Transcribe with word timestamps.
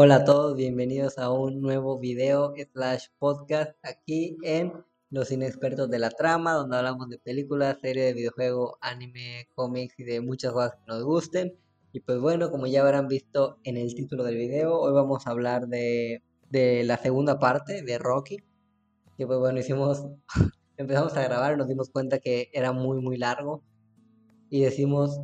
Hola 0.00 0.14
a 0.14 0.24
todos, 0.24 0.56
bienvenidos 0.56 1.18
a 1.18 1.32
un 1.32 1.60
nuevo 1.60 1.98
video 1.98 2.54
slash 2.72 3.06
podcast 3.18 3.72
aquí 3.82 4.38
en 4.44 4.72
Los 5.10 5.32
Inexpertos 5.32 5.90
de 5.90 5.98
la 5.98 6.10
Trama, 6.10 6.52
donde 6.52 6.76
hablamos 6.76 7.08
de 7.08 7.18
películas, 7.18 7.78
series 7.82 8.06
de 8.06 8.12
videojuegos, 8.12 8.74
anime, 8.80 9.48
cómics 9.56 9.98
y 9.98 10.04
de 10.04 10.20
muchas 10.20 10.52
cosas 10.52 10.76
que 10.76 10.84
nos 10.86 11.02
gusten. 11.02 11.58
Y 11.92 11.98
pues 11.98 12.20
bueno, 12.20 12.48
como 12.52 12.68
ya 12.68 12.82
habrán 12.82 13.08
visto 13.08 13.58
en 13.64 13.76
el 13.76 13.92
título 13.96 14.22
del 14.22 14.36
video, 14.36 14.78
hoy 14.78 14.92
vamos 14.92 15.26
a 15.26 15.30
hablar 15.30 15.66
de, 15.66 16.22
de 16.48 16.84
la 16.84 16.96
segunda 16.98 17.40
parte 17.40 17.82
de 17.82 17.98
Rocky. 17.98 18.36
Que 19.16 19.26
pues 19.26 19.40
bueno, 19.40 19.58
hicimos, 19.58 20.06
empezamos 20.76 21.16
a 21.16 21.24
grabar 21.24 21.54
y 21.54 21.56
nos 21.56 21.66
dimos 21.66 21.90
cuenta 21.90 22.20
que 22.20 22.50
era 22.52 22.70
muy 22.70 23.00
muy 23.00 23.16
largo. 23.16 23.64
Y 24.48 24.60
decimos, 24.60 25.20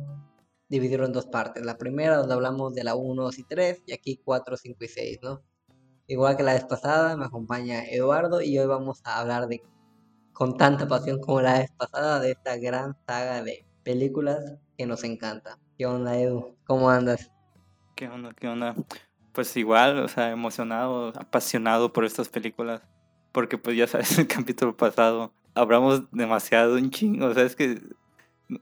dividirlo 0.69 1.05
en 1.05 1.13
dos 1.13 1.27
partes. 1.27 1.65
La 1.65 1.77
primera 1.77 2.17
donde 2.17 2.33
hablamos 2.33 2.73
de 2.73 2.83
la 2.83 2.95
1, 2.95 3.23
2 3.23 3.39
y 3.39 3.43
3 3.43 3.83
y 3.87 3.93
aquí 3.93 4.19
4, 4.23 4.57
5 4.57 4.83
y 4.83 4.87
6, 4.87 5.19
¿no? 5.21 5.41
Igual 6.07 6.37
que 6.37 6.43
la 6.43 6.53
vez 6.53 6.65
pasada, 6.65 7.17
me 7.17 7.25
acompaña 7.25 7.83
Eduardo 7.83 8.41
y 8.41 8.57
hoy 8.59 8.67
vamos 8.67 9.01
a 9.03 9.19
hablar 9.19 9.47
de, 9.47 9.63
con 10.33 10.55
tanta 10.57 10.87
pasión 10.87 11.19
como 11.19 11.41
la 11.41 11.59
vez 11.59 11.71
pasada, 11.71 12.19
de 12.19 12.31
esta 12.31 12.57
gran 12.57 12.95
saga 13.07 13.43
de 13.43 13.65
películas 13.83 14.55
que 14.77 14.85
nos 14.85 15.03
encanta. 15.03 15.57
¿Qué 15.77 15.85
onda, 15.85 16.17
Edu? 16.17 16.55
¿Cómo 16.65 16.89
andas? 16.89 17.31
¿Qué 17.95 18.07
onda? 18.07 18.33
¿Qué 18.33 18.47
onda? 18.47 18.75
Pues 19.33 19.55
igual, 19.57 19.99
o 19.99 20.07
sea, 20.07 20.31
emocionado, 20.31 21.09
apasionado 21.15 21.91
por 21.91 22.05
estas 22.05 22.29
películas. 22.29 22.81
Porque 23.31 23.57
pues 23.57 23.75
ya 23.75 23.87
sabes, 23.87 24.17
el 24.19 24.27
capítulo 24.27 24.77
pasado 24.77 25.33
hablamos 25.55 26.03
demasiado, 26.11 26.75
un 26.75 26.91
chingo. 26.91 27.27
O 27.27 27.33
sea, 27.33 27.43
es 27.43 27.55
que 27.55 27.81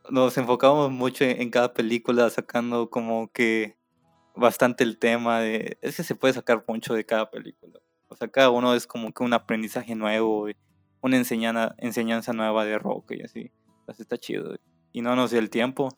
nos 0.10 0.38
enfocamos 0.38 0.92
mucho 0.92 1.26
en, 1.26 1.50
cada 1.50 1.74
película 1.74 2.30
sacando 2.30 2.90
como 2.90 3.32
que 3.32 3.78
bastante 4.36 4.84
el 4.84 4.98
tema 4.98 5.40
de... 5.40 5.78
Es 5.82 5.98
que 5.98 6.04
se 6.04 6.16
puede 6.16 6.34
sacar 6.34 6.64
mucho 6.68 6.94
de 6.94 7.06
cada 7.06 7.30
película. 7.30 7.80
O 8.08 8.16
sea, 8.16 8.28
cada 8.28 8.50
uno 8.50 8.74
es 8.74 8.88
como 8.88 9.12
que 9.12 9.24
un 9.24 9.34
aprendizaje 9.34 9.96
nuevo, 9.96 10.48
una 11.02 11.18
enseñanza, 11.18 11.76
enseñanza 11.78 12.34
nueva 12.34 12.66
de 12.66 12.78
rock 12.78 13.12
y 13.12 13.24
así. 13.24 13.52
Así 13.88 14.02
está 14.02 14.18
chido. 14.18 14.56
Y 14.92 15.02
no 15.02 15.16
nos 15.16 15.32
dio 15.32 15.40
el 15.40 15.50
tiempo, 15.50 15.90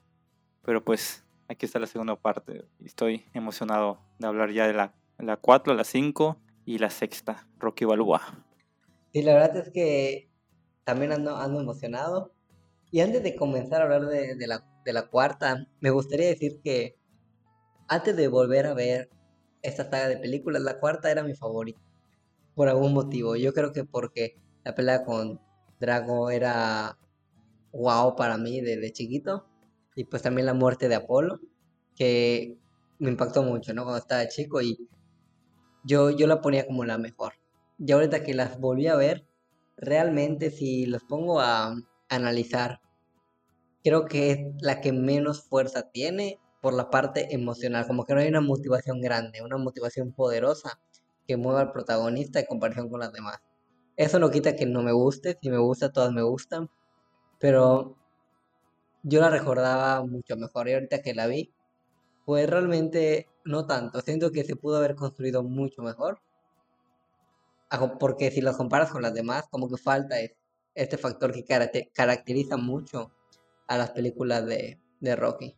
pero 0.63 0.83
pues 0.83 1.25
aquí 1.47 1.65
está 1.65 1.79
la 1.79 1.87
segunda 1.87 2.15
parte. 2.15 2.65
Estoy 2.83 3.25
emocionado 3.33 3.99
de 4.19 4.27
hablar 4.27 4.51
ya 4.51 4.67
de 4.67 4.73
la, 4.73 4.93
la 5.19 5.37
4, 5.37 5.73
la 5.73 5.83
5 5.83 6.37
y 6.65 6.79
la 6.79 6.89
sexta, 6.89 7.47
Rocky 7.59 7.85
Balboa. 7.85 8.21
Sí, 9.13 9.21
la 9.21 9.33
verdad 9.33 9.57
es 9.57 9.69
que 9.71 10.29
también 10.83 11.11
ando, 11.11 11.37
ando 11.37 11.61
emocionado 11.61 12.34
y 12.91 13.01
antes 13.01 13.23
de 13.23 13.35
comenzar 13.35 13.81
a 13.81 13.85
hablar 13.85 14.05
de, 14.05 14.47
la, 14.93 15.07
cuarta, 15.09 15.67
me 15.79 15.89
gustaría 15.89 16.27
decir 16.27 16.61
que 16.63 16.95
antes 17.87 18.15
de 18.15 18.27
volver 18.27 18.67
a 18.67 18.73
ver 18.73 19.09
esta 19.61 19.83
saga 19.83 20.07
de 20.07 20.17
películas, 20.17 20.61
la 20.61 20.79
cuarta 20.79 21.11
era 21.11 21.23
mi 21.23 21.35
favorita. 21.35 21.81
Por 22.53 22.69
algún 22.69 22.93
motivo. 22.93 23.35
Yo 23.35 23.53
creo 23.53 23.73
que 23.73 23.83
porque 23.83 24.37
la 24.63 24.75
pelea 24.75 25.03
con 25.03 25.41
Drago 25.79 26.29
era 26.29 26.97
wow 27.73 28.15
para 28.15 28.37
mí 28.37 28.61
desde 28.61 28.93
chiquito. 28.93 29.45
Y 29.95 30.05
pues 30.05 30.21
también 30.21 30.45
la 30.45 30.53
muerte 30.53 30.87
de 30.87 30.95
Apolo, 30.95 31.39
que 31.95 32.57
me 32.99 33.09
impactó 33.09 33.43
mucho, 33.43 33.73
¿no? 33.73 33.83
Cuando 33.83 33.99
estaba 33.99 34.27
chico 34.27 34.61
y 34.61 34.87
yo, 35.83 36.11
yo 36.11 36.27
la 36.27 36.41
ponía 36.41 36.65
como 36.65 36.85
la 36.85 36.97
mejor. 36.97 37.33
Y 37.77 37.91
ahorita 37.91 38.23
que 38.23 38.33
las 38.33 38.59
volví 38.59 38.87
a 38.87 38.95
ver, 38.95 39.27
realmente 39.77 40.49
si 40.49 40.85
los 40.85 41.03
pongo 41.03 41.39
a 41.41 41.75
analizar. 42.09 42.81
Creo 43.83 44.05
que 44.05 44.31
es 44.31 44.39
la 44.61 44.81
que 44.81 44.91
menos 44.91 45.43
fuerza 45.43 45.89
tiene 45.91 46.39
por 46.61 46.73
la 46.73 46.89
parte 46.89 47.33
emocional, 47.35 47.85
como 47.85 48.05
que 48.05 48.15
no 48.15 48.21
hay 48.21 48.27
una 48.27 48.41
motivación 48.41 48.99
grande, 49.01 49.43
una 49.43 49.57
motivación 49.57 50.11
poderosa 50.11 50.79
que 51.27 51.37
mueva 51.37 51.61
al 51.61 51.71
protagonista 51.71 52.39
en 52.39 52.47
comparación 52.47 52.89
con 52.89 52.99
las 52.99 53.13
demás. 53.13 53.37
Eso 53.97 54.19
no 54.19 54.31
quita 54.31 54.55
que 54.55 54.65
no 54.65 54.81
me 54.81 54.91
guste, 54.91 55.37
si 55.41 55.49
me 55.49 55.57
gusta, 55.57 55.91
todas 55.91 56.11
me 56.11 56.23
gustan, 56.23 56.69
pero 57.39 57.95
yo 59.03 59.21
la 59.21 59.29
recordaba 59.29 60.03
mucho 60.03 60.35
mejor 60.35 60.67
y 60.67 60.73
ahorita 60.73 61.01
que 61.01 61.13
la 61.13 61.27
vi, 61.27 61.53
pues 62.25 62.49
realmente 62.49 63.29
no 63.45 63.67
tanto, 63.67 64.01
siento 64.01 64.31
que 64.31 64.43
se 64.43 64.55
pudo 64.55 64.77
haber 64.77 64.95
construido 64.95 65.43
mucho 65.43 65.83
mejor, 65.83 66.19
porque 67.99 68.31
si 68.31 68.41
lo 68.41 68.55
comparas 68.57 68.91
con 68.91 69.03
las 69.03 69.13
demás, 69.13 69.45
como 69.51 69.69
que 69.69 69.77
falta 69.77 70.15
este 70.75 70.97
factor 70.97 71.31
que 71.33 71.89
caracteriza 71.93 72.57
mucho 72.57 73.11
a 73.67 73.77
las 73.77 73.91
películas 73.91 74.45
de, 74.45 74.79
Rocky. 75.15 75.55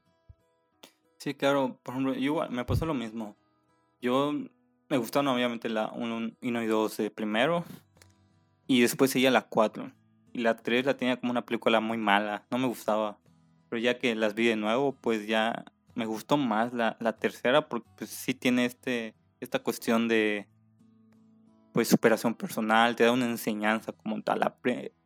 Sí, 1.19 1.33
claro, 1.33 1.79
por 1.83 1.94
ejemplo, 1.94 2.16
igual 2.16 2.51
me 2.51 2.66
pasó 2.66 2.85
lo 2.85 2.94
mismo. 2.94 3.35
Yo 4.01 4.33
me 4.89 4.97
gustaron 4.97 5.27
obviamente 5.27 5.69
la 5.69 5.91
1 5.91 6.31
y 6.41 6.66
2 6.66 6.97
de 6.97 7.11
primero 7.11 7.66
y 8.67 8.81
después 8.81 9.11
seguía 9.11 9.31
la 9.31 9.44
4. 9.44 9.91
Y 10.33 10.39
la 10.39 10.57
3 10.57 10.85
la 10.85 10.97
tenía 10.97 11.19
como 11.19 11.31
una 11.31 11.45
película 11.45 11.79
muy 11.79 11.97
mala, 11.97 12.45
no 12.51 12.57
me 12.57 12.67
gustaba. 12.67 13.17
Pero 13.69 13.81
ya 13.81 13.97
que 13.97 14.16
las 14.16 14.35
vi 14.35 14.47
de 14.47 14.56
nuevo, 14.56 14.94
pues 14.94 15.27
ya 15.27 15.66
me 15.95 16.06
gustó 16.06 16.38
más 16.38 16.73
la, 16.73 16.95
tercera 17.19 17.67
porque 17.67 17.89
pues 17.97 18.11
sí 18.11 18.33
tiene 18.33 18.66
este, 18.66 19.16
esta 19.39 19.59
cuestión 19.59 20.07
de 20.07 20.47
pues 21.77 21.89
superación 21.89 22.33
personal, 22.33 22.95
te 22.95 23.03
da 23.03 23.11
una 23.11 23.27
enseñanza 23.27 23.91
como 23.91 24.19
tal, 24.23 24.39
la 24.39 24.57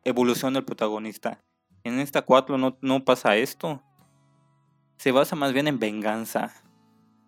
evolución 0.04 0.54
del 0.54 0.64
protagonista. 0.64 1.38
En 1.84 1.98
esta 1.98 2.22
4 2.22 2.56
no, 2.56 2.78
no 2.80 3.04
pasa 3.04 3.36
esto. 3.36 3.82
Se 4.96 5.12
basa 5.12 5.36
más 5.36 5.52
bien 5.52 5.68
en 5.68 5.78
venganza. 5.78 6.50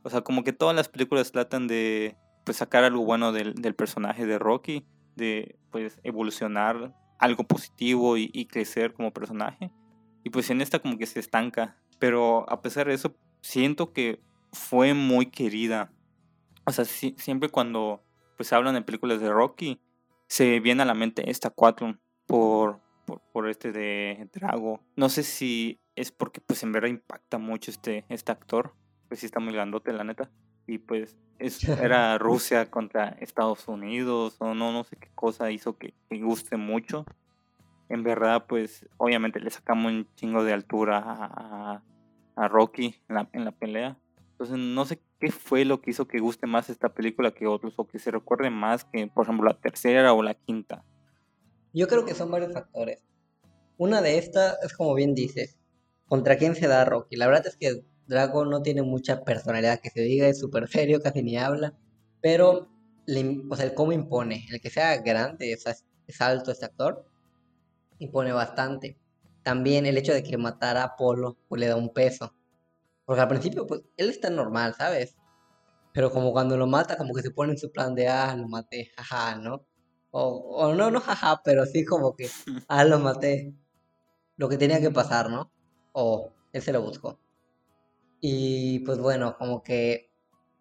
O 0.02 0.08
sea, 0.08 0.22
como 0.22 0.44
que 0.44 0.54
todas 0.54 0.74
las 0.74 0.88
películas 0.88 1.30
tratan 1.30 1.66
de 1.66 2.16
pues, 2.44 2.56
sacar 2.56 2.84
algo 2.84 3.04
bueno 3.04 3.32
del, 3.32 3.74
personaje 3.74 4.24
de 4.24 4.38
Rocky, 4.38 4.86
de 5.14 5.58
pues 5.70 6.00
evolucionar 6.04 6.96
algo 7.18 7.44
positivo 7.44 8.16
y, 8.16 8.46
crecer 8.46 8.94
como 8.94 9.12
personaje. 9.12 9.70
Y 10.22 10.30
pues 10.30 10.48
en 10.48 10.62
esta 10.62 10.78
como 10.78 10.96
que 10.96 11.04
se 11.04 11.20
estanca. 11.20 11.76
Pero 11.98 12.50
a 12.50 12.62
pesar 12.62 12.86
de 12.88 12.94
eso, 12.94 13.14
siento 13.42 13.92
que 13.92 14.22
fue 14.54 14.94
muy 14.94 15.26
querida. 15.26 15.92
O 16.64 16.72
sea, 16.72 16.86
siempre 16.86 17.50
cuando 17.50 18.00
pues 18.36 18.52
hablan 18.52 18.74
de 18.74 18.82
películas 18.82 19.20
de 19.20 19.32
Rocky, 19.32 19.80
se 20.26 20.60
viene 20.60 20.82
a 20.82 20.86
la 20.86 20.94
mente 20.94 21.30
esta 21.30 21.50
4 21.50 21.98
por, 22.26 22.80
por, 23.32 23.48
este 23.48 23.72
de 23.72 24.28
Drago. 24.32 24.80
No 24.96 25.08
sé 25.08 25.22
si 25.22 25.80
es 25.96 26.10
porque 26.10 26.40
pues 26.40 26.62
en 26.62 26.72
verdad 26.72 26.88
impacta 26.88 27.38
mucho 27.38 27.70
este, 27.70 28.04
este 28.08 28.32
actor. 28.32 28.74
Pues 29.08 29.20
sí 29.20 29.26
está 29.26 29.40
muy 29.40 29.52
grandote, 29.52 29.92
la 29.92 30.04
neta. 30.04 30.30
Y 30.66 30.78
pues 30.78 31.16
es, 31.38 31.62
era 31.68 32.18
Rusia 32.18 32.70
contra 32.70 33.10
Estados 33.20 33.68
Unidos 33.68 34.36
o 34.38 34.54
no, 34.54 34.72
no 34.72 34.84
sé 34.84 34.96
qué 34.96 35.10
cosa 35.14 35.50
hizo 35.50 35.76
que, 35.76 35.94
guste 36.10 36.56
mucho. 36.56 37.04
En 37.88 38.02
verdad, 38.02 38.46
pues 38.46 38.88
obviamente 38.96 39.40
le 39.40 39.50
sacamos 39.50 39.92
un 39.92 40.08
chingo 40.16 40.42
de 40.42 40.54
altura 40.54 41.02
a, 41.04 41.82
a, 42.34 42.48
Rocky 42.48 42.96
en 43.08 43.14
la, 43.14 43.28
en 43.32 43.44
la 43.44 43.52
pelea. 43.52 43.98
Entonces 44.34 44.58
no 44.58 44.84
sé 44.84 45.00
qué 45.20 45.30
fue 45.30 45.64
lo 45.64 45.80
que 45.80 45.92
hizo 45.92 46.08
que 46.08 46.18
guste 46.18 46.48
más 46.48 46.68
esta 46.68 46.92
película 46.92 47.30
que 47.30 47.46
otros 47.46 47.74
o 47.76 47.86
que 47.86 48.00
se 48.00 48.10
recuerde 48.10 48.50
más 48.50 48.84
que, 48.84 49.06
por 49.06 49.24
ejemplo, 49.24 49.48
la 49.48 49.60
tercera 49.60 50.12
o 50.12 50.22
la 50.24 50.34
quinta. 50.34 50.84
Yo 51.72 51.86
creo 51.86 52.04
que 52.04 52.14
son 52.14 52.32
varios 52.32 52.52
factores. 52.52 53.04
Una 53.76 54.02
de 54.02 54.18
estas 54.18 54.58
es 54.64 54.76
como 54.76 54.94
bien 54.94 55.14
dices, 55.14 55.56
¿contra 56.06 56.36
quién 56.36 56.56
se 56.56 56.66
da 56.66 56.84
Rocky? 56.84 57.16
La 57.16 57.28
verdad 57.28 57.46
es 57.46 57.56
que 57.56 57.84
Drago 58.08 58.44
no 58.44 58.60
tiene 58.62 58.82
mucha 58.82 59.22
personalidad 59.22 59.80
que 59.80 59.90
se 59.90 60.00
diga, 60.00 60.26
es 60.26 60.40
súper 60.40 60.68
serio, 60.68 61.00
casi 61.00 61.22
ni 61.22 61.38
habla, 61.38 61.74
pero 62.20 62.68
o 63.50 63.56
sea, 63.56 63.66
el 63.66 63.74
cómo 63.74 63.92
impone, 63.92 64.46
el 64.50 64.60
que 64.60 64.70
sea 64.70 64.96
grande, 64.98 65.52
es, 65.52 66.20
alto 66.20 66.50
este 66.50 66.64
actor, 66.64 67.06
impone 67.98 68.32
bastante. 68.32 68.98
También 69.42 69.86
el 69.86 69.98
hecho 69.98 70.12
de 70.12 70.22
que 70.22 70.38
matara 70.38 70.82
a 70.82 70.86
Apolo 70.86 71.36
pues, 71.48 71.60
le 71.60 71.66
da 71.66 71.76
un 71.76 71.92
peso. 71.92 72.34
Porque 73.04 73.20
al 73.22 73.28
principio, 73.28 73.66
pues, 73.66 73.82
él 73.96 74.10
está 74.10 74.30
normal, 74.30 74.74
¿sabes? 74.76 75.16
Pero 75.92 76.10
como 76.10 76.32
cuando 76.32 76.56
lo 76.56 76.66
mata, 76.66 76.96
como 76.96 77.14
que 77.14 77.22
se 77.22 77.30
pone 77.30 77.52
en 77.52 77.58
su 77.58 77.70
plan 77.70 77.94
de, 77.94 78.08
ah, 78.08 78.34
lo 78.36 78.48
maté, 78.48 78.90
jaja, 78.96 79.36
¿no? 79.36 79.64
O, 80.10 80.72
no, 80.74 80.90
no, 80.90 81.00
jaja, 81.00 81.40
pero 81.44 81.66
sí 81.66 81.84
como 81.84 82.16
que, 82.16 82.28
ah, 82.68 82.84
lo 82.84 82.98
maté. 82.98 83.54
Lo 84.36 84.48
que 84.48 84.58
tenía 84.58 84.80
que 84.80 84.90
pasar, 84.90 85.30
¿no? 85.30 85.52
O 85.92 86.32
él 86.52 86.62
se 86.62 86.72
lo 86.72 86.82
buscó. 86.82 87.20
Y 88.20 88.80
pues 88.80 88.98
bueno, 88.98 89.36
como 89.38 89.62
que 89.62 90.10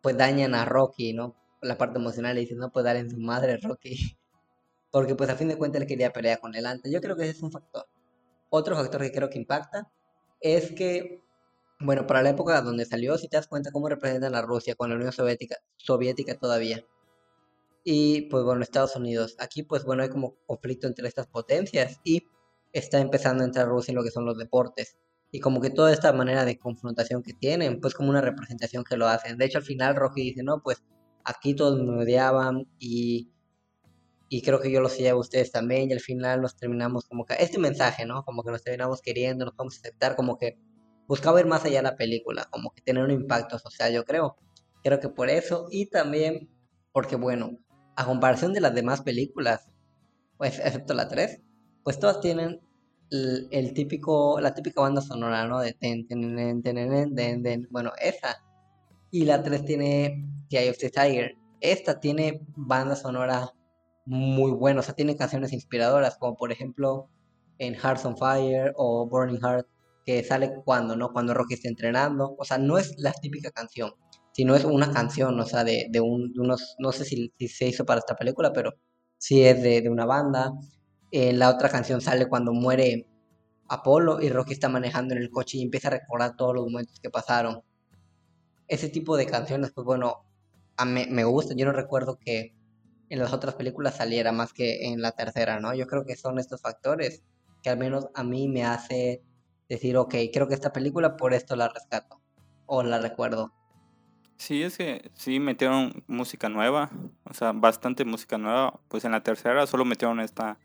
pues 0.01 0.17
dañan 0.17 0.53
a 0.53 0.65
Rocky, 0.65 1.13
¿no? 1.13 1.35
La 1.61 1.77
parte 1.77 1.97
emocional 1.97 2.37
y 2.37 2.41
dicen, 2.41 2.57
no, 2.57 2.71
pues 2.71 2.83
darle 2.83 2.99
en 3.01 3.09
su 3.09 3.17
madre 3.17 3.57
Rocky. 3.57 4.17
Porque 4.91 5.15
pues 5.15 5.29
a 5.29 5.35
fin 5.35 5.47
de 5.47 5.57
cuentas 5.57 5.81
él 5.81 5.87
quería 5.87 6.11
pelear 6.11 6.39
con 6.41 6.53
él 6.55 6.65
antes. 6.65 6.91
Yo 6.91 7.01
creo 7.01 7.15
que 7.15 7.23
ese 7.23 7.37
es 7.37 7.41
un 7.43 7.51
factor. 7.51 7.87
Otro 8.49 8.75
factor 8.75 9.01
que 9.01 9.11
creo 9.11 9.29
que 9.29 9.39
impacta 9.39 9.89
es 10.41 10.73
que, 10.73 11.22
bueno, 11.83 12.07
para 12.07 12.23
la 12.23 12.29
época 12.29 12.61
donde 12.61 12.85
salió, 12.85 13.17
si 13.17 13.27
te 13.27 13.37
das 13.37 13.47
cuenta 13.47 13.71
cómo 13.71 13.89
representan 13.89 14.35
a 14.35 14.41
Rusia 14.41 14.75
con 14.75 14.89
la 14.89 14.95
Unión 14.95 15.11
Soviética, 15.11 15.57
soviética 15.77 16.35
todavía 16.35 16.85
y 17.83 18.21
pues 18.23 18.43
bueno, 18.43 18.63
Estados 18.63 18.95
Unidos. 18.95 19.35
Aquí 19.39 19.63
pues 19.63 19.83
bueno, 19.83 20.03
hay 20.03 20.09
como 20.09 20.35
conflicto 20.45 20.87
entre 20.87 21.07
estas 21.07 21.27
potencias 21.27 21.99
y 22.03 22.27
está 22.71 22.99
empezando 22.99 23.43
a 23.43 23.47
entrar 23.47 23.67
Rusia 23.67 23.91
en 23.91 23.97
lo 23.97 24.03
que 24.03 24.11
son 24.11 24.25
los 24.25 24.37
deportes. 24.37 24.97
Y 25.31 25.39
como 25.39 25.61
que 25.61 25.69
toda 25.69 25.91
esta 25.91 26.13
manera 26.13 26.45
de 26.45 26.59
confrontación 26.59 27.23
que 27.23 27.33
tienen, 27.33 27.81
pues 27.81 27.93
como 27.95 28.09
una 28.09 28.21
representación 28.21 28.83
que 28.83 28.97
lo 28.97 29.07
hacen. 29.07 29.37
De 29.37 29.45
hecho, 29.45 29.57
al 29.57 29.63
final 29.63 29.95
Rocky 29.95 30.21
dice, 30.21 30.43
no, 30.43 30.61
pues 30.61 30.83
aquí 31.25 31.55
todos 31.55 31.81
me 31.81 32.03
odiaban 32.03 32.67
y, 32.79 33.31
y 34.29 34.41
creo 34.43 34.59
que 34.61 34.71
yo 34.71 34.79
lo 34.79 34.89
sé 34.89 35.09
a 35.09 35.15
ustedes 35.15 35.51
también 35.51 35.89
y 35.89 35.93
al 35.93 36.01
final 36.01 36.41
nos 36.41 36.55
terminamos 36.55 37.05
como 37.05 37.25
que, 37.25 37.35
este 37.39 37.57
mensaje, 37.57 38.05
¿no? 38.05 38.23
Como 38.23 38.43
que 38.43 38.51
nos 38.51 38.63
terminamos 38.63 39.01
queriendo, 39.01 39.45
nos 39.45 39.55
vamos 39.55 39.75
a 39.77 39.79
aceptar, 39.79 40.15
como 40.15 40.37
que 40.37 40.59
buscaba 41.07 41.39
ir 41.39 41.47
más 41.47 41.65
allá 41.65 41.77
de 41.77 41.83
la 41.83 41.97
película, 41.97 42.45
como 42.49 42.71
que 42.71 42.81
tener 42.81 43.03
un 43.03 43.11
impacto 43.11 43.59
social, 43.59 43.93
yo 43.93 44.03
creo. 44.05 44.37
Creo 44.83 44.99
que 44.99 45.09
por 45.09 45.29
eso 45.29 45.67
y 45.71 45.89
también 45.89 46.49
porque, 46.91 47.15
bueno, 47.15 47.57
a 47.95 48.05
comparación 48.05 48.53
de 48.53 48.61
las 48.61 48.75
demás 48.75 49.01
películas, 49.01 49.69
pues 50.37 50.59
excepto 50.59 50.93
la 50.93 51.07
3, 51.07 51.41
pues 51.83 51.99
todas 51.99 52.21
tienen 52.21 52.61
el, 53.09 53.73
típico, 53.73 54.39
la 54.39 54.53
típica 54.53 54.81
banda 54.81 55.01
sonora, 55.01 55.47
¿no? 55.47 55.59
De 55.59 55.73
ten, 55.73 56.07
ten, 56.07 56.63
ten, 56.63 57.43
ten, 57.43 57.67
bueno, 57.69 57.91
esa. 58.01 58.43
Y 59.11 59.25
la 59.25 59.43
3 59.43 59.65
tiene 59.65 60.27
The 60.49 60.69
of 60.69 60.77
the 60.77 60.89
Tiger. 60.89 61.35
Esta 61.61 61.99
tiene 61.99 62.41
banda 62.55 62.95
sonora 62.95 63.53
muy 64.05 64.51
buena, 64.51 64.81
o 64.81 64.83
sea, 64.83 64.95
tiene 64.95 65.15
canciones 65.15 65.53
inspiradoras, 65.53 66.17
como 66.17 66.35
por 66.35 66.51
ejemplo 66.51 67.09
en 67.57 67.75
Hearts 67.75 68.05
on 68.05 68.17
Fire 68.17 68.73
o 68.75 69.07
Burning 69.07 69.39
Heart, 69.39 69.67
que 70.05 70.23
sale 70.23 70.53
cuando, 70.65 70.95
¿no? 70.95 71.11
Cuando 71.13 71.33
Rocky 71.33 71.55
está 71.55 71.69
entrenando. 71.69 72.35
O 72.37 72.45
sea, 72.45 72.57
no 72.57 72.77
es 72.77 72.95
la 72.97 73.13
típica 73.13 73.51
canción, 73.51 73.93
sino 74.33 74.55
es 74.55 74.65
una 74.65 74.91
canción, 74.91 75.39
o 75.39 75.45
sea, 75.45 75.63
de, 75.63 75.87
de, 75.89 76.01
un, 76.01 76.33
unos, 76.37 76.75
no 76.79 76.91
sé 76.91 77.05
si, 77.05 77.33
se 77.47 77.67
hizo 77.67 77.85
para 77.85 77.99
esta 77.99 78.15
película, 78.15 78.51
pero 78.53 78.73
sí 79.17 79.43
es 79.43 79.61
de, 79.63 79.81
de 79.81 79.89
una 79.89 80.05
banda. 80.05 80.53
Eh, 81.11 81.33
la 81.33 81.49
otra 81.49 81.69
canción 81.69 82.01
sale 82.01 82.27
cuando 82.27 82.53
muere 82.53 83.07
Apolo 83.69 84.21
y 84.21 84.29
Rocky 84.29 84.53
está 84.53 84.69
manejando 84.69 85.15
en 85.15 85.21
el 85.21 85.29
coche 85.31 85.57
y 85.57 85.63
empieza 85.63 85.87
a 85.89 85.91
recordar 85.91 86.35
todos 86.35 86.55
los 86.55 86.65
momentos 86.65 86.99
que 86.99 87.09
pasaron. 87.09 87.61
Ese 88.67 88.89
tipo 88.89 89.17
de 89.17 89.25
canciones, 89.25 89.71
pues 89.73 89.85
bueno, 89.85 90.25
a 90.77 90.85
me 90.85 91.23
gusta. 91.25 91.53
Yo 91.55 91.65
no 91.65 91.73
recuerdo 91.73 92.17
que 92.19 92.55
en 93.09 93.19
las 93.19 93.31
otras 93.31 93.53
películas 93.55 93.97
saliera 93.97 94.31
más 94.31 94.53
que 94.53 94.87
en 94.87 95.01
la 95.01 95.11
tercera, 95.11 95.59
¿no? 95.59 95.75
Yo 95.75 95.85
creo 95.85 96.03
que 96.03 96.15
son 96.15 96.39
estos 96.39 96.61
factores 96.61 97.23
que 97.61 97.69
al 97.69 97.77
menos 97.77 98.07
a 98.15 98.23
mí 98.23 98.47
me 98.47 98.65
hace 98.65 99.21
decir, 99.75 99.97
ok, 99.97 100.15
creo 100.31 100.47
que 100.47 100.53
esta 100.53 100.73
película 100.73 101.17
por 101.17 101.33
esto 101.33 101.55
la 101.55 101.69
rescato 101.69 102.21
o 102.65 102.83
la 102.83 102.99
recuerdo. 102.99 103.53
Sí, 104.37 104.63
es 104.63 104.77
que 104.77 105.11
sí 105.13 105.39
metieron 105.39 106.03
música 106.07 106.49
nueva, 106.49 106.89
o 107.23 107.33
sea, 107.33 107.53
bastante 107.53 108.03
música 108.03 108.37
nueva. 108.37 108.79
Pues 108.89 109.05
en 109.05 109.11
la 109.11 109.23
tercera 109.23 109.65
solo 109.67 109.85
metieron 109.85 110.19
esta, 110.19 110.57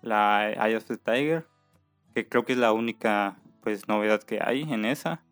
la 0.00 0.50
Eye 0.52 0.76
of 0.76 0.84
the 0.84 0.96
Tiger, 0.96 1.46
que 2.14 2.28
creo 2.28 2.44
que 2.44 2.52
es 2.52 2.58
la 2.58 2.72
única 2.72 3.40
pues 3.62 3.88
novedad 3.88 4.22
que 4.22 4.40
hay 4.42 4.62
en 4.62 4.84
esa. 4.84 5.24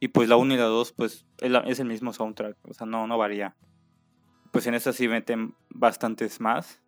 Y 0.00 0.08
pues 0.08 0.28
la 0.28 0.36
1 0.36 0.54
y 0.54 0.56
la 0.56 0.64
2 0.64 0.92
pues 0.92 1.26
es, 1.38 1.80
el 1.80 1.88
mismo 1.88 2.12
soundtrack, 2.12 2.56
o 2.68 2.74
sea, 2.74 2.86
no, 2.86 3.06
no 3.06 3.18
varía. 3.18 3.56
Pues 4.52 4.66
en 4.66 4.74
esa 4.74 4.92
sí 4.92 5.08
meten 5.08 5.54
bastantes 5.70 6.40
más. 6.40 6.80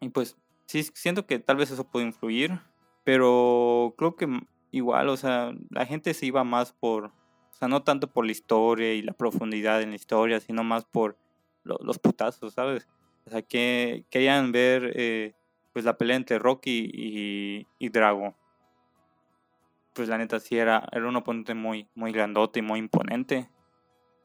Y 0.00 0.08
pues 0.08 0.36
sí, 0.66 0.82
siento 0.94 1.26
que 1.26 1.38
tal 1.38 1.56
vez 1.56 1.70
eso 1.70 1.88
puede 1.88 2.06
influir, 2.06 2.58
pero 3.04 3.94
creo 3.96 4.16
que 4.16 4.26
igual, 4.70 5.08
o 5.08 5.16
sea, 5.16 5.52
la 5.70 5.86
gente 5.86 6.14
se 6.14 6.26
iba 6.26 6.44
más 6.44 6.72
por, 6.72 7.06
o 7.06 7.54
sea, 7.58 7.68
no 7.68 7.82
tanto 7.82 8.08
por 8.08 8.26
la 8.26 8.32
historia 8.32 8.94
y 8.94 9.02
la 9.02 9.12
profundidad 9.12 9.82
en 9.82 9.90
la 9.90 9.96
historia, 9.96 10.40
sino 10.40 10.64
más 10.64 10.84
por 10.84 11.18
los 11.64 11.98
putazos, 11.98 12.54
¿sabes? 12.54 12.86
O 13.26 13.30
sea, 13.30 13.42
que 13.42 14.04
querían 14.10 14.52
ver 14.52 14.92
eh, 14.94 15.34
pues 15.72 15.84
la 15.84 15.98
pelea 15.98 16.16
entre 16.16 16.38
Rocky 16.38 16.90
y, 16.92 17.66
y, 17.78 17.88
Drago. 17.88 18.34
Pues 19.94 20.08
la 20.08 20.16
neta 20.16 20.38
sí 20.38 20.56
era, 20.56 20.88
era 20.92 21.08
un 21.08 21.16
oponente 21.16 21.54
muy, 21.54 21.88
muy 21.94 22.12
grandote 22.12 22.60
y 22.60 22.62
muy 22.62 22.78
imponente. 22.78 23.50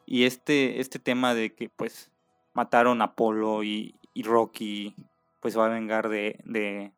Y 0.05 0.25
este, 0.25 0.79
este 0.79 0.99
tema 0.99 1.33
de 1.33 1.55
que 1.55 1.69
pues 1.69 2.11
mataron 2.53 3.01
a 3.01 3.05
Apolo 3.05 3.63
y, 3.63 3.95
y 4.13 4.23
Rocky 4.23 4.95
pues 5.39 5.57
va 5.57 5.65
a 5.65 5.69
vengar 5.69 6.09
de, 6.09 6.39
de, 6.45 6.93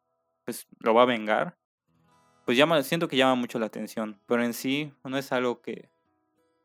pues 0.45 0.67
lo 0.79 0.93
va 0.93 1.03
a 1.03 1.07
vengar. 1.07 1.57
Pues 2.45 2.57
llama, 2.57 2.81
siento 2.83 3.07
que 3.07 3.17
llama 3.17 3.35
mucho 3.35 3.59
la 3.59 3.67
atención, 3.67 4.19
pero 4.25 4.43
en 4.43 4.53
sí 4.53 4.91
no 5.03 5.17
es 5.17 5.31
algo 5.31 5.61
que, 5.61 5.89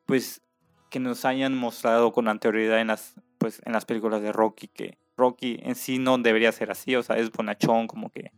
pues 0.07 0.43
que 0.91 0.99
nos 0.99 1.25
hayan 1.25 1.57
mostrado 1.57 2.13
con 2.13 2.29
anterioridad 2.29 2.81
en 2.81 2.89
las 2.89 3.15
pues 3.39 3.63
en 3.65 3.73
las 3.73 3.85
películas 3.85 4.21
de 4.23 4.33
Rocky 4.33 4.69
que 4.69 4.99
Rocky 5.17 5.61
en 5.63 5.75
sí 5.75 5.99
no 5.99 6.19
debería 6.19 6.51
ser 6.53 6.71
así, 6.71 6.97
o 6.97 7.03
sea, 7.03 7.17
es 7.17 7.31
bonachón 7.31 7.87
como 7.87 8.11
que 8.11 8.33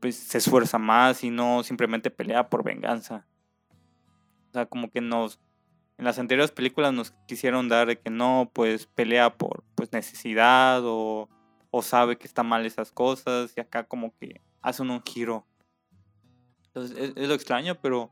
pues 0.00 0.16
se 0.16 0.38
esfuerza 0.38 0.78
más 0.78 1.24
y 1.24 1.30
no 1.30 1.62
simplemente 1.62 2.10
pelea 2.10 2.48
por 2.48 2.62
venganza. 2.62 3.26
O 4.50 4.52
sea, 4.52 4.66
como 4.66 4.90
que 4.90 5.00
nos 5.00 5.40
en 5.98 6.04
las 6.04 6.18
anteriores 6.18 6.50
películas 6.50 6.92
nos 6.92 7.12
quisieron 7.26 7.68
dar 7.68 7.86
de 7.86 7.98
que 7.98 8.10
no, 8.10 8.50
pues 8.52 8.86
pelea 8.86 9.36
por 9.36 9.64
pues 9.74 9.92
necesidad 9.92 10.82
o, 10.84 11.28
o 11.70 11.82
sabe 11.82 12.18
que 12.18 12.26
está 12.26 12.42
mal 12.42 12.66
esas 12.66 12.92
cosas 12.92 13.52
y 13.56 13.60
acá 13.60 13.84
como 13.84 14.14
que 14.16 14.40
hacen 14.60 14.90
un 14.90 15.02
giro. 15.02 15.46
Entonces 16.76 17.12
es 17.16 17.26
lo 17.26 17.32
extraño, 17.32 17.80
pero 17.80 18.10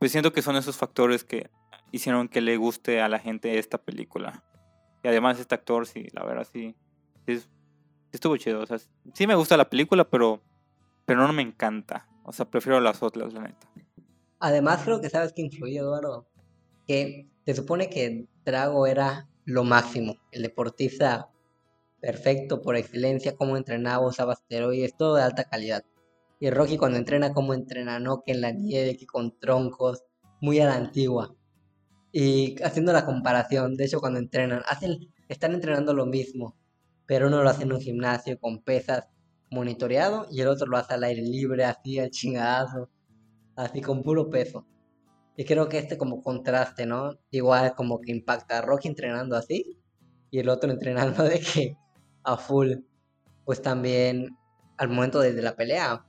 pues 0.00 0.10
siento 0.10 0.32
que 0.32 0.42
son 0.42 0.56
esos 0.56 0.76
factores 0.76 1.22
que 1.22 1.48
hicieron 1.92 2.28
que 2.28 2.40
le 2.40 2.56
guste 2.56 3.00
a 3.00 3.08
la 3.08 3.20
gente 3.20 3.56
esta 3.56 3.78
película. 3.78 4.44
Y 5.04 5.08
además 5.08 5.38
este 5.38 5.54
actor, 5.54 5.86
sí, 5.86 6.08
la 6.12 6.24
verdad, 6.24 6.44
sí, 6.52 6.74
estuvo 8.10 8.36
chido. 8.36 8.62
O 8.62 8.66
sea, 8.66 8.78
sí 9.14 9.26
me 9.28 9.36
gusta 9.36 9.56
la 9.56 9.70
película, 9.70 10.08
pero, 10.08 10.42
pero 11.04 11.24
no 11.24 11.32
me 11.32 11.42
encanta. 11.42 12.08
O 12.24 12.32
sea, 12.32 12.50
prefiero 12.50 12.80
las 12.80 13.00
otras, 13.00 13.32
la 13.32 13.42
neta. 13.42 13.68
Además 14.40 14.82
creo 14.84 15.00
que 15.00 15.08
sabes 15.08 15.32
que 15.32 15.42
influyó, 15.42 15.82
Eduardo. 15.82 16.26
Que 16.88 17.28
se 17.46 17.54
supone 17.54 17.88
que 17.88 18.26
Drago 18.44 18.88
era 18.88 19.28
lo 19.44 19.62
máximo, 19.62 20.16
el 20.32 20.42
deportista 20.42 21.30
perfecto 22.00 22.60
por 22.60 22.74
excelencia, 22.76 23.36
como 23.36 23.56
entrenaba, 23.56 24.04
usaba 24.04 24.32
esteroides, 24.32 24.96
todo 24.96 25.14
de 25.14 25.22
alta 25.22 25.44
calidad. 25.44 25.84
Y 26.40 26.50
Rocky 26.50 26.76
cuando 26.76 26.98
entrena, 26.98 27.32
como 27.32 27.54
entrena, 27.54 27.98
no 27.98 28.22
que 28.24 28.32
en 28.32 28.40
la 28.40 28.52
nieve, 28.52 28.96
que 28.96 29.06
con 29.06 29.38
troncos, 29.38 30.04
muy 30.40 30.60
a 30.60 30.66
la 30.66 30.76
antigua. 30.76 31.34
Y 32.12 32.60
haciendo 32.62 32.92
la 32.92 33.04
comparación, 33.04 33.76
de 33.76 33.84
hecho 33.84 34.00
cuando 34.00 34.18
entrenan, 34.18 34.62
hacen, 34.66 34.98
están 35.28 35.52
entrenando 35.54 35.92
lo 35.94 36.06
mismo, 36.06 36.56
pero 37.06 37.28
uno 37.28 37.42
lo 37.42 37.50
hace 37.50 37.64
en 37.64 37.72
un 37.72 37.80
gimnasio 37.80 38.38
con 38.38 38.62
pesas 38.62 39.08
monitoreado 39.50 40.26
y 40.30 40.40
el 40.40 40.48
otro 40.48 40.66
lo 40.66 40.76
hace 40.76 40.94
al 40.94 41.04
aire 41.04 41.22
libre, 41.22 41.64
así 41.64 41.98
al 41.98 42.10
chingadazo, 42.10 42.90
así 43.56 43.80
con 43.80 44.02
puro 44.02 44.30
peso. 44.30 44.66
Y 45.36 45.44
creo 45.44 45.68
que 45.68 45.78
este 45.78 45.98
como 45.98 46.22
contraste, 46.22 46.86
¿no? 46.86 47.18
Igual 47.30 47.74
como 47.74 48.00
que 48.00 48.12
impacta 48.12 48.58
a 48.58 48.62
Rocky 48.62 48.88
entrenando 48.88 49.36
así 49.36 49.78
y 50.30 50.38
el 50.38 50.48
otro 50.48 50.70
entrenando 50.72 51.24
de 51.24 51.40
que 51.40 51.76
a 52.24 52.36
full. 52.36 52.72
Pues 53.44 53.62
también 53.62 54.36
al 54.76 54.88
momento 54.88 55.20
de 55.20 55.32
la 55.42 55.56
pelea, 55.56 56.04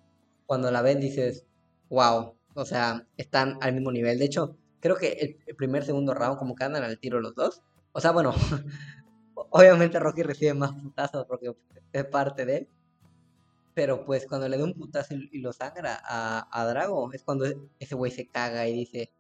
cuando 0.49 0.71
la 0.71 0.81
ven 0.81 0.99
dices, 0.99 1.45
wow, 1.89 2.33
o 2.55 2.65
sea, 2.65 3.05
están 3.17 3.59
al 3.61 3.71
mismo 3.73 3.91
nivel. 3.91 4.17
De 4.17 4.25
hecho, 4.25 4.57
creo 4.79 4.95
que 4.95 5.37
el, 5.45 5.55
primer, 5.55 5.85
segundo 5.85 6.15
round 6.15 6.39
como 6.39 6.55
que 6.55 6.63
andan 6.63 6.83
al 6.83 6.97
tiro 6.97 7.21
los 7.21 7.35
dos. 7.35 7.61
O 7.91 8.01
sea, 8.01 8.13
bueno, 8.13 8.33
obviamente 9.51 9.99
Rocky 9.99 10.23
recibe 10.23 10.55
más 10.55 10.71
putazos 10.71 11.27
porque 11.27 11.55
es 11.93 12.05
parte 12.05 12.47
de 12.47 12.57
él. 12.57 12.67
Pero 13.75 14.03
pues 14.05 14.25
cuando 14.25 14.49
le 14.49 14.57
da 14.57 14.63
un 14.63 14.73
putazo 14.73 15.13
y, 15.13 15.37
lo 15.37 15.53
sangra 15.53 16.01
a, 16.03 16.49
a, 16.51 16.65
Drago, 16.65 17.13
es 17.13 17.21
cuando 17.21 17.45
ese 17.77 17.93
güey 17.93 18.11
se 18.11 18.25
caga 18.25 18.67
y 18.67 18.73
dice, 18.73 19.13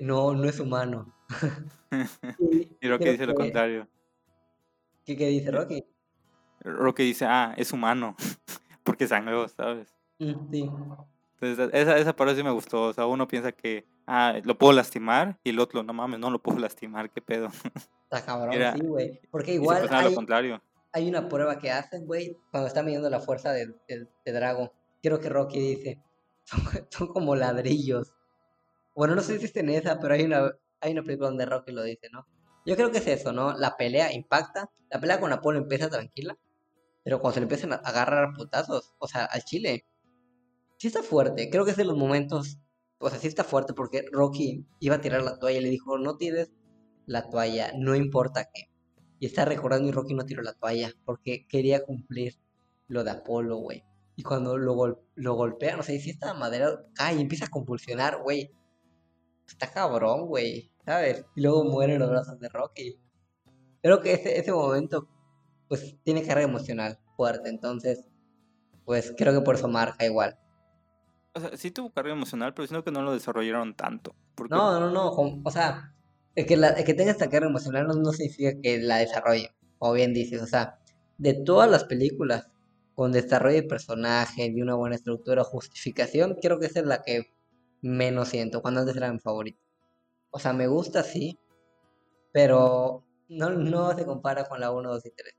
no, 0.00 0.34
no 0.34 0.50
es 0.50 0.60
humano. 0.60 1.14
y, 2.82 2.88
Rocky 2.90 3.08
dice 3.08 3.24
lo 3.24 3.34
contrario. 3.34 3.88
¿Qué, 5.06 5.16
¿Qué 5.16 5.28
dice 5.28 5.50
Rocky? 5.50 5.82
Rocky 6.60 7.04
dice, 7.04 7.24
ah, 7.24 7.54
es 7.56 7.72
humano 7.72 8.14
porque 8.88 9.06
sangró, 9.06 9.46
¿sabes? 9.48 9.94
Sí. 10.18 10.70
Entonces, 11.40 11.70
esa, 11.74 11.98
esa 11.98 12.16
parte 12.16 12.34
sí 12.34 12.42
me 12.42 12.50
gustó. 12.50 12.84
O 12.84 12.92
sea, 12.94 13.04
uno 13.04 13.28
piensa 13.28 13.52
que, 13.52 13.86
ah, 14.06 14.40
lo 14.42 14.56
puedo 14.56 14.72
lastimar, 14.72 15.38
y 15.44 15.50
el 15.50 15.60
otro, 15.60 15.82
no 15.82 15.92
mames, 15.92 16.18
no 16.18 16.30
lo 16.30 16.42
puedo 16.42 16.58
lastimar, 16.58 17.10
qué 17.10 17.20
pedo. 17.20 17.48
Está 18.10 18.24
cabrón, 18.24 18.54
sí, 18.54 18.86
güey. 18.86 19.20
Porque 19.30 19.52
igual. 19.52 19.86
Hay, 19.90 20.08
lo 20.08 20.14
contrario. 20.14 20.62
hay 20.90 21.06
una 21.06 21.28
prueba 21.28 21.58
que 21.58 21.70
hacen, 21.70 22.06
güey, 22.06 22.34
cuando 22.50 22.66
está 22.66 22.82
midiendo 22.82 23.10
la 23.10 23.20
fuerza 23.20 23.52
de, 23.52 23.74
de, 23.86 24.32
Drago. 24.32 24.72
Quiero 25.02 25.20
que 25.20 25.28
Rocky 25.28 25.60
dice: 25.60 26.02
son, 26.88 27.08
como 27.08 27.36
ladrillos. 27.36 28.14
Bueno, 28.96 29.14
no 29.14 29.20
sé 29.20 29.38
si 29.38 29.44
es 29.44 29.56
en 29.56 29.68
esa, 29.68 30.00
pero 30.00 30.14
hay 30.14 30.24
una, 30.24 30.50
hay 30.80 30.92
una 30.92 31.02
película 31.02 31.28
donde 31.28 31.44
Rocky 31.44 31.72
lo 31.72 31.82
dice, 31.82 32.08
¿no? 32.10 32.26
Yo 32.64 32.74
creo 32.74 32.90
que 32.90 32.98
es 32.98 33.06
eso, 33.06 33.32
¿no? 33.32 33.52
La 33.52 33.76
pelea 33.76 34.14
impacta. 34.14 34.70
La 34.88 34.98
pelea 34.98 35.20
con 35.20 35.30
Apolo 35.30 35.58
empieza 35.58 35.90
tranquila. 35.90 36.38
Pero 37.08 37.22
cuando 37.22 37.36
se 37.36 37.40
le 37.40 37.44
empiezan 37.44 37.72
a 37.72 37.76
agarrar 37.76 38.34
putazos, 38.34 38.92
o 38.98 39.08
sea, 39.08 39.24
al 39.24 39.42
chile, 39.42 39.86
sí 40.76 40.88
está 40.88 41.02
fuerte. 41.02 41.48
Creo 41.48 41.64
que 41.64 41.70
es 41.70 41.78
de 41.78 41.86
los 41.86 41.96
momentos, 41.96 42.58
o 42.98 43.08
sea, 43.08 43.18
sí 43.18 43.28
está 43.28 43.44
fuerte 43.44 43.72
porque 43.72 44.04
Rocky 44.12 44.66
iba 44.78 44.96
a 44.96 45.00
tirar 45.00 45.22
la 45.22 45.38
toalla 45.38 45.58
y 45.58 45.62
le 45.62 45.70
dijo, 45.70 45.96
no 45.96 46.18
tires 46.18 46.52
la 47.06 47.30
toalla, 47.30 47.72
no 47.78 47.96
importa 47.96 48.50
qué. 48.52 48.68
Y 49.20 49.24
está 49.24 49.46
recordando 49.46 49.88
y 49.88 49.92
Rocky 49.92 50.12
no 50.12 50.26
tiró 50.26 50.42
la 50.42 50.52
toalla 50.52 50.92
porque 51.06 51.46
quería 51.48 51.82
cumplir 51.82 52.38
lo 52.88 53.02
de 53.04 53.12
Apolo, 53.12 53.56
güey. 53.56 53.84
Y 54.16 54.22
cuando 54.22 54.58
lo, 54.58 55.02
lo 55.14 55.34
golpean, 55.34 55.80
o 55.80 55.82
sea, 55.82 55.98
si 55.98 56.10
esta 56.10 56.34
madera 56.34 56.84
cae 56.92 57.16
y 57.16 57.22
empieza 57.22 57.46
a 57.46 57.50
convulsionar, 57.50 58.20
güey. 58.22 58.52
Está 59.46 59.72
cabrón, 59.72 60.26
güey, 60.26 60.70
¿sabes? 60.84 61.24
Y 61.34 61.40
luego 61.40 61.64
mueren 61.64 62.00
los 62.00 62.10
brazos 62.10 62.38
de 62.38 62.50
Rocky. 62.50 63.00
Creo 63.80 63.98
que 64.02 64.12
ese, 64.12 64.38
ese 64.38 64.52
momento, 64.52 65.08
pues, 65.68 65.96
tiene 66.02 66.22
carga 66.26 66.42
emocional 66.42 66.98
fuerte, 67.16 67.48
entonces, 67.48 68.06
pues, 68.84 69.14
creo 69.16 69.32
que 69.32 69.44
por 69.44 69.54
eso 69.54 69.68
marca 69.68 70.04
igual. 70.04 70.38
O 71.34 71.40
sea, 71.40 71.56
sí 71.56 71.70
tuvo 71.70 71.90
carga 71.92 72.12
emocional, 72.12 72.54
pero 72.54 72.66
siento 72.66 72.84
que 72.84 72.90
no 72.90 73.02
lo 73.02 73.12
desarrollaron 73.12 73.74
tanto. 73.74 74.14
Porque... 74.34 74.54
No, 74.54 74.80
no, 74.80 74.90
no, 74.90 75.42
o 75.44 75.50
sea, 75.50 75.94
el 76.34 76.46
que, 76.46 76.56
la, 76.56 76.74
que 76.74 76.94
tenga 76.94 77.10
esta 77.10 77.28
carga 77.28 77.48
emocional 77.48 77.86
no, 77.86 77.94
no 77.94 78.12
significa 78.12 78.60
que 78.60 78.78
la 78.78 78.98
desarrolle, 78.98 79.54
como 79.78 79.92
bien 79.92 80.14
dices, 80.14 80.42
o 80.42 80.46
sea, 80.46 80.78
de 81.18 81.34
todas 81.34 81.70
las 81.70 81.84
películas 81.84 82.48
con 82.94 83.12
desarrollo 83.12 83.54
de 83.54 83.62
personaje, 83.62 84.46
y 84.46 84.60
una 84.60 84.74
buena 84.74 84.96
estructura, 84.96 85.44
justificación, 85.44 86.36
creo 86.42 86.58
que 86.58 86.66
esa 86.66 86.80
es 86.80 86.86
la 86.86 87.02
que 87.02 87.32
menos 87.80 88.28
siento, 88.28 88.60
cuando 88.60 88.80
antes 88.80 88.96
era 88.96 89.12
mi 89.12 89.20
favorito. 89.20 89.60
O 90.30 90.40
sea, 90.40 90.52
me 90.52 90.66
gusta, 90.66 91.04
sí, 91.04 91.38
pero 92.32 93.04
no, 93.28 93.50
no 93.50 93.96
se 93.96 94.04
compara 94.04 94.44
con 94.48 94.58
la 94.58 94.72
1, 94.72 94.90
2 94.90 95.06
y 95.06 95.10
3. 95.12 95.34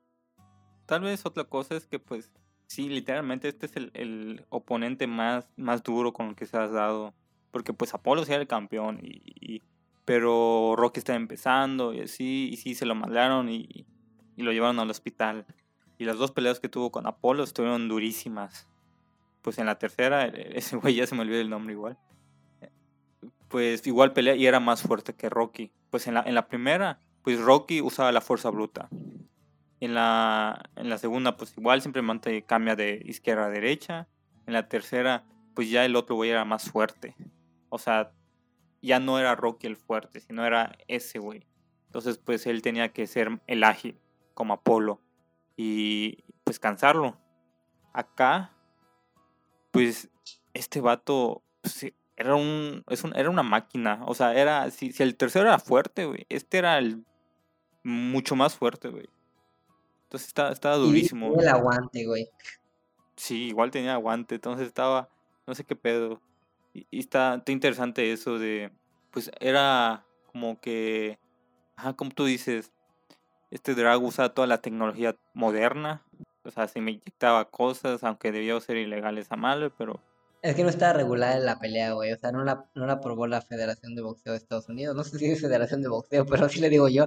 Tal 0.89 1.01
vez 1.01 1.23
otra 1.23 1.43
cosa 1.43 1.75
es 1.75 1.85
que, 1.85 1.99
pues, 1.99 2.31
sí, 2.65 2.89
literalmente 2.89 3.47
este 3.47 3.67
es 3.67 3.75
el, 3.75 3.91
el 3.93 4.45
oponente 4.49 5.05
más, 5.05 5.47
más 5.55 5.83
duro 5.83 6.13
con 6.13 6.29
el 6.29 6.35
que 6.35 6.47
se 6.47 6.57
has 6.57 6.71
dado. 6.71 7.13
Porque, 7.51 7.73
pues, 7.73 7.93
Apolo 7.93 8.25
sí 8.25 8.31
era 8.31 8.41
el 8.41 8.47
campeón, 8.47 8.99
y, 9.03 9.61
pero 10.03 10.73
Rocky 10.75 10.97
está 10.97 11.13
empezando, 11.13 11.93
y 11.93 12.01
así, 12.01 12.49
y 12.51 12.57
sí, 12.57 12.73
se 12.73 12.87
lo 12.87 12.95
mandaron 12.95 13.49
y, 13.49 13.85
y 14.35 14.41
lo 14.41 14.51
llevaron 14.51 14.79
al 14.79 14.89
hospital. 14.89 15.45
Y 15.99 16.05
las 16.05 16.17
dos 16.17 16.31
peleas 16.31 16.59
que 16.59 16.69
tuvo 16.69 16.91
con 16.91 17.05
Apolo 17.05 17.43
estuvieron 17.43 17.87
durísimas. 17.87 18.67
Pues 19.43 19.59
en 19.59 19.67
la 19.67 19.77
tercera, 19.77 20.25
e, 20.25 20.57
ese 20.57 20.75
güey 20.75 20.95
ya 20.95 21.05
se 21.05 21.13
me 21.13 21.21
olvidó 21.21 21.39
el 21.39 21.51
nombre 21.51 21.73
igual. 21.73 21.99
Pues 23.47 23.85
igual 23.85 24.13
pelea 24.13 24.35
y 24.35 24.47
era 24.47 24.59
más 24.59 24.81
fuerte 24.81 25.13
que 25.13 25.29
Rocky. 25.29 25.71
Pues 25.91 26.07
en 26.07 26.15
la, 26.15 26.23
en 26.23 26.33
la 26.33 26.47
primera, 26.47 26.99
pues 27.21 27.39
Rocky 27.39 27.79
usaba 27.79 28.11
la 28.11 28.21
fuerza 28.21 28.49
bruta. 28.49 28.89
En 29.79 29.93
la, 29.93 30.69
en 30.75 30.89
la 30.89 30.97
segunda, 30.97 31.37
pues 31.37 31.57
igual 31.57 31.81
simplemente 31.81 32.43
cambia 32.43 32.75
de 32.75 33.01
izquierda 33.05 33.45
a 33.45 33.49
derecha. 33.49 34.07
En 34.45 34.53
la 34.53 34.67
tercera, 34.67 35.23
pues 35.53 35.69
ya 35.69 35.85
el 35.85 35.95
otro 35.95 36.15
güey 36.15 36.31
era 36.31 36.45
más 36.45 36.69
fuerte. 36.69 37.15
O 37.69 37.77
sea, 37.77 38.11
ya 38.81 38.99
no 38.99 39.19
era 39.19 39.35
Rocky 39.35 39.67
el 39.67 39.77
fuerte, 39.77 40.19
sino 40.19 40.45
era 40.45 40.77
ese 40.87 41.19
güey. 41.19 41.45
Entonces, 41.85 42.17
pues 42.17 42.45
él 42.45 42.61
tenía 42.61 42.89
que 42.89 43.07
ser 43.07 43.41
el 43.47 43.63
ágil, 43.63 43.99
como 44.33 44.53
Apolo 44.53 45.01
y 45.55 46.23
pues 46.43 46.59
cansarlo. 46.59 47.17
Acá, 47.93 48.51
pues 49.71 50.09
este 50.53 50.81
vato 50.81 51.43
pues, 51.61 51.91
era 52.15 52.35
un, 52.35 52.83
es 52.89 53.03
un, 53.03 53.15
era 53.15 53.29
una 53.29 53.43
máquina, 53.43 54.03
o 54.05 54.13
sea, 54.13 54.33
era 54.35 54.69
si, 54.71 54.91
si 54.91 55.03
el 55.03 55.15
tercero 55.15 55.47
era 55.47 55.57
fuerte, 55.57 56.05
güey, 56.05 56.25
este 56.29 56.57
era 56.57 56.77
el 56.77 57.05
mucho 57.83 58.35
más 58.35 58.55
fuerte, 58.55 58.89
güey. 58.89 59.09
Entonces 60.09 60.29
estaba, 60.29 60.51
estaba 60.51 60.75
durísimo. 60.75 61.35
Y 61.37 61.41
el 61.43 61.49
aguante, 61.49 62.03
güey. 62.07 62.27
Sí, 63.15 63.49
igual 63.49 63.69
tenía 63.69 63.93
aguante, 63.93 64.35
entonces 64.35 64.65
estaba, 64.65 65.07
no 65.45 65.53
sé 65.53 65.65
qué 65.65 65.75
pedo. 65.75 66.19
Y, 66.73 66.87
y 66.89 66.99
está, 66.99 67.35
está 67.35 67.51
interesante 67.51 68.11
eso 68.11 68.39
de, 68.39 68.71
pues 69.11 69.29
era 69.39 70.03
como 70.31 70.59
que, 70.59 71.19
ajá, 71.75 71.93
como 71.93 72.09
tú 72.09 72.25
dices, 72.25 72.71
este 73.51 73.75
drag 73.75 74.01
usa 74.03 74.33
toda 74.33 74.47
la 74.47 74.61
tecnología 74.61 75.15
moderna. 75.35 76.03
O 76.43 76.49
sea, 76.49 76.67
se 76.67 76.81
me 76.81 76.91
inyectaba 76.91 77.51
cosas, 77.51 78.03
aunque 78.03 78.31
debió 78.31 78.59
ser 78.61 78.77
ilegal 78.77 79.19
esa 79.19 79.35
madre, 79.35 79.69
pero... 79.69 80.01
Es 80.41 80.55
que 80.55 80.63
no 80.63 80.69
estaba 80.69 80.93
regulada 80.93 81.37
en 81.37 81.45
la 81.45 81.59
pelea, 81.59 81.93
güey. 81.93 82.13
O 82.13 82.17
sea, 82.17 82.31
no 82.31 82.43
la, 82.43 82.65
no 82.73 82.87
la 82.87 82.93
aprobó 82.93 83.27
la 83.27 83.41
Federación 83.41 83.93
de 83.93 84.01
Boxeo 84.01 84.31
de 84.31 84.39
Estados 84.39 84.69
Unidos. 84.69 84.95
No 84.95 85.03
sé 85.03 85.19
si 85.19 85.25
es 85.25 85.41
Federación 85.41 85.83
de 85.83 85.89
Boxeo, 85.89 86.25
pero 86.25 86.49
sí 86.49 86.61
le 86.61 86.69
digo 86.69 86.87
yo. 86.87 87.05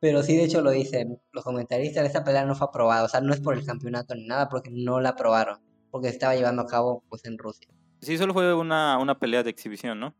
Pero 0.00 0.22
sí, 0.22 0.36
de 0.36 0.44
hecho, 0.44 0.60
lo 0.60 0.70
dicen 0.70 1.20
los 1.32 1.44
comentaristas. 1.44 2.04
Esta 2.04 2.24
pelea 2.24 2.44
no 2.44 2.54
fue 2.54 2.66
aprobada. 2.66 3.04
O 3.04 3.08
sea, 3.08 3.20
no 3.20 3.32
es 3.32 3.40
por 3.40 3.56
el 3.56 3.64
campeonato 3.64 4.14
ni 4.14 4.26
nada, 4.26 4.48
porque 4.48 4.70
no 4.70 5.00
la 5.00 5.10
aprobaron. 5.10 5.60
Porque 5.90 6.08
se 6.08 6.14
estaba 6.14 6.34
llevando 6.34 6.62
a 6.62 6.66
cabo, 6.66 7.02
pues, 7.08 7.24
en 7.24 7.38
Rusia. 7.38 7.68
Sí, 8.00 8.18
solo 8.18 8.34
fue 8.34 8.54
una, 8.54 8.98
una 8.98 9.18
pelea 9.18 9.42
de 9.42 9.50
exhibición, 9.50 9.98
¿no? 9.98 10.14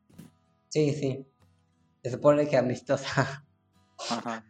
Sí, 0.69 0.93
sí. 0.93 1.27
Se 2.03 2.11
supone 2.11 2.49
que 2.49 2.57
amistosa. 2.57 3.45
Ajá. 4.11 4.45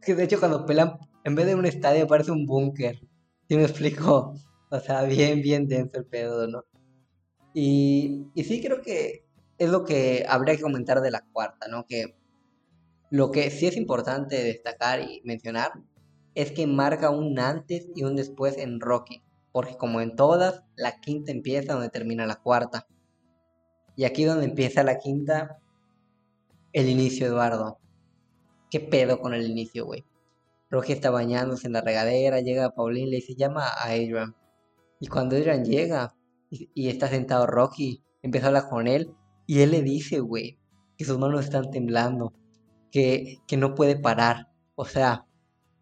Que 0.00 0.14
de 0.14 0.24
hecho 0.24 0.38
cuando 0.38 0.66
pelan, 0.66 0.98
en 1.24 1.34
vez 1.34 1.46
de 1.46 1.54
un 1.54 1.64
estadio 1.64 2.06
parece 2.06 2.32
un 2.32 2.46
búnker. 2.46 3.00
¿Sí 3.48 3.56
me 3.56 3.64
explico? 3.64 4.34
O 4.70 4.80
sea, 4.80 5.04
bien, 5.04 5.42
bien 5.42 5.68
denso 5.68 5.98
el 5.98 6.06
pedo, 6.06 6.46
¿no? 6.46 6.64
Y, 7.54 8.26
y 8.34 8.44
sí 8.44 8.62
creo 8.62 8.80
que 8.80 9.26
es 9.58 9.70
lo 9.70 9.84
que 9.84 10.24
habría 10.28 10.56
que 10.56 10.62
comentar 10.62 11.00
de 11.00 11.10
la 11.10 11.22
cuarta, 11.32 11.68
¿no? 11.68 11.86
Que 11.86 12.16
lo 13.12 13.30
que 13.30 13.50
sí 13.50 13.66
es 13.66 13.76
importante 13.76 14.42
destacar 14.42 15.02
y 15.02 15.20
mencionar 15.22 15.72
es 16.34 16.50
que 16.50 16.66
marca 16.66 17.10
un 17.10 17.38
antes 17.38 17.90
y 17.94 18.04
un 18.04 18.16
después 18.16 18.56
en 18.56 18.80
Rocky. 18.80 19.22
Porque 19.52 19.76
como 19.76 20.00
en 20.00 20.16
todas, 20.16 20.62
la 20.76 20.98
quinta 20.98 21.30
empieza 21.30 21.74
donde 21.74 21.90
termina 21.90 22.24
la 22.24 22.36
cuarta. 22.36 22.86
Y 23.96 24.04
aquí 24.04 24.24
donde 24.24 24.46
empieza 24.46 24.82
la 24.82 24.96
quinta, 24.96 25.58
el 26.72 26.88
inicio, 26.88 27.26
Eduardo. 27.26 27.78
¿Qué 28.70 28.80
pedo 28.80 29.20
con 29.20 29.34
el 29.34 29.46
inicio, 29.46 29.84
güey? 29.84 30.06
Rocky 30.70 30.94
está 30.94 31.10
bañándose 31.10 31.66
en 31.66 31.74
la 31.74 31.82
regadera, 31.82 32.40
llega 32.40 32.74
Pauline, 32.74 33.10
le 33.10 33.16
dice, 33.16 33.34
llama 33.34 33.66
a 33.66 33.90
Adrian. 33.90 34.34
Y 35.00 35.08
cuando 35.08 35.36
Adrian 35.36 35.66
llega 35.66 36.16
y, 36.48 36.88
está 36.88 37.08
sentado 37.08 37.46
Rocky, 37.46 38.02
empieza 38.22 38.46
a 38.46 38.48
hablar 38.48 38.70
con 38.70 38.86
él 38.86 39.12
y 39.46 39.60
él 39.60 39.72
le 39.72 39.82
dice, 39.82 40.20
güey, 40.20 40.58
que 40.96 41.04
sus 41.04 41.18
manos 41.18 41.44
están 41.44 41.70
temblando, 41.70 42.32
que, 42.92 43.38
que 43.48 43.56
no 43.56 43.74
puede 43.74 43.96
parar. 43.96 44.48
O 44.76 44.84
sea, 44.84 45.26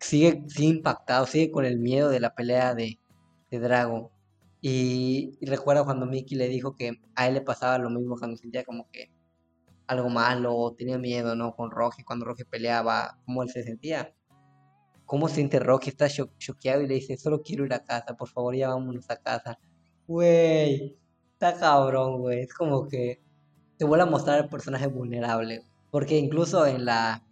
sigue, 0.01 0.45
sigue 0.49 0.69
impactado, 0.69 1.27
sigue 1.27 1.51
con 1.51 1.67
el 1.67 1.79
miedo 1.79 2.09
de 2.09 2.21
la 2.21 2.35
pelea 2.35 2.75
de, 2.75 2.99
de 3.51 3.59
Drago. 3.59 4.13
Y, 4.63 5.33
y 5.41 5.47
recuerda 5.47 5.85
cuando 5.85 6.07
Mickey 6.07 6.39
le 6.39 6.49
dijo 6.49 6.75
que 6.75 7.01
a 7.15 7.29
él 7.29 7.35
le 7.35 7.41
pasaba 7.43 7.79
lo 7.79 7.91
mismo 7.91 8.17
cuando 8.19 8.37
sentía 8.37 8.65
como 8.65 8.91
que 8.91 9.11
algo 9.87 10.09
malo, 10.09 10.75
tenía 10.79 10.99
miedo, 10.99 11.35
¿no? 11.35 11.57
Con 11.57 11.71
Rocky, 11.71 12.05
cuando 12.05 12.25
Rocky 12.25 12.45
peleaba, 12.45 13.19
cómo 13.27 13.43
él 13.43 13.51
se 13.51 13.65
sentía. 13.65 14.15
¿Cómo 15.05 15.29
siente 15.29 15.59
Rocky? 15.59 15.91
Está 15.91 16.09
choqueado 16.09 16.83
y 16.83 16.87
le 16.87 16.95
dice, 16.95 17.17
solo 17.17 17.43
quiero 17.43 17.65
ir 17.67 17.75
a 17.75 17.83
casa, 17.83 18.17
por 18.17 18.29
favor, 18.29 18.55
ya 18.55 18.69
vámonos 18.69 19.11
a 19.11 19.17
casa. 19.17 19.59
Güey, 20.07 20.97
está 21.33 21.59
cabrón, 21.59 22.21
güey. 22.21 22.43
Es 22.43 22.55
como 22.55 22.87
que 22.87 23.21
te 23.79 23.85
vuelve 23.85 24.05
a 24.05 24.07
mostrar 24.07 24.39
el 24.45 24.49
personaje 24.49 24.87
vulnerable. 24.87 25.65
Porque 25.91 26.19
incluso 26.19 26.67
en 26.67 26.85
la 26.85 27.23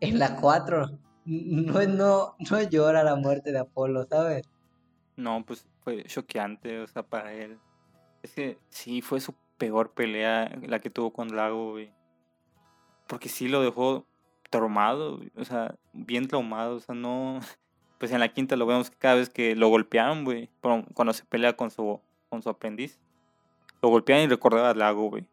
en 0.00 0.18
la 0.18 0.36
4 0.36 0.98
no, 1.24 1.82
no, 1.86 2.36
no 2.38 2.62
llora 2.62 3.02
la 3.04 3.16
muerte 3.16 3.52
de 3.52 3.58
Apolo, 3.58 4.06
¿sabes? 4.06 4.48
No, 5.16 5.44
pues 5.44 5.66
fue 5.84 6.04
choqueante, 6.04 6.80
o 6.80 6.86
sea, 6.86 7.02
para 7.02 7.32
él. 7.34 7.58
Es 8.22 8.32
que 8.32 8.58
sí, 8.68 9.02
fue 9.02 9.20
su 9.20 9.34
peor 9.58 9.92
pelea 9.92 10.56
la 10.66 10.80
que 10.80 10.90
tuvo 10.90 11.12
con 11.12 11.34
Lago, 11.36 11.72
güey. 11.72 11.92
Porque 13.06 13.28
sí 13.28 13.48
lo 13.48 13.62
dejó 13.62 14.06
traumado, 14.50 15.20
o 15.36 15.44
sea, 15.44 15.74
bien 15.92 16.28
traumado, 16.28 16.76
o 16.76 16.80
sea, 16.80 16.94
no... 16.94 17.40
Pues 17.98 18.12
en 18.12 18.20
la 18.20 18.32
quinta 18.32 18.54
lo 18.54 18.64
vemos 18.64 18.90
que 18.90 18.96
cada 18.96 19.16
vez 19.16 19.28
que 19.28 19.56
lo 19.56 19.66
golpearon, 19.70 20.24
güey, 20.24 20.48
cuando 20.94 21.12
se 21.12 21.24
pelea 21.24 21.56
con 21.56 21.68
su, 21.72 22.00
con 22.28 22.44
su 22.44 22.48
aprendiz, 22.48 23.00
lo 23.82 23.88
golpeaban 23.88 24.22
y 24.22 24.28
recordaba 24.28 24.70
a 24.70 24.74
Lago, 24.74 25.10
güey. 25.10 25.26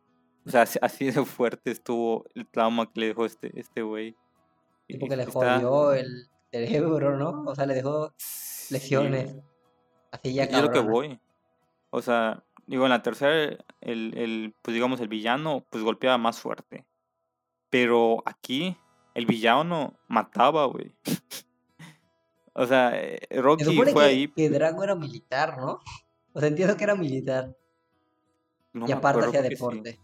O 0.46 0.50
sea, 0.50 0.66
así 0.82 1.12
de 1.12 1.26
fuerte 1.26 1.72
estuvo 1.72 2.26
el 2.36 2.48
trauma 2.48 2.92
que 2.92 3.00
le 3.00 3.08
dejó 3.08 3.26
este, 3.26 3.52
este 3.60 3.82
güey. 3.82 4.16
Y 4.88 4.98
porque 5.00 5.18
le 5.18 5.26
jodió 5.26 5.94
el 5.94 6.30
cerebro, 6.52 7.18
¿no? 7.18 7.44
O 7.50 7.56
sea, 7.56 7.66
le 7.66 7.74
dejó 7.74 8.14
lesiones. 8.70 9.36
Así 10.12 10.34
ya 10.34 10.44
Es 10.44 10.62
lo 10.62 10.72
que 10.72 10.80
voy. 10.80 11.20
O 11.90 12.02
sea, 12.02 12.44
digo, 12.68 12.84
en 12.84 12.92
la 12.92 13.02
tercera, 13.02 13.58
el, 13.82 14.18
el, 14.18 14.56
pues 14.62 14.76
digamos, 14.76 15.00
el 15.00 15.08
villano, 15.08 15.66
pues 15.70 15.84
golpeaba 15.84 16.18
más 16.18 16.40
fuerte. 16.40 16.86
Pero 17.70 18.22
aquí, 18.26 18.78
el 19.16 19.26
villano 19.26 19.98
mataba, 20.08 20.66
güey. 20.66 20.96
o 22.54 22.66
sea, 22.68 22.92
eh, 22.94 23.20
Rocky 23.32 23.64
fue 23.64 23.94
que, 23.94 24.00
ahí. 24.00 24.28
Que 24.28 24.50
Drago 24.50 24.84
era 24.84 24.96
militar, 24.96 25.58
¿no? 25.58 25.80
O 26.34 26.40
sea, 26.40 26.50
entiendo 26.50 26.78
que 26.78 26.84
era 26.84 26.96
militar. 26.96 27.56
y 28.74 28.92
aparte 28.92 29.26
hacía 29.26 29.42
deporte. 29.42 30.00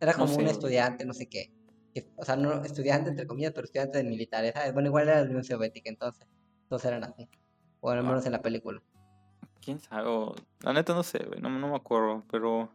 Era 0.00 0.14
como 0.14 0.34
un 0.34 0.46
estudiante, 0.46 1.04
no 1.04 1.14
sé 1.14 1.28
qué. 1.28 1.52
O 2.16 2.24
sea, 2.24 2.36
no 2.36 2.64
estudiante 2.64 3.10
entre 3.10 3.26
comillas, 3.26 3.52
pero 3.52 3.64
estudiante 3.64 3.98
de 3.98 4.04
militares, 4.04 4.52
¿sabes? 4.54 4.72
Bueno, 4.72 4.88
igual 4.88 5.08
era 5.08 5.20
la 5.20 5.26
Unión 5.26 5.42
Soviética 5.42 5.90
entonces. 5.90 6.26
Entonces 6.62 6.86
eran 6.88 7.04
así. 7.04 7.28
O 7.80 7.90
al 7.90 8.04
menos 8.04 8.24
en 8.26 8.32
la 8.32 8.42
película 8.42 8.82
quién 9.68 9.80
sabe. 9.80 10.08
la 10.62 10.72
neta 10.72 10.94
no 10.94 11.02
sé, 11.02 11.18
güey. 11.26 11.40
No, 11.40 11.50
me 11.50 11.76
acuerdo. 11.76 12.24
Pero. 12.30 12.70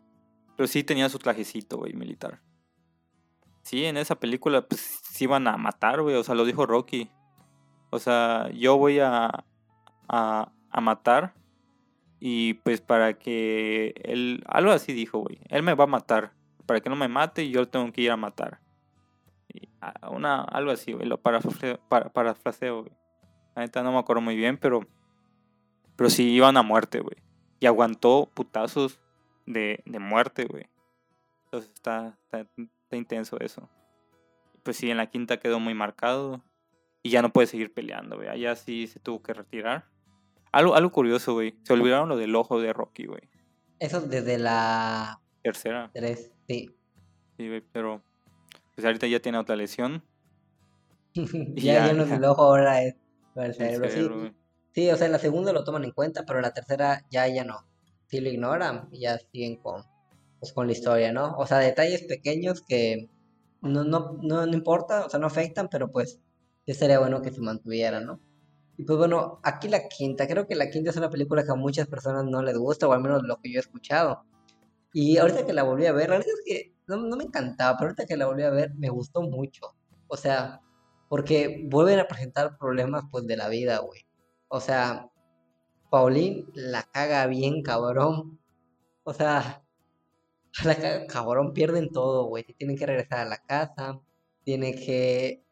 Pero 0.56 0.68
sí 0.68 0.84
tenía 0.84 1.10
su 1.10 1.18
trajecito, 1.18 1.78
güey, 1.78 1.94
militar. 1.94 2.40
Sí, 3.64 3.86
en 3.86 3.98
esa 3.98 4.16
película, 4.16 4.68
pues 4.68 5.00
sí 5.12 5.24
iban 5.24 5.48
a 5.48 5.58
matar, 5.58 6.02
güey. 6.04 6.16
O 6.16 6.24
sea, 6.24 6.36
lo 6.36 6.46
dijo 6.46 6.68
Rocky. 6.68 7.10
O 7.90 7.98
sea, 7.98 8.50
yo 8.52 8.78
voy 8.78 9.00
a. 9.00 9.46
a, 10.08 10.52
a 10.70 10.82
matar. 10.82 11.34
Y 12.20 12.56
pues 12.56 12.82
para 12.82 13.18
que 13.18 13.96
él. 14.04 14.44
Algo 14.48 14.72
así 14.72 14.94
dijo, 14.94 15.20
güey. 15.20 15.40
Él 15.50 15.64
me 15.64 15.74
va 15.74 15.86
a 15.86 15.88
matar. 15.88 16.34
Para 16.66 16.80
que 16.82 16.90
no 16.90 16.96
me 16.96 17.08
mate, 17.08 17.50
yo 17.50 17.68
tengo 17.68 17.92
que 17.92 18.02
ir 18.02 18.12
a 18.12 18.18
matar. 18.18 18.60
a 19.82 20.10
una, 20.10 20.42
algo 20.42 20.72
así, 20.72 20.94
güey, 20.94 21.08
lo 21.08 21.20
parafraseo, 21.22 21.80
para, 21.90 22.12
parafraseo, 22.12 22.82
güey. 22.84 22.94
La 23.56 23.64
neta 23.64 23.84
no 23.84 23.92
me 23.92 24.00
acuerdo 24.00 24.22
muy 24.22 24.36
bien, 24.36 24.58
pero, 24.58 24.88
pero 25.96 26.10
sí 26.10 26.32
iban 26.32 26.58
a 26.58 26.64
muerte, 26.64 27.00
güey. 27.02 27.18
Y 27.60 27.66
aguantó 27.66 28.30
putazos 28.34 29.00
de, 29.46 29.84
de 29.86 30.00
muerte, 30.00 30.46
güey. 30.46 30.68
Entonces 31.46 31.72
está, 31.76 32.18
está, 32.24 32.48
está 32.58 32.96
intenso 32.98 33.40
eso. 33.40 33.70
Pues 34.64 34.78
sí, 34.78 34.90
en 34.90 34.98
la 34.98 35.08
quinta 35.08 35.38
quedó 35.38 35.60
muy 35.60 35.74
marcado 35.74 36.42
y 37.04 37.10
ya 37.10 37.22
no 37.22 37.32
puede 37.32 37.48
seguir 37.48 37.74
peleando, 37.74 38.16
güey. 38.16 38.30
Allá 38.30 38.56
sí 38.56 38.88
se 38.88 39.00
tuvo 39.00 39.22
que 39.22 39.34
retirar. 39.34 39.86
Algo, 40.52 40.76
algo 40.76 40.92
curioso, 40.92 41.34
güey. 41.34 41.56
Se 41.64 41.74
olvidaron 41.74 42.10
lo 42.10 42.16
del 42.16 42.36
ojo 42.36 42.60
de 42.62 42.74
Rocky, 42.74 43.06
güey. 43.06 43.30
Eso 43.80 44.02
desde 44.02 44.38
la 44.38 45.20
Tercera. 45.44 45.92
tres, 45.94 46.32
sí. 46.48 46.70
Sí, 47.38 47.48
güey, 47.48 47.62
pero 47.72 48.02
pues 48.76 48.86
ahorita 48.86 49.08
ya 49.08 49.20
tiene 49.20 49.38
otra 49.38 49.56
lesión. 49.56 50.04
ya, 51.14 51.54
ya, 51.56 51.88
ya 51.88 51.94
no 51.94 52.04
es 52.04 52.12
el 52.12 52.24
ojo, 52.26 52.42
ahora 52.42 52.84
es 52.84 52.96
el 53.36 53.44
el 53.44 53.54
cerebro. 53.54 53.88
Sí, 53.88 53.94
cerebro, 53.94 54.34
sí, 54.74 54.90
o 54.90 54.98
sea, 54.98 55.06
en 55.06 55.12
la 55.12 55.20
segunda 55.20 55.54
lo 55.54 55.64
toman 55.64 55.84
en 55.84 55.92
cuenta, 55.92 56.24
pero 56.26 56.40
en 56.40 56.44
la 56.44 56.54
tercera 56.54 57.06
ya, 57.10 57.28
ya 57.28 57.44
no. 57.44 57.66
Sí 58.08 58.20
lo 58.20 58.30
ignoran 58.30 58.90
y 58.92 59.02
ya 59.02 59.18
siguen 59.18 59.58
con, 59.58 59.84
pues, 60.40 60.54
con 60.54 60.68
la 60.68 60.74
historia, 60.74 61.12
¿no? 61.12 61.36
O 61.38 61.46
sea, 61.46 61.60
detalles 61.60 62.04
pequeños 62.04 62.62
que 62.62 63.10
no, 63.62 63.84
no, 63.84 64.18
no, 64.22 64.46
no 64.46 64.54
importa, 64.54 65.06
o 65.06 65.10
sea, 65.10 65.20
no 65.20 65.28
afectan, 65.28 65.70
pero 65.70 65.92
pues 65.92 66.20
sí 66.66 66.74
sería 66.74 67.00
bueno 67.00 67.22
que 67.22 67.32
se 67.32 67.42
mantuvieran, 67.42 68.06
¿no? 68.06 68.20
Y 68.78 68.84
pues 68.84 68.98
bueno, 68.98 69.40
aquí 69.44 69.68
la 69.68 69.88
quinta, 69.88 70.28
creo 70.28 70.48
que 70.48 70.56
la 70.56 70.70
quinta 70.70 70.90
es 70.90 70.98
una 70.98 71.10
película 71.10 71.44
que 71.44 71.52
a 71.52 71.56
muchas 71.56 71.88
personas 71.88 72.26
no 72.26 72.42
les 72.42 72.58
gusta, 72.58 72.88
o 72.88 72.94
al 72.94 73.02
menos 73.02 73.24
lo 73.24 73.38
que 73.40 73.52
yo 73.52 73.58
he 73.58 73.62
escuchado. 73.62 74.26
Y 74.94 75.18
ahorita 75.18 75.46
que 75.46 75.54
la 75.54 75.64
volví 75.64 75.88
a 75.88 75.92
ver, 75.92 76.10
la 76.10 76.18
verdad 76.18 76.34
es 76.34 76.44
que 76.46 76.76
no, 76.88 76.98
no 76.98 77.18
me 77.18 77.24
encantaba, 77.26 77.78
pero 77.78 77.90
ahorita 77.90 78.06
que 78.06 78.18
la 78.18 78.28
volví 78.28 78.44
a 78.44 78.52
ver 78.52 78.74
me 78.76 78.90
gustó 78.90 79.22
mucho. 79.24 79.76
O 80.08 80.18
sea, 80.18 80.62
porque 81.10 81.66
vuelven 81.70 82.00
a 82.00 82.08
presentar 82.08 82.58
problemas 82.58 83.04
pues 83.12 83.26
de 83.28 83.38
la 83.38 83.50
vida, 83.50 83.80
güey. 83.80 84.06
O 84.48 84.60
sea, 84.60 85.10
Paulín 85.90 86.48
la 86.56 86.84
caga 86.84 87.28
bien 87.28 87.62
cabrón. 87.62 88.40
O 89.04 89.14
sea, 89.14 89.64
la 90.64 90.76
caga 90.76 91.08
cabrón, 91.08 91.54
pierden 91.54 91.92
todo, 91.92 92.26
güey. 92.26 92.44
Tienen 92.44 92.78
que 92.78 92.86
regresar 92.86 93.20
a 93.20 93.26
la 93.26 93.38
casa, 93.38 94.00
tiene 94.44 94.76
que... 94.76 95.44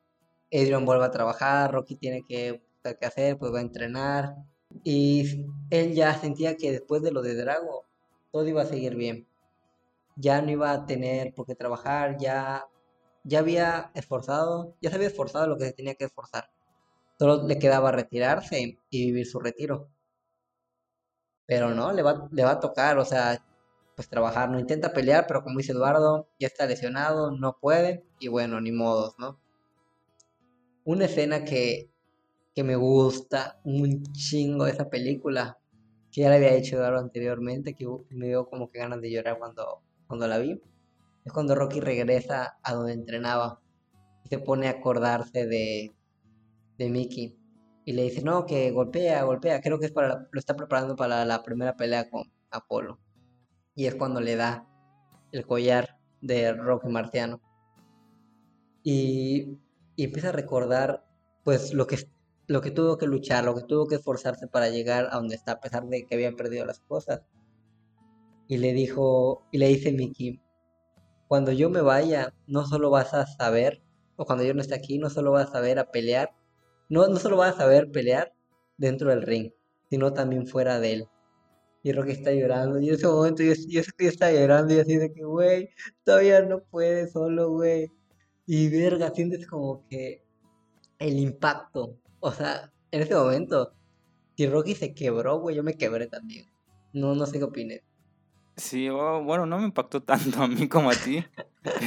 Adrian 0.53 0.85
vuelve 0.85 1.05
a 1.05 1.11
trabajar, 1.11 1.71
Rocky 1.71 1.95
tiene 1.95 2.23
que 2.27 2.63
buscar 2.73 2.99
qué 2.99 3.05
hacer, 3.05 3.37
pues 3.37 3.53
va 3.53 3.59
a 3.59 3.61
entrenar. 3.61 4.35
Y 4.83 5.45
él 5.69 5.93
ya 5.93 6.13
sentía 6.15 6.57
que 6.57 6.71
después 6.71 7.01
de 7.03 7.11
lo 7.11 7.21
de 7.21 7.35
Drago, 7.35 7.85
todo 8.31 8.47
iba 8.47 8.63
a 8.63 8.65
seguir 8.65 8.95
bien. 8.95 9.27
Ya 10.21 10.41
no 10.41 10.51
iba 10.51 10.71
a 10.71 10.85
tener 10.85 11.33
por 11.33 11.45
qué 11.47 11.55
trabajar, 11.55 12.17
ya, 12.19 12.65
ya 13.23 13.39
había 13.39 13.91
esforzado, 13.95 14.75
ya 14.81 14.89
se 14.89 14.95
había 14.97 15.07
esforzado 15.07 15.47
lo 15.47 15.57
que 15.57 15.65
se 15.65 15.73
tenía 15.73 15.95
que 15.95 16.05
esforzar. 16.05 16.49
Solo 17.19 17.47
le 17.47 17.59
quedaba 17.59 17.91
retirarse 17.91 18.79
y 18.89 19.05
vivir 19.07 19.27
su 19.27 19.39
retiro. 19.39 19.89
Pero 21.45 21.73
no, 21.75 21.91
le 21.93 22.01
va, 22.01 22.27
le 22.31 22.43
va 22.43 22.51
a 22.51 22.59
tocar, 22.59 22.97
o 22.97 23.05
sea, 23.05 23.43
pues 23.95 24.09
trabajar. 24.09 24.49
No 24.49 24.59
intenta 24.59 24.93
pelear, 24.93 25.25
pero 25.27 25.43
como 25.43 25.57
dice 25.59 25.73
Eduardo, 25.73 26.27
ya 26.39 26.47
está 26.47 26.65
lesionado, 26.65 27.31
no 27.31 27.57
puede. 27.59 28.05
Y 28.19 28.27
bueno, 28.27 28.61
ni 28.61 28.71
modos, 28.71 29.15
¿no? 29.19 29.39
Una 30.83 31.05
escena 31.05 31.43
que, 31.45 31.91
que 32.55 32.63
me 32.63 32.75
gusta 32.75 33.59
un 33.63 34.03
chingo 34.13 34.65
de 34.65 34.71
esa 34.71 34.89
película, 34.89 35.59
que 36.11 36.21
ya 36.21 36.29
la 36.29 36.35
había 36.35 36.53
hecho 36.53 36.75
Eduardo 36.77 36.99
anteriormente, 36.99 37.75
que 37.75 37.87
me 38.09 38.27
dio 38.27 38.49
como 38.49 38.69
que 38.71 38.79
ganas 38.79 39.01
de 39.01 39.11
llorar 39.11 39.37
cuando, 39.39 39.83
cuando 40.11 40.27
la 40.27 40.39
vi. 40.39 40.61
Es 41.23 41.31
cuando 41.31 41.55
Rocky 41.55 41.79
regresa 41.79 42.57
a 42.63 42.73
donde 42.73 42.91
entrenaba 42.91 43.61
y 44.25 44.27
se 44.27 44.39
pone 44.39 44.67
a 44.67 44.71
acordarse 44.71 45.45
de, 45.47 45.95
de 46.77 46.89
Mickey. 46.89 47.39
Y 47.85 47.93
le 47.93 48.03
dice, 48.03 48.21
no, 48.21 48.45
que 48.45 48.71
golpea, 48.71 49.23
golpea. 49.23 49.61
Creo 49.61 49.79
que 49.79 49.85
es 49.85 49.93
para 49.93 50.27
lo 50.29 50.39
está 50.39 50.57
preparando 50.57 50.97
para 50.97 51.23
la 51.23 51.43
primera 51.43 51.77
pelea 51.77 52.09
con 52.09 52.23
Apolo. 52.49 52.99
Y 53.73 53.85
es 53.85 53.95
cuando 53.95 54.19
le 54.19 54.35
da 54.35 54.67
el 55.31 55.45
collar 55.45 55.97
de 56.19 56.51
Rocky 56.51 56.89
Marciano. 56.89 57.39
Y, 58.83 59.59
y 59.95 60.03
empieza 60.03 60.29
a 60.29 60.33
recordar, 60.33 61.05
pues, 61.45 61.73
lo 61.73 61.87
que, 61.87 61.99
lo 62.47 62.59
que 62.59 62.71
tuvo 62.71 62.97
que 62.97 63.07
luchar, 63.07 63.45
lo 63.45 63.55
que 63.55 63.63
tuvo 63.63 63.87
que 63.87 63.95
esforzarse 63.95 64.47
para 64.47 64.67
llegar 64.67 65.07
a 65.09 65.15
donde 65.15 65.35
está, 65.35 65.53
a 65.53 65.61
pesar 65.61 65.85
de 65.85 66.05
que 66.05 66.15
había 66.15 66.33
perdido 66.33 66.65
las 66.65 66.81
cosas. 66.81 67.21
Y 68.51 68.57
le 68.57 68.73
dijo, 68.73 69.47
y 69.49 69.59
le 69.59 69.69
dice 69.69 69.93
Mickey, 69.93 70.41
cuando 71.29 71.53
yo 71.53 71.69
me 71.69 71.79
vaya, 71.79 72.33
no 72.47 72.65
solo 72.65 72.89
vas 72.89 73.13
a 73.13 73.25
saber, 73.25 73.81
o 74.17 74.25
cuando 74.25 74.43
yo 74.43 74.53
no 74.53 74.59
esté 74.59 74.75
aquí, 74.75 74.97
no 74.97 75.09
solo 75.09 75.31
vas 75.31 75.47
a 75.47 75.51
saber 75.53 75.79
a 75.79 75.89
pelear, 75.89 76.31
no, 76.89 77.07
no 77.07 77.15
solo 77.15 77.37
vas 77.37 77.55
a 77.55 77.59
saber 77.59 77.89
pelear 77.91 78.33
dentro 78.77 79.09
del 79.09 79.21
ring, 79.21 79.53
sino 79.89 80.11
también 80.11 80.47
fuera 80.47 80.81
de 80.81 80.91
él. 80.91 81.07
Y 81.81 81.93
Rocky 81.93 82.11
está 82.11 82.33
llorando, 82.33 82.77
y 82.81 82.89
en 82.89 82.95
ese 82.95 83.07
momento 83.07 83.41
yo, 83.41 83.53
yo 83.69 83.83
que 83.97 84.07
está 84.07 84.29
llorando, 84.33 84.73
y 84.73 84.79
así 84.79 84.97
de 84.97 85.13
que, 85.13 85.23
güey, 85.23 85.69
todavía 86.03 86.41
no 86.41 86.61
puede 86.61 87.07
solo, 87.07 87.51
güey. 87.51 87.89
Y 88.45 88.67
verga, 88.67 89.11
sientes 89.11 89.47
como 89.47 89.87
que 89.87 90.25
el 90.99 91.17
impacto, 91.19 91.97
o 92.19 92.33
sea, 92.33 92.69
en 92.91 93.03
ese 93.03 93.15
momento, 93.15 93.71
si 94.35 94.45
Rocky 94.45 94.75
se 94.75 94.93
quebró, 94.93 95.39
güey, 95.39 95.55
yo 95.55 95.63
me 95.63 95.77
quebré 95.77 96.07
también. 96.07 96.47
No, 96.91 97.15
no 97.15 97.25
sé 97.25 97.37
qué 97.39 97.45
opines. 97.45 97.81
Sí, 98.57 98.89
oh, 98.89 99.23
bueno, 99.23 99.45
no 99.45 99.57
me 99.57 99.65
impactó 99.65 100.03
tanto 100.03 100.43
a 100.43 100.47
mí 100.47 100.67
como 100.67 100.89
a 100.89 100.95
ti, 100.95 101.25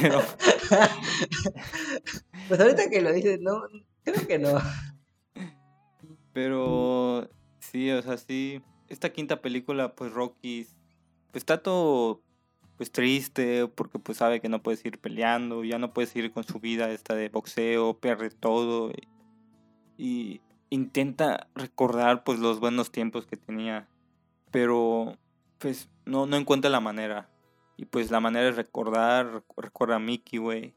pero 0.01 0.21
Pues 2.47 2.59
ahorita 2.59 2.89
que 2.89 3.01
lo 3.01 3.11
dices, 3.11 3.39
no, 3.41 3.63
creo 4.03 4.27
que 4.27 4.39
no. 4.39 4.59
Pero 6.33 7.29
sí, 7.59 7.89
o 7.91 8.01
sea, 8.01 8.17
sí. 8.17 8.61
Esta 8.87 9.11
quinta 9.11 9.41
película, 9.41 9.95
pues 9.95 10.11
Rocky, 10.13 10.67
pues 11.31 11.41
está 11.41 11.61
todo 11.61 12.21
pues 12.77 12.91
triste 12.91 13.67
porque 13.67 13.99
pues 13.99 14.17
sabe 14.17 14.41
que 14.41 14.49
no 14.49 14.61
puede 14.61 14.77
seguir 14.77 14.99
peleando, 14.99 15.63
ya 15.63 15.79
no 15.79 15.93
puede 15.93 16.07
seguir 16.07 16.31
con 16.31 16.43
su 16.43 16.59
vida 16.59 16.91
esta 16.91 17.15
de 17.15 17.29
boxeo, 17.29 17.97
pierde 17.99 18.29
todo 18.29 18.91
y, 18.91 19.07
y 19.97 20.41
intenta 20.69 21.47
recordar 21.55 22.23
pues 22.25 22.39
los 22.39 22.59
buenos 22.59 22.91
tiempos 22.91 23.25
que 23.25 23.37
tenía, 23.37 23.87
pero 24.51 25.17
pues 25.59 25.89
no, 26.05 26.25
no 26.25 26.37
encuentra 26.37 26.69
la 26.69 26.79
manera. 26.79 27.29
Y 27.77 27.85
pues 27.85 28.11
la 28.11 28.19
manera 28.19 28.47
es 28.49 28.55
recordar, 28.55 29.27
recu- 29.27 29.61
recuerda 29.61 29.95
a 29.97 29.99
Mickey, 29.99 30.39
güey. 30.39 30.73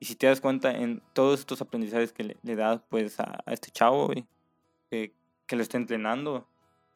Y 0.00 0.04
si 0.06 0.14
te 0.14 0.28
das 0.28 0.40
cuenta 0.40 0.70
en 0.70 1.02
todos 1.12 1.40
estos 1.40 1.60
aprendizajes 1.60 2.12
que 2.12 2.22
le, 2.22 2.36
le 2.42 2.54
da 2.54 2.78
pues 2.88 3.18
a, 3.18 3.42
a 3.44 3.52
este 3.52 3.70
chavo, 3.72 4.06
güey, 4.06 4.26
que, 4.90 5.12
que 5.46 5.56
lo 5.56 5.62
está 5.62 5.76
entrenando, 5.76 6.46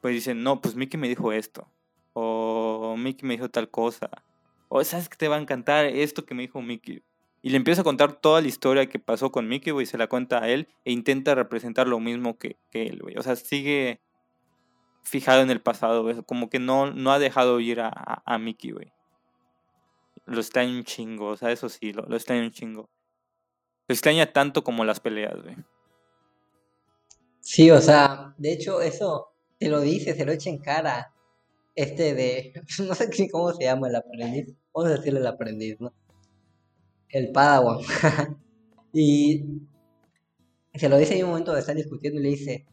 pues 0.01 0.15
dicen, 0.15 0.43
no, 0.45 0.61
pues 0.61 0.77
Mickey 0.77 1.01
me 1.01 1.09
dijo 1.09 1.33
esto. 1.33 1.67
O 2.13 2.95
Mickey 2.97 3.27
me 3.27 3.35
dijo 3.35 3.49
tal 3.49 3.69
cosa. 3.71 4.11
O 4.69 4.83
sabes 4.85 5.09
que 5.09 5.17
te 5.17 5.29
va 5.29 5.37
a 5.37 5.41
encantar 5.41 5.87
esto 5.87 6.25
que 6.25 6.35
me 6.35 6.43
dijo 6.43 6.63
Mickey. 6.63 7.03
Y 7.43 7.51
le 7.51 7.57
empieza 7.57 7.81
a 7.81 7.85
contar 7.85 8.13
toda 8.13 8.41
la 8.41 8.47
historia 8.47 8.89
que 8.89 9.01
pasó 9.01 9.33
con 9.33 9.49
Mickey, 9.49 9.73
güey, 9.73 9.87
se 9.87 9.99
la 9.99 10.07
cuenta 10.07 10.41
a 10.43 10.49
él 10.49 10.69
e 10.85 10.93
intenta 10.93 11.35
representar 11.35 11.89
lo 11.89 11.99
mismo 11.99 12.39
que, 12.39 12.57
que 12.71 12.87
él, 12.87 13.01
güey. 13.03 13.17
O 13.17 13.23
sea, 13.23 13.35
sigue 13.35 14.01
fijado 15.03 15.43
en 15.43 15.51
el 15.51 15.61
pasado, 15.61 16.03
güey. 16.03 16.23
Como 16.25 16.49
que 16.49 16.59
no, 16.59 16.93
no 16.93 17.13
ha 17.13 17.19
dejado 17.19 17.61
ir 17.61 17.81
a, 17.81 18.39
Mickey, 18.39 18.71
güey. 18.71 18.93
Lo 20.27 20.41
extraña 20.41 20.73
un 20.73 20.85
chingo, 20.85 21.29
o 21.29 21.37
sea, 21.37 21.51
eso 21.51 21.69
sí, 21.69 21.93
lo, 21.93 22.03
lo 22.03 22.17
extraña 22.17 22.43
un 22.43 22.53
chingo. 22.53 22.89
Lo 23.89 23.93
extraña 23.93 24.33
tanto 24.33 24.63
como 24.63 24.85
las 24.85 25.01
peleas, 25.01 25.43
güey. 25.43 25.57
Sí, 27.41 27.71
o 27.71 27.81
sea, 27.81 28.35
de 28.39 28.53
hecho, 28.53 28.81
eso 28.81 29.33
te 29.59 29.69
lo 29.69 29.81
dice, 29.81 30.15
se 30.15 30.25
lo 30.25 30.33
echa 30.33 30.49
en 30.49 30.59
cara. 30.59 31.13
Este 31.75 32.15
de, 32.15 32.53
no 32.87 32.95
sé 32.95 33.11
cómo 33.31 33.53
se 33.53 33.65
llama 33.65 33.89
el 33.89 33.97
aprendiz, 33.97 34.55
vamos 34.73 34.91
a 34.91 34.95
decirle 34.95 35.21
el 35.21 35.27
aprendiz, 35.27 35.81
¿no? 35.81 35.93
El 37.09 37.33
Padawan. 37.33 37.79
Y 38.95 39.43
se 40.75 40.89
lo 40.89 40.99
dice 40.99 41.17
en 41.17 41.25
un 41.25 41.31
momento 41.31 41.51
donde 41.51 41.61
están 41.61 41.77
discutiendo 41.77 42.21
y 42.21 42.23
le 42.23 42.29
dice, 42.29 42.67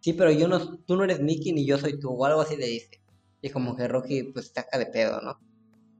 sí, 0.00 0.12
pero 0.14 0.30
yo 0.32 0.48
no, 0.48 0.78
tú 0.78 0.96
no 0.96 1.04
eres 1.04 1.20
Mickey 1.20 1.52
ni 1.52 1.66
yo 1.66 1.78
soy 1.78 1.98
tú, 1.98 2.10
o 2.10 2.24
algo 2.24 2.40
así 2.42 2.56
le 2.56 2.66
dice. 2.66 3.00
Y 3.42 3.50
como 3.50 3.76
que 3.76 3.88
Rocky 3.88 4.24
pues 4.24 4.52
saca 4.54 4.78
de 4.78 4.86
pedo, 4.86 5.20
¿no? 5.20 5.38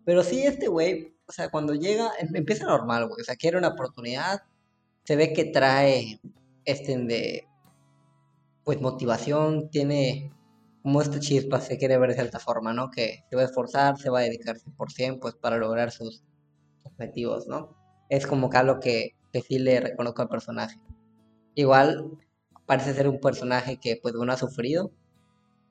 Pero 0.05 0.23
sí, 0.25 0.43
este 0.45 0.69
güey, 0.69 1.15
o 1.27 1.33
sea, 1.33 1.51
cuando 1.51 1.75
llega, 1.75 2.11
em- 2.21 2.35
empieza 2.37 2.67
normal, 2.67 3.09
güey, 3.09 3.23
o 3.23 3.25
sea, 3.25 3.37
quiere 3.37 3.59
una 3.59 3.69
oportunidad, 3.69 4.43
se 5.05 5.17
ve 5.17 5.33
que 5.33 5.47
trae, 5.47 6.21
este, 6.65 6.97
de, 6.99 7.47
pues 8.65 8.81
motivación, 8.81 9.71
tiene 9.71 10.33
como 10.83 11.03
esta 11.03 11.21
chispa, 11.21 11.61
se 11.61 11.79
quiere 11.79 11.99
ver 11.99 12.11
de 12.11 12.15
cierta 12.17 12.39
forma, 12.39 12.73
¿no? 12.73 12.91
Que 12.91 13.25
se 13.29 13.37
va 13.37 13.43
a 13.43 13.47
esforzar, 13.47 13.99
se 13.99 14.11
va 14.11 14.21
a 14.21 14.23
dedicar 14.23 14.59
100% 14.59 15.21
pues 15.21 15.35
para 15.35 15.59
lograr 15.59 15.91
sus 15.91 16.23
objetivos, 16.85 17.47
¿no? 17.49 17.77
Es 18.09 18.27
como 18.27 18.51
que 18.51 18.57
algo 18.57 18.81
que, 18.81 19.11
que 19.33 19.43
sí 19.43 19.59
le 19.59 19.81
reconozco 19.81 20.23
al 20.23 20.29
personaje. 20.29 20.81
Igual 21.55 22.19
parece 22.71 22.95
ser 22.95 23.09
un 23.09 23.19
personaje 23.19 23.79
que 23.79 23.99
pues 24.01 24.15
uno 24.15 24.33
ha 24.33 24.37
sufrido. 24.37 24.93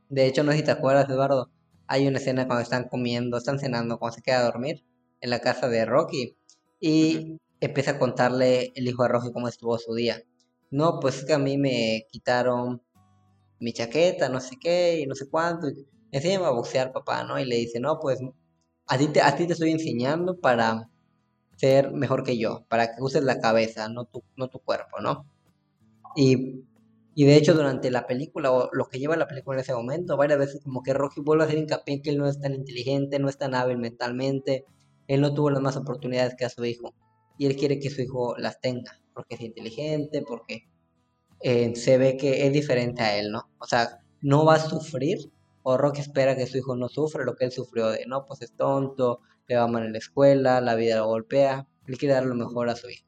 De 0.09 0.25
hecho, 0.27 0.43
no 0.43 0.51
sé 0.51 0.57
si 0.57 0.63
te 0.65 0.71
acuerdas, 0.71 1.09
Eduardo, 1.09 1.49
hay 1.87 2.05
una 2.05 2.17
escena 2.17 2.45
cuando 2.45 2.61
están 2.61 2.89
comiendo, 2.89 3.37
están 3.37 3.57
cenando, 3.57 3.99
cuando 3.99 4.17
se 4.17 4.21
queda 4.21 4.39
a 4.39 4.43
dormir 4.43 4.83
en 5.21 5.29
la 5.29 5.39
casa 5.39 5.69
de 5.69 5.85
Rocky. 5.85 6.35
Y 6.81 7.37
empieza 7.61 7.91
a 7.91 7.99
contarle 7.99 8.73
el 8.75 8.85
hijo 8.85 9.03
de 9.03 9.09
Rocky 9.09 9.31
cómo 9.31 9.47
estuvo 9.47 9.77
su 9.77 9.93
día. 9.95 10.21
No, 10.71 10.99
pues 10.99 11.19
es 11.19 11.25
que 11.25 11.31
a 11.31 11.39
mí 11.39 11.57
me 11.57 12.05
quitaron 12.11 12.81
mi 13.61 13.71
chaqueta, 13.71 14.27
no 14.27 14.41
sé 14.41 14.57
qué, 14.59 14.99
y 14.99 15.07
no 15.07 15.15
sé 15.15 15.29
cuánto. 15.29 15.67
Enséñame 16.11 16.47
a 16.47 16.49
boxear, 16.49 16.91
papá, 16.91 17.23
¿no? 17.23 17.39
Y 17.39 17.45
le 17.45 17.55
dice, 17.55 17.79
no, 17.79 17.97
pues 18.01 18.19
a 18.87 18.97
ti 18.97 19.07
te, 19.07 19.21
a 19.21 19.33
ti 19.37 19.47
te 19.47 19.53
estoy 19.53 19.71
enseñando 19.71 20.37
para 20.37 20.89
ser 21.55 21.93
mejor 21.93 22.23
que 22.25 22.37
yo, 22.37 22.65
para 22.67 22.87
que 22.93 23.01
uses 23.01 23.23
la 23.23 23.39
cabeza, 23.39 23.87
no 23.87 24.03
tu, 24.03 24.21
no 24.35 24.49
tu 24.49 24.59
cuerpo, 24.59 24.99
¿no? 24.99 25.25
Y, 26.17 26.65
y 27.15 27.25
de 27.25 27.35
hecho 27.35 27.53
durante 27.53 27.91
la 27.91 28.07
película, 28.07 28.51
o 28.51 28.69
lo 28.71 28.85
que 28.85 28.99
lleva 28.99 29.17
la 29.17 29.27
película 29.27 29.57
en 29.57 29.61
ese 29.61 29.73
momento, 29.73 30.17
varias 30.17 30.39
veces 30.39 30.61
como 30.63 30.83
que 30.83 30.93
Rocky 30.93 31.21
vuelve 31.21 31.43
a 31.43 31.47
hacer 31.47 31.59
hincapié 31.59 32.01
que 32.01 32.11
él 32.11 32.17
no 32.17 32.27
es 32.27 32.39
tan 32.39 32.53
inteligente, 32.53 33.19
no 33.19 33.29
es 33.29 33.37
tan 33.37 33.55
hábil 33.55 33.77
mentalmente, 33.77 34.65
él 35.07 35.21
no 35.21 35.33
tuvo 35.33 35.49
las 35.49 35.61
más 35.61 35.75
oportunidades 35.75 36.35
que 36.35 36.45
a 36.45 36.49
su 36.49 36.63
hijo, 36.65 36.93
y 37.37 37.45
él 37.45 37.55
quiere 37.55 37.79
que 37.79 37.89
su 37.89 38.01
hijo 38.01 38.35
las 38.37 38.61
tenga, 38.61 38.99
porque 39.13 39.35
es 39.35 39.41
inteligente, 39.41 40.23
porque 40.27 40.69
eh, 41.41 41.75
se 41.75 41.97
ve 41.97 42.17
que 42.17 42.45
es 42.45 42.53
diferente 42.53 43.01
a 43.01 43.17
él, 43.17 43.31
¿no? 43.31 43.49
O 43.59 43.65
sea, 43.65 43.99
no 44.21 44.45
va 44.45 44.55
a 44.55 44.59
sufrir, 44.59 45.17
o 45.63 45.77
Rocky 45.77 46.01
espera 46.01 46.35
que 46.35 46.47
su 46.47 46.57
hijo 46.57 46.75
no 46.75 46.89
sufra 46.89 47.25
lo 47.25 47.35
que 47.35 47.45
él 47.45 47.51
sufrió 47.51 47.89
de, 47.89 48.05
no, 48.07 48.25
pues 48.25 48.41
es 48.41 48.53
tonto, 48.55 49.21
le 49.47 49.57
va 49.57 49.67
mal 49.67 49.85
en 49.85 49.93
la 49.93 49.97
escuela, 49.97 50.61
la 50.61 50.75
vida 50.75 50.97
lo 50.97 51.07
golpea, 51.07 51.67
él 51.87 51.97
quiere 51.97 52.13
dar 52.13 52.25
lo 52.25 52.35
mejor 52.35 52.69
a 52.69 52.75
su 52.75 52.89
hijo. 52.89 53.05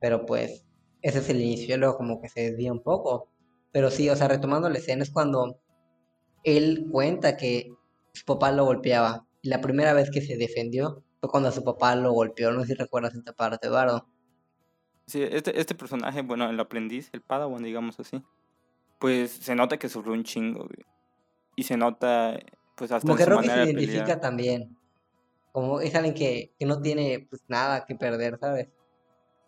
Pero 0.00 0.26
pues, 0.26 0.65
ese 1.02 1.18
es 1.18 1.28
el 1.28 1.40
inicio, 1.40 1.76
luego 1.76 1.96
como 1.96 2.20
que 2.20 2.28
se 2.28 2.50
desvía 2.50 2.72
un 2.72 2.82
poco. 2.82 3.28
Pero 3.72 3.90
sí, 3.90 4.08
o 4.08 4.16
sea, 4.16 4.28
retomando 4.28 4.68
la 4.68 4.78
escena 4.78 5.02
es 5.02 5.10
cuando 5.10 5.60
él 6.44 6.86
cuenta 6.90 7.36
que 7.36 7.72
su 8.12 8.24
papá 8.24 8.52
lo 8.52 8.64
golpeaba. 8.64 9.26
Y 9.42 9.48
la 9.48 9.60
primera 9.60 9.92
vez 9.92 10.10
que 10.10 10.22
se 10.22 10.36
defendió 10.36 11.02
fue 11.20 11.30
cuando 11.30 11.52
su 11.52 11.62
papá 11.62 11.94
lo 11.94 12.12
golpeó. 12.12 12.52
No 12.52 12.62
sé 12.62 12.68
si 12.68 12.74
recuerdas 12.74 13.14
esta 13.14 13.32
parte, 13.32 13.66
Eduardo. 13.66 14.08
Sí, 15.06 15.22
este, 15.22 15.60
este 15.60 15.74
personaje, 15.74 16.22
bueno, 16.22 16.48
el 16.50 16.58
aprendiz, 16.58 17.10
el 17.12 17.20
Padawan, 17.20 17.62
digamos 17.62 18.00
así, 18.00 18.22
pues 18.98 19.30
se 19.30 19.54
nota 19.54 19.78
que 19.78 19.88
sufrió 19.88 20.14
un 20.14 20.24
chingo, 20.24 20.68
Y 21.54 21.62
se 21.62 21.76
nota, 21.76 22.38
pues 22.74 22.90
hasta 22.90 23.06
Como 23.06 23.16
que 23.16 23.24
Rocky 23.24 23.48
se 23.48 23.64
identifica 23.64 24.20
también. 24.20 24.76
Como 25.52 25.80
es 25.80 25.94
alguien 25.94 26.14
que, 26.14 26.52
que 26.58 26.66
no 26.66 26.80
tiene 26.82 27.26
pues 27.30 27.42
nada 27.48 27.84
que 27.86 27.94
perder, 27.94 28.38
¿sabes? 28.38 28.68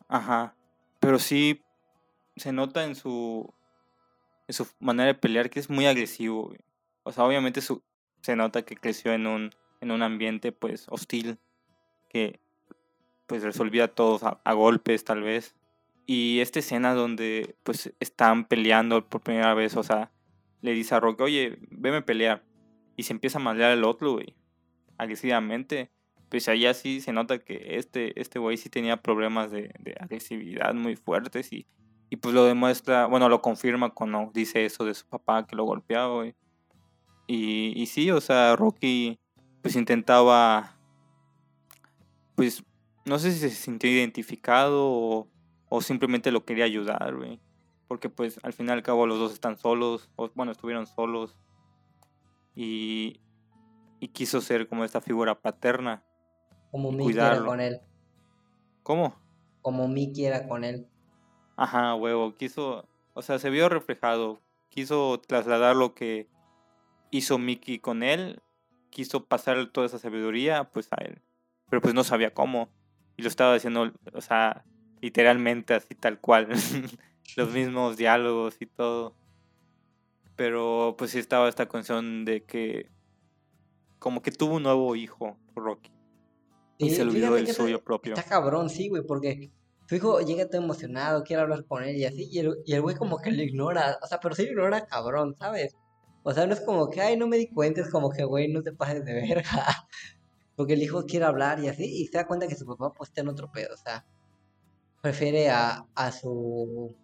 Ajá. 0.07 0.55
Pero 1.01 1.19
sí 1.19 1.63
se 2.37 2.53
nota 2.53 2.85
en 2.85 2.95
su 2.95 3.53
en 4.47 4.55
su 4.55 4.67
manera 4.81 5.09
de 5.09 5.15
pelear 5.15 5.51
que 5.51 5.61
es 5.61 5.69
muy 5.69 5.87
agresivo. 5.87 6.55
O 7.03 7.13
sea, 7.13 7.25
obviamente 7.25 7.61
su, 7.61 7.83
se 8.23 8.35
nota 8.37 8.63
que 8.63 8.77
creció 8.77 9.13
en 9.13 9.27
un 9.27 9.51
en 9.81 9.91
un 9.91 10.03
ambiente 10.03 10.53
pues 10.53 10.87
hostil 10.89 11.39
que 12.09 12.41
pues 13.27 13.43
resolvía 13.43 13.89
todos 13.89 14.23
a, 14.23 14.53
golpes 14.55 15.05
tal 15.05 15.23
vez. 15.23 15.55
Y 16.07 16.41
esta 16.41 16.61
escena 16.61 16.95
donde 16.95 17.57
pues 17.63 17.93
están 18.01 18.47
peleando 18.47 19.07
por 19.07 19.21
primera 19.21 19.53
vez, 19.53 19.77
o 19.77 19.83
sea, 19.83 20.11
le 20.63 20.73
dice 20.73 20.95
a 20.95 21.01
Rocky, 21.01 21.23
oye, 21.23 21.59
veme 21.71 22.01
pelear. 22.01 22.43
Y 22.97 23.03
se 23.03 23.13
empieza 23.13 23.39
a 23.39 23.43
malear 23.43 23.71
el 23.73 23.85
otro, 23.85 24.19
agresivamente 24.97 25.91
pues 26.29 26.49
ahí 26.49 26.67
así 26.67 27.01
se 27.01 27.13
nota 27.13 27.39
que 27.39 27.77
este 27.79 28.21
este 28.21 28.39
güey 28.39 28.57
sí 28.57 28.69
tenía 28.69 28.99
problemas 28.99 29.51
de, 29.51 29.73
agresividad 30.01 30.75
muy 30.75 30.97
fuertes 30.97 31.53
y, 31.53 31.67
y, 32.11 32.17
pues 32.17 32.35
lo 32.35 32.45
demuestra, 32.45 33.07
bueno, 33.07 33.29
lo 33.29 33.43
confirma 33.43 33.91
cuando 33.91 34.31
dice 34.35 34.65
eso 34.65 34.85
de 34.85 34.95
su 34.95 35.07
papá 35.07 35.47
que 35.47 35.57
lo 35.57 35.65
golpeaba. 35.65 36.27
Y, 37.27 37.73
y 37.77 37.87
sí, 37.87 38.11
o 38.11 38.21
sea, 38.21 38.57
Rocky 38.57 39.19
pues 39.63 39.77
intentaba, 39.77 40.79
pues 42.35 42.65
no 43.05 43.19
sé 43.19 43.33
si 43.33 43.39
se 43.39 43.51
sintió 43.51 43.91
identificado 43.91 44.87
o, 44.87 45.29
o 45.69 45.81
simplemente 45.83 46.31
lo 46.31 46.45
quería 46.45 46.65
ayudar, 46.65 47.17
güey. 47.17 47.41
Porque 47.89 48.09
pues 48.11 48.39
al 48.43 48.53
fin 48.53 48.69
y 48.69 48.71
al 48.71 48.83
cabo 48.83 49.07
los 49.07 49.19
dos 49.19 49.33
están 49.33 49.57
solos, 49.57 50.11
o 50.17 50.31
bueno, 50.35 50.53
estuvieron 50.53 50.87
solos. 50.87 51.37
Y, 52.55 53.21
y 54.01 54.09
quiso 54.09 54.41
ser 54.41 54.69
como 54.69 54.85
esta 54.85 55.01
figura 55.01 55.41
paterna. 55.41 56.05
Como 56.71 56.93
Mickey 56.93 57.17
era 57.17 57.45
con 57.45 57.61
él. 57.61 57.81
¿Cómo? 58.83 59.17
Como 59.63 59.89
Mickey 59.89 60.27
era 60.27 60.47
con 60.47 60.65
él. 60.65 60.87
Ajá, 61.57 61.95
huevo. 61.95 62.35
Quiso, 62.35 62.87
o 63.15 63.23
sea, 63.23 63.39
se 63.39 63.51
vio 63.51 63.69
reflejado. 63.69 64.41
Quiso 64.69 65.21
trasladar 65.27 65.77
lo 65.77 65.95
que 65.95 66.29
hizo 67.11 67.39
Mickey 67.39 67.79
con 67.79 68.03
él. 68.03 68.41
Quiso 68.91 69.25
pasar 69.25 69.71
toda 69.73 69.87
esa 69.87 69.99
sabiduría, 69.99 70.71
pues, 70.71 70.89
a 70.93 71.03
él. 71.05 71.23
Pero 71.69 71.83
pues 71.83 71.95
no 71.95 72.05
sabía 72.05 72.33
cómo. 72.33 72.69
Y 73.17 73.23
lo 73.23 73.29
estaba 73.29 73.55
haciendo, 73.55 73.93
o 74.15 74.21
sea, 74.21 74.65
literalmente 75.01 75.75
así 75.75 75.95
tal 75.95 76.21
cual. 76.21 76.49
Los 77.37 77.53
mismos 77.53 77.97
diálogos 77.97 78.57
y 78.61 78.67
todo. 78.67 79.15
Pero 80.37 80.95
pues 80.97 81.11
sí 81.11 81.19
estaba 81.19 81.49
esta 81.49 81.67
canción 81.67 82.25
de 82.25 82.45
que 82.45 82.89
como 83.99 84.23
que 84.23 84.31
tuvo 84.31 84.57
un 84.57 84.63
nuevo 84.63 84.95
hijo, 84.95 85.37
Rocky. 85.57 85.91
Y 86.79 86.91
se 86.91 87.03
olvidó 87.03 87.35
del 87.35 87.49
suyo 87.49 87.83
propio. 87.83 88.15
Está 88.15 88.29
cabrón, 88.29 88.71
sí, 88.71 88.89
güey, 88.89 89.03
porque 89.03 89.51
su 89.89 89.97
hijo 89.97 90.21
llega 90.21 90.49
todo 90.49 90.63
emocionado, 90.63 91.25
quiere 91.25 91.43
hablar 91.43 91.65
con 91.65 91.83
él 91.83 91.97
y 91.97 92.05
así, 92.05 92.29
y 92.31 92.39
el, 92.39 92.57
y 92.65 92.75
el 92.75 92.83
güey 92.83 92.95
como 92.95 93.19
que 93.19 93.33
lo 93.33 93.43
ignora, 93.43 93.99
o 94.03 94.07
sea, 94.07 94.21
pero 94.21 94.35
sí 94.35 94.45
lo 94.45 94.53
ignora 94.53 94.87
cabrón, 94.87 95.35
¿sabes? 95.39 95.77
O 96.23 96.33
sea, 96.33 96.47
no 96.47 96.53
es 96.53 96.61
como 96.61 96.89
que, 96.91 97.01
ay, 97.01 97.17
no 97.17 97.27
me 97.27 97.39
di 97.39 97.49
cuenta, 97.49 97.81
es 97.81 97.91
como 97.91 98.11
que, 98.11 98.23
güey, 98.25 98.49
no 98.53 98.63
te 98.63 98.73
pases 98.73 99.05
de 99.05 99.15
verga. 99.15 99.45
Porque 100.57 100.75
el 100.75 100.83
hijo 100.83 101.05
quiere 101.05 101.25
hablar 101.25 101.59
y 101.61 101.69
así, 101.69 101.85
y 101.85 102.07
se 102.07 102.19
da 102.19 102.27
cuenta 102.27 102.47
que 102.47 102.55
su 102.55 102.67
papá 102.67 102.93
pues 102.93 103.11
está 103.11 103.23
en 103.23 103.29
otro 103.29 103.51
pedo, 103.51 103.75
o 103.75 103.77
sea, 103.77 104.07
prefiere 105.01 105.49
a, 105.51 105.87
a 105.95 106.13
su, 106.13 106.95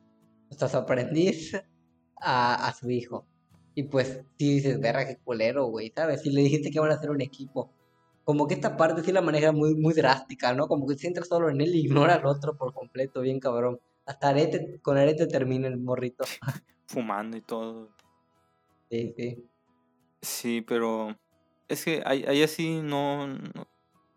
a 0.60 0.68
su 0.68 0.76
aprendiz 0.76 1.54
a, 2.20 2.68
a 2.68 2.74
su 2.74 2.90
hijo. 2.90 3.26
Y 3.74 3.84
pues, 3.84 4.20
sí 4.38 4.54
dices, 4.54 4.78
verga, 4.78 5.06
qué 5.06 5.16
culero, 5.16 5.66
güey, 5.66 5.92
¿sabes? 5.94 6.22
Si 6.22 6.30
le 6.30 6.42
dijiste 6.42 6.70
que 6.70 6.80
van 6.80 6.90
a 6.92 6.94
hacer 6.94 7.10
un 7.10 7.20
equipo 7.20 7.72
como 8.24 8.46
que 8.46 8.54
esta 8.54 8.76
parte 8.76 9.02
sí 9.02 9.12
la 9.12 9.20
maneja 9.20 9.52
muy, 9.52 9.74
muy 9.74 9.92
drástica, 9.92 10.54
¿no? 10.54 10.66
Como 10.66 10.86
que 10.86 10.96
se 10.96 11.06
entra 11.06 11.24
solo 11.24 11.50
en 11.50 11.60
él 11.60 11.74
y 11.74 11.80
ignora 11.80 12.14
al 12.14 12.26
otro 12.26 12.56
por 12.56 12.72
completo, 12.72 13.20
bien 13.20 13.38
cabrón. 13.38 13.78
Hasta 14.06 14.30
arete, 14.30 14.80
con 14.82 14.96
arete 14.96 15.26
termina 15.26 15.68
el 15.68 15.78
morrito. 15.78 16.24
Fumando 16.86 17.36
y 17.36 17.42
todo. 17.42 17.90
Sí, 18.90 19.14
sí. 19.16 19.44
Sí, 20.22 20.60
pero 20.62 21.16
es 21.68 21.84
que 21.84 22.02
ahí, 22.06 22.42
así 22.42 22.80
no, 22.82 23.36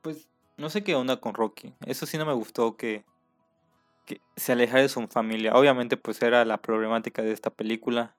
pues 0.02 0.30
no 0.56 0.70
sé 0.70 0.84
qué 0.84 0.96
onda 0.96 1.18
con 1.18 1.34
Rocky. 1.34 1.74
Eso 1.86 2.06
sí 2.06 2.18
no 2.18 2.26
me 2.26 2.34
gustó 2.34 2.78
que, 2.78 3.04
que 4.06 4.22
se 4.38 4.54
alejara 4.54 4.84
de 4.84 4.90
su 4.90 5.06
familia. 5.08 5.54
Obviamente 5.54 5.98
pues 5.98 6.22
era 6.22 6.46
la 6.46 6.62
problemática 6.62 7.22
de 7.22 7.34
esta 7.34 7.50
película, 7.50 8.16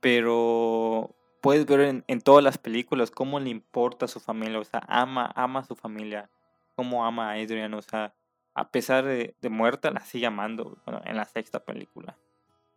pero 0.00 1.15
puedes 1.46 1.64
ver 1.64 2.02
en, 2.08 2.20
todas 2.22 2.42
las 2.42 2.58
películas 2.58 3.12
cómo 3.12 3.38
le 3.38 3.50
importa 3.50 4.06
a 4.06 4.08
su 4.08 4.18
familia, 4.18 4.58
o 4.58 4.64
sea, 4.64 4.82
ama, 4.88 5.30
ama 5.36 5.60
a 5.60 5.64
su 5.64 5.76
familia, 5.76 6.28
cómo 6.74 7.06
ama 7.06 7.30
a 7.30 7.34
Adrian, 7.34 7.72
o 7.74 7.82
sea, 7.82 8.16
a 8.52 8.68
pesar 8.72 9.04
de, 9.04 9.36
muerta 9.48 9.92
la 9.92 10.00
sigue 10.00 10.26
amando, 10.26 10.76
bueno, 10.84 11.02
en 11.04 11.16
la 11.16 11.24
sexta 11.24 11.64
película. 11.64 12.18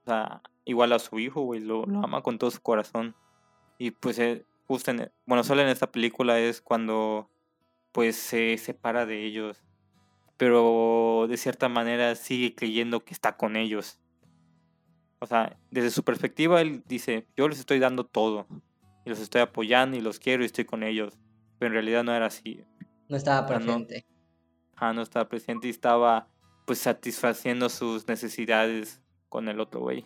O 0.04 0.06
sea, 0.06 0.44
igual 0.66 0.94
a 0.94 1.00
su 1.00 1.18
hijo, 1.18 1.42
güey, 1.42 1.62
lo, 1.62 1.82
ama 2.04 2.22
con 2.22 2.38
todo 2.38 2.52
su 2.52 2.62
corazón. 2.62 3.16
Y 3.80 3.90
pues 3.90 4.20
eh, 4.20 4.46
justo 4.68 4.92
en, 4.92 5.12
bueno, 5.26 5.44
solo 5.44 5.64
en 5.64 5.70
esta 5.70 5.92
película 5.92 6.38
es 6.38 6.62
cuando 6.62 7.28
pues 7.92 8.18
se 8.18 8.56
separa 8.60 9.08
de 9.08 9.26
ellos. 9.26 9.64
Pero 10.38 11.26
de 11.28 11.38
cierta 11.38 11.70
manera 11.70 12.14
sigue 12.14 12.54
creyendo 12.54 13.04
que 13.04 13.16
está 13.16 13.36
con 13.36 13.56
ellos. 13.56 14.00
O 15.20 15.26
sea, 15.26 15.58
desde 15.70 15.92
su 15.92 16.04
perspectiva, 16.04 16.62
él 16.62 16.84
dice, 16.88 17.28
yo 17.36 17.48
les 17.48 17.60
estoy 17.60 17.80
dando 17.80 18.06
todo. 18.06 18.48
Y 19.06 19.10
los 19.10 19.20
estoy 19.20 19.42
apoyando 19.42 19.98
y 19.98 20.02
los 20.02 20.20
quiero 20.20 20.44
y 20.44 20.46
estoy 20.46 20.66
con 20.66 20.84
ellos. 20.84 21.18
Pero 21.58 21.68
en 21.68 21.74
realidad 21.74 22.04
no 22.04 22.14
era 22.14 22.28
así. 22.28 22.64
No 23.10 23.18
estaba 23.18 23.46
presente. 23.46 24.06
Ah, 24.76 24.94
no, 24.94 25.02
estaba 25.02 25.28
presente 25.28 25.68
y 25.68 25.72
estaba 25.72 26.30
pues 26.66 26.80
satisfaciendo 26.80 27.68
sus 27.68 28.08
necesidades 28.08 29.02
con 29.28 29.50
el 29.50 29.60
otro 29.60 29.82
güey. 29.82 30.06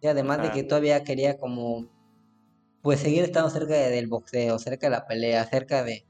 Y 0.00 0.06
además 0.08 0.42
de 0.42 0.50
que 0.50 0.64
todavía 0.64 1.04
quería 1.04 1.38
como 1.38 1.86
pues 2.82 3.00
seguir 3.00 3.22
estando 3.22 3.50
cerca 3.50 3.74
del 3.74 4.08
boxeo, 4.08 4.58
cerca 4.58 4.86
de 4.86 4.90
la 4.90 5.06
pelea, 5.06 5.44
cerca 5.44 5.84
de 5.84 6.06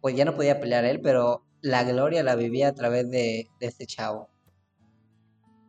pues 0.00 0.16
ya 0.16 0.24
no 0.24 0.34
podía 0.34 0.60
pelear 0.60 0.84
él, 0.84 1.00
pero 1.00 1.44
la 1.60 1.84
gloria 1.84 2.22
la 2.22 2.36
vivía 2.36 2.68
a 2.68 2.74
través 2.74 3.10
de, 3.10 3.48
de 3.60 3.66
este 3.66 3.86
chavo 3.86 4.30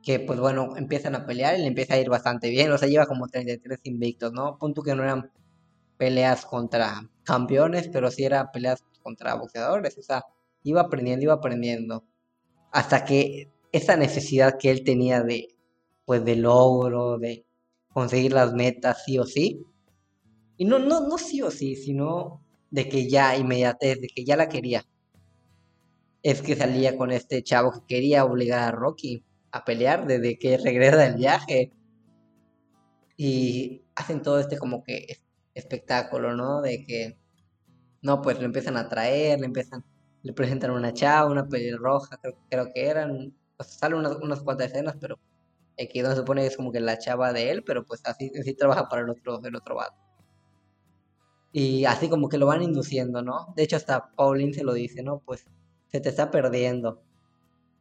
que 0.08 0.22
pues 0.22 0.40
bueno, 0.40 0.78
empiezan 0.78 1.16
a 1.16 1.26
pelear 1.26 1.60
y 1.60 1.62
le 1.64 1.68
empieza 1.68 1.96
a 1.96 2.00
ir 2.00 2.08
bastante 2.10 2.50
bien, 2.50 2.72
o 2.72 2.78
sea, 2.78 2.88
lleva 2.88 3.08
como 3.08 3.28
33 3.28 3.82
invictos, 3.84 4.32
¿no? 4.32 4.58
Punto 4.58 4.82
que 4.82 4.96
no 4.96 5.04
eran 5.04 5.30
peleas 5.98 6.46
contra 6.46 7.10
campeones, 7.26 7.90
pero 7.90 8.10
sí 8.10 8.24
eran 8.24 8.48
peleas 8.54 8.86
contra 9.04 9.36
boxeadores, 9.36 9.98
o 9.98 10.02
sea, 10.02 10.24
iba 10.64 10.80
aprendiendo, 10.80 11.24
iba 11.26 11.34
aprendiendo, 11.34 12.06
hasta 12.72 13.04
que 13.04 13.52
esa 13.74 13.98
necesidad 13.98 14.58
que 14.58 14.72
él 14.72 14.86
tenía 14.86 15.24
de, 15.24 15.50
pues, 16.06 16.24
de 16.24 16.38
logro, 16.38 17.18
de 17.18 17.46
conseguir 17.90 18.32
las 18.32 18.54
metas 18.54 19.04
sí 19.04 19.20
o 19.20 19.26
sí, 19.26 19.62
y 20.56 20.64
no, 20.64 20.80
no, 20.80 21.02
no 21.02 21.18
sí 21.18 21.42
o 21.42 21.52
sí, 21.52 21.76
sino 21.76 22.46
de 22.72 22.88
que 22.88 23.10
ya 23.10 23.36
inmediatez, 23.36 24.00
de 24.00 24.08
que 24.08 24.24
ya 24.24 24.38
la 24.38 24.48
quería, 24.48 24.86
es 26.24 26.42
que 26.42 26.56
salía 26.56 26.96
con 26.98 27.12
este 27.12 27.44
chavo 27.44 27.74
que 27.74 27.96
quería 27.96 28.24
obligar 28.24 28.64
a 28.64 28.72
Rocky 28.72 29.26
a 29.52 29.66
pelear 29.66 30.08
desde 30.08 30.38
que 30.38 30.58
regresa 30.58 30.98
del 30.98 31.16
viaje. 31.16 31.72
Y 33.18 33.84
hacen 33.96 34.22
todo 34.22 34.40
este 34.40 34.58
como 34.58 34.84
que 34.84 35.18
espectáculo, 35.54 36.36
¿no? 36.36 36.62
De 36.62 36.86
que, 36.86 37.18
no, 38.02 38.22
pues 38.22 38.40
lo 38.40 38.46
empiezan 38.46 38.78
a 38.78 38.90
traer, 38.90 39.40
le 39.40 39.48
empiezan, 39.48 39.84
le 40.24 40.34
presentan 40.34 40.72
una 40.72 40.94
chava, 40.94 41.32
una 41.32 41.48
pelirroja, 41.48 42.18
creo, 42.18 42.38
creo 42.50 42.74
que 42.74 42.88
eran, 42.88 43.36
pues 43.58 43.70
salen 43.70 44.00
unas, 44.00 44.18
unas 44.18 44.42
cuantas 44.42 44.68
escenas, 44.68 44.96
pero 45.00 45.20
aquí 45.82 46.02
donde 46.02 46.16
se 46.16 46.22
supone 46.22 46.42
que 46.42 46.48
es 46.48 46.58
como 46.58 46.72
que 46.72 46.80
la 46.80 46.98
chava 46.98 47.34
de 47.34 47.52
él, 47.52 47.64
pero 47.64 47.86
pues 47.86 48.02
así, 48.06 48.32
así 48.40 48.54
trabaja 48.54 48.88
para 48.88 49.04
el 49.04 49.10
otro, 49.10 49.42
el 49.44 49.56
otro 49.56 49.76
vato. 49.76 49.96
Y 51.52 51.86
así 51.86 52.10
como 52.10 52.30
que 52.30 52.38
lo 52.38 52.46
van 52.48 52.62
induciendo, 52.62 53.22
¿no? 53.24 53.54
De 53.56 53.64
hecho 53.64 53.78
hasta 53.78 54.12
Pauline 54.16 54.54
se 54.54 54.64
lo 54.64 54.74
dice, 54.74 55.02
¿no? 55.04 55.20
Pues 55.26 55.46
se 55.88 56.00
te 56.00 56.10
está 56.10 56.30
perdiendo. 56.30 57.02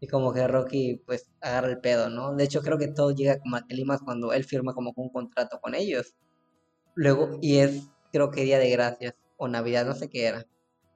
Y 0.07 0.09
como 0.09 0.33
que 0.33 0.47
Rocky 0.47 1.03
pues 1.05 1.29
agarra 1.41 1.67
el 1.69 1.81
pedo, 1.81 2.09
¿no? 2.09 2.33
De 2.37 2.45
hecho 2.45 2.63
creo 2.63 2.79
que 2.79 2.87
todo 2.87 3.11
llega 3.11 3.41
como 3.41 3.57
a 3.57 3.67
climas 3.67 4.03
cuando 4.03 4.33
él 4.33 4.45
firma 4.45 4.73
como 4.73 4.93
un 4.95 5.11
contrato 5.11 5.59
con 5.61 5.75
ellos. 5.75 6.15
Luego, 6.95 7.41
y 7.43 7.57
es 7.57 7.89
creo 8.13 8.31
que 8.31 8.45
Día 8.45 8.61
de 8.61 8.71
Gracias 8.71 9.15
o 9.37 9.49
Navidad, 9.49 9.85
no 9.85 9.95
sé 9.95 10.09
qué 10.09 10.27
era. 10.27 10.47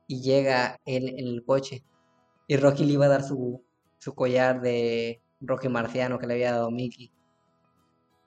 Y 0.06 0.22
llega 0.22 0.78
él 0.84 1.08
en 1.08 1.26
el 1.26 1.44
coche. 1.44 1.84
Y 2.46 2.56
Rocky 2.56 2.84
le 2.84 2.92
iba 2.92 3.06
a 3.06 3.08
dar 3.08 3.24
su, 3.24 3.64
su 3.98 4.14
collar 4.14 4.60
de 4.60 5.20
Rocky 5.40 5.68
Marciano 5.68 6.20
que 6.20 6.28
le 6.28 6.34
había 6.34 6.52
dado 6.52 6.70
Mickey. 6.70 7.12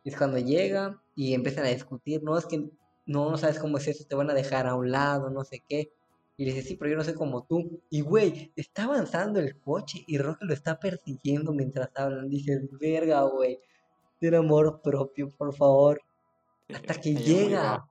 Y 0.03 0.09
es 0.09 0.17
cuando 0.17 0.37
llega 0.37 1.01
y 1.15 1.33
empiezan 1.33 1.63
a 1.63 1.69
discutir, 1.69 2.23
no, 2.23 2.37
es 2.37 2.45
que 2.45 2.57
no, 3.05 3.31
no 3.31 3.37
sabes 3.37 3.57
cómo 3.57 3.77
es 3.77 3.87
eso, 3.87 4.03
te 4.05 4.15
van 4.15 4.29
a 4.29 4.33
dejar 4.33 4.67
a 4.67 4.75
un 4.75 4.91
lado, 4.91 5.29
no 5.29 5.45
sé 5.45 5.63
qué. 5.65 5.93
Y 6.43 6.45
le 6.45 6.55
dice, 6.55 6.67
sí, 6.67 6.75
pero 6.75 6.91
yo 6.91 6.97
no 6.97 7.05
sé 7.05 7.15
como 7.15 7.45
tú. 7.45 7.81
Y 7.89 8.01
güey, 8.01 8.51
está 8.57 8.83
avanzando 8.83 9.39
el 9.39 9.61
coche 9.61 10.03
y 10.05 10.17
Rocky 10.17 10.45
lo 10.45 10.53
está 10.53 10.77
persiguiendo 10.77 11.53
mientras 11.53 11.89
hablan. 11.95 12.27
Dice, 12.27 12.67
verga, 12.81 13.21
güey, 13.21 13.61
tiene 14.19 14.35
amor 14.35 14.81
propio, 14.81 15.29
por 15.29 15.55
favor. 15.55 16.01
Hasta 16.67 16.95
que 16.95 17.15
llega 17.15 17.89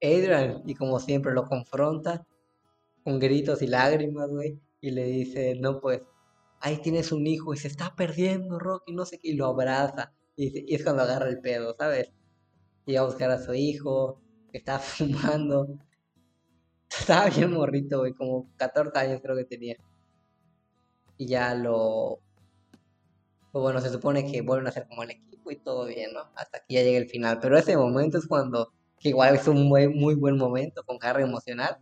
Adrian 0.00 0.62
y 0.64 0.74
como 0.74 0.98
siempre 1.00 1.34
lo 1.34 1.44
confronta 1.44 2.26
con 3.04 3.18
gritos 3.18 3.60
y 3.60 3.66
lágrimas, 3.66 4.30
güey. 4.30 4.58
Y 4.80 4.92
le 4.92 5.04
dice, 5.04 5.54
no, 5.54 5.82
pues, 5.82 6.00
ahí 6.60 6.78
tienes 6.78 7.12
un 7.12 7.26
hijo 7.26 7.52
y 7.52 7.58
se 7.58 7.68
está 7.68 7.94
perdiendo, 7.94 8.58
Rocky, 8.58 8.94
no 8.94 9.04
sé 9.04 9.18
qué. 9.18 9.28
Y 9.32 9.34
lo 9.34 9.48
abraza. 9.48 10.14
Y, 10.34 10.72
y 10.72 10.74
es 10.74 10.82
cuando 10.82 11.02
agarra 11.02 11.28
el 11.28 11.42
pedo, 11.42 11.76
¿sabes? 11.78 12.10
Y 12.86 12.94
va 12.94 13.00
a 13.02 13.04
buscar 13.04 13.30
a 13.30 13.38
su 13.38 13.52
hijo, 13.52 14.18
que 14.50 14.56
está 14.56 14.78
fumando. 14.78 15.78
Estaba 17.00 17.28
bien 17.28 17.52
morrito, 17.52 18.00
güey, 18.00 18.14
como 18.14 18.48
14 18.56 18.98
años 18.98 19.20
creo 19.22 19.36
que 19.36 19.44
tenía. 19.44 19.76
Y 21.16 21.26
ya 21.26 21.54
lo... 21.54 22.20
Pues 23.52 23.62
bueno, 23.62 23.80
se 23.80 23.90
supone 23.90 24.30
que 24.30 24.42
vuelven 24.42 24.66
a 24.66 24.72
ser 24.72 24.86
como 24.86 25.02
el 25.02 25.10
equipo 25.10 25.50
y 25.50 25.56
todo 25.56 25.86
bien, 25.86 26.12
¿no? 26.12 26.30
Hasta 26.36 26.60
que 26.60 26.74
ya 26.74 26.82
llega 26.82 26.98
el 26.98 27.08
final. 27.08 27.38
Pero 27.40 27.56
ese 27.56 27.76
momento 27.76 28.18
es 28.18 28.26
cuando, 28.26 28.72
que 29.00 29.08
igual 29.08 29.34
es 29.34 29.48
un 29.48 29.68
muy, 29.68 29.88
muy 29.88 30.14
buen 30.14 30.36
momento, 30.36 30.84
con 30.84 30.98
carga 30.98 31.24
emocional. 31.24 31.78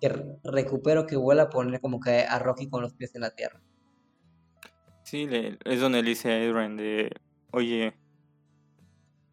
Que 0.00 0.38
recupero 0.42 1.06
que 1.06 1.16
vuelve 1.16 1.42
a 1.42 1.48
poner 1.48 1.80
como 1.80 2.00
que 2.00 2.22
a 2.22 2.38
Rocky 2.38 2.68
con 2.68 2.82
los 2.82 2.94
pies 2.94 3.14
en 3.14 3.22
la 3.22 3.30
tierra. 3.30 3.60
Sí, 5.04 5.28
es 5.64 5.80
donde 5.80 6.02
le 6.02 6.10
dice 6.10 6.32
a 6.32 6.36
Adrian 6.36 6.76
de, 6.76 7.10
oye, 7.52 7.94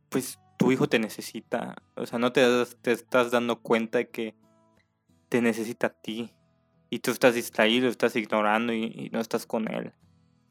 pues 0.10 0.40
tu 0.58 0.72
hijo 0.72 0.88
te 0.88 1.00
necesita. 1.00 1.76
O 1.96 2.06
sea, 2.06 2.20
no 2.20 2.34
te, 2.34 2.44
te 2.82 2.92
estás 2.92 3.32
dando 3.32 3.62
cuenta 3.62 4.00
de 4.00 4.10
que 4.10 4.36
te 5.30 5.42
necesita 5.42 5.88
a 5.88 5.94
ti. 5.94 6.34
Y 6.90 7.00
tú 7.00 7.12
estás 7.12 7.36
distraído, 7.36 7.90
estás 7.90 8.16
ignorando 8.16 8.74
y, 8.74 9.10
no 9.12 9.20
estás 9.20 9.46
con 9.46 9.72
él. 9.72 9.94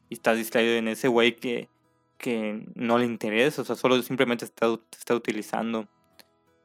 Y 0.09 0.15
estás 0.15 0.37
distraído 0.37 0.75
en 0.75 0.87
ese 0.87 1.07
güey 1.07 1.35
que, 1.35 1.69
que 2.17 2.65
no 2.75 2.97
le 2.97 3.05
interesa. 3.05 3.61
O 3.61 3.65
sea, 3.65 3.75
solo 3.75 4.01
simplemente 4.01 4.45
está, 4.45 4.67
te 4.77 4.97
está 4.97 5.15
utilizando. 5.15 5.87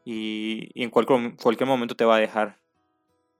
Y, 0.05 0.71
en 0.81 0.91
cualquier, 0.91 1.37
cualquier 1.37 1.69
momento 1.69 1.97
te 1.97 2.05
va 2.05 2.17
a 2.17 2.21
dejar. 2.21 2.59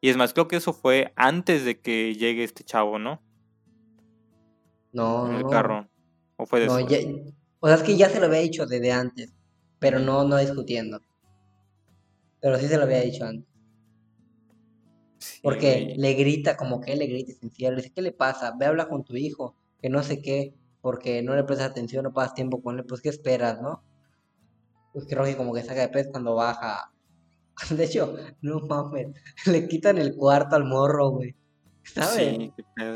Y 0.01 0.09
es 0.09 0.17
más, 0.17 0.33
creo 0.33 0.49
que 0.49 0.57
eso 0.57 0.73
fue 0.73 1.13
antes 1.17 1.65
de 1.65 1.81
que 1.81 2.15
llegue 2.15 2.43
este 2.43 2.65
chavo, 2.65 2.99
¿no? 2.99 3.23
No, 4.93 5.29
en 5.29 5.37
el 5.37 5.43
no. 5.43 5.51
carro. 5.51 5.89
¿O 6.37 6.47
fue 6.47 6.67
No, 6.67 6.77
después? 6.77 7.05
ya- 7.05 7.09
o 7.61 7.69
sea, 7.69 7.77
es 7.77 7.83
que 7.85 7.97
ya 7.97 8.09
se 8.09 8.19
lo 8.19 8.27
había 8.27 8.41
dicho 8.41 8.67
desde 8.67 8.91
antes, 8.91 9.33
pero 9.83 9.99
no, 9.99 10.23
no 10.25 10.39
discutiendo. 10.39 11.01
Pero 12.41 12.57
sí 12.57 12.69
se 12.69 12.77
lo 12.77 12.85
había 12.85 13.01
dicho 13.01 13.25
antes. 13.25 13.49
Sí, 15.19 15.41
Porque 15.43 15.73
güey. 15.73 15.97
le 15.97 16.15
grita, 16.15 16.57
como 16.57 16.81
que 16.81 16.95
le 16.95 17.07
grita 17.07 17.33
encierra, 17.43 17.75
le 17.75 17.83
dice, 17.83 17.93
¿qué 17.93 18.01
le 18.01 18.13
pasa? 18.13 18.55
Ve 18.57 18.67
a 18.67 18.69
hablar 18.69 18.89
con 18.89 19.05
tu 19.05 19.17
hijo, 19.17 19.57
que 19.81 19.89
no 19.91 20.05
sé 20.05 20.23
qué, 20.23 20.55
porque 20.81 21.23
no 21.23 21.35
le 21.35 21.43
prestas 21.43 21.71
atención, 21.71 22.05
no 22.05 22.13
pasas 22.13 22.35
tiempo 22.35 22.63
con 22.63 22.79
él, 22.79 22.87
pues 22.87 23.01
¿qué 23.01 23.09
esperas, 23.09 23.61
no? 23.61 23.83
Pues 24.93 25.05
que 25.07 25.17
Rocky 25.17 25.35
como 25.35 25.53
que 25.53 25.63
saca 25.63 25.81
de 25.81 25.89
pez 25.89 26.09
cuando 26.11 26.37
baja. 26.37 26.93
De 27.71 27.85
hecho, 27.85 28.15
no 28.41 28.61
mames, 28.61 29.09
le 29.47 29.67
quitan 29.67 29.99
el 29.99 30.15
cuarto 30.15 30.55
al 30.55 30.65
morro, 30.65 31.11
güey. 31.11 31.35
¿Sabes? 31.83 32.37
Sí, 32.37 32.53
qué 32.57 32.65
pedo. 32.77 32.95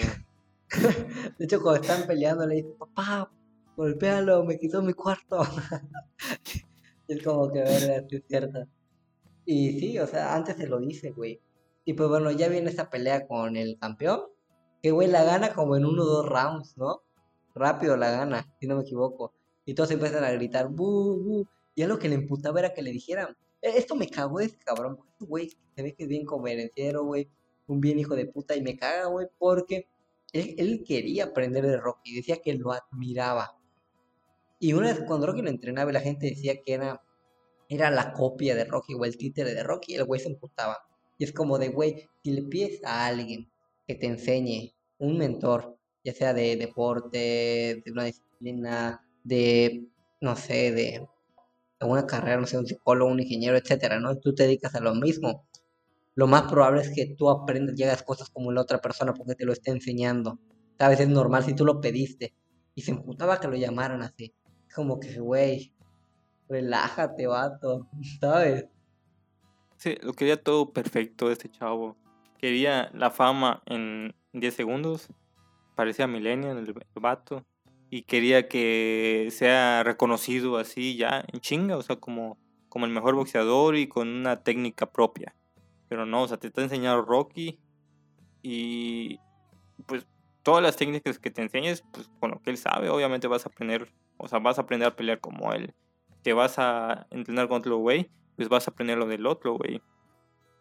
De 1.38 1.44
hecho, 1.44 1.61
cuando 1.61 1.83
están 1.83 2.07
peleando, 2.07 2.46
le 2.46 2.57
dice, 2.57 2.75
papá, 2.79 3.31
golpéalo, 3.77 4.44
me 4.44 4.57
quitó 4.57 4.83
mi 4.83 4.92
cuarto. 4.92 5.42
Es 7.09 7.23
como 7.23 7.51
que, 7.53 7.61
verga, 7.61 8.05
sí 8.09 8.16
es 8.16 8.25
cierto. 8.29 8.66
Y 9.45 9.79
sí, 9.81 9.99
o 9.99 10.07
sea, 10.07 10.35
antes 10.35 10.57
se 10.57 10.66
lo 10.66 10.79
dice, 10.81 11.11
güey. 11.12 11.40
Y 11.85 11.95
pues 11.95 12.09
bueno, 12.09 12.31
ya 12.33 12.49
viene 12.49 12.71
esta 12.71 12.90
pelea 12.90 13.27
con 13.27 13.57
el 13.57 13.79
campeón. 13.79 14.23
Que, 14.83 14.90
güey, 14.90 15.09
la 15.09 15.25
gana 15.25 15.55
como 15.55 15.77
en 15.77 15.85
uno 15.85 16.03
o 16.03 16.07
dos 16.07 16.27
rounds, 16.29 16.77
¿no? 16.77 17.03
Rápido 17.55 17.97
la 17.97 18.11
gana, 18.11 18.53
si 18.61 18.66
no 18.66 18.77
me 18.77 18.83
equivoco. 18.83 19.33
Y 19.64 19.75
todos 19.75 19.90
empiezan 19.92 20.25
a 20.25 20.31
gritar, 20.33 20.69
bu, 20.69 21.23
bu. 21.23 21.47
Y 21.75 21.83
a 21.83 21.88
lo 21.88 21.99
que 21.99 22.09
le 22.09 22.16
imputaba 22.16 22.61
era 22.61 22.75
que 22.75 22.83
le 22.83 22.90
dijeran, 22.92 23.37
"Eh, 23.62 23.73
esto 23.77 23.95
me 23.97 24.09
cagó 24.09 24.38
de 24.38 24.47
este 24.47 24.59
cabrón. 24.64 24.99
este 25.12 25.25
güey 25.27 25.51
se 25.77 25.83
ve 25.83 25.95
que 25.95 26.05
es 26.05 26.09
bien 26.09 26.25
convenenciero, 26.27 27.05
güey. 27.05 27.29
Un 27.69 27.81
bien 27.81 27.99
hijo 27.99 28.14
de 28.16 28.27
puta. 28.27 28.57
Y 28.57 28.62
me 28.62 28.77
caga, 28.77 29.07
güey, 29.07 29.29
porque 29.38 29.88
él, 30.33 30.55
él 30.59 30.85
quería 30.87 31.25
aprender 31.27 31.66
de 31.66 31.77
Rocky. 31.79 32.14
Decía 32.16 32.38
que 32.42 32.55
lo 32.55 32.73
admiraba. 32.73 33.56
Y 34.59 34.73
una 34.73 34.88
vez 34.88 35.03
cuando 35.07 35.27
Rocky 35.27 35.42
lo 35.42 35.51
entrenaba, 35.51 35.90
y 35.90 35.95
la 35.95 36.01
gente 36.01 36.27
decía 36.29 36.62
que 36.62 36.73
era, 36.75 37.03
era 37.69 37.90
la 37.90 38.12
copia 38.12 38.55
de 38.55 38.64
Rocky 38.64 38.95
o 38.95 39.05
el 39.05 39.16
títere 39.16 39.55
de 39.55 39.62
Rocky, 39.62 39.95
el 39.95 40.05
güey 40.05 40.21
se 40.21 40.29
emputaba. 40.29 40.79
Y 41.19 41.25
es 41.25 41.33
como 41.33 41.59
de, 41.59 41.69
güey, 41.69 42.09
si 42.23 42.33
le 42.33 42.42
pides 42.42 42.83
a 42.85 43.07
alguien 43.07 43.51
que 43.87 43.95
te 43.95 44.07
enseñe, 44.07 44.75
un 44.99 45.19
mentor, 45.19 45.77
ya 46.05 46.12
sea 46.14 46.33
de 46.33 46.57
deporte, 46.57 47.83
de 47.85 47.92
una 47.92 48.05
disciplina, 48.05 49.05
de, 49.25 49.87
no 50.21 50.37
sé, 50.37 50.73
de, 50.73 51.07
de 51.81 51.87
una 51.87 52.07
carrera, 52.07 52.40
no 52.40 52.47
sé, 52.47 52.59
un 52.59 52.66
psicólogo, 52.66 53.11
un 53.11 53.21
ingeniero, 53.21 53.57
etcétera, 53.57 54.01
¿no? 54.01 54.16
Tú 54.19 54.35
te 54.35 54.45
dedicas 54.45 54.75
a 54.75 54.81
lo 54.81 54.95
mismo. 54.95 55.47
Lo 56.14 56.27
más 56.27 56.42
probable 56.51 56.81
es 56.83 56.90
que 56.95 57.14
tú 57.14 57.29
aprendas 57.29 57.79
y 57.79 57.83
hagas 57.85 58.03
cosas 58.03 58.31
como 58.31 58.53
la 58.53 58.62
otra 58.62 58.81
persona 58.81 59.12
porque 59.12 59.35
te 59.35 59.45
lo 59.45 59.53
está 59.53 59.71
enseñando. 59.71 60.38
Sabes, 60.79 61.01
es 61.01 61.09
normal 61.09 61.45
si 61.45 61.55
tú 61.55 61.64
lo 61.64 61.81
pediste. 61.81 62.35
Y 62.75 62.83
se 62.83 62.92
emputaba 62.92 63.40
que 63.40 63.49
lo 63.49 63.57
llamaran 63.57 64.03
así. 64.03 64.35
Como 64.77 65.01
que, 65.01 65.19
güey, 65.19 65.73
relájate, 66.51 67.27
vato, 67.27 67.89
¿sabes? 68.21 68.67
Sí, 69.79 69.97
lo 70.03 70.12
quería 70.12 70.43
todo 70.43 70.71
perfecto 70.75 71.31
este 71.31 71.51
chavo. 71.51 71.97
Quería 72.39 72.91
la 72.93 73.11
fama 73.11 73.62
en 73.65 74.15
10 74.35 74.55
segundos. 74.55 75.09
Parecía 75.75 76.07
millennial 76.07 76.59
el, 76.59 76.69
el 76.69 77.01
vato. 77.01 77.47
Y 77.89 78.03
quería 78.03 78.49
que 78.49 79.29
sea 79.31 79.83
reconocido 79.83 80.59
así 80.59 80.99
ya 80.99 81.25
en 81.33 81.41
chinga. 81.41 81.79
O 81.79 81.83
sea, 81.83 81.97
como, 81.97 82.37
como 82.69 82.85
el 82.85 82.93
mejor 82.93 83.15
boxeador 83.15 83.77
y 83.77 83.89
con 83.89 84.09
una 84.09 84.43
técnica 84.43 84.93
propia. 84.93 85.35
Pero 85.89 86.05
no, 86.05 86.23
o 86.23 86.29
sea, 86.29 86.37
te 86.37 86.49
está 86.49 86.62
enseñando 86.62 87.01
Rocky. 87.01 87.59
Y 88.43 89.19
pues 89.87 90.07
todas 90.43 90.62
las 90.62 90.77
técnicas 90.77 91.19
que 91.19 91.31
te 91.31 91.43
enseñes, 91.43 91.83
pues 91.93 92.11
con 92.21 92.31
lo 92.31 92.43
que 92.43 92.51
él 92.51 92.59
sabe, 92.59 92.91
obviamente 92.91 93.27
vas 93.27 93.47
a 93.47 93.49
aprender. 93.49 93.91
O 94.16 94.29
sea, 94.29 94.38
vas 94.38 94.59
a 94.59 94.62
aprender 94.62 94.88
a 94.88 94.96
pelear 94.96 95.20
como 95.20 95.52
él. 95.52 95.74
Te 96.22 96.33
vas 96.33 96.59
a 96.59 97.07
entrenar 97.11 97.48
con 97.48 97.59
otro 97.59 97.79
güey 97.79 98.11
pues 98.37 98.48
vas 98.48 98.68
a 98.68 98.70
aprender 98.70 98.98
lo 98.98 99.07
del 99.07 99.26
otro, 99.26 99.55
güey. 99.55 99.83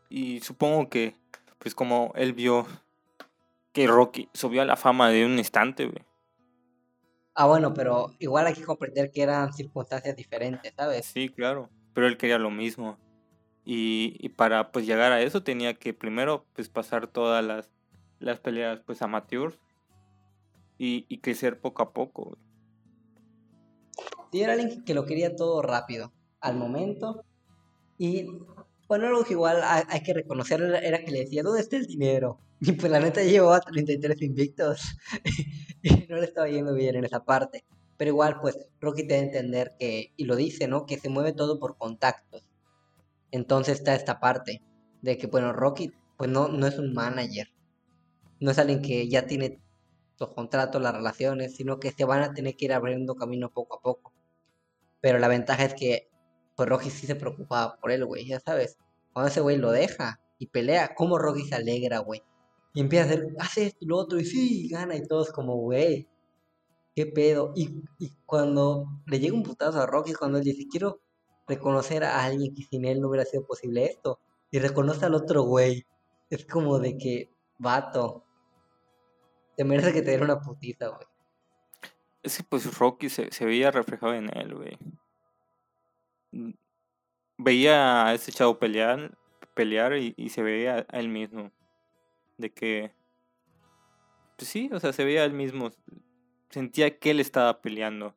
Y 0.09 0.39
supongo 0.39 0.89
que, 0.89 1.15
pues 1.59 1.75
como 1.75 2.13
él 2.15 2.33
vio 2.33 2.65
que 3.73 3.85
Rocky 3.87 4.29
subió 4.33 4.61
a 4.61 4.65
la 4.65 4.77
fama 4.77 5.09
de 5.09 5.25
un 5.25 5.37
instante, 5.37 5.85
güey. 5.85 6.03
Ah, 7.35 7.47
bueno, 7.47 7.73
pero 7.73 8.11
igual 8.19 8.47
hay 8.47 8.53
que 8.53 8.63
comprender 8.63 9.11
que 9.11 9.21
eran 9.21 9.51
circunstancias 9.51 10.15
diferentes, 10.15 10.73
¿sabes? 10.73 11.05
Sí, 11.05 11.27
claro. 11.27 11.69
Pero 11.93 12.07
él 12.07 12.17
quería 12.17 12.39
lo 12.39 12.49
mismo. 12.49 12.97
Y, 13.65 14.15
y 14.19 14.29
para 14.29 14.71
pues 14.71 14.85
llegar 14.85 15.11
a 15.11 15.21
eso 15.21 15.43
tenía 15.43 15.73
que 15.73 15.93
primero 15.93 16.45
pues 16.53 16.69
pasar 16.69 17.07
todas 17.07 17.43
las, 17.43 17.69
las 18.19 18.39
peleas 18.39 18.79
pues 18.85 19.01
amateurs 19.01 19.59
y, 20.77 21.05
y 21.09 21.17
crecer 21.17 21.59
poco 21.59 21.83
a 21.83 21.91
poco. 21.91 22.23
güey. 22.25 22.44
Sí, 24.35 24.41
era 24.41 24.51
alguien 24.51 24.83
que 24.83 24.93
lo 24.93 25.05
quería 25.05 25.33
todo 25.33 25.61
rápido, 25.61 26.11
al 26.41 26.57
momento. 26.57 27.23
Y 27.97 28.27
Bueno, 28.89 29.07
algo 29.07 29.23
que 29.25 29.33
igual 29.33 29.61
hay, 29.63 30.03
que 30.03 30.13
reconocer 30.13 30.61
era, 30.61 30.79
era 30.79 31.05
que 31.05 31.11
le 31.11 31.21
decía, 31.21 31.43
¿dónde 31.43 31.61
está 31.61 31.77
el 31.77 31.87
dinero? 31.87 32.41
Y 32.61 32.73
pues 32.73 32.91
la 32.91 32.99
neta 32.99 33.23
llevaba 33.23 33.61
33 33.61 34.21
invictos 34.23 34.81
y 35.83 36.07
no 36.09 36.17
le 36.17 36.25
estaba 36.25 36.49
yendo 36.49 36.73
bien 36.73 36.97
en 36.97 37.05
esa 37.05 37.23
parte. 37.25 37.65
Pero 37.97 38.09
igual, 38.11 38.39
pues 38.41 38.57
Rocky 38.81 39.07
te 39.07 39.15
debe 39.15 39.27
entender 39.27 39.75
que, 39.79 40.13
y 40.17 40.25
lo 40.25 40.35
dice, 40.35 40.67
¿no? 40.67 40.85
Que 40.85 40.99
se 40.99 41.09
mueve 41.09 41.33
todo 41.33 41.59
por 41.59 41.77
contactos. 41.77 42.45
Entonces 43.31 43.79
está 43.79 43.95
esta 43.95 44.19
parte 44.19 44.63
de 45.03 45.17
que, 45.17 45.27
bueno, 45.27 45.53
Rocky, 45.53 45.93
pues 46.17 46.29
no, 46.31 46.49
no 46.49 46.67
es 46.67 46.79
un 46.79 46.93
manager. 46.93 47.49
No 48.41 48.51
es 48.51 48.59
alguien 48.59 48.81
que 48.81 49.07
ya 49.09 49.27
tiene 49.27 49.61
los 50.19 50.33
contratos, 50.33 50.81
las 50.81 50.95
relaciones, 50.95 51.55
sino 51.55 51.79
que 51.79 51.91
se 51.91 52.05
van 52.05 52.23
a 52.23 52.33
tener 52.33 52.55
que 52.57 52.65
ir 52.65 52.73
abriendo 52.73 53.15
camino 53.15 53.51
poco 53.51 53.77
a 53.77 53.81
poco. 53.83 54.14
Pero 55.05 55.19
la 55.19 55.27
ventaja 55.27 55.63
es 55.65 55.75
que, 55.75 56.09
pues 56.55 56.67
Rocky 56.67 56.89
sí 56.89 57.05
se 57.05 57.13
preocupaba 57.13 57.77
por 57.79 57.91
él, 57.91 58.03
güey, 58.05 58.25
ya 58.25 58.39
sabes. 58.39 58.79
Cuando 59.13 59.29
ese 59.29 59.39
güey 59.39 59.55
lo 59.55 59.69
deja 59.69 60.19
y 60.39 60.47
pelea, 60.47 60.95
¿cómo 60.95 61.19
Rocky 61.19 61.43
se 61.45 61.53
alegra, 61.53 61.99
güey? 61.99 62.23
Y 62.73 62.81
empieza 62.81 63.03
a 63.03 63.07
hacer, 63.09 63.27
hace 63.37 63.65
esto 63.67 63.77
y 63.81 63.85
lo 63.85 63.97
otro, 63.97 64.19
y 64.19 64.25
sí, 64.25 64.67
gana, 64.67 64.95
y 64.95 65.05
todos 65.05 65.31
como, 65.31 65.57
güey, 65.57 66.07
qué 66.95 67.05
pedo. 67.05 67.53
Y, 67.55 67.83
y 67.99 68.13
cuando 68.25 68.87
le 69.05 69.19
llega 69.19 69.35
un 69.35 69.43
putazo 69.43 69.79
a 69.79 69.85
Rocky, 69.85 70.13
cuando 70.13 70.39
él 70.39 70.43
dice, 70.43 70.65
quiero 70.67 70.99
reconocer 71.47 72.03
a 72.03 72.23
alguien 72.23 72.55
que 72.55 72.63
sin 72.63 72.83
él 72.83 72.99
no 72.99 73.09
hubiera 73.09 73.25
sido 73.25 73.45
posible 73.45 73.85
esto, 73.85 74.17
y 74.49 74.57
reconoce 74.57 75.05
al 75.05 75.13
otro 75.13 75.43
güey, 75.43 75.85
es 76.31 76.47
como 76.47 76.79
de 76.79 76.97
que, 76.97 77.29
vato, 77.59 78.23
te 79.55 79.65
merece 79.65 79.93
que 79.93 80.01
te 80.01 80.09
den 80.09 80.23
una 80.23 80.41
putiza, 80.41 80.87
güey. 80.87 81.05
Es 82.25 82.37
que 82.37 82.43
pues 82.43 82.79
Rocky 82.79 83.09
se, 83.09 83.31
se 83.31 83.45
veía 83.45 83.69
reflejado 83.69 84.15
en 84.15 84.35
él, 84.35 84.55
güey. 84.55 84.79
Mm, 86.31 86.53
Veía 87.37 88.07
a 88.07 88.13
ese 88.15 88.31
chavo 88.31 88.57
pelear, 88.57 89.15
pelear 89.53 89.95
y, 89.95 90.15
y 90.17 90.29
se 90.29 90.41
veía 90.41 90.87
a 90.89 90.99
él 90.99 91.07
mismo. 91.07 91.51
De 92.37 92.51
que. 92.51 92.91
Pues 94.37 94.49
sí, 94.49 94.71
o 94.73 94.79
sea, 94.79 94.91
se 94.91 95.05
veía 95.05 95.21
a 95.21 95.25
él 95.25 95.33
mismo. 95.33 95.69
Sentía 96.49 96.97
que 96.97 97.11
él 97.11 97.19
estaba 97.19 97.61
peleando. 97.61 98.15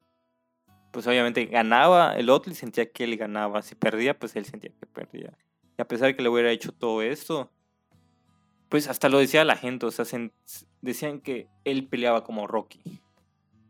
Pues 0.91 1.07
obviamente 1.07 1.45
ganaba 1.45 2.15
el 2.17 2.31
otro 2.31 2.51
y 2.51 2.55
sentía 2.55 2.91
que 2.91 3.05
él 3.05 3.19
ganaba. 3.19 3.61
Si 3.61 3.75
perdía, 3.75 4.19
pues 4.19 4.37
él 4.37 4.47
sentía 4.47 4.71
que 4.71 4.87
perdía. 4.87 5.37
Y 5.77 5.83
a 5.83 5.87
pesar 5.87 6.07
de 6.07 6.17
que 6.17 6.23
le 6.23 6.31
hubiera 6.31 6.51
hecho 6.51 6.73
todo 6.73 7.03
esto, 7.03 7.51
pues 8.71 8.89
hasta 8.89 9.11
lo 9.11 9.19
decía 9.19 9.45
la 9.45 9.57
gente, 9.57 9.85
o 9.85 9.91
sea, 9.91 10.07
decían 10.81 11.21
que 11.21 11.49
él 11.65 11.87
peleaba 11.87 12.25
como 12.25 12.47
Rocky. 12.47 13.03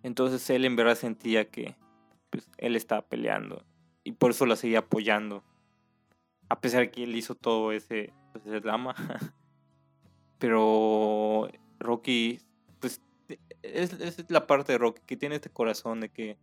Entonces 0.09 0.49
él 0.49 0.65
en 0.65 0.75
verdad 0.75 0.95
sentía 0.95 1.51
que 1.51 1.77
pues, 2.31 2.49
él 2.57 2.77
estaba 2.77 3.03
peleando 3.03 3.63
y 4.05 4.13
por 4.13 4.31
eso 4.31 4.47
la 4.47 4.57
seguía 4.57 4.79
apoyando. 4.79 5.45
A 6.49 6.63
pesar 6.63 6.91
que 6.91 7.05
él 7.05 7.15
hizo 7.15 7.35
todo 7.35 7.73
ese, 7.73 8.15
pues, 8.33 8.63
drama. 8.63 8.95
Pero 10.39 11.47
Rocky, 11.79 12.41
pues 12.81 13.03
es, 13.63 13.93
es 14.01 14.31
la 14.31 14.47
parte 14.47 14.73
de 14.73 14.79
Rocky 14.79 15.03
que 15.05 15.19
tiene 15.19 15.35
este 15.35 15.51
corazón 15.51 16.01
de 16.01 16.09
que 16.09 16.39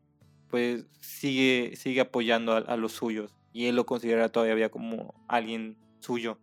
pues 0.47 0.85
sigue, 0.99 1.73
sigue 1.75 2.01
apoyando 2.01 2.53
a, 2.53 2.59
a 2.59 2.77
los 2.77 2.91
suyos 2.91 3.33
y 3.51 3.65
él 3.65 3.75
lo 3.75 3.87
considera 3.87 4.29
todavía 4.29 4.69
como 4.69 5.15
alguien 5.27 5.75
suyo, 6.01 6.37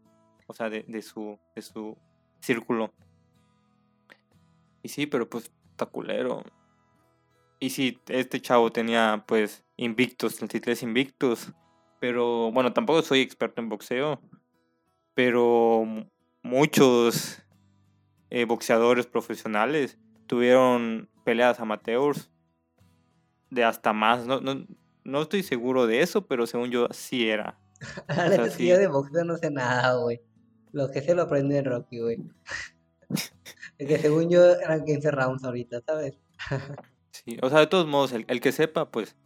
o 0.49 0.55
sea, 0.55 0.71
de, 0.71 0.83
de 0.89 1.03
su, 1.03 1.39
de 1.55 1.63
su 1.63 1.97
círculo. 2.41 2.93
Y 4.83 4.89
sí, 4.89 5.07
pero 5.07 5.31
pues 5.31 5.53
está 5.71 5.87
culero. 5.87 6.43
Y 7.63 7.71
sí, 7.71 8.01
este 8.09 8.41
chavo 8.41 8.73
tenía 8.73 9.23
pues 9.29 9.65
invictos, 9.77 10.35
33 10.35 10.83
invictos. 10.83 11.53
Pero 12.01 12.51
bueno, 12.51 12.73
tampoco 12.73 13.03
soy 13.03 13.21
experto 13.21 13.61
en 13.61 13.69
boxeo. 13.69 14.21
Pero 15.15 15.85
mu- 15.87 16.07
muchos 16.43 17.41
eh, 18.31 18.47
boxeadores 18.47 19.07
profesionales 19.07 19.97
tuvieron 20.27 21.09
peleas 21.25 21.61
amateurs 21.61 22.33
de 23.51 23.63
hasta 23.63 23.93
más. 23.93 24.27
No, 24.27 24.41
no, 24.41 24.67
no 25.05 25.23
estoy 25.23 25.45
seguro 25.45 25.87
de 25.87 26.01
eso, 26.03 26.27
pero 26.27 26.49
según 26.49 26.73
yo 26.73 26.89
sí 26.91 27.29
era. 27.31 27.61
La 28.09 28.29
sea, 28.29 28.47
es 28.47 28.55
sí. 28.55 28.67
yo 28.67 28.77
de 28.77 28.89
boxeo 28.89 29.25
no 29.25 29.37
sé 29.37 29.53
nada, 29.53 29.95
güey. 30.01 30.21
Lo 30.73 30.91
que 30.91 31.01
sé 31.01 31.15
lo 31.15 31.23
aprendí 31.23 31.55
en 31.55 31.67
Rocky, 31.67 32.01
güey. 32.01 32.19
Es 33.79 33.87
que 33.89 33.99
según 33.99 34.31
yo 34.31 34.45
eran 34.53 34.85
15 34.85 35.13
rounds 35.13 35.45
ahorita, 35.45 35.81
¿sabes? 35.87 36.19
Sí, 37.13 37.39
o 37.43 37.51
sea, 37.51 37.61
de 37.61 37.67
todos 37.67 37.87
modos, 37.87 38.13
el, 38.13 38.25
el 38.29 38.41
que 38.41 38.53
sepa, 38.53 38.91
pues, 38.91 39.17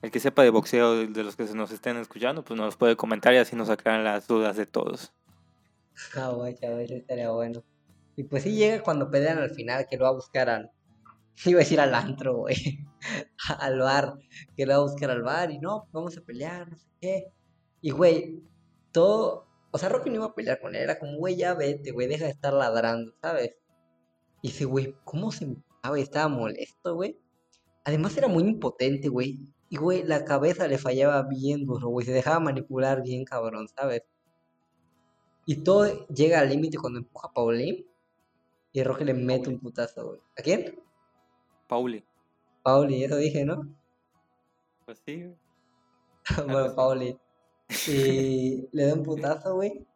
el 0.00 0.10
que 0.12 0.20
sepa 0.20 0.42
de 0.42 0.50
boxeo, 0.50 1.06
de, 1.06 1.24
los 1.24 1.34
que 1.34 1.46
se 1.46 1.56
nos 1.56 1.72
estén 1.72 1.96
escuchando, 1.96 2.44
pues 2.44 2.58
nos 2.58 2.76
puede 2.76 2.96
comentar 2.96 3.34
y 3.34 3.38
así 3.38 3.56
nos 3.56 3.66
sacarán 3.66 4.04
las 4.04 4.28
dudas 4.28 4.56
de 4.56 4.66
todos. 4.66 5.12
Ah, 6.14 6.32
eso 6.46 6.78
estaría 6.78 7.30
bueno. 7.30 7.64
Y 8.14 8.22
pues 8.22 8.44
sí 8.44 8.54
llega 8.54 8.82
cuando 8.82 9.10
pelean 9.10 9.38
al 9.38 9.50
final, 9.50 9.86
que 9.88 9.96
lo 9.96 10.04
va 10.04 10.10
a 10.10 10.14
buscar 10.14 10.48
al... 10.48 10.70
Iba 11.44 11.58
a 11.58 11.64
decir 11.64 11.80
al 11.80 11.94
antro, 11.94 12.36
güey. 12.36 12.84
Al 13.60 13.78
bar. 13.78 14.14
Que 14.56 14.66
lo 14.66 14.72
va 14.72 14.78
a 14.78 14.82
buscar 14.82 15.10
al 15.10 15.22
bar 15.22 15.52
y 15.52 15.58
no, 15.60 15.88
vamos 15.92 16.16
a 16.16 16.20
pelear, 16.20 16.68
no 16.68 16.76
sé 16.76 16.88
qué. 17.00 17.26
Y, 17.80 17.90
güey, 17.90 18.42
todo... 18.92 19.46
O 19.70 19.78
sea, 19.78 19.88
Rocky 19.88 20.10
no 20.10 20.16
iba 20.16 20.26
a 20.26 20.34
pelear 20.34 20.60
con 20.60 20.74
él. 20.74 20.82
Era 20.82 20.98
como, 20.98 21.16
güey, 21.18 21.36
ya 21.36 21.54
vete, 21.54 21.92
güey, 21.92 22.08
deja 22.08 22.24
de 22.24 22.30
estar 22.30 22.52
ladrando, 22.52 23.12
¿sabes? 23.20 23.54
Y 24.42 24.48
ese 24.48 24.64
güey, 24.64 24.96
¿cómo 25.04 25.30
se 25.30 25.46
emputaba 25.78 25.98
y 25.98 26.02
estaba 26.02 26.28
molesto, 26.28 26.94
güey? 26.94 27.18
Además 27.84 28.16
era 28.16 28.28
muy 28.28 28.42
impotente, 28.42 29.08
güey. 29.08 29.40
Y, 29.70 29.76
güey, 29.76 30.02
la 30.02 30.24
cabeza 30.24 30.66
le 30.66 30.78
fallaba 30.78 31.22
bien 31.22 31.66
duro, 31.66 31.88
güey. 31.88 32.06
Se 32.06 32.12
dejaba 32.12 32.40
manipular 32.40 33.02
bien, 33.02 33.24
cabrón, 33.24 33.68
¿sabes? 33.68 34.02
Y 35.46 35.62
todo 35.62 36.06
llega 36.08 36.40
al 36.40 36.50
límite 36.50 36.78
cuando 36.78 36.98
empuja 36.98 37.28
a 37.28 37.32
Pauline. 37.32 37.86
Y 38.72 38.82
Roque 38.82 39.04
le 39.04 39.14
mete 39.14 39.48
un 39.48 39.58
putazo, 39.58 40.06
güey. 40.08 40.20
¿A 40.38 40.42
quién? 40.42 40.78
Pauli. 41.66 42.04
Pauli, 42.62 43.04
eso 43.04 43.16
dije, 43.16 43.44
¿no? 43.44 43.74
Pues 44.84 45.00
sí, 45.04 45.24
güey. 45.24 45.36
bueno, 46.46 46.74
Pauli. 46.74 47.18
Y 47.86 48.68
le 48.72 48.86
da 48.86 48.94
un 48.94 49.02
putazo, 49.02 49.54
güey. 49.54 49.86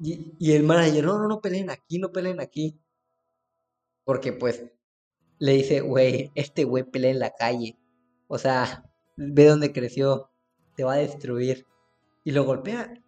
Y, 0.00 0.34
y 0.38 0.52
el 0.52 0.62
manager, 0.62 1.04
no, 1.04 1.18
no, 1.18 1.28
no 1.28 1.40
peleen 1.40 1.70
aquí, 1.70 1.98
no 1.98 2.10
peleen 2.10 2.40
aquí. 2.40 2.78
Porque, 4.04 4.32
pues, 4.32 4.64
le 5.40 5.52
dice, 5.52 5.80
güey, 5.80 6.30
este 6.34 6.64
güey 6.64 6.84
pelea 6.84 7.10
en 7.10 7.18
la 7.18 7.32
calle. 7.32 7.78
O 8.28 8.38
sea, 8.38 8.84
ve 9.16 9.46
dónde 9.46 9.72
creció. 9.72 10.30
Te 10.76 10.84
va 10.84 10.92
a 10.92 10.98
destruir. 10.98 11.66
Y 12.22 12.32
lo 12.32 12.44
golpea. 12.44 13.02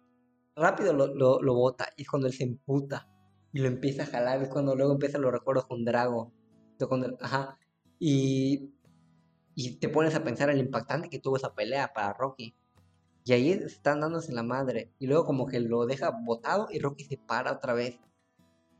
Rápido 0.55 0.93
lo, 0.93 1.41
lo, 1.41 1.53
bota. 1.53 1.89
Y 1.95 2.01
es 2.01 2.09
cuando 2.09 2.27
él 2.27 2.33
se 2.33 2.43
emputa. 2.43 3.07
Y 3.53 3.59
lo 3.59 3.67
empieza 3.67 4.03
a 4.03 4.07
jalar. 4.07 4.41
Es 4.41 4.49
cuando 4.49 4.75
luego 4.75 4.93
empiezan 4.93 5.21
los 5.21 5.31
recuerdos 5.31 5.67
con 5.67 5.85
Drago. 5.85 6.33
ajá. 7.21 7.59
Y, 7.99 8.73
y 9.53 9.75
te 9.75 9.87
pones 9.87 10.15
a 10.15 10.23
pensar 10.23 10.49
en 10.49 10.57
lo 10.57 10.63
impactante 10.63 11.09
que 11.09 11.19
tuvo 11.19 11.37
esa 11.37 11.53
pelea 11.53 11.93
para 11.93 12.13
Rocky. 12.13 12.55
Y 13.25 13.33
ahí 13.33 13.51
están 13.51 14.01
dándose 14.01 14.33
la 14.33 14.43
madre. 14.43 14.91
Y 14.97 15.05
luego 15.05 15.23
como 15.25 15.45
que 15.45 15.59
lo 15.59 15.85
deja 15.85 16.09
botado 16.09 16.67
y 16.71 16.79
Rocky 16.79 17.03
se 17.03 17.17
para 17.17 17.51
otra 17.51 17.73
vez. 17.73 17.99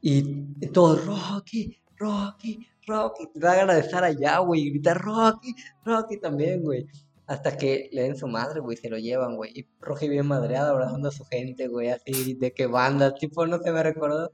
Y 0.01 0.67
todo, 0.73 0.97
Rocky, 0.97 1.81
Rocky, 1.97 2.67
Rocky. 2.87 3.27
Te 3.33 3.39
ganas 3.39 3.75
de 3.75 3.81
estar 3.81 4.03
allá, 4.03 4.39
güey. 4.39 4.61
Y 4.61 4.69
gritar, 4.71 4.99
Rocky, 5.01 5.53
Rocky 5.85 6.19
también, 6.19 6.61
güey. 6.63 6.85
Hasta 7.25 7.55
que 7.57 7.89
le 7.93 8.03
den 8.03 8.17
su 8.17 8.27
madre, 8.27 8.59
güey, 8.59 8.77
se 8.77 8.89
lo 8.89 8.97
llevan, 8.97 9.35
güey. 9.37 9.51
Y 9.57 9.67
Rocky 9.79 10.09
bien 10.09 10.27
madreado 10.27 10.71
abrazando 10.71 11.09
a 11.09 11.11
su 11.11 11.23
gente, 11.25 11.67
güey, 11.67 11.89
así 11.89 12.33
de 12.35 12.53
que 12.53 12.67
banda. 12.67 13.13
Tipo, 13.15 13.45
no 13.47 13.59
se 13.59 13.71
me 13.71 13.81
recordó 13.83 14.31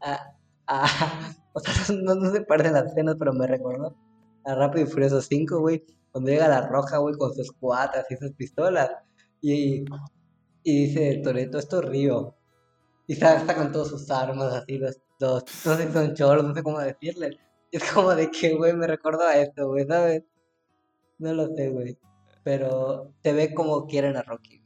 a... 0.00 0.34
a 0.66 0.86
o 1.54 1.60
sea, 1.60 1.94
no, 1.96 2.30
se 2.32 2.40
parecen 2.42 2.72
las 2.74 2.86
escenas, 2.86 3.16
pero 3.18 3.32
me 3.32 3.46
recordó 3.46 3.96
a 4.44 4.54
Rápido 4.54 4.86
y 4.86 4.90
Furioso 4.90 5.20
5, 5.22 5.60
güey. 5.60 5.84
Cuando 6.10 6.30
llega 6.30 6.48
la 6.48 6.66
roja, 6.68 6.98
güey, 6.98 7.14
con 7.16 7.32
sus 7.34 7.52
cuatas 7.52 8.06
y 8.10 8.16
sus 8.16 8.32
pistolas. 8.32 8.90
Y, 9.40 9.84
y 10.64 10.86
dice 10.86 11.20
Toreto, 11.22 11.58
esto 11.58 11.80
es 11.80 11.88
Río. 11.88 12.36
Y 13.06 13.14
sa- 13.16 13.44
sacan 13.46 13.72
todas 13.72 13.88
sus 13.88 14.10
armas, 14.10 14.52
así, 14.54 14.78
los, 14.78 15.00
los, 15.20 15.44
no 15.64 15.92
son 15.92 16.14
cholos, 16.14 16.44
no 16.44 16.54
sé 16.54 16.62
cómo 16.62 16.78
decirle. 16.80 17.38
Es 17.86 17.90
como 17.90 18.14
de 18.14 18.30
que, 18.30 18.54
güey, 18.54 18.74
me 18.74 18.86
recordó 18.86 19.22
a 19.22 19.38
esto, 19.38 19.68
güey, 19.68 19.86
¿sabes? 19.86 20.24
No 21.18 21.32
lo 21.32 21.46
sé, 21.54 21.70
güey. 21.70 21.98
Pero 22.44 23.14
te 23.22 23.32
ve 23.32 23.54
como 23.54 23.86
quieren 23.86 24.16
a 24.16 24.22
Rocky. 24.22 24.62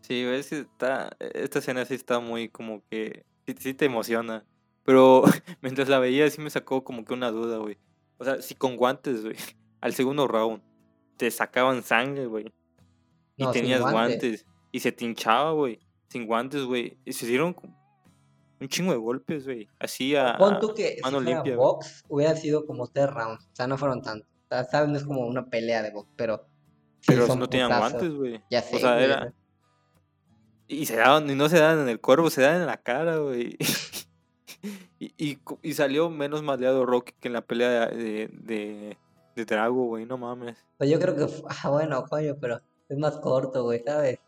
Sí, 0.00 0.24
ves, 0.24 0.50
está, 0.52 1.16
esta 1.20 1.60
escena 1.60 1.84
sí 1.84 1.94
está 1.94 2.18
muy 2.18 2.48
como 2.48 2.82
que, 2.90 3.24
sí, 3.46 3.54
sí 3.58 3.74
te 3.74 3.84
emociona. 3.84 4.44
Pero 4.84 5.22
mientras 5.62 5.88
la 5.88 6.00
veía 6.00 6.28
sí 6.28 6.40
me 6.40 6.50
sacó 6.50 6.82
como 6.82 7.04
que 7.04 7.14
una 7.14 7.30
duda, 7.30 7.58
güey. 7.58 7.78
O 8.18 8.24
sea, 8.24 8.42
si 8.42 8.54
con 8.56 8.76
guantes, 8.76 9.22
güey, 9.22 9.36
al 9.80 9.94
segundo 9.94 10.26
round 10.26 10.62
te 11.16 11.30
sacaban 11.30 11.82
sangre, 11.82 12.26
güey. 12.26 12.52
Y 13.36 13.44
No, 13.44 13.52
tenías 13.52 13.80
guantes. 13.80 14.20
guantes. 14.20 14.46
Y 14.72 14.80
se 14.80 14.90
te 14.90 15.04
hinchaba, 15.04 15.52
güey. 15.52 15.78
Sin 16.08 16.26
guantes, 16.26 16.64
güey. 16.64 16.98
Y 17.04 17.12
se 17.12 17.38
como 17.38 17.81
un 18.62 18.68
chingo 18.68 18.92
de 18.92 18.98
golpes, 18.98 19.44
güey. 19.44 19.68
Así 19.78 20.16
a... 20.16 20.36
Pon 20.38 20.58
tú 20.60 20.74
que 20.74 20.96
si 20.96 21.02
mano 21.02 21.18
fuera 21.18 21.34
limpia, 21.34 21.56
box, 21.56 22.04
hubiera 22.08 22.36
sido 22.36 22.66
como 22.66 22.86
tres 22.88 23.10
rounds. 23.10 23.44
O 23.44 23.56
sea, 23.56 23.66
no 23.66 23.76
fueron 23.76 24.02
tantos. 24.02 24.28
O 24.50 24.64
sea, 24.64 24.86
no 24.86 24.96
es 24.96 25.04
como 25.04 25.26
una 25.26 25.48
pelea 25.48 25.82
de 25.82 25.90
box, 25.90 26.10
pero. 26.16 26.46
Pero 27.06 27.34
no 27.34 27.48
tenían 27.48 27.68
putazos. 27.68 27.92
guantes, 27.92 28.14
güey. 28.14 28.42
Ya 28.50 28.62
sé, 28.62 28.76
O 28.76 28.78
sea, 28.78 28.92
güey, 28.94 29.04
era... 29.04 29.34
Y 30.68 30.86
se 30.86 30.96
daban, 30.96 31.28
y 31.28 31.34
no 31.34 31.48
se 31.48 31.58
dan 31.58 31.80
en 31.80 31.88
el 31.88 32.00
cuerpo, 32.00 32.30
se 32.30 32.42
dan 32.42 32.60
en 32.60 32.66
la 32.66 32.78
cara, 32.78 33.18
güey. 33.18 33.58
y, 34.98 35.12
y, 35.18 35.38
y 35.62 35.74
salió 35.74 36.08
menos 36.08 36.42
maleado 36.42 36.86
Rocky 36.86 37.12
que 37.20 37.28
en 37.28 37.34
la 37.34 37.42
pelea 37.42 37.88
de, 37.88 38.28
de, 38.32 38.96
de 39.36 39.44
Drago, 39.44 39.86
güey, 39.86 40.06
no 40.06 40.16
mames. 40.16 40.64
Pues 40.78 40.88
yo 40.88 40.98
creo 40.98 41.14
que, 41.14 41.26
ah, 41.62 41.68
bueno, 41.68 42.04
coño, 42.04 42.36
pero 42.40 42.60
es 42.88 42.96
más 42.96 43.18
corto, 43.18 43.64
güey, 43.64 43.82
¿sabes? 43.84 44.18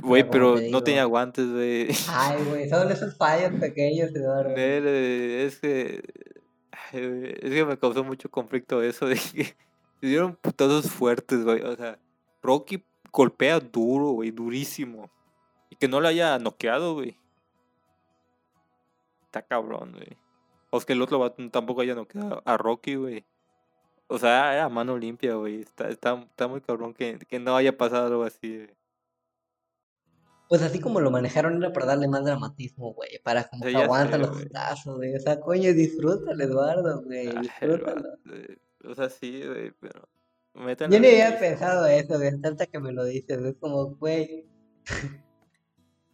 Güey, 0.00 0.28
pero 0.28 0.56
te 0.56 0.70
no 0.70 0.82
tenía 0.82 1.04
guantes, 1.04 1.50
güey. 1.50 1.88
Ay, 2.08 2.44
güey, 2.44 2.68
son 2.68 2.90
esos 2.90 3.16
fallos 3.16 3.52
pequeños, 3.58 4.14
Eduardo. 4.14 4.54
Eh, 4.56 5.44
Es 5.46 5.58
que, 5.58 6.02
es 6.92 7.50
que 7.50 7.64
me 7.64 7.76
causó 7.76 8.04
mucho 8.04 8.30
conflicto 8.30 8.82
eso 8.82 9.06
de 9.06 9.14
que 9.14 9.44
se 9.44 10.06
dieron 10.06 10.36
putazos 10.36 10.90
fuertes, 10.90 11.44
güey. 11.44 11.62
O 11.62 11.76
sea, 11.76 11.98
Rocky 12.42 12.84
golpea 13.12 13.58
duro, 13.60 14.10
güey, 14.10 14.30
durísimo. 14.30 15.10
Y 15.68 15.76
que 15.76 15.88
no 15.88 16.00
lo 16.00 16.08
haya 16.08 16.38
noqueado, 16.38 16.94
güey. 16.94 17.18
Está 19.24 19.42
cabrón, 19.42 19.92
güey. 19.92 20.16
O 20.70 20.78
es 20.78 20.84
que 20.84 20.92
el 20.92 21.02
otro 21.02 21.18
vato 21.18 21.46
tampoco 21.50 21.80
haya 21.80 21.94
noqueado 21.94 22.42
a 22.44 22.56
Rocky, 22.56 22.94
güey. 22.94 23.24
O 24.06 24.18
sea, 24.18 24.54
era 24.54 24.68
mano 24.68 24.96
limpia, 24.96 25.34
güey. 25.34 25.60
Está, 25.60 25.88
está, 25.88 26.14
está 26.14 26.46
muy 26.46 26.60
cabrón 26.60 26.94
que, 26.94 27.18
que 27.28 27.38
no 27.38 27.56
haya 27.56 27.76
pasado 27.76 28.06
algo 28.06 28.24
así, 28.24 28.58
güey. 28.58 28.81
Pues 30.52 30.60
así 30.60 30.80
como 30.80 31.00
lo 31.00 31.10
manejaron 31.10 31.56
era 31.56 31.72
para 31.72 31.86
darle 31.86 32.08
más 32.08 32.26
dramatismo, 32.26 32.92
güey, 32.92 33.18
para 33.24 33.44
como 33.44 33.64
Sí, 33.64 33.72
que 33.72 33.86
sé, 33.86 34.18
los 34.18 34.42
putazos, 34.42 34.96
güey. 34.96 35.14
O 35.14 35.18
sea, 35.18 35.40
coño, 35.40 35.72
disfrútalo, 35.72 36.44
Eduardo, 36.44 37.02
güey, 37.04 37.34
disfrútalo. 37.40 38.18
eh, 38.30 38.58
O 38.84 38.94
sea, 38.94 39.08
sí, 39.08 39.42
güey, 39.46 39.70
pero... 39.80 40.06
Yo 40.90 41.00
ni 41.00 41.08
había 41.08 41.38
pensado 41.38 41.86
eso, 41.86 42.18
güey, 42.18 42.28
ahorita 42.44 42.66
que 42.66 42.80
me 42.80 42.92
lo 42.92 43.06
dices, 43.06 43.40
es 43.42 43.54
como, 43.60 43.94
güey, 43.94 44.44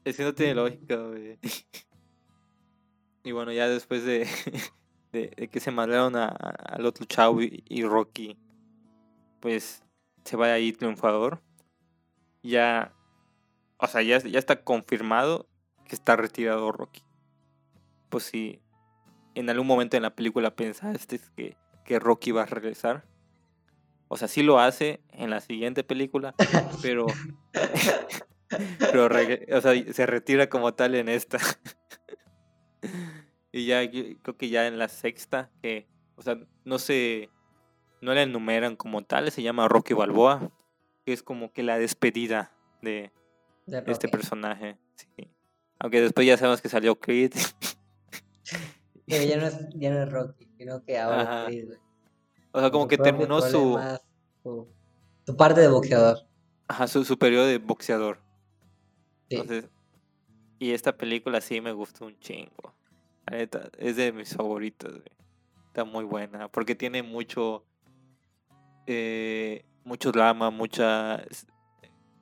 Es 0.04 0.16
que 0.16 0.22
no 0.22 0.32
tiene 0.32 0.54
lógica, 0.54 0.94
güey. 0.94 1.36
Y 3.24 3.32
bueno, 3.32 3.50
ya 3.50 3.68
después 3.68 4.04
de, 4.04 4.24
de, 5.12 5.32
de 5.36 5.48
que 5.48 5.58
se 5.58 5.72
mandaron 5.72 6.14
al 6.14 6.86
otro 6.86 7.06
chavo 7.06 7.42
y, 7.42 7.64
y 7.68 7.82
Rocky, 7.82 8.38
pues 9.40 9.82
se 10.24 10.36
va 10.36 10.52
ahí 10.52 10.72
triunfador. 10.72 11.42
Ya, 12.44 12.94
o 13.78 13.86
sea, 13.86 14.02
ya, 14.02 14.18
ya 14.18 14.38
está 14.38 14.62
confirmado 14.62 15.48
que 15.86 15.94
está 15.94 16.16
retirado 16.16 16.70
Rocky. 16.72 17.02
Pues 18.08 18.24
si 18.24 18.60
en 19.34 19.50
algún 19.50 19.66
momento 19.66 19.96
en 19.96 20.02
la 20.02 20.14
película 20.14 20.54
pensaste 20.54 21.20
que, 21.36 21.56
que 21.84 21.98
Rocky 21.98 22.32
va 22.32 22.42
a 22.42 22.46
regresar. 22.46 23.04
O 24.08 24.16
sea, 24.16 24.26
sí 24.26 24.42
lo 24.42 24.58
hace 24.58 25.00
en 25.10 25.30
la 25.30 25.40
siguiente 25.40 25.84
película, 25.84 26.34
pero 26.82 27.06
pero 28.78 29.06
o 29.06 29.60
sea, 29.60 29.92
se 29.92 30.06
retira 30.06 30.48
como 30.48 30.74
tal 30.74 30.94
en 30.94 31.08
esta. 31.08 31.38
y 33.52 33.66
ya 33.66 33.88
creo 33.90 34.36
que 34.36 34.48
ya 34.48 34.66
en 34.66 34.78
la 34.78 34.88
sexta, 34.88 35.50
que, 35.62 35.86
o 36.16 36.22
sea, 36.22 36.38
no 36.64 36.78
se, 36.78 37.30
no 38.00 38.14
la 38.14 38.22
enumeran 38.22 38.76
como 38.76 39.02
tal, 39.04 39.30
se 39.30 39.42
llama 39.42 39.68
Rocky 39.68 39.94
Balboa, 39.94 40.50
que 41.04 41.12
es 41.12 41.22
como 41.22 41.52
que 41.52 41.62
la 41.62 41.78
despedida 41.78 42.52
de 42.82 43.12
de 43.68 43.92
este 43.92 44.08
personaje. 44.08 44.76
Sí. 44.96 45.28
Aunque 45.78 46.00
después 46.00 46.26
ya 46.26 46.36
sabemos 46.36 46.60
que 46.60 46.68
salió 46.68 46.98
Creed. 46.98 47.32
Pero 49.06 49.24
ya 49.24 49.36
no 49.38 49.46
es, 49.46 49.58
ya 49.74 49.90
no 49.90 50.02
es 50.02 50.10
Rocky, 50.12 50.48
sino 50.58 50.82
que 50.84 50.98
ahora 50.98 51.22
Ajá. 51.22 51.40
es 51.42 51.46
Creed, 51.46 51.66
güey. 51.66 51.78
o 52.52 52.60
sea, 52.60 52.70
como 52.70 52.88
que 52.88 52.98
terminó 52.98 53.40
su, 53.40 53.78
su, 54.42 54.68
su 55.26 55.36
parte 55.36 55.60
de 55.60 55.68
boxeador. 55.68 56.26
ajá, 56.68 56.86
su, 56.88 57.04
su 57.04 57.18
periodo 57.18 57.46
de 57.46 57.58
boxeador. 57.58 58.20
Sí. 59.30 59.36
Entonces, 59.36 59.70
y 60.58 60.72
esta 60.72 60.96
película 60.96 61.40
sí 61.40 61.60
me 61.60 61.72
gustó 61.72 62.06
un 62.06 62.18
chingo. 62.18 62.74
Es 63.30 63.96
de 63.96 64.12
mis 64.12 64.34
favoritos, 64.34 64.90
güey. 64.92 65.12
Está 65.66 65.84
muy 65.84 66.04
buena. 66.04 66.48
Porque 66.48 66.74
tiene 66.74 67.02
mucho. 67.02 67.64
eh, 68.86 69.64
mucho 69.84 70.10
drama, 70.12 70.50
mucha. 70.50 71.22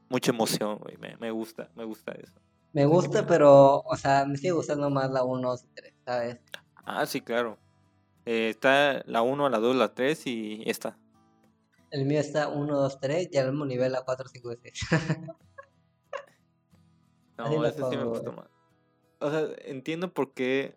Mucha 0.09 0.31
emoción, 0.31 0.79
güey. 0.79 0.97
Me, 0.99 1.17
me 1.17 1.31
gusta, 1.31 1.71
me 1.75 1.85
gusta 1.85 2.13
eso. 2.13 2.33
Me 2.73 2.85
gusta, 2.85 3.27
pero, 3.27 3.81
o 3.81 3.97
sea, 3.97 4.27
me 4.27 4.37
sigue 4.37 4.53
gustando 4.53 4.91
más 4.91 5.11
la 5.11 5.25
1, 5.25 5.49
2 5.49 5.65
y 5.65 5.69
3, 5.75 5.95
¿sabes? 6.05 6.39
Ah, 6.85 7.07
sí, 7.07 7.23
claro. 7.23 7.59
Eh, 8.27 8.51
está 8.51 9.03
la 9.07 9.23
1, 9.23 9.49
la 9.49 9.59
2, 9.59 9.77
la 9.77 9.95
3 9.95 10.27
y 10.27 10.63
esta. 10.67 10.99
El 11.91 12.05
mío 12.05 12.21
está 12.21 12.49
1, 12.49 12.77
2, 12.77 13.01
3 13.01 13.29
y 13.33 13.39
al 13.39 13.51
mismo 13.51 13.65
nivel 13.65 13.93
la 13.93 14.03
4, 14.03 14.29
5 14.29 14.53
y 14.53 14.57
6. 14.63 14.87
Así 17.39 17.55
No, 17.57 17.65
ese 17.65 17.83
sí 17.91 17.97
me 17.97 18.05
gustó 18.05 18.33
más. 18.33 18.47
O 19.21 19.31
sea, 19.31 19.49
entiendo 19.65 20.13
por 20.13 20.35
qué 20.35 20.77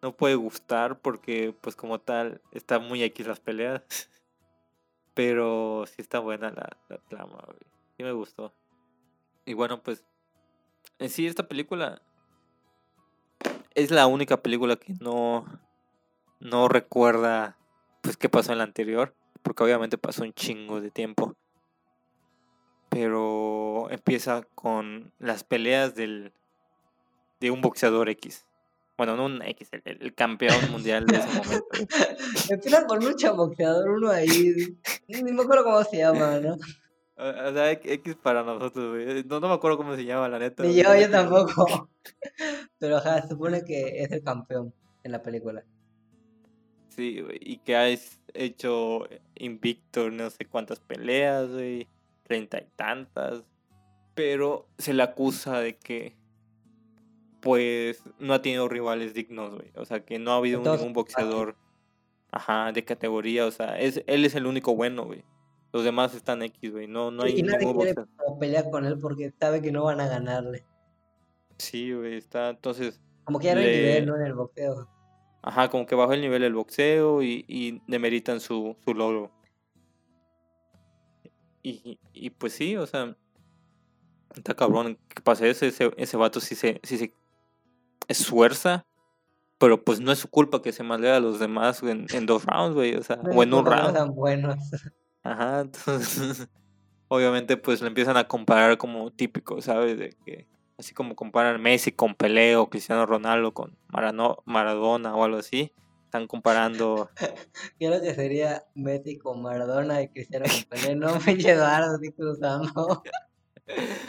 no 0.00 0.16
puede 0.16 0.34
gustar, 0.34 1.00
porque 1.00 1.54
pues 1.60 1.76
como 1.76 2.00
tal 2.00 2.42
está 2.50 2.78
muy 2.78 3.02
X 3.04 3.26
las 3.26 3.40
peleas. 3.40 3.82
Pero 5.14 5.84
sí 5.86 5.96
está 5.98 6.18
buena 6.18 6.50
la, 6.50 6.76
la 6.88 6.98
trama, 7.08 7.44
güey. 7.46 7.71
Sí 7.96 8.02
me 8.02 8.12
gustó. 8.12 8.54
Y 9.44 9.54
bueno, 9.54 9.82
pues 9.82 10.04
en 10.98 11.10
sí 11.10 11.26
esta 11.26 11.48
película 11.48 12.00
es 13.74 13.90
la 13.90 14.06
única 14.06 14.42
película 14.42 14.76
que 14.76 14.94
no 15.00 15.44
no 16.40 16.68
recuerda 16.68 17.56
pues 18.02 18.16
qué 18.16 18.28
pasó 18.28 18.52
en 18.52 18.58
la 18.58 18.64
anterior, 18.64 19.14
porque 19.42 19.62
obviamente 19.62 19.96
pasó 19.96 20.24
un 20.24 20.32
chingo 20.32 20.80
de 20.80 20.90
tiempo. 20.90 21.34
Pero 22.88 23.88
empieza 23.90 24.42
con 24.54 25.12
las 25.18 25.44
peleas 25.44 25.94
del 25.94 26.32
de 27.40 27.50
un 27.50 27.60
boxeador 27.60 28.08
X. 28.10 28.46
Bueno, 28.98 29.16
no 29.16 29.24
un 29.24 29.42
X, 29.42 29.70
el, 29.84 30.14
campeón 30.14 30.70
mundial 30.70 31.06
de 31.06 31.16
ese 31.16 31.26
momento. 31.28 31.66
Empieza 32.50 32.86
con 32.86 33.04
lucha 33.04 33.32
boxeador, 33.32 33.88
uno 33.88 34.10
ahí. 34.10 34.76
Ni 35.08 35.32
me 35.32 35.42
acuerdo 35.42 35.64
cómo 35.64 35.82
se 35.84 35.98
llama, 35.98 36.38
¿no? 36.40 36.56
O 37.22 37.52
sea, 37.52 37.70
X 37.70 38.16
para 38.16 38.42
nosotros, 38.42 38.90
güey. 38.90 39.22
No, 39.24 39.38
no 39.38 39.48
me 39.48 39.54
acuerdo 39.54 39.76
cómo 39.76 39.94
se 39.94 40.04
llama, 40.04 40.28
la 40.28 40.40
neta. 40.40 40.64
Ni 40.64 40.74
yo, 40.74 40.94
yo 40.98 41.08
tampoco. 41.08 41.88
Pero 42.78 42.96
ajá, 42.96 43.22
se 43.22 43.28
supone 43.28 43.62
que 43.64 44.02
es 44.02 44.10
el 44.10 44.24
campeón 44.24 44.74
en 45.04 45.12
la 45.12 45.22
película. 45.22 45.64
Sí, 46.88 47.20
güey. 47.20 47.38
Y 47.40 47.58
que 47.58 47.76
ha 47.76 47.88
hecho 48.34 49.06
invicto 49.36 50.10
no 50.10 50.30
sé 50.30 50.46
cuántas 50.46 50.80
peleas, 50.80 51.48
güey. 51.48 51.88
Treinta 52.24 52.58
y 52.58 52.66
tantas. 52.74 53.44
Pero 54.14 54.68
se 54.78 54.92
le 54.92 55.04
acusa 55.04 55.60
de 55.60 55.76
que, 55.76 56.16
pues, 57.40 58.02
no 58.18 58.34
ha 58.34 58.42
tenido 58.42 58.68
rivales 58.68 59.14
dignos, 59.14 59.54
güey. 59.54 59.70
O 59.76 59.84
sea, 59.84 60.04
que 60.04 60.18
no 60.18 60.32
ha 60.32 60.36
habido 60.36 60.58
Entonces, 60.58 60.80
ningún 60.80 60.94
boxeador, 60.94 61.56
ajá, 62.32 62.72
de 62.72 62.84
categoría. 62.84 63.46
O 63.46 63.50
sea, 63.52 63.78
es, 63.78 64.02
él 64.06 64.24
es 64.24 64.34
el 64.34 64.46
único 64.46 64.74
bueno, 64.74 65.04
güey. 65.04 65.24
Los 65.72 65.84
demás 65.84 66.14
están 66.14 66.42
X, 66.42 66.70
güey. 66.72 66.86
No, 66.86 67.10
no 67.10 67.22
hay 67.22 67.38
y 67.38 67.42
nadie 67.42 67.66
ningún 67.66 67.82
quiere 67.82 67.94
pelear 68.38 68.70
con 68.70 68.84
él 68.84 68.98
porque 68.98 69.32
sabe 69.40 69.62
que 69.62 69.72
no 69.72 69.84
van 69.84 70.00
a 70.00 70.06
ganarle. 70.06 70.66
Sí, 71.58 71.92
güey. 71.92 72.16
Está, 72.16 72.50
entonces, 72.50 73.00
Como 73.24 73.38
que 73.38 73.46
ya 73.46 73.54
no 73.54 73.60
hay 73.60 73.66
Le- 73.66 73.76
nivel, 73.78 74.06
¿no? 74.06 74.16
En 74.16 74.22
el 74.26 74.34
boxeo. 74.34 74.88
Ajá, 75.42 75.68
como 75.70 75.86
que 75.86 75.94
bajó 75.94 76.12
el 76.12 76.20
nivel 76.20 76.42
del 76.42 76.54
boxeo 76.54 77.22
y, 77.22 77.44
y 77.48 77.82
demeritan 77.88 78.38
su, 78.40 78.76
su 78.84 78.94
logro. 78.94 79.32
Y, 81.62 81.98
y 82.12 82.30
pues 82.30 82.52
sí, 82.54 82.76
o 82.76 82.86
sea, 82.86 83.16
está 84.34 84.54
cabrón 84.54 84.98
que 85.08 85.22
pase 85.22 85.48
eso, 85.48 85.64
ese, 85.64 85.92
ese 85.96 86.16
vato 86.16 86.40
sí 86.40 86.54
se, 86.54 86.80
sí 86.82 86.98
se 86.98 87.14
esfuerza, 88.08 88.84
pero 89.58 89.82
pues 89.84 90.00
no 90.00 90.10
es 90.10 90.18
su 90.18 90.28
culpa 90.28 90.60
que 90.60 90.72
se 90.72 90.82
malea 90.82 91.16
a 91.16 91.20
los 91.20 91.38
demás 91.38 91.82
en, 91.84 92.06
en 92.12 92.26
dos 92.26 92.44
rounds, 92.44 92.74
güey, 92.74 92.94
o 92.96 93.02
sea, 93.02 93.16
No 93.16 93.30
o 93.30 93.42
en 93.42 93.54
un 93.54 93.64
round. 93.64 93.92
sean 93.94 94.14
buenos. 94.14 94.56
Ajá, 95.22 95.60
entonces, 95.60 96.48
obviamente 97.08 97.56
pues 97.56 97.80
le 97.80 97.88
empiezan 97.88 98.16
a 98.16 98.26
comparar 98.28 98.78
como 98.78 99.10
típico, 99.12 99.60
¿sabes? 99.62 99.98
De 99.98 100.16
que, 100.24 100.46
así 100.78 100.94
como 100.94 101.14
comparan 101.14 101.60
Messi 101.60 101.92
con 101.92 102.14
Pelé 102.14 102.56
o 102.56 102.68
Cristiano 102.68 103.06
Ronaldo 103.06 103.52
con 103.54 103.76
Marano- 103.88 104.42
Maradona 104.44 105.14
o 105.14 105.24
algo 105.24 105.38
así, 105.38 105.72
están 106.04 106.26
comparando 106.26 107.08
Creo 107.78 108.00
que 108.02 108.14
sería 108.14 108.64
Messi 108.74 109.18
con 109.18 109.42
Maradona 109.42 110.02
y 110.02 110.08
Cristiano 110.08 110.44
con 110.46 110.64
Pelé. 110.68 110.96
No 110.96 111.18
me 111.20 111.32
Eduardo 111.32 111.96
así 111.96 112.12
cruzando. 112.12 113.02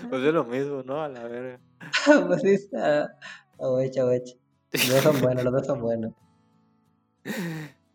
Pues 0.10 0.24
es 0.24 0.34
lo 0.34 0.44
mismo, 0.44 0.82
¿no? 0.84 1.02
A 1.04 1.08
la 1.08 1.24
verga. 1.24 1.60
pues 2.28 2.42
sí 2.42 2.50
está. 2.56 3.16
Hecho, 3.82 4.12
hecho. 4.12 4.36
Los 4.74 4.90
dos 4.90 5.04
son 5.04 5.22
buenos, 5.22 5.44
los 5.44 5.54
dos 5.54 5.66
son 5.68 5.80
buenos. 5.82 6.14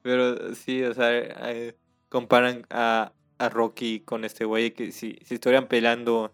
Pero 0.02 0.54
sí, 0.54 0.82
o 0.84 0.94
sea, 0.94 1.10
eh, 1.12 1.76
comparan 2.08 2.66
a, 2.70 3.12
a 3.38 3.48
Rocky 3.48 4.00
con 4.00 4.24
este 4.24 4.44
güey 4.44 4.72
que 4.72 4.92
si, 4.92 5.18
si 5.24 5.34
estuvieran 5.34 5.68
peleando 5.68 6.32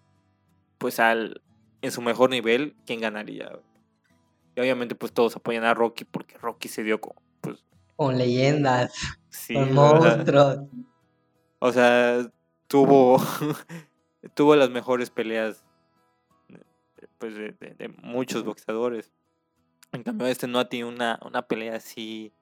pues 0.78 1.00
al 1.00 1.42
en 1.82 1.92
su 1.92 2.00
mejor 2.02 2.30
nivel, 2.30 2.76
¿quién 2.86 3.00
ganaría? 3.00 3.58
Y 4.56 4.60
obviamente 4.60 4.94
pues 4.94 5.12
todos 5.12 5.36
apoyan 5.36 5.64
a 5.64 5.74
Rocky 5.74 6.04
porque 6.04 6.38
Rocky 6.38 6.68
se 6.68 6.82
dio 6.82 7.00
como, 7.00 7.20
pues, 7.40 7.64
Con 7.96 8.16
leyendas, 8.18 8.94
sí, 9.28 9.54
con 9.54 9.74
monstruos. 9.74 10.58
O 11.58 11.72
sea, 11.72 12.30
tuvo 12.68 13.18
tuvo 14.34 14.56
las 14.56 14.70
mejores 14.70 15.10
peleas 15.10 15.64
pues, 17.18 17.34
de, 17.34 17.52
de- 17.52 17.74
de 17.74 17.88
muchos 18.02 18.44
boxeadores. 18.44 19.10
En 19.92 20.02
cambio, 20.02 20.26
este 20.26 20.46
no 20.48 20.58
ha 20.58 20.68
tenido 20.68 20.88
una, 20.88 21.18
una 21.24 21.42
pelea 21.46 21.76
así 21.76 22.32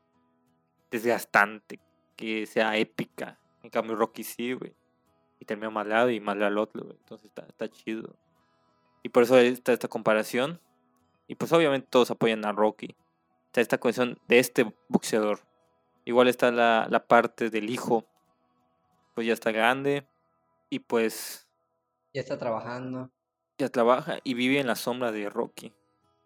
desgastante, 0.91 1.80
que 2.17 2.47
sea 2.47 2.77
épica. 2.77 3.39
En 3.63 3.71
cambio, 3.71 3.97
Rocky 3.97 4.25
sí, 4.25 4.53
güey. 4.55 4.75
Y 5.39 5.45
terminó 5.45 5.71
mal 5.71 5.89
lado 5.89 6.11
y 6.11 6.21
mal 6.21 6.43
al 6.43 6.59
otro, 6.59 6.85
güey. 6.85 6.97
Entonces 6.97 7.27
está, 7.27 7.43
está 7.47 7.69
chido. 7.69 8.17
Y 9.03 9.09
por 9.11 9.25
eso 9.25 9.39
está 9.39 9.73
esta 9.73 9.89
comparación. 9.89 10.61
Y 11.27 11.35
pues 11.37 11.53
obviamente 11.53 11.89
todos 11.91 12.11
apoyan 12.11 12.45
a 12.45 12.53
Rocky. 12.53 12.97
Está 13.47 13.61
esta 13.61 13.79
cuestión 13.79 14.19
de 14.29 14.39
este 14.39 14.73
boxeador. 14.89 15.41
Igual 16.05 16.29
está 16.29 16.51
la, 16.53 16.87
la 16.91 17.07
parte 17.07 17.51
del 17.51 17.71
hijo. 17.71 18.05
Pues 19.15 19.27
ya 19.27 19.33
está 19.33 19.51
grande. 19.53 20.07
Y 20.71 20.81
pues 20.81 21.49
Ya 22.15 22.21
está 22.23 22.39
trabajando. 22.39 23.11
ya 23.59 23.69
trabaja 23.69 24.19
y 24.25 24.35
vive 24.35 24.59
en 24.61 24.67
la 24.67 24.77
sombra 24.77 25.13
de 25.13 25.29
Rocky. 25.29 25.73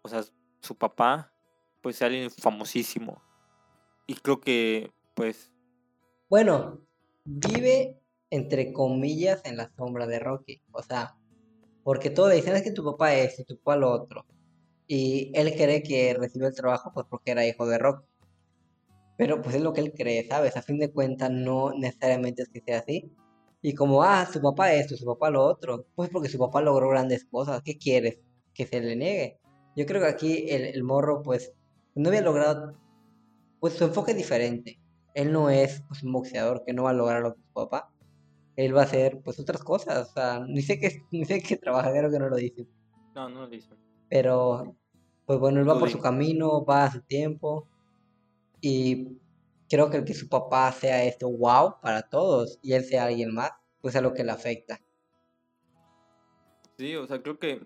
O 0.03 0.09
sea, 0.09 0.23
su 0.61 0.75
papá, 0.75 1.33
pues 1.81 1.97
es 1.97 2.01
alguien 2.01 2.31
famosísimo. 2.31 3.21
Y 4.07 4.15
creo 4.15 4.39
que, 4.39 4.91
pues, 5.15 5.53
Bueno, 6.29 6.81
vive 7.23 8.01
entre 8.29 8.73
comillas 8.73 9.41
en 9.45 9.55
la 9.55 9.71
sombra 9.77 10.07
de 10.07 10.19
Rocky. 10.19 10.61
O 10.71 10.83
sea, 10.83 11.15
porque 11.83 12.09
todos 12.09 12.33
dicen 12.33 12.55
es 12.55 12.63
que 12.63 12.71
tu 12.71 12.83
papá 12.83 13.15
es 13.15 13.39
y 13.39 13.45
tu 13.45 13.57
papá 13.57 13.77
lo 13.77 13.91
otro. 13.91 14.25
Y 14.87 15.31
él 15.35 15.53
cree 15.55 15.83
que 15.83 16.13
recibió 16.13 16.47
el 16.47 16.55
trabajo 16.55 16.91
pues 16.93 17.05
porque 17.09 17.31
era 17.31 17.45
hijo 17.47 17.65
de 17.67 17.77
Rocky. 17.77 18.05
Pero 19.17 19.41
pues 19.41 19.55
es 19.55 19.61
lo 19.61 19.73
que 19.73 19.81
él 19.81 19.93
cree, 19.93 20.27
¿sabes? 20.27 20.57
A 20.57 20.61
fin 20.61 20.79
de 20.79 20.91
cuentas 20.91 21.31
no 21.31 21.71
necesariamente 21.73 22.43
es 22.43 22.49
que 22.49 22.61
sea 22.61 22.79
así. 22.79 23.11
Y 23.61 23.73
como, 23.73 24.03
ah, 24.03 24.27
su 24.31 24.41
papá 24.41 24.73
esto, 24.73 24.97
su 24.97 25.05
papá 25.05 25.29
lo 25.29 25.43
otro. 25.45 25.87
Pues 25.95 26.09
porque 26.09 26.29
su 26.29 26.37
papá 26.39 26.61
logró 26.61 26.89
grandes 26.89 27.25
cosas. 27.25 27.61
¿Qué 27.63 27.77
quieres? 27.77 28.19
Que 28.53 28.67
se 28.67 28.81
le 28.81 28.95
niegue. 28.97 29.39
Yo 29.77 29.85
creo 29.85 30.01
que 30.01 30.07
aquí 30.07 30.45
el, 30.49 30.65
el 30.65 30.83
morro 30.83 31.21
pues 31.23 31.53
no 31.95 32.09
había 32.09 32.21
logrado, 32.21 32.77
pues 33.59 33.73
su 33.75 33.85
enfoque 33.85 34.11
es 34.11 34.17
diferente. 34.17 34.79
Él 35.17 35.31
no 35.31 35.49
es 35.49 35.81
pues, 35.87 36.03
un 36.03 36.11
boxeador 36.11 36.63
que 36.63 36.73
no 36.73 36.83
va 36.83 36.91
a 36.91 36.93
lograr 36.93 37.23
lo 37.23 37.33
que 37.33 37.41
su 37.41 37.51
papá. 37.51 37.91
Él 38.55 38.77
va 38.77 38.81
a 38.81 38.83
hacer 38.83 39.19
pues 39.23 39.39
otras 39.39 39.63
cosas. 39.63 40.11
O 40.11 40.13
sea, 40.13 40.45
ni 40.47 40.61
sé 40.61 40.79
qué, 40.79 41.01
ni 41.11 41.25
sé 41.25 41.41
trabaja, 41.59 41.89
creo 41.91 42.11
que 42.11 42.19
no 42.19 42.29
lo 42.29 42.35
dicen. 42.35 42.69
no, 43.15 43.27
no 43.27 43.41
lo 43.41 43.47
dicen. 43.47 43.75
Pero, 44.09 44.75
pues 45.25 45.39
bueno, 45.39 45.59
él 45.59 45.67
va 45.67 45.73
Tú 45.73 45.79
por 45.79 45.89
su 45.89 45.99
camino, 45.99 46.63
va 46.63 46.83
a 46.83 46.91
su 46.91 47.01
tiempo. 47.01 47.67
Y 48.61 49.17
creo 49.67 49.89
que 49.89 49.97
el 49.97 50.05
que 50.05 50.13
su 50.13 50.29
papá 50.29 50.71
sea 50.71 51.03
esto 51.03 51.31
wow 51.31 51.81
para 51.81 52.03
todos 52.03 52.59
y 52.61 52.73
él 52.73 52.83
sea 52.83 53.05
alguien 53.05 53.33
más, 53.33 53.53
pues 53.81 53.95
es 53.95 54.03
lo 54.03 54.13
que 54.13 54.23
le 54.23 54.31
afecta. 54.31 54.79
Sí, 56.77 56.95
o 56.95 57.07
sea, 57.07 57.23
creo 57.23 57.39
que, 57.39 57.65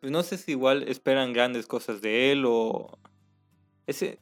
pues 0.00 0.12
no 0.12 0.22
sé 0.22 0.36
si 0.36 0.50
igual 0.50 0.82
esperan 0.88 1.32
grandes 1.32 1.66
cosas 1.66 2.02
de 2.02 2.32
él 2.32 2.44
o... 2.46 2.98
Ese, 3.86 4.18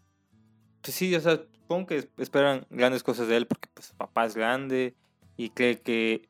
pues 0.80 0.94
sí, 0.94 1.12
o 1.16 1.20
sea, 1.20 1.44
supongo 1.66 1.86
que 1.88 1.96
es- 1.98 2.08
esperan 2.18 2.64
grandes 2.70 3.02
cosas 3.02 3.26
de 3.26 3.36
él 3.36 3.46
porque 3.48 3.68
pues 3.74 3.86
su 3.88 3.96
papá 3.96 4.24
es 4.24 4.36
grande 4.36 4.94
y 5.36 5.50
cree 5.50 5.80
que 5.80 6.28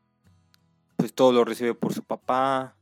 pues 0.96 1.12
todo 1.14 1.30
lo 1.32 1.44
recibe 1.44 1.74
por 1.74 1.92
su 1.92 2.02
papá. 2.02 2.74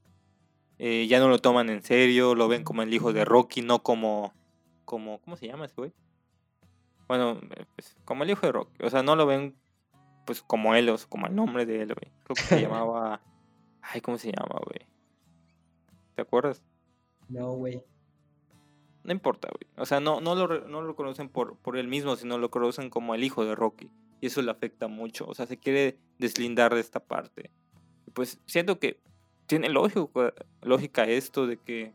eh, 0.78 1.06
ya 1.08 1.18
no 1.20 1.28
lo 1.28 1.38
toman 1.38 1.68
en 1.70 1.82
serio, 1.84 2.34
lo 2.34 2.48
ven 2.48 2.64
como 2.64 2.82
el 2.82 2.92
hijo 2.92 3.12
de 3.12 3.24
Rocky, 3.24 3.62
no 3.62 3.82
como, 3.82 4.32
como, 4.84 5.20
¿cómo 5.20 5.36
se 5.36 5.46
llama 5.46 5.66
ese 5.66 5.74
güey? 5.76 5.92
Bueno, 7.06 7.40
pues, 7.76 7.96
como 8.04 8.24
el 8.24 8.30
hijo 8.30 8.44
de 8.46 8.52
Rocky, 8.52 8.84
o 8.84 8.90
sea, 8.90 9.02
no 9.04 9.14
lo 9.14 9.24
ven 9.26 9.56
pues 10.26 10.42
como 10.42 10.74
él, 10.74 10.88
o 10.88 10.96
como 11.08 11.26
el 11.28 11.34
nombre 11.34 11.64
de 11.66 11.82
él, 11.82 11.94
güey. 11.94 12.12
Creo 12.24 12.34
que 12.34 12.42
se 12.42 12.60
llamaba, 12.68 13.20
ay, 13.82 14.00
¿cómo 14.00 14.16
se 14.18 14.32
llama, 14.32 14.58
güey? 14.64 14.86
¿Te 16.16 16.22
acuerdas? 16.22 16.62
No, 17.28 17.52
güey. 17.52 17.82
No 19.04 19.12
importa, 19.12 19.48
güey. 19.48 19.70
O 19.76 19.84
sea, 19.84 20.00
no, 20.00 20.20
no, 20.22 20.34
lo, 20.34 20.66
no 20.66 20.80
lo 20.80 20.96
conocen 20.96 21.28
por, 21.28 21.56
por 21.58 21.76
él 21.76 21.88
mismo, 21.88 22.16
sino 22.16 22.38
lo 22.38 22.50
conocen 22.50 22.88
como 22.88 23.14
el 23.14 23.22
hijo 23.22 23.44
de 23.44 23.54
Rocky. 23.54 23.90
Y 24.20 24.28
eso 24.28 24.40
le 24.40 24.50
afecta 24.50 24.88
mucho. 24.88 25.26
O 25.26 25.34
sea, 25.34 25.46
se 25.46 25.58
quiere 25.58 25.98
deslindar 26.18 26.74
de 26.74 26.80
esta 26.80 27.00
parte. 27.00 27.50
Pues 28.14 28.40
siento 28.46 28.78
que 28.78 28.98
tiene 29.46 29.68
lógico, 29.68 30.10
lógica 30.62 31.04
esto 31.04 31.46
de 31.46 31.58
que 31.58 31.92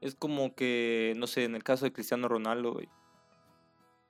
es 0.00 0.16
como 0.16 0.56
que, 0.56 1.14
no 1.16 1.28
sé, 1.28 1.44
en 1.44 1.54
el 1.54 1.62
caso 1.62 1.84
de 1.84 1.92
Cristiano 1.92 2.28
Ronaldo, 2.28 2.72
güey. 2.72 2.88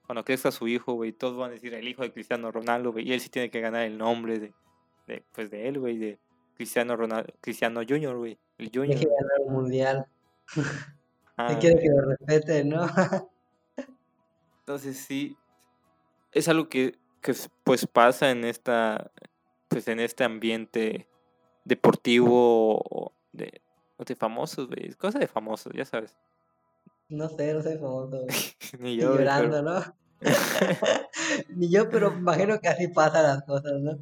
Cuando 0.07 0.25
crezca 0.25 0.51
su 0.51 0.67
hijo, 0.67 0.95
güey, 0.95 1.13
todos 1.13 1.37
van 1.37 1.51
a 1.51 1.55
decir 1.55 1.75
el 1.75 1.87
hijo 1.87 2.03
de 2.03 2.13
Cristiano 2.13 2.51
Ronaldo, 2.51 2.93
güey. 2.93 3.07
Y 3.07 3.13
él 3.13 3.21
sí 3.21 3.29
tiene 3.29 3.51
que 3.51 3.61
ganar 3.61 3.83
el 3.83 3.99
nombre 3.99 4.39
de, 4.39 4.55
de 5.07 5.25
pues 5.33 5.51
de 5.51 5.69
él, 5.69 5.79
güey, 5.79 5.99
de 5.99 6.19
Cristiano 6.57 6.97
Ronaldo, 6.97 7.35
Cristiano 7.41 7.83
Junior, 7.87 8.17
güey. 8.17 8.39
El 8.57 8.71
Junior. 8.73 8.99
quiere 8.99 9.15
ganar 9.15 9.41
un 9.47 9.53
mundial. 9.53 10.07
Ah. 11.37 11.53
Ya 11.53 11.59
quiere 11.59 11.81
que 11.81 11.89
lo 11.89 12.03
respeten, 12.03 12.69
¿no? 12.71 12.87
Entonces 14.61 14.97
sí, 14.99 15.37
es 16.33 16.49
algo 16.49 16.69
que, 16.69 16.97
que 17.21 17.35
pues 17.65 17.87
pasa 17.87 18.31
en 18.31 18.45
esta, 18.45 19.11
pues 19.69 19.89
en 19.89 20.01
este 20.01 20.25
ambiente 20.25 21.09
deportivo 21.65 23.13
de, 23.33 23.61
de 23.99 24.17
famosos, 24.17 24.69
güey. 24.69 24.87
Es 24.89 24.97
cosa 24.97 25.19
de 25.19 25.27
famosos, 25.27 25.73
ya 25.75 25.85
sabes. 25.85 26.17
No 27.09 27.29
sé, 27.29 27.53
no 27.53 27.63
soy 27.63 27.77
famoso. 27.79 28.25
Ni 28.79 28.97
yo, 28.97 29.17
llorando, 29.17 29.51
pero- 29.51 29.63
¿no? 29.63 29.95
Ni 31.57 31.69
yo, 31.71 31.91
pero 31.91 32.13
imagino 32.13 32.59
que 32.61 32.69
así 32.69 32.89
pasan 32.89 33.25
las 33.25 33.43
cosas, 33.43 33.75
¿no? 33.81 33.99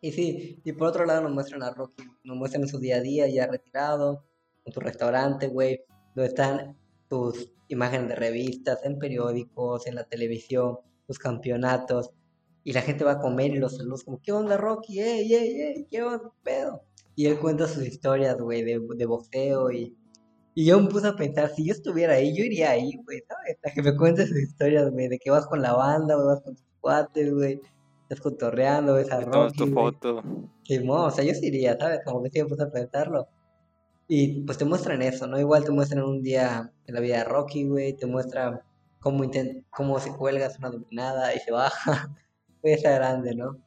Y 0.00 0.12
sí, 0.12 0.60
y 0.64 0.72
por 0.72 0.88
otro 0.88 1.04
lado 1.04 1.22
nos 1.22 1.32
muestran 1.32 1.62
a 1.62 1.70
Rocky, 1.70 2.04
nos 2.24 2.36
muestran 2.36 2.66
su 2.68 2.78
día 2.78 2.96
a 2.96 3.00
día 3.00 3.26
ya 3.28 3.46
retirado, 3.46 4.24
en 4.64 4.72
su 4.72 4.80
restaurante, 4.80 5.48
güey, 5.48 5.82
donde 6.14 6.28
están 6.28 6.76
sus 7.08 7.52
imágenes 7.68 8.08
de 8.08 8.16
revistas, 8.16 8.84
en 8.84 8.98
periódicos, 8.98 9.86
en 9.86 9.94
la 9.94 10.04
televisión, 10.04 10.78
sus 11.06 11.18
campeonatos, 11.18 12.10
y 12.64 12.72
la 12.72 12.82
gente 12.82 13.04
va 13.04 13.12
a 13.12 13.20
comer 13.20 13.52
y 13.52 13.58
los 13.58 13.76
saludos 13.76 14.04
como, 14.04 14.20
¿qué 14.20 14.32
onda 14.32 14.56
Rocky? 14.56 15.00
¡Ey, 15.00 15.32
ey, 15.32 15.60
ey! 15.60 15.86
¿Qué 15.90 16.02
onda, 16.02 16.30
pedo? 16.42 16.82
Y 17.14 17.26
él 17.26 17.38
cuenta 17.38 17.66
sus 17.66 17.86
historias, 17.86 18.38
güey, 18.38 18.62
de, 18.62 18.80
de 18.96 19.06
boxeo 19.06 19.70
y... 19.70 19.96
Y 20.54 20.64
yo 20.64 20.80
me 20.80 20.88
puse 20.88 21.06
a 21.06 21.14
pensar, 21.14 21.50
si 21.54 21.64
yo 21.64 21.72
estuviera 21.72 22.14
ahí, 22.14 22.36
yo 22.36 22.42
iría 22.42 22.70
ahí, 22.70 22.90
güey, 23.04 23.22
¿sabes? 23.28 23.58
A 23.64 23.70
que 23.70 23.80
me 23.80 23.96
cuentes 23.96 24.28
sus 24.28 24.38
historias, 24.38 24.90
güey, 24.90 25.06
de 25.06 25.18
que 25.18 25.30
vas 25.30 25.46
con 25.46 25.62
la 25.62 25.72
banda, 25.72 26.16
güey, 26.16 26.26
vas 26.26 26.40
con 26.40 26.56
tus 26.56 26.66
cuates, 26.80 27.32
güey, 27.32 27.60
estás 28.02 28.20
cotorreando, 28.20 28.94
ves 28.94 29.12
a 29.12 29.20
Rocky, 29.20 29.56
tu 29.56 29.66
foto. 29.68 30.22
Simón, 30.64 31.06
o 31.06 31.10
sea, 31.12 31.22
yo 31.22 31.32
sí 31.34 31.46
iría, 31.46 31.78
¿sabes? 31.78 32.00
Como 32.04 32.22
que 32.22 32.30
sí 32.30 32.42
me 32.42 32.48
puse 32.48 32.64
a 32.64 32.70
pensarlo. 32.70 33.28
Y 34.08 34.42
pues 34.42 34.56
te 34.58 34.64
muestran 34.64 35.02
eso, 35.02 35.26
¿no? 35.26 35.38
Igual 35.38 35.64
te 35.64 35.70
muestran 35.70 36.02
un 36.04 36.22
día 36.22 36.72
en 36.86 36.94
la 36.94 37.00
vida 37.00 37.18
de 37.18 37.24
Rocky, 37.24 37.64
güey, 37.68 37.94
te 37.94 38.06
muestran 38.06 38.60
cómo, 39.00 39.22
intent 39.22 39.66
cómo 39.70 40.00
se 40.00 40.14
cuelga 40.16 40.50
una 40.58 40.70
dominada 40.70 41.34
y 41.34 41.38
se 41.40 41.52
baja, 41.52 42.16
está 42.62 42.92
grande, 42.92 43.34
¿no? 43.34 43.58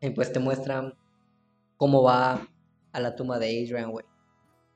Y 0.00 0.10
pues 0.10 0.32
te 0.32 0.38
muestran 0.38 0.94
cómo 1.78 2.02
va 2.02 2.46
a 2.92 3.00
la 3.00 3.16
tumba 3.16 3.38
de 3.38 3.46
Adrian, 3.46 3.90
güey. 3.90 4.04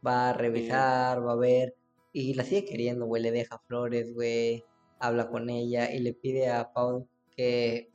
Va 0.07 0.31
a 0.31 0.33
revisar, 0.33 1.27
va 1.27 1.33
a 1.33 1.37
ver, 1.37 1.75
y 2.13 2.35
la 2.35 2.45
sigue 2.45 2.65
queriendo, 2.65 3.07
güey, 3.07 3.23
le 3.23 3.33
deja 3.33 3.59
flores, 3.67 4.15
güey, 4.15 4.65
habla 5.01 5.29
con 5.29 5.51
ella 5.51 5.93
y 5.93 6.01
le 6.01 6.15
pide 6.15 6.51
a 6.51 6.73
Paul 6.73 7.09
que 7.37 7.91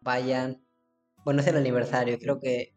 vayan, 0.00 0.62
bueno, 1.24 1.40
es 1.40 1.46
el 1.48 1.56
aniversario, 1.56 2.18
creo 2.18 2.38
que 2.40 2.74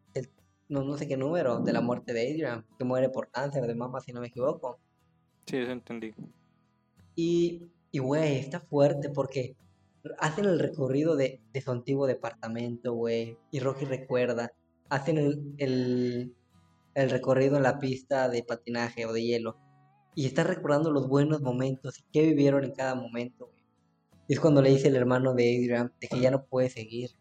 no, 0.69 0.83
no 0.83 0.97
sé 0.97 1.07
qué 1.07 1.17
número 1.17 1.59
de 1.59 1.73
la 1.73 1.81
muerte 1.81 2.13
de 2.13 2.21
Adrian, 2.31 2.65
que 2.77 2.85
muere 2.85 3.09
por 3.09 3.29
cáncer 3.29 3.65
de 3.65 3.75
mama, 3.75 4.01
si 4.01 4.13
no 4.13 4.21
me 4.21 4.27
equivoco. 4.27 4.79
Sí, 5.45 5.57
eso 5.57 5.71
entendí. 5.71 6.13
Y, 7.15 7.71
y 7.91 7.99
güey, 7.99 8.37
está 8.37 8.59
fuerte 8.59 9.09
porque 9.09 9.55
hacen 10.19 10.45
el 10.45 10.59
recorrido 10.59 11.15
de, 11.15 11.41
de 11.53 11.61
su 11.61 11.71
antiguo 11.71 12.07
departamento, 12.07 12.93
güey. 12.93 13.37
Y 13.51 13.59
Rocky 13.59 13.85
recuerda. 13.85 14.51
Hacen 14.89 15.17
el, 15.17 15.55
el, 15.57 16.35
el 16.93 17.09
recorrido 17.09 17.57
en 17.57 17.63
la 17.63 17.79
pista 17.79 18.29
de 18.29 18.43
patinaje 18.43 19.05
o 19.05 19.13
de 19.13 19.23
hielo. 19.23 19.57
Y 20.15 20.25
está 20.25 20.43
recordando 20.43 20.91
los 20.91 21.07
buenos 21.07 21.41
momentos 21.41 21.99
y 21.99 22.03
qué 22.11 22.21
vivieron 22.25 22.63
en 22.63 22.73
cada 22.73 22.95
momento, 22.95 23.47
güey. 23.47 23.65
Y 24.27 24.33
es 24.33 24.39
cuando 24.39 24.61
le 24.61 24.69
dice 24.69 24.87
el 24.87 24.95
hermano 24.95 25.33
de 25.33 25.57
Adrian 25.57 25.93
de 25.99 26.07
que 26.07 26.19
ya 26.19 26.31
no 26.31 26.45
puede 26.45 26.69
seguir. 26.69 27.11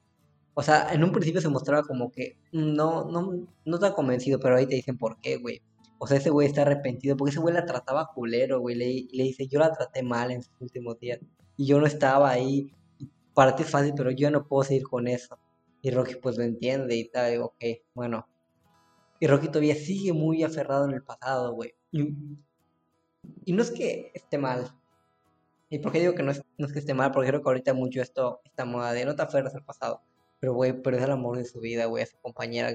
O 0.55 0.63
sea, 0.63 0.93
en 0.93 1.03
un 1.03 1.13
principio 1.13 1.41
se 1.41 1.49
mostraba 1.49 1.83
como 1.83 2.13
que 2.13 2.37
no, 2.53 3.05
no, 3.11 3.47
no 3.65 3.75
está 3.75 3.95
convencido, 3.95 4.39
pero 4.39 4.57
ahí 4.57 4.67
te 4.67 4.77
dicen 4.77 4.97
por 4.97 5.19
qué, 5.21 5.37
güey. 5.37 5.63
O 5.99 6.07
sea, 6.07 6.19
ese 6.19 6.31
güey 6.31 6.47
está 6.47 6.63
arrepentido 6.63 7.17
porque 7.17 7.31
ese 7.31 7.41
güey 7.41 7.55
la 7.55 7.67
trataba 7.67 8.11
culero, 8.15 8.61
güey. 8.61 8.77
Le, 8.77 8.89
y 8.91 9.09
dice, 9.11 9.47
yo 9.49 9.59
la 9.59 9.73
traté 9.73 10.03
mal 10.03 10.31
en 10.31 10.43
sus 10.43 10.55
últimos 10.61 10.99
días. 11.01 11.19
Y 11.57 11.67
yo 11.67 11.81
no 11.81 11.87
estaba 11.87 12.31
ahí. 12.31 12.73
y 12.99 13.11
Para 13.33 13.57
ti 13.57 13.63
es 13.65 13.71
fácil, 13.71 13.95
pero 13.97 14.11
yo 14.11 14.31
no 14.31 14.47
puedo 14.47 14.65
seguir 14.65 14.85
con 14.85 15.09
eso. 15.09 15.39
Y 15.83 15.91
Rocky 15.91 16.17
pues 16.17 16.37
lo 16.39 16.45
entiende 16.45 16.97
y 16.97 17.09
tal, 17.09 17.31
digo, 17.31 17.47
ok, 17.47 17.65
bueno. 17.95 18.27
Y 19.21 19.27
Rocky 19.27 19.49
todavía 19.49 19.75
sigue 19.75 20.13
muy 20.13 20.43
aferrado 20.43 20.87
en 20.87 20.95
el 20.95 21.03
pasado, 21.03 21.53
güey. 21.55 21.75
Y, 21.91 22.15
y 23.45 23.53
no 23.53 23.63
es 23.63 23.71
que 23.71 24.11
esté 24.15 24.39
mal. 24.39 24.73
¿Y 25.69 25.79
por 25.81 25.93
qué 25.93 26.01
digo 26.01 26.15
que 26.15 26.23
no 26.23 26.31
es, 26.31 26.43
que 26.73 26.79
esté 26.79 26.95
mal? 26.95 27.11
Porque 27.11 27.29
creo 27.29 27.43
que 27.43 27.49
ahorita 27.49 27.75
mucho 27.75 28.01
esto, 28.01 28.41
esta 28.45 28.65
moda 28.65 28.93
de 28.93 29.05
no 29.05 29.17
te 29.17 29.23
aferres 29.23 29.55
al 29.55 29.65
pasado. 29.65 30.03
Pero, 30.45 30.53
güey, 30.53 30.75
pero 30.83 30.99
es 30.99 31.03
el 31.03 31.11
amor 31.11 31.39
de 31.39 31.47
su 31.47 31.59
vida, 31.59 31.87
güey, 31.87 32.03
a 32.03 32.07
su 32.07 32.19
compañera 32.19 32.71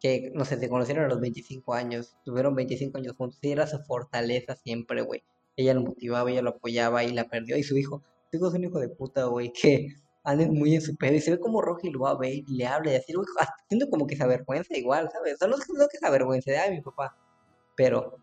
que, 0.00 0.32
no 0.34 0.44
sé, 0.44 0.58
se 0.58 0.68
conocieron 0.68 1.04
a 1.04 1.08
los 1.08 1.20
25 1.20 1.72
años, 1.72 2.16
tuvieron 2.24 2.56
25 2.56 2.98
años 2.98 3.14
juntos, 3.16 3.38
y 3.40 3.52
era 3.52 3.68
su 3.68 3.78
fortaleza 3.84 4.56
siempre, 4.56 5.02
güey. 5.02 5.22
Ella 5.54 5.74
lo 5.74 5.82
motivaba, 5.82 6.28
ella 6.28 6.42
lo 6.42 6.50
apoyaba 6.50 7.04
y 7.04 7.12
la 7.12 7.28
perdió. 7.28 7.56
Y 7.56 7.62
su 7.62 7.78
hijo, 7.78 8.02
su 8.32 8.38
hijo 8.38 8.48
es 8.48 8.54
un 8.54 8.64
hijo 8.64 8.80
de 8.80 8.88
puta, 8.88 9.26
güey, 9.26 9.52
que 9.52 9.94
anda 10.24 10.44
muy 10.48 10.74
en 10.74 10.80
su 10.80 10.96
pedo 10.96 11.14
y 11.14 11.20
se 11.20 11.30
ve 11.30 11.38
como 11.38 11.62
Rocky 11.62 11.88
lo 11.90 12.00
va 12.00 12.10
a 12.10 12.18
ver 12.18 12.32
y 12.32 12.42
le 12.48 12.66
habla 12.66 12.94
y 12.94 12.96
así, 12.96 13.12
güey, 13.12 13.28
siento 13.68 13.88
como 13.88 14.08
que 14.08 14.16
se 14.16 14.24
avergüenza 14.24 14.76
igual, 14.76 15.08
¿sabes? 15.12 15.38
Solo 15.38 15.56
no 15.56 15.86
que 15.86 15.98
se 15.98 16.06
avergüenza 16.06 16.50
de 16.50 16.70
mi 16.72 16.80
papá, 16.80 17.16
pero, 17.76 18.18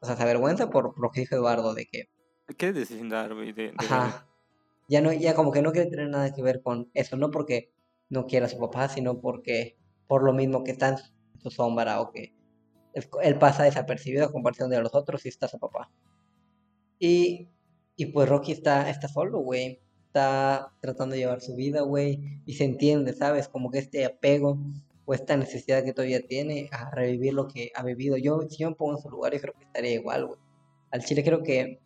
o 0.00 0.04
sea, 0.04 0.14
se 0.14 0.22
avergüenza 0.22 0.68
por, 0.68 0.92
lo 1.00 1.10
que 1.10 1.20
dijo 1.20 1.36
Eduardo, 1.36 1.72
de 1.72 1.86
que... 1.86 2.10
¿Qué 2.58 2.74
descendar, 2.74 3.32
güey? 3.32 3.54
De, 3.54 3.72
Ajá. 3.78 4.26
Ya, 4.88 5.00
no, 5.00 5.10
ya 5.10 5.34
como 5.34 5.52
que 5.52 5.62
no 5.62 5.72
quiere 5.72 5.88
tener 5.88 6.10
nada 6.10 6.34
que 6.34 6.42
ver 6.42 6.60
con 6.62 6.90
eso, 6.92 7.16
no 7.16 7.30
porque 7.30 7.72
no 8.10 8.26
quiera 8.26 8.46
a 8.46 8.48
su 8.48 8.58
papá, 8.58 8.88
sino 8.88 9.20
porque 9.20 9.76
por 10.06 10.22
lo 10.22 10.32
mismo 10.32 10.64
que 10.64 10.72
está 10.72 10.88
en 10.88 10.96
su 11.40 11.50
sombra 11.50 12.00
o 12.00 12.10
que 12.10 12.34
él, 13.22 13.38
pasa 13.38 13.62
desapercibido 13.62 14.26
a 14.26 14.32
comparación 14.32 14.68
de 14.70 14.80
los 14.80 14.94
otros 14.94 15.24
y 15.24 15.28
está 15.28 15.48
su 15.48 15.58
papá. 15.58 15.90
Y, 16.98 17.48
y 17.96 18.06
pues 18.06 18.28
Rocky 18.28 18.52
está, 18.52 18.90
está 18.90 19.08
solo, 19.08 19.38
güey. 19.38 19.80
Está 20.06 20.72
tratando 20.80 21.14
de 21.14 21.20
llevar 21.20 21.40
su 21.40 21.54
vida, 21.54 21.82
güey. 21.82 22.42
Y 22.44 22.54
se 22.54 22.64
entiende, 22.64 23.12
¿sabes? 23.12 23.48
Como 23.48 23.70
que 23.70 23.78
este 23.78 24.04
apego 24.04 24.58
o 25.04 25.14
esta 25.14 25.36
necesidad 25.36 25.84
que 25.84 25.92
todavía 25.92 26.26
tiene 26.26 26.68
a 26.72 26.90
revivir 26.90 27.34
lo 27.34 27.46
que 27.46 27.70
ha 27.74 27.84
vivido. 27.84 28.16
Yo, 28.16 28.40
si 28.48 28.58
yo 28.58 28.70
me 28.70 28.76
pongo 28.76 28.96
en 28.96 29.02
su 29.02 29.08
lugar, 29.08 29.32
yo 29.32 29.40
creo 29.40 29.54
que 29.54 29.64
estaría 29.64 29.92
igual, 29.92 30.26
güey. 30.26 30.40
Al 30.90 31.04
Chile 31.04 31.22
creo 31.22 31.42
que 31.42 31.80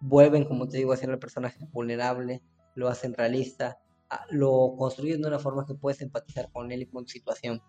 vuelven, 0.00 0.44
como 0.44 0.68
te 0.68 0.78
digo, 0.78 0.92
a 0.92 0.96
ser 0.96 1.10
el 1.10 1.18
personaje 1.18 1.66
vulnerable, 1.72 2.42
lo 2.74 2.88
hacen 2.88 3.12
realista, 3.14 3.80
lo 4.30 4.74
construyen 4.76 5.22
de 5.22 5.28
una 5.28 5.38
forma 5.38 5.66
que 5.66 5.74
puedes 5.74 6.00
empatizar 6.00 6.50
con 6.52 6.70
él 6.72 6.82
y 6.82 6.86
con 6.86 7.06
su 7.06 7.12
situación. 7.12 7.62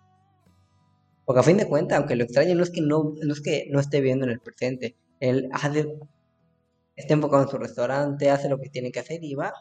Porque 1.26 1.40
a 1.40 1.44
fin 1.44 1.58
de 1.58 1.68
cuentas, 1.68 2.00
aunque 2.00 2.16
lo 2.16 2.24
extrañe, 2.24 2.56
no 2.56 2.64
es 2.64 2.72
que 2.72 2.82
no, 2.82 3.14
no, 3.22 3.34
es 3.34 3.42
que 3.42 3.68
no 3.70 3.80
esté 3.80 4.02
viendo 4.02 4.26
en 4.26 4.32
el 4.32 4.40
presente. 4.40 4.98
Él 5.20 5.50
hace, 5.54 5.88
está 6.96 7.14
enfocado 7.14 7.44
en 7.44 7.50
su 7.50 7.58
restaurante, 7.58 8.30
hace 8.30 8.50
lo 8.50 8.60
que 8.60 8.70
tiene 8.70 8.92
que 8.92 9.00
hacer 9.00 9.24
y 9.24 9.36
va. 9.36 9.54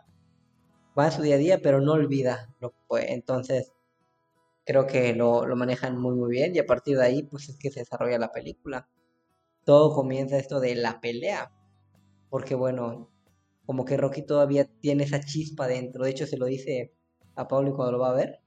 Va 0.98 1.06
a 1.06 1.10
su 1.10 1.22
día 1.22 1.36
a 1.36 1.38
día, 1.38 1.60
pero 1.62 1.80
no 1.80 1.92
olvida 1.92 2.52
lo 2.60 2.70
que 2.70 2.78
fue. 2.88 3.12
Entonces, 3.12 3.72
creo 4.64 4.86
que 4.86 5.14
lo, 5.14 5.46
lo 5.46 5.56
manejan 5.56 5.98
muy, 6.00 6.14
muy 6.14 6.30
bien. 6.30 6.54
Y 6.56 6.58
a 6.58 6.66
partir 6.66 6.96
de 6.96 7.04
ahí, 7.04 7.22
pues 7.22 7.48
es 7.48 7.56
que 7.58 7.70
se 7.70 7.80
desarrolla 7.80 8.18
la 8.18 8.32
película. 8.32 8.88
Todo 9.64 9.94
comienza 9.94 10.38
esto 10.38 10.60
de 10.60 10.74
la 10.74 11.00
pelea. 11.00 11.52
Porque 12.30 12.54
bueno, 12.54 13.09
como 13.70 13.84
que 13.84 13.96
Rocky 13.96 14.22
todavía 14.22 14.64
tiene 14.64 15.04
esa 15.04 15.20
chispa 15.20 15.68
dentro. 15.68 16.02
De 16.02 16.10
hecho, 16.10 16.26
se 16.26 16.36
lo 16.36 16.46
dice 16.46 16.92
a 17.36 17.46
Pablo 17.46 17.76
cuando 17.76 17.92
lo 17.92 17.98
va 18.00 18.10
a 18.10 18.14
ver. 18.14 18.40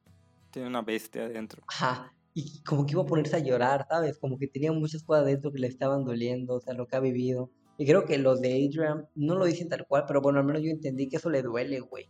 Tiene 0.51 0.67
una 0.67 0.81
bestia 0.81 1.23
adentro. 1.23 1.63
Ajá. 1.65 2.13
Y 2.33 2.61
como 2.63 2.85
que 2.85 2.91
iba 2.91 3.03
a 3.03 3.05
ponerse 3.05 3.37
a 3.37 3.39
llorar, 3.39 3.85
¿sabes? 3.87 4.17
Como 4.17 4.37
que 4.37 4.49
tenía 4.49 4.73
muchas 4.73 5.01
cosas 5.01 5.25
dentro 5.25 5.53
que 5.53 5.59
le 5.59 5.67
estaban 5.67 6.03
doliendo, 6.03 6.55
o 6.55 6.59
sea, 6.59 6.73
lo 6.73 6.87
que 6.87 6.97
ha 6.97 6.99
vivido. 6.99 7.49
Y 7.77 7.85
creo 7.85 8.03
que 8.03 8.17
los 8.17 8.41
de 8.41 8.49
Adrian 8.49 9.07
no 9.15 9.35
lo 9.35 9.45
dicen 9.45 9.69
tal 9.69 9.87
cual, 9.87 10.03
pero 10.05 10.19
bueno, 10.19 10.39
al 10.39 10.45
menos 10.45 10.61
yo 10.61 10.71
entendí 10.71 11.07
que 11.07 11.15
eso 11.15 11.29
le 11.29 11.41
duele, 11.41 11.79
güey. 11.79 12.09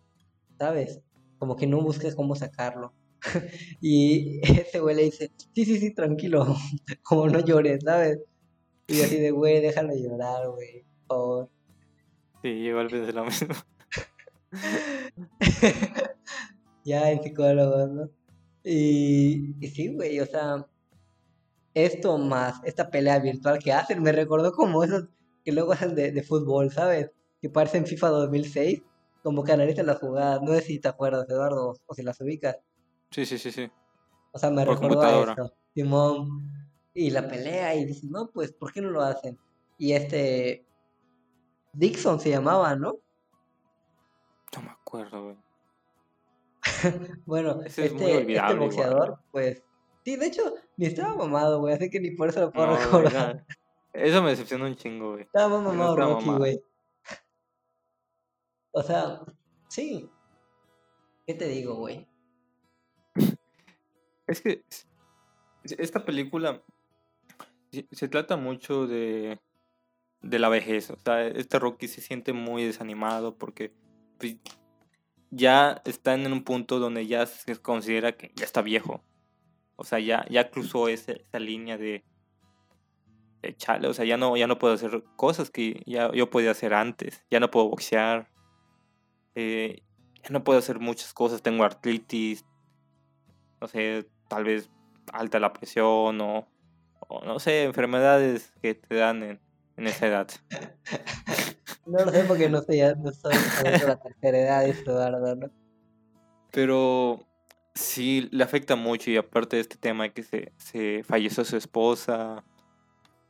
¿Sabes? 0.57 0.99
Como 1.37 1.55
que 1.55 1.67
no 1.67 1.83
busques 1.83 2.15
cómo 2.15 2.33
sacarlo. 2.33 2.95
y 3.79 4.39
ese 4.41 4.79
güey 4.79 4.95
le 4.95 5.03
dice, 5.03 5.29
sí, 5.53 5.65
sí, 5.65 5.77
sí, 5.77 5.93
tranquilo, 5.93 6.47
como 7.03 7.29
no 7.29 7.41
llores, 7.41 7.83
¿sabes? 7.83 8.17
Y 8.87 9.01
así 9.01 9.19
de, 9.19 9.29
güey, 9.29 9.61
déjalo 9.61 9.93
llorar, 9.95 10.49
güey, 10.49 10.83
por 11.05 11.17
favor. 11.17 11.52
Sí, 12.43 12.49
igual 12.49 12.89
pensé 12.89 13.13
lo 13.13 13.23
mismo. 13.23 13.55
ya, 16.83 17.09
el 17.09 17.21
psicólogo, 17.21 17.87
¿no? 17.87 18.09
Y, 18.65 19.55
y 19.61 19.67
sí, 19.69 19.95
güey, 19.95 20.19
o 20.19 20.25
sea, 20.25 20.67
esto 21.73 22.17
más 22.17 22.59
esta 22.65 22.89
pelea 22.89 23.19
virtual 23.19 23.59
que 23.59 23.71
hacen 23.71 24.03
me 24.03 24.11
recordó 24.11 24.51
como 24.51 24.83
esos 24.83 25.05
que 25.45 25.53
luego 25.53 25.71
hacen 25.71 25.95
de, 25.95 26.11
de 26.11 26.21
fútbol, 26.21 26.69
¿sabes? 26.69 27.11
Que 27.41 27.49
parecen 27.49 27.87
FIFA 27.87 28.09
2006, 28.09 28.83
como 29.23 29.45
que 29.45 29.53
analizan 29.53 29.85
las 29.85 29.99
jugadas. 29.99 30.41
No 30.41 30.53
sé 30.53 30.61
si 30.63 30.79
te 30.79 30.89
acuerdas, 30.89 31.29
Eduardo, 31.29 31.77
o 31.85 31.95
si 31.95 32.03
las 32.03 32.19
ubicas. 32.19 32.57
Sí, 33.09 33.25
sí, 33.25 33.37
sí, 33.37 33.53
sí. 33.53 33.71
O 34.33 34.37
sea, 34.37 34.49
me 34.49 34.65
recordó 34.65 35.01
a 35.01 35.31
eso, 35.31 35.53
Simón. 35.73 36.51
Y 36.93 37.09
la 37.09 37.25
pelea, 37.25 37.73
y 37.75 37.85
dicen, 37.85 38.11
no, 38.11 38.29
pues, 38.31 38.51
¿por 38.51 38.73
qué 38.73 38.81
no 38.81 38.91
lo 38.91 39.01
hacen? 39.01 39.39
Y 39.77 39.93
este, 39.93 40.65
Dixon 41.73 42.19
se 42.19 42.29
llamaba, 42.29 42.75
¿no? 42.75 42.99
No 44.55 44.61
me 44.61 44.69
acuerdo, 44.69 45.23
güey. 45.23 45.37
bueno, 47.25 47.61
este, 47.63 47.85
este, 47.85 48.55
boxeador, 48.55 49.19
pues. 49.31 49.63
Sí, 50.05 50.15
de 50.15 50.27
hecho, 50.27 50.53
ni 50.77 50.85
estaba 50.85 51.15
mamado, 51.15 51.59
güey, 51.59 51.73
así 51.73 51.89
que 51.89 51.99
ni 51.99 52.11
por 52.11 52.29
eso 52.29 52.41
lo 52.41 52.51
puedo 52.51 52.75
recordar. 52.75 53.45
Eso 53.93 54.21
me 54.21 54.31
decepcionó 54.31 54.65
un 54.65 54.75
chingo, 54.75 55.11
güey. 55.11 55.23
Estaba 55.23 55.59
mamado 55.59 55.95
Rocky, 55.95 56.29
güey. 56.29 56.63
O 58.71 58.81
sea, 58.81 59.21
sí. 59.69 60.09
¿Qué 61.25 61.35
te 61.35 61.47
digo, 61.47 61.75
güey? 61.75 62.07
Es 64.25 64.41
que 64.41 64.63
esta 65.63 66.05
película 66.05 66.63
se 67.91 68.07
trata 68.07 68.37
mucho 68.37 68.87
de 68.87 69.39
de 70.23 70.39
la 70.39 70.49
vejez. 70.49 70.89
O 70.89 70.97
sea, 70.97 71.27
este 71.27 71.59
Rocky 71.59 71.87
se 71.87 72.01
siente 72.01 72.33
muy 72.33 72.63
desanimado 72.63 73.37
porque 73.37 73.71
pues, 74.17 74.37
ya 75.29 75.81
está 75.85 76.15
en 76.15 76.31
un 76.31 76.43
punto 76.43 76.79
donde 76.79 77.05
ya 77.05 77.25
se 77.25 77.55
considera 77.57 78.13
que 78.13 78.31
ya 78.35 78.45
está 78.45 78.61
viejo. 78.61 79.03
O 79.75 79.83
sea, 79.83 79.99
ya, 79.99 80.25
ya 80.29 80.49
cruzó 80.49 80.87
esa, 80.87 81.13
línea 81.33 81.77
de, 81.77 82.03
de 83.41 83.55
chale. 83.55 83.87
O 83.87 83.93
sea, 83.93 84.05
ya 84.05 84.17
no, 84.17 84.37
ya 84.37 84.47
no 84.47 84.57
puedo 84.57 84.73
hacer 84.73 85.03
cosas 85.15 85.51
que 85.51 85.83
ya 85.85 86.11
yo 86.13 86.29
podía 86.29 86.51
hacer 86.51 86.73
antes. 86.73 87.23
Ya 87.29 87.39
no 87.39 87.51
puedo 87.51 87.69
boxear. 87.69 88.31
Eh, 89.35 89.83
ya 90.23 90.29
no 90.29 90.43
puedo 90.43 90.59
hacer 90.59 90.79
muchas 90.79 91.13
cosas. 91.13 91.41
Tengo 91.41 91.63
artritis. 91.63 92.45
No 93.59 93.67
sé, 93.67 94.07
tal 94.29 94.45
vez 94.45 94.69
alta 95.11 95.39
la 95.39 95.51
presión 95.51 96.21
o, 96.21 96.47
o 97.07 97.25
no 97.25 97.39
sé, 97.39 97.63
enfermedades 97.63 98.53
que 98.61 98.75
te 98.75 98.95
dan 98.95 99.23
en, 99.23 99.39
en 99.77 99.87
esa 99.87 100.07
edad. 100.07 100.27
no 101.85 102.05
lo 102.05 102.11
sé 102.11 102.23
porque 102.25 102.49
no 102.49 102.61
sé, 102.61 102.77
ya 102.77 102.95
no 102.95 103.11
soy 103.11 103.33
la 103.85 103.99
tercera 103.99 104.37
edad, 104.37 104.67
Eduardo, 104.67 105.35
¿no? 105.35 105.51
Pero 106.51 107.25
sí, 107.73 108.29
le 108.31 108.43
afecta 108.43 108.75
mucho 108.75 109.09
y 109.09 109.17
aparte 109.17 109.55
de 109.55 109.61
este 109.61 109.77
tema 109.77 110.03
de 110.03 110.13
que 110.13 110.23
se, 110.23 110.51
se 110.57 111.03
falleció 111.03 111.43
su 111.43 111.57
esposa 111.57 112.43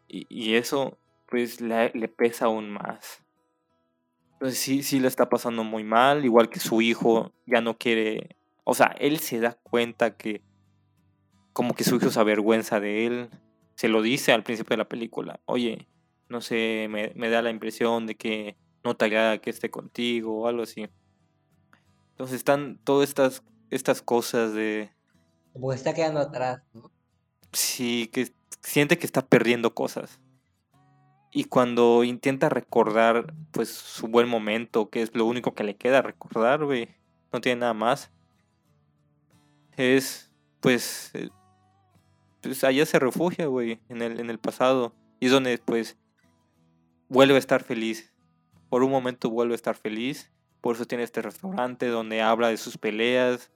y, 0.08 0.26
y 0.30 0.56
eso, 0.56 0.98
pues 1.28 1.62
le, 1.62 1.92
le, 1.94 2.08
pesa 2.08 2.46
aún 2.46 2.70
más. 2.70 3.24
Entonces 4.34 4.60
sí, 4.60 4.84
sí 4.84 5.00
le 5.00 5.08
está 5.08 5.30
pasando 5.30 5.64
muy 5.64 5.84
mal, 5.84 6.26
igual 6.26 6.50
que 6.50 6.60
su 6.60 6.82
hijo 6.82 7.32
ya 7.46 7.62
no 7.62 7.78
quiere, 7.78 8.36
o 8.66 8.74
sea, 8.74 8.94
él 9.00 9.20
se 9.20 9.40
da 9.40 9.54
cuenta 9.54 10.18
que 10.18 10.42
como 11.54 11.76
que 11.76 11.84
su 11.84 11.96
hijo 11.96 12.10
se 12.10 12.20
avergüenza 12.20 12.80
de 12.80 13.06
él, 13.06 13.30
se 13.76 13.88
lo 13.88 14.02
dice 14.02 14.34
al 14.34 14.44
principio 14.44 14.74
de 14.74 14.80
la 14.80 14.90
película, 14.90 15.40
oye, 15.46 15.88
no 16.34 16.42
sé, 16.42 16.88
me, 16.90 17.30
da 17.30 17.44
la 17.44 17.52
impresión 17.52 18.08
de 18.08 18.16
que 18.16 18.58
no 18.84 18.98
te 18.98 19.06
agrada 19.06 19.38
que 19.38 19.52
esté 19.52 19.70
contigo 19.70 20.42
o 20.42 20.48
algo 20.48 20.64
así. 20.64 20.90
Entonces 22.10 22.38
están 22.38 22.80
todas 22.84 23.08
estas, 23.08 23.44
estas 23.70 24.02
cosas 24.02 24.54
de... 24.54 24.92
Como 25.54 25.70
que 25.70 25.76
está 25.76 25.94
quedando 25.94 26.20
atrás, 26.20 26.64
¿no? 26.74 26.92
Sí, 27.52 28.10
que 28.12 28.34
siente 28.62 28.98
que 28.98 29.06
está 29.06 29.22
perdiendo 29.22 29.76
cosas. 29.76 30.20
Y 31.32 31.44
cuando 31.46 32.04
intenta 32.04 32.50
recordar, 32.50 33.32
pues, 33.52 33.70
su 33.70 34.08
buen 34.08 34.28
momento, 34.28 34.90
que 34.90 35.04
es 35.04 35.16
lo 35.16 35.26
único 35.26 35.54
que 35.54 35.64
le 35.64 35.76
queda 35.76 36.02
recordar, 36.02 36.66
güey, 36.66 36.90
no 37.32 37.42
tiene 37.42 37.62
nada 37.62 37.76
más. 37.76 38.12
Es, 39.78 40.32
pues, 40.62 41.12
eh, 41.14 41.30
pues 42.42 42.64
allá 42.64 42.88
se 42.88 42.98
refugia, 42.98 43.46
güey, 43.46 43.80
en 43.90 44.02
el, 44.02 44.20
en 44.20 44.32
el 44.32 44.40
pasado. 44.40 44.96
Y 45.20 45.28
es 45.28 45.32
donde, 45.32 45.60
pues, 45.60 45.98
vuelve 47.10 47.36
a 47.36 47.40
estar 47.40 47.64
feliz. 47.64 48.14
Por 48.70 48.84
un 48.84 48.92
momento 48.92 49.30
vuelve 49.30 49.54
a 49.54 49.56
estar 49.56 49.76
feliz. 49.76 50.32
Por 50.62 50.76
eso 50.76 50.86
tiene 50.86 51.04
este 51.04 51.22
restaurante 51.22 51.88
donde 51.88 52.22
habla 52.22 52.50
de 52.50 52.58
sus 52.58 52.78
peleas. 52.78 53.52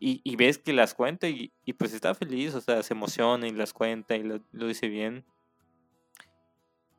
Y, 0.00 0.36
ves 0.36 0.58
que 0.58 0.72
las 0.72 0.94
cuenta 0.94 1.26
y, 1.28 1.52
pues 1.76 1.92
está 1.92 2.14
feliz, 2.14 2.54
o 2.54 2.60
sea, 2.60 2.84
se 2.84 2.94
emociona 2.94 3.48
y 3.48 3.50
las 3.50 3.72
cuenta 3.72 4.14
y 4.14 4.22
lo, 4.22 4.38
dice 4.52 4.88
bien. 4.88 5.24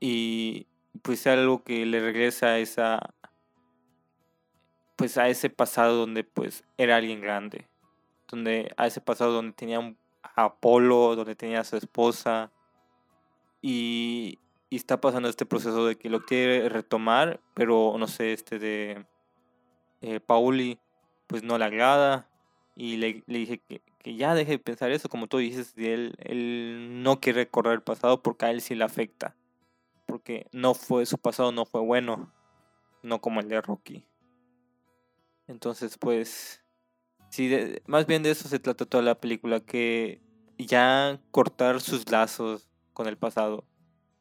Y 0.01 0.67
pues 1.01 1.25
algo 1.25 1.63
que 1.63 1.85
le 1.85 2.01
regresa 2.01 2.47
a 2.47 2.59
esa 2.59 3.13
pues 4.97 5.17
a 5.17 5.29
ese 5.29 5.49
pasado 5.49 5.95
donde 5.95 6.25
pues 6.25 6.65
era 6.77 6.97
alguien 6.97 7.21
grande 7.21 7.69
donde 8.27 8.73
a 8.75 8.87
ese 8.87 8.99
pasado 8.99 9.31
donde 9.31 9.53
tenía 9.53 9.79
a 9.79 10.43
Apolo 10.43 11.15
donde 11.15 11.35
tenía 11.35 11.61
a 11.61 11.63
su 11.63 11.77
esposa 11.77 12.51
y, 13.61 14.39
y 14.69 14.75
está 14.75 15.01
pasando 15.01 15.29
este 15.29 15.45
proceso 15.45 15.85
de 15.85 15.97
que 15.97 16.09
lo 16.09 16.25
quiere 16.25 16.69
retomar, 16.69 17.39
pero 17.53 17.95
no 17.97 18.07
sé, 18.07 18.33
este 18.33 18.59
de 18.59 19.05
eh, 20.01 20.19
Pauli, 20.19 20.79
pues 21.27 21.43
no 21.43 21.57
le 21.57 21.65
agrada 21.65 22.29
y 22.75 22.97
le, 22.97 23.23
dije 23.27 23.59
que, 23.59 23.81
que 23.99 24.15
ya 24.15 24.33
deje 24.33 24.53
de 24.53 24.59
pensar 24.59 24.91
eso, 24.91 25.09
como 25.09 25.27
tú 25.27 25.37
dices, 25.37 25.73
él, 25.77 26.15
él 26.19 27.03
no 27.03 27.19
quiere 27.19 27.41
recordar 27.41 27.73
el 27.73 27.81
pasado 27.81 28.21
porque 28.21 28.45
a 28.45 28.51
él 28.51 28.61
sí 28.61 28.75
le 28.75 28.83
afecta. 28.83 29.35
Porque 30.05 30.47
no 30.51 30.73
fue, 30.73 31.05
su 31.05 31.17
pasado 31.17 31.51
no 31.51 31.65
fue 31.65 31.81
bueno, 31.81 32.31
no 33.03 33.21
como 33.21 33.41
el 33.41 33.49
de 33.49 33.61
Rocky. 33.61 34.05
Entonces, 35.47 35.97
pues, 35.97 36.63
sí, 37.29 37.51
más 37.85 38.05
bien 38.05 38.23
de 38.23 38.31
eso 38.31 38.47
se 38.47 38.59
trata 38.59 38.85
toda 38.85 39.03
la 39.03 39.19
película, 39.19 39.59
que 39.59 40.21
ya 40.57 41.19
cortar 41.31 41.81
sus 41.81 42.09
lazos 42.09 42.69
con 42.93 43.07
el 43.07 43.17
pasado, 43.17 43.65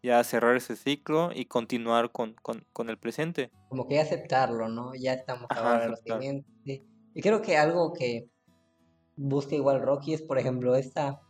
ya 0.09 0.24
cerrar 0.24 0.56
ese 0.56 0.74
ciclo 0.74 1.30
y 1.34 1.44
continuar 1.44 2.12
con, 2.12 2.34
con, 2.42 2.88
el 2.88 2.98
presente. 2.98 3.50
Como 3.68 3.86
que 3.86 4.00
aceptarlo, 4.00 4.68
¿no? 4.68 4.94
Ya 4.94 5.12
estamos 5.12 5.46
ahora 5.50 5.84
en 5.84 5.90
lo 5.90 5.96
siguiente. 5.96 6.82
Y 7.14 7.20
creo 7.20 7.42
que 7.42 7.59
algo 7.59 7.92
que 7.92 8.26
busca 9.16 9.54
igual 9.54 9.82
Rocky 9.82 10.14
es, 10.14 10.22
por 10.22 10.38
ejemplo, 10.38 10.76
esta, 10.76 11.20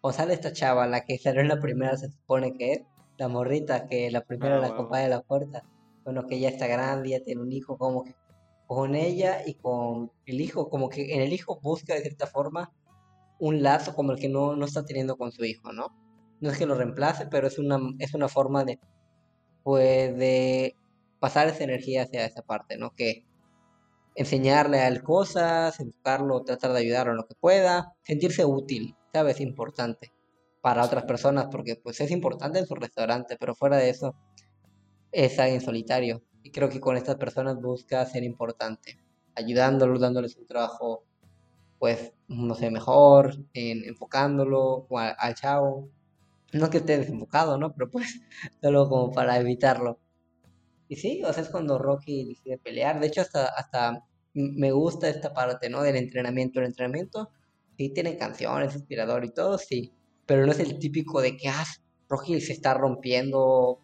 o 0.00 0.12
sale 0.12 0.34
esta 0.34 0.52
chava, 0.52 0.88
la 0.88 1.04
que 1.04 1.16
salió 1.18 1.42
en 1.42 1.48
la 1.48 1.60
primera, 1.60 1.96
se 1.96 2.10
supone 2.10 2.54
que 2.54 2.72
es, 2.72 2.82
la 3.18 3.28
morrita, 3.28 3.86
que 3.86 4.10
la 4.10 4.22
primera 4.22 4.58
la 4.58 4.74
copa 4.74 4.98
de 4.98 5.08
la 5.08 5.22
puerta, 5.22 5.62
bueno, 6.02 6.26
que 6.26 6.40
ya 6.40 6.48
está 6.48 6.66
grande, 6.66 7.10
ya 7.10 7.22
tiene 7.22 7.40
un 7.40 7.52
hijo, 7.52 7.78
como 7.78 8.02
que 8.02 8.16
con 8.66 8.96
ella 8.96 9.46
y 9.46 9.54
con 9.54 10.10
el 10.26 10.40
hijo, 10.40 10.68
como 10.68 10.88
que 10.88 11.14
en 11.14 11.20
el 11.20 11.32
hijo 11.32 11.60
busca 11.60 11.94
de 11.94 12.00
cierta 12.00 12.26
forma 12.26 12.72
un 13.38 13.62
lazo 13.62 13.94
como 13.94 14.10
el 14.10 14.18
que 14.18 14.28
no, 14.28 14.56
no 14.56 14.64
está 14.64 14.84
teniendo 14.84 15.16
con 15.16 15.30
su 15.30 15.44
hijo, 15.44 15.72
¿no? 15.72 16.03
No 16.40 16.50
es 16.50 16.58
que 16.58 16.66
lo 16.66 16.74
reemplace, 16.74 17.26
pero 17.26 17.46
es 17.46 17.58
una, 17.58 17.78
es 17.98 18.14
una 18.14 18.28
forma 18.28 18.64
de, 18.64 18.78
pues, 19.62 20.16
de 20.16 20.76
pasar 21.20 21.48
esa 21.48 21.64
energía 21.64 22.02
hacia 22.02 22.26
esa 22.26 22.42
parte, 22.42 22.76
¿no? 22.76 22.90
Que 22.94 23.24
enseñarle 24.16 24.78
a 24.80 24.88
él 24.88 25.02
cosas, 25.02 25.80
educarlo, 25.80 26.42
tratar 26.44 26.72
de 26.72 26.80
ayudarlo 26.80 27.12
en 27.12 27.18
lo 27.18 27.26
que 27.26 27.34
pueda, 27.34 27.94
sentirse 28.02 28.44
útil, 28.44 28.96
¿sabes? 29.12 29.40
Importante 29.40 30.12
para 30.60 30.84
otras 30.84 31.04
personas, 31.04 31.48
porque 31.50 31.76
pues 31.76 32.00
es 32.00 32.10
importante 32.10 32.58
en 32.58 32.66
su 32.66 32.74
restaurante, 32.74 33.36
pero 33.38 33.54
fuera 33.54 33.76
de 33.76 33.90
eso 33.90 34.14
es 35.12 35.38
alguien 35.38 35.60
solitario. 35.60 36.22
Y 36.42 36.50
creo 36.50 36.68
que 36.68 36.80
con 36.80 36.96
estas 36.96 37.16
personas 37.16 37.60
busca 37.60 38.04
ser 38.06 38.24
importante, 38.24 38.98
ayudándolos, 39.34 40.00
dándoles 40.00 40.36
un 40.36 40.46
trabajo, 40.46 41.04
pues, 41.78 42.12
no 42.28 42.54
sé, 42.54 42.70
mejor, 42.70 43.36
en, 43.54 43.84
enfocándolo 43.84 44.86
al 44.90 45.34
chavo. 45.34 45.90
No 46.54 46.70
que 46.70 46.78
esté 46.78 46.98
desenfocado, 46.98 47.58
¿no? 47.58 47.74
Pero 47.74 47.90
pues, 47.90 48.20
solo 48.62 48.88
como 48.88 49.12
para 49.12 49.38
evitarlo. 49.38 50.00
Y 50.88 50.96
sí, 50.96 51.22
o 51.24 51.32
sea, 51.32 51.42
es 51.42 51.50
cuando 51.50 51.78
Rocky 51.78 52.24
decide 52.24 52.58
pelear. 52.58 53.00
De 53.00 53.08
hecho, 53.08 53.20
hasta, 53.20 53.46
hasta 53.46 54.04
me 54.32 54.72
gusta 54.72 55.08
esta 55.08 55.32
parte, 55.32 55.68
¿no? 55.68 55.82
Del 55.82 55.96
entrenamiento. 55.96 56.60
El 56.60 56.66
entrenamiento 56.66 57.30
sí 57.76 57.90
tiene 57.90 58.16
canciones, 58.16 58.74
inspirador 58.74 59.24
y 59.24 59.32
todo, 59.32 59.58
sí. 59.58 59.92
Pero 60.26 60.46
no 60.46 60.52
es 60.52 60.60
el 60.60 60.78
típico 60.78 61.20
de 61.20 61.36
que, 61.36 61.48
ah, 61.48 61.64
Rocky 62.08 62.40
se 62.40 62.52
está 62.52 62.74
rompiendo 62.74 63.80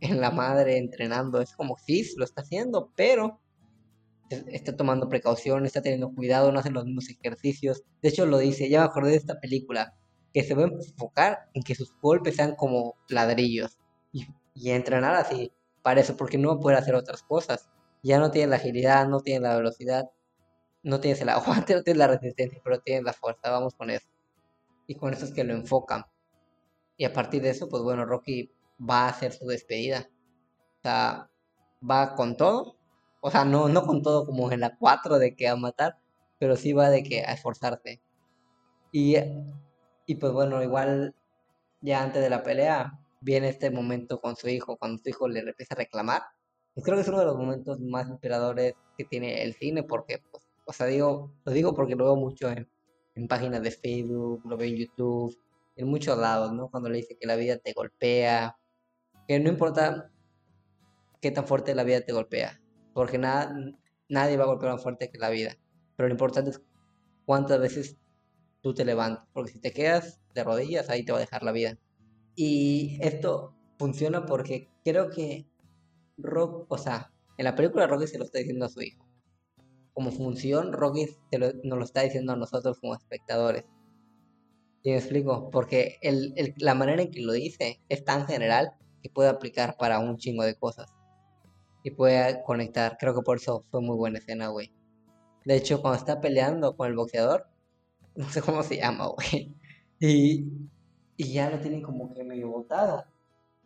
en 0.00 0.20
la 0.20 0.30
madre 0.30 0.76
entrenando. 0.78 1.40
Es 1.40 1.54
como, 1.54 1.76
sí, 1.78 2.04
lo 2.16 2.24
está 2.24 2.42
haciendo, 2.42 2.92
pero 2.96 3.40
está 4.30 4.76
tomando 4.76 5.08
precauciones, 5.08 5.68
está 5.68 5.82
teniendo 5.82 6.14
cuidado, 6.14 6.52
no 6.52 6.60
hace 6.60 6.70
los 6.70 6.84
mismos 6.84 7.08
ejercicios. 7.08 7.82
De 8.02 8.10
hecho, 8.10 8.26
lo 8.26 8.38
dice, 8.38 8.68
ya 8.68 8.80
me 8.80 8.86
acordé 8.86 9.10
de 9.12 9.16
esta 9.16 9.40
película, 9.40 9.94
que 10.32 10.42
se 10.42 10.54
va 10.54 10.64
a 10.64 10.66
enfocar 10.66 11.48
en 11.54 11.62
que 11.62 11.74
sus 11.74 11.94
golpes 12.00 12.36
sean 12.36 12.54
como 12.54 12.96
ladrillos. 13.08 13.78
Y, 14.12 14.26
entrenar 14.70 15.14
así 15.14 15.52
para 15.82 16.00
eso, 16.00 16.16
porque 16.16 16.36
no 16.36 16.60
puede 16.60 16.76
hacer 16.76 16.94
otras 16.94 17.22
cosas. 17.22 17.70
Ya 18.02 18.18
no 18.18 18.30
tiene 18.30 18.48
la 18.48 18.56
agilidad, 18.56 19.08
no 19.08 19.20
tiene 19.20 19.40
la 19.40 19.56
velocidad, 19.56 20.10
no 20.82 21.00
tienes 21.00 21.20
el 21.20 21.30
aguante, 21.30 21.74
no 21.76 21.82
tienes 21.82 21.98
la 21.98 22.08
resistencia, 22.08 22.60
pero 22.62 22.80
tienes 22.80 23.04
la 23.04 23.12
fuerza, 23.12 23.50
vamos 23.50 23.74
con 23.74 23.90
eso. 23.90 24.08
Y 24.86 24.96
con 24.96 25.14
eso 25.14 25.24
es 25.24 25.32
que 25.32 25.44
lo 25.44 25.54
enfocan. 25.54 26.04
Y 26.96 27.04
a 27.04 27.12
partir 27.12 27.42
de 27.42 27.50
eso, 27.50 27.68
pues 27.68 27.82
bueno, 27.82 28.04
Rocky 28.04 28.52
va 28.78 29.06
a 29.06 29.08
hacer 29.08 29.32
su 29.32 29.46
despedida. 29.46 30.10
O 30.78 30.82
sea, 30.82 31.30
va 31.88 32.14
con 32.14 32.36
todo. 32.36 32.76
O 33.20 33.30
sea, 33.30 33.44
no, 33.44 33.68
no 33.68 33.86
con 33.86 34.02
todo 34.02 34.26
como 34.26 34.50
en 34.52 34.60
la 34.60 34.76
4 34.76 35.18
de 35.18 35.34
que 35.34 35.48
a 35.48 35.56
matar, 35.56 35.98
pero 36.38 36.56
sí 36.56 36.72
va 36.72 36.90
de 36.90 37.02
que 37.02 37.20
a 37.22 37.32
esforzarse. 37.32 38.02
Y, 38.92 39.16
y 40.10 40.16
pues 40.16 40.32
bueno, 40.32 40.60
igual 40.60 41.14
ya 41.80 42.02
antes 42.02 42.20
de 42.20 42.28
la 42.28 42.42
pelea, 42.42 42.98
viene 43.20 43.48
este 43.48 43.70
momento 43.70 44.20
con 44.20 44.34
su 44.34 44.48
hijo, 44.48 44.76
cuando 44.76 45.00
su 45.00 45.08
hijo 45.08 45.28
le 45.28 45.38
empieza 45.38 45.74
a 45.74 45.78
reclamar. 45.78 46.22
Y 46.74 46.82
creo 46.82 46.96
que 46.96 47.02
es 47.02 47.08
uno 47.08 47.20
de 47.20 47.26
los 47.26 47.36
momentos 47.36 47.78
más 47.78 48.08
inspiradores 48.08 48.74
que 48.98 49.04
tiene 49.04 49.44
el 49.44 49.54
cine, 49.54 49.84
porque, 49.84 50.18
pues, 50.32 50.42
o 50.66 50.72
sea, 50.72 50.86
digo, 50.86 51.32
lo 51.44 51.52
digo 51.52 51.74
porque 51.74 51.94
lo 51.94 52.06
veo 52.06 52.16
mucho 52.16 52.50
en, 52.50 52.68
en 53.14 53.28
páginas 53.28 53.62
de 53.62 53.70
Facebook, 53.70 54.42
lo 54.44 54.56
veo 54.56 54.68
en 54.68 54.78
YouTube, 54.78 55.38
en 55.76 55.86
muchos 55.86 56.18
lados, 56.18 56.52
¿no? 56.52 56.68
Cuando 56.70 56.88
le 56.88 56.96
dice 56.96 57.16
que 57.16 57.28
la 57.28 57.36
vida 57.36 57.58
te 57.58 57.72
golpea, 57.72 58.58
que 59.28 59.38
no 59.38 59.48
importa 59.48 60.10
qué 61.20 61.30
tan 61.30 61.46
fuerte 61.46 61.72
la 61.72 61.84
vida 61.84 62.00
te 62.00 62.12
golpea, 62.12 62.60
porque 62.94 63.16
nada, 63.16 63.54
nadie 64.08 64.36
va 64.36 64.42
a 64.42 64.48
golpear 64.48 64.72
más 64.72 64.82
fuerte 64.82 65.08
que 65.08 65.18
la 65.18 65.30
vida, 65.30 65.56
pero 65.94 66.08
lo 66.08 66.14
importante 66.14 66.50
es 66.50 66.60
cuántas 67.26 67.60
veces 67.60 67.99
tú 68.62 68.74
te 68.74 68.84
levantas, 68.84 69.26
porque 69.32 69.52
si 69.52 69.60
te 69.60 69.72
quedas 69.72 70.20
de 70.34 70.44
rodillas, 70.44 70.90
ahí 70.90 71.04
te 71.04 71.12
va 71.12 71.18
a 71.18 71.22
dejar 71.22 71.42
la 71.42 71.52
vida. 71.52 71.78
Y 72.34 72.98
esto 73.00 73.54
funciona 73.78 74.26
porque 74.26 74.68
creo 74.84 75.10
que 75.10 75.46
Rock, 76.18 76.66
o 76.68 76.78
sea, 76.78 77.12
en 77.38 77.44
la 77.44 77.54
película 77.54 77.86
Rocky 77.86 78.06
se 78.06 78.18
lo 78.18 78.24
está 78.24 78.38
diciendo 78.38 78.66
a 78.66 78.68
su 78.68 78.82
hijo. 78.82 79.06
Como 79.92 80.10
función, 80.10 80.72
Rocky 80.72 81.06
se 81.30 81.38
lo, 81.38 81.52
nos 81.64 81.78
lo 81.78 81.84
está 81.84 82.02
diciendo 82.02 82.32
a 82.32 82.36
nosotros 82.36 82.78
como 82.80 82.94
espectadores. 82.94 83.64
¿Y 84.82 84.90
me 84.90 84.96
explico? 84.96 85.50
Porque 85.50 85.98
la 86.56 86.74
manera 86.74 87.02
en 87.02 87.10
que 87.10 87.20
lo 87.20 87.32
dice 87.32 87.82
es 87.88 88.04
tan 88.04 88.26
general 88.26 88.72
que 89.02 89.10
puede 89.10 89.28
aplicar 89.28 89.76
para 89.78 89.98
un 89.98 90.16
chingo 90.16 90.44
de 90.44 90.54
cosas. 90.54 90.90
Y 91.82 91.90
puede 91.92 92.42
conectar. 92.44 92.96
Creo 92.98 93.14
que 93.14 93.22
por 93.22 93.38
eso 93.38 93.64
fue 93.70 93.80
muy 93.80 93.96
buena 93.96 94.18
escena, 94.18 94.48
güey. 94.48 94.72
De 95.44 95.56
hecho, 95.56 95.80
cuando 95.80 95.98
está 95.98 96.20
peleando 96.20 96.76
con 96.76 96.88
el 96.88 96.96
boxeador, 96.96 97.49
no 98.20 98.30
sé 98.30 98.42
cómo 98.42 98.62
se 98.62 98.76
llama, 98.76 99.06
güey. 99.08 99.54
Y 99.98 100.46
y 101.20 101.34
ya 101.34 101.50
lo 101.50 101.60
tienen 101.60 101.82
como 101.82 102.14
que 102.14 102.24
medio 102.24 102.48
botado. 102.48 103.04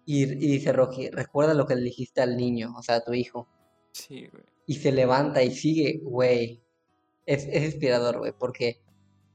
Y, 0.04 0.26
dice 0.26 0.72
Rocky, 0.72 1.08
recuerda 1.10 1.54
lo 1.54 1.68
que 1.68 1.76
le 1.76 1.82
dijiste 1.82 2.20
al 2.20 2.36
niño, 2.36 2.74
o 2.76 2.82
sea, 2.82 2.96
a 2.96 3.04
tu 3.04 3.14
hijo. 3.14 3.46
Sí, 3.92 4.26
güey. 4.26 4.42
Y 4.66 4.74
se 4.74 4.90
levanta 4.90 5.40
y 5.44 5.52
sigue, 5.52 6.00
güey. 6.02 6.64
Es, 7.26 7.46
es 7.46 7.62
inspirador, 7.62 8.18
güey, 8.18 8.32
porque 8.36 8.82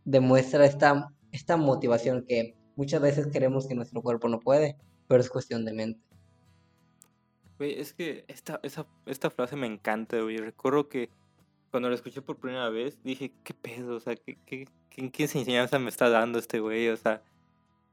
demuestra 0.04 0.66
esta, 0.66 1.14
esta 1.32 1.56
motivación 1.56 2.26
que 2.28 2.58
muchas 2.76 3.02
veces 3.02 3.28
queremos 3.28 3.70
que 3.70 3.76
nuestro 3.76 4.02
cuerpo 4.02 4.28
no 4.28 4.42
puede, 4.42 4.76
pero 5.08 5.22
es 5.22 5.30
cuestión 5.30 5.64
de 5.64 5.72
mente. 5.72 6.02
Güey, 7.58 7.80
es 7.80 7.94
que 7.94 8.26
esta, 8.28 8.60
esta 9.06 9.30
frase 9.30 9.56
me 9.56 9.68
encanta, 9.68 10.20
güey. 10.20 10.36
Recuerdo 10.40 10.90
que 10.90 11.10
cuando 11.72 11.90
la 11.90 11.96
escuché 11.96 12.22
por 12.22 12.38
primera 12.38 12.70
vez, 12.70 13.02
dije, 13.04 13.32
¿qué 13.44 13.54
pedo? 13.54 13.96
O 13.96 14.00
sea, 14.00 14.16
¿qué, 14.16 14.38
qué, 14.46 14.68
qué, 14.90 15.12
qué 15.12 15.24
enseñanza 15.24 15.80
me 15.80 15.90
está 15.90 16.10
dando 16.10 16.40
este 16.40 16.60
güey? 16.60 16.90
O 16.90 16.98
sea, 16.98 17.22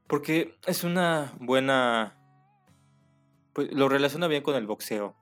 porque 0.07 0.55
es 0.65 0.83
una 0.83 1.33
buena... 1.39 2.15
Pues 3.53 3.71
lo 3.73 3.89
relaciona 3.89 4.27
bien 4.27 4.43
con 4.43 4.55
el 4.55 4.65
boxeo. 4.65 5.15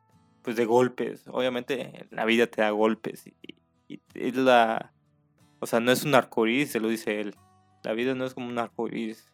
Pues 0.43 0.55
de 0.55 0.65
golpes. 0.65 1.23
Obviamente 1.27 2.07
la 2.11 2.25
vida 2.25 2.47
te 2.47 2.61
da 2.61 2.69
golpes. 2.69 3.27
Y, 3.27 3.55
es 4.13 4.35
la... 4.35 4.93
O 5.59 5.67
sea, 5.67 5.79
no 5.79 5.91
es 5.91 6.03
un 6.03 6.15
arcoíris, 6.15 6.71
se 6.71 6.79
lo 6.79 6.87
dice 6.87 7.19
él. 7.19 7.35
La 7.83 7.93
vida 7.93 8.13
no 8.13 8.25
es 8.25 8.33
como 8.33 8.47
un 8.47 8.59
arcoíris. 8.59 9.31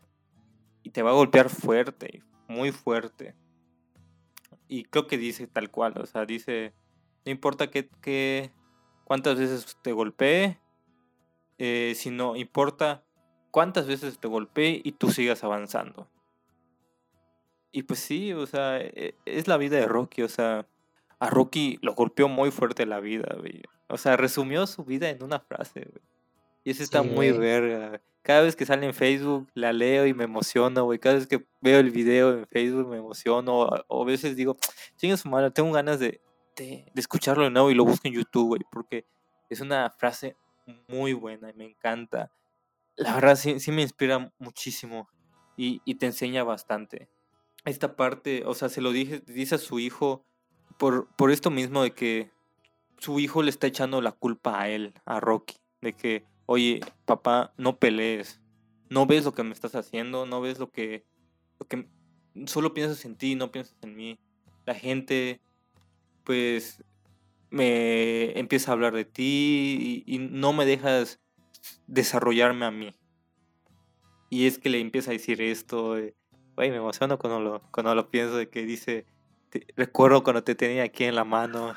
Y 0.83 0.91
te 0.91 1.03
va 1.03 1.11
a 1.11 1.15
golpear 1.15 1.49
fuerte, 1.49 2.23
muy 2.47 2.71
fuerte. 2.71 3.35
Y 4.67 4.85
creo 4.85 5.07
que 5.07 5.17
dice 5.17 5.47
tal 5.47 5.69
cual. 5.69 5.93
O 5.97 6.05
sea, 6.05 6.25
dice... 6.25 6.73
No 7.25 7.31
importa 7.31 7.69
que, 7.69 7.87
que 8.01 8.51
cuántas 9.11 9.37
veces 9.37 9.77
te 9.81 9.91
golpee. 9.91 10.57
Eh, 11.57 11.95
sino 11.97 12.37
importa 12.37 13.03
cuántas 13.51 13.85
veces 13.85 14.17
te 14.17 14.29
golpeé 14.29 14.79
y 14.81 14.93
tú 14.93 15.11
sigas 15.11 15.43
avanzando. 15.43 16.07
Y 17.73 17.83
pues 17.83 17.99
sí, 17.99 18.31
o 18.31 18.47
sea, 18.47 18.79
e, 18.79 19.15
es 19.25 19.49
la 19.49 19.57
vida 19.57 19.75
de 19.75 19.85
Rocky, 19.85 20.21
o 20.21 20.29
sea, 20.29 20.65
a 21.19 21.29
Rocky 21.29 21.77
lo 21.81 21.93
golpeó 21.93 22.29
muy 22.29 22.51
fuerte 22.51 22.85
la 22.85 23.01
vida, 23.01 23.35
güey. 23.37 23.61
O 23.89 23.97
sea, 23.97 24.15
resumió 24.15 24.65
su 24.65 24.85
vida 24.85 25.09
en 25.09 25.21
una 25.21 25.41
frase, 25.41 25.81
güey. 25.81 26.03
Y 26.63 26.71
eso 26.71 26.81
está 26.81 27.03
muy 27.03 27.33
verga. 27.33 27.99
Cada 28.21 28.43
vez 28.43 28.55
que 28.55 28.65
sale 28.65 28.85
en 28.85 28.93
Facebook, 28.93 29.49
la 29.55 29.73
leo 29.73 30.07
y 30.07 30.13
me 30.13 30.23
emociono, 30.23 30.85
güey. 30.85 30.99
Cada 30.99 31.15
vez 31.15 31.27
que 31.27 31.45
veo 31.59 31.79
el 31.79 31.91
video 31.91 32.31
en 32.31 32.47
Facebook 32.47 32.87
me 32.87 32.97
emociono. 32.97 33.67
O 33.89 34.03
a 34.03 34.05
veces 34.05 34.37
digo, 34.37 34.55
chinga 34.95 35.17
su 35.17 35.27
madre, 35.27 35.51
tengo 35.51 35.73
ganas 35.73 35.99
de, 35.99 36.21
de, 36.55 36.91
escucharlo 36.95 37.43
de 37.43 37.49
nuevo 37.49 37.71
y 37.71 37.75
lo 37.75 37.85
busco 37.85 38.07
en 38.07 38.13
YouTube, 38.13 38.47
güey. 38.47 38.61
Porque 38.71 39.05
es 39.49 39.61
una 39.61 39.89
frase 39.97 40.35
muy 40.87 41.13
buena 41.13 41.49
y 41.49 41.53
me 41.53 41.65
encanta 41.65 42.31
la 42.95 43.15
verdad 43.15 43.35
sí, 43.35 43.59
sí 43.59 43.71
me 43.71 43.81
inspira 43.81 44.31
muchísimo 44.37 45.09
y, 45.57 45.79
te 45.95 46.07
enseña 46.07 46.43
bastante. 46.43 47.07
Esta 47.65 47.95
parte, 47.95 48.43
o 48.47 48.55
sea, 48.55 48.67
se 48.69 48.81
lo 48.81 48.91
dije, 48.91 49.21
dice 49.27 49.55
a 49.55 49.59
su 49.59 49.77
hijo 49.77 50.25
por, 50.79 51.07
por 51.15 51.29
esto 51.29 51.51
mismo 51.51 51.83
de 51.83 51.91
que 51.91 52.31
su 52.97 53.19
hijo 53.19 53.43
le 53.43 53.51
está 53.51 53.67
echando 53.67 54.01
la 54.01 54.11
culpa 54.11 54.59
a 54.59 54.69
él, 54.69 54.95
a 55.05 55.19
Rocky, 55.19 55.57
de 55.81 55.93
que 55.93 56.25
oye, 56.47 56.79
papá, 57.05 57.53
no 57.57 57.77
pelees. 57.77 58.41
No 58.89 59.05
ves 59.05 59.23
lo 59.23 59.33
que 59.33 59.43
me 59.43 59.53
estás 59.53 59.75
haciendo, 59.75 60.25
no 60.25 60.41
ves 60.41 60.57
lo 60.57 60.71
que, 60.71 61.05
lo 61.59 61.67
que 61.67 61.87
solo 62.45 62.73
piensas 62.73 63.05
en 63.05 63.15
ti, 63.15 63.35
no 63.35 63.51
piensas 63.51 63.77
en 63.83 63.95
mí. 63.95 64.19
La 64.65 64.73
gente, 64.73 65.41
pues, 66.23 66.83
me 67.49 68.37
empieza 68.39 68.71
a 68.71 68.73
hablar 68.73 68.93
de 68.93 69.05
ti 69.05 70.03
y, 70.07 70.19
no 70.19 70.53
me 70.53 70.65
dejas 70.65 71.19
desarrollarme 71.87 72.65
a 72.65 72.71
mí. 72.71 72.95
Y 74.29 74.47
es 74.47 74.57
que 74.57 74.69
le 74.69 74.79
empieza 74.79 75.11
a 75.11 75.13
decir 75.13 75.41
esto, 75.41 75.97
me 76.55 76.75
emociono 76.75 77.19
cuando 77.19 77.39
lo, 77.39 77.61
cuando 77.71 77.93
lo 77.95 78.09
pienso, 78.09 78.37
de 78.37 78.49
que 78.49 78.65
dice, 78.65 79.05
recuerdo 79.75 80.23
cuando 80.23 80.43
te 80.43 80.55
tenía 80.55 80.83
aquí 80.83 81.03
en 81.03 81.15
la 81.15 81.25
mano. 81.25 81.73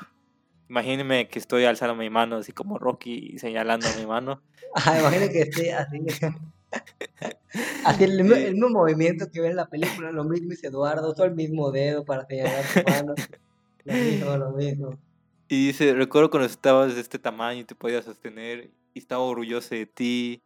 Imagíneme 0.69 1.27
que 1.27 1.39
estoy 1.39 1.65
alzando 1.65 1.95
mi 1.95 2.09
mano, 2.09 2.37
así 2.37 2.51
como 2.51 2.79
Rocky 2.79 3.37
señalando 3.37 3.87
mi 3.97 4.05
mano. 4.05 4.41
Ah, 4.77 4.99
imagínate 4.99 5.31
que 5.31 5.41
esté 5.43 5.73
así. 5.73 6.01
así 7.85 8.03
el, 8.03 8.21
mismo 8.25 8.67
movimiento 8.67 9.31
que 9.31 9.39
ve 9.39 9.47
en 9.47 9.55
la 9.55 9.69
película, 9.69 10.11
lo 10.11 10.25
mismo 10.25 10.49
dice 10.49 10.67
Eduardo, 10.67 11.13
todo 11.13 11.25
el 11.25 11.33
mismo 11.33 11.71
dedo 11.71 12.03
para 12.03 12.25
señalar 12.25 12.65
su 12.65 12.83
mano. 12.83 13.15
Y 15.47 15.67
dice, 15.67 15.93
recuerdo 15.93 16.31
cuando 16.31 16.47
estabas 16.47 16.95
de 16.95 17.01
este 17.01 17.19
tamaño 17.19 17.61
y 17.61 17.65
te 17.65 17.75
podías 17.75 18.05
sostener 18.05 18.71
y 18.93 18.99
estaba 18.99 19.21
orgulloso 19.21 19.75
de 19.75 19.85
ti 19.85 20.41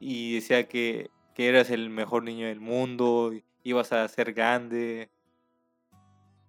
y 0.00 0.34
decía 0.34 0.66
que, 0.68 1.10
que 1.34 1.48
eras 1.48 1.70
el 1.70 1.88
mejor 1.90 2.24
niño 2.24 2.46
del 2.46 2.60
mundo, 2.60 3.32
y 3.32 3.44
ibas 3.62 3.92
a 3.92 4.08
ser 4.08 4.32
grande. 4.32 5.10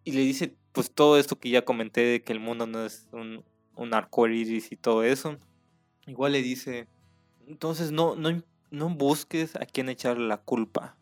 Y 0.04 0.14
le 0.14 0.22
dice 0.22 0.56
pues 0.72 0.92
todo 0.92 1.18
esto 1.18 1.38
que 1.38 1.50
ya 1.50 1.66
comenté 1.66 2.02
de 2.02 2.24
que 2.24 2.34
el 2.34 2.40
mundo 2.40 2.66
no 2.66 2.86
es 2.86 3.08
un, 3.12 3.44
un 3.76 3.94
arco 3.94 4.28
iris 4.28 4.72
y 4.72 4.78
todo 4.78 5.04
eso. 5.04 5.38
Igual 6.08 6.32
le 6.32 6.42
dice, 6.42 6.88
entonces 7.48 7.92
no, 7.92 8.16
no, 8.16 8.42
no 8.70 8.90
busques 8.90 9.56
a 9.56 9.66
quién 9.66 9.90
echarle 9.90 10.28
la 10.28 10.38
culpa. 10.38 10.98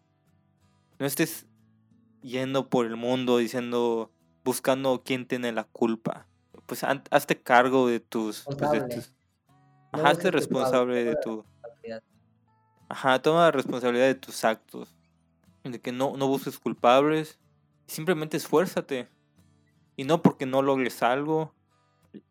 No 0.97 1.05
estés 1.05 1.45
yendo 2.21 2.69
por 2.69 2.85
el 2.85 2.95
mundo 2.95 3.37
diciendo, 3.37 4.11
buscando 4.50 5.04
quién 5.06 5.28
tiene 5.28 5.52
la 5.52 5.64
culpa. 5.64 6.26
Pues 6.66 6.84
hazte 6.84 7.39
cargo 7.39 7.88
de 7.88 8.00
tus... 8.00 8.45
Pues, 8.45 9.14
ajá, 9.91 10.10
hazte 10.10 10.32
responsable 10.32 11.04
de 11.04 11.16
tu... 11.18 11.45
Ajá, 12.89 13.22
toma 13.22 13.41
la 13.41 13.52
responsabilidad 13.52 14.08
de 14.08 14.16
tus 14.16 14.43
actos. 14.43 14.95
De 15.64 15.80
que 15.80 15.91
no, 15.91 16.18
no 16.18 16.28
busques 16.28 16.58
culpables. 16.58 17.38
Simplemente 17.86 18.38
esfuérzate. 18.38 19.08
Y 19.95 20.04
no 20.06 20.24
porque 20.24 20.47
no 20.47 20.64
logres 20.64 21.04
algo, 21.04 21.54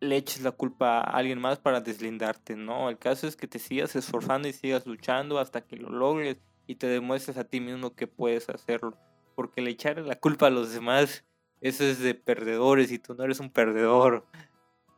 le 0.00 0.16
eches 0.16 0.42
la 0.42 0.50
culpa 0.50 0.98
a 0.98 1.02
alguien 1.02 1.40
más 1.40 1.60
para 1.60 1.80
deslindarte, 1.80 2.56
no. 2.56 2.88
El 2.88 2.98
caso 2.98 3.28
es 3.28 3.36
que 3.36 3.46
te 3.46 3.60
sigas 3.60 3.94
esforzando 3.94 4.48
y 4.48 4.52
sigas 4.52 4.86
luchando 4.86 5.38
hasta 5.38 5.60
que 5.60 5.76
lo 5.76 5.90
logres 5.90 6.38
y 6.66 6.74
te 6.74 6.88
demuestres 6.88 7.36
a 7.38 7.44
ti 7.44 7.60
mismo 7.60 7.94
que 7.94 8.08
puedes 8.08 8.48
hacerlo. 8.48 8.96
Porque 9.36 9.60
le 9.60 9.70
echar 9.70 9.98
la 9.98 10.16
culpa 10.16 10.48
a 10.48 10.50
los 10.50 10.72
demás, 10.72 11.24
eso 11.60 11.84
es 11.84 11.98
de 12.00 12.14
perdedores 12.14 12.92
y 12.92 12.98
tú 12.98 13.14
no 13.14 13.24
eres 13.24 13.40
un 13.40 13.50
perdedor. 13.50 14.24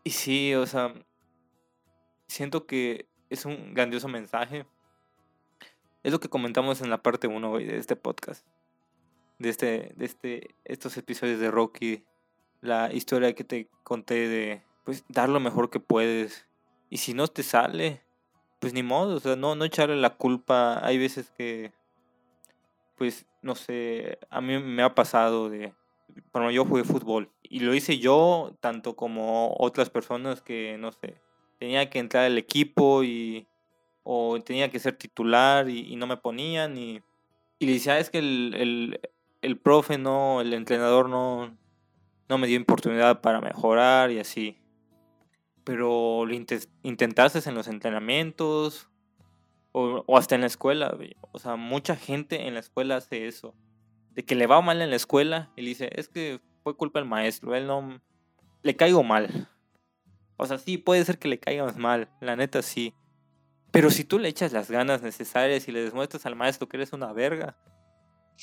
Y 0.04 0.10
sí, 0.10 0.54
o 0.54 0.66
sea, 0.66 0.94
siento 2.26 2.66
que 2.66 3.06
es 3.28 3.44
un 3.44 3.74
grandioso 3.74 4.08
mensaje. 4.08 4.66
Es 6.02 6.12
lo 6.12 6.20
que 6.20 6.28
comentamos 6.28 6.80
en 6.80 6.90
la 6.90 7.02
parte 7.02 7.26
1 7.26 7.58
de 7.58 7.78
este 7.78 7.96
podcast. 7.96 8.46
De 9.38 9.48
este, 9.48 9.92
de 9.96 10.04
este, 10.04 10.54
estos 10.64 10.96
episodios 10.96 11.40
de 11.40 11.50
Rocky 11.50 12.04
la 12.60 12.92
historia 12.92 13.34
que 13.34 13.44
te 13.44 13.68
conté 13.82 14.28
de 14.28 14.62
pues 14.84 15.04
dar 15.08 15.28
lo 15.28 15.40
mejor 15.40 15.70
que 15.70 15.80
puedes. 15.80 16.46
Y 16.88 16.98
si 16.98 17.14
no 17.14 17.28
te 17.28 17.42
sale, 17.42 18.02
pues 18.58 18.72
ni 18.72 18.82
modo, 18.82 19.16
o 19.16 19.20
sea, 19.20 19.36
no, 19.36 19.54
no 19.54 19.64
echarle 19.64 19.96
la 19.96 20.16
culpa. 20.16 20.84
Hay 20.84 20.98
veces 20.98 21.30
que, 21.30 21.72
pues, 22.96 23.26
no 23.42 23.54
sé, 23.54 24.18
a 24.28 24.40
mí 24.40 24.58
me 24.58 24.82
ha 24.82 24.94
pasado 24.94 25.48
de, 25.48 25.72
bueno, 26.32 26.50
yo 26.50 26.64
jugué 26.64 26.84
fútbol 26.84 27.30
y 27.42 27.60
lo 27.60 27.74
hice 27.74 27.98
yo, 27.98 28.56
tanto 28.60 28.96
como 28.96 29.54
otras 29.58 29.90
personas 29.90 30.42
que, 30.42 30.76
no 30.78 30.92
sé, 30.92 31.20
tenía 31.58 31.90
que 31.90 31.98
entrar 31.98 32.24
al 32.24 32.38
equipo 32.38 33.04
y, 33.04 33.46
o 34.02 34.40
tenía 34.40 34.70
que 34.70 34.78
ser 34.78 34.96
titular 34.96 35.68
y, 35.68 35.96
no 35.96 36.06
me 36.06 36.16
ponían 36.16 36.78
y, 36.78 37.00
y 37.58 37.66
le 37.66 37.72
decía, 37.72 37.94
ah, 37.94 37.98
es 37.98 38.10
que 38.10 38.18
el, 38.18 38.54
el, 38.56 39.00
el 39.42 39.58
profe 39.58 39.98
no, 39.98 40.40
el 40.40 40.52
entrenador 40.54 41.08
no, 41.08 41.56
no 42.30 42.38
me 42.38 42.46
dio 42.46 42.60
oportunidad 42.60 43.20
para 43.20 43.40
mejorar 43.40 44.10
y 44.10 44.20
así. 44.20 44.56
Pero 45.64 46.24
lo 46.26 46.34
intentaste 46.82 47.48
en 47.48 47.54
los 47.54 47.68
entrenamientos 47.68 48.88
o, 49.72 50.04
hasta 50.16 50.36
en 50.36 50.42
la 50.42 50.46
escuela. 50.46 50.96
O 51.32 51.38
sea, 51.38 51.56
mucha 51.56 51.96
gente 51.96 52.46
en 52.46 52.54
la 52.54 52.60
escuela 52.60 52.96
hace 52.96 53.26
eso. 53.26 53.54
De 54.14 54.24
que 54.24 54.34
le 54.34 54.46
va 54.46 54.60
mal 54.60 54.82
en 54.82 54.90
la 54.90 54.96
escuela 54.96 55.50
y 55.56 55.62
le 55.62 55.68
dice, 55.68 55.90
es 55.94 56.08
que 56.08 56.40
fue 56.62 56.76
culpa 56.76 56.98
del 56.98 57.08
maestro, 57.08 57.54
él 57.54 57.66
no... 57.66 58.00
Le 58.62 58.76
caigo 58.76 59.02
mal. 59.02 59.48
O 60.36 60.46
sea, 60.46 60.58
sí, 60.58 60.78
puede 60.78 61.04
ser 61.04 61.18
que 61.18 61.28
le 61.28 61.38
caigas 61.38 61.76
mal, 61.76 62.08
la 62.20 62.36
neta 62.36 62.62
sí. 62.62 62.94
Pero 63.70 63.90
si 63.90 64.04
tú 64.04 64.18
le 64.18 64.28
echas 64.28 64.52
las 64.52 64.70
ganas 64.70 65.02
necesarias 65.02 65.68
y 65.68 65.72
le 65.72 65.84
demuestras 65.84 66.26
al 66.26 66.36
maestro 66.36 66.68
que 66.68 66.76
eres 66.76 66.92
una 66.92 67.12
verga, 67.12 67.56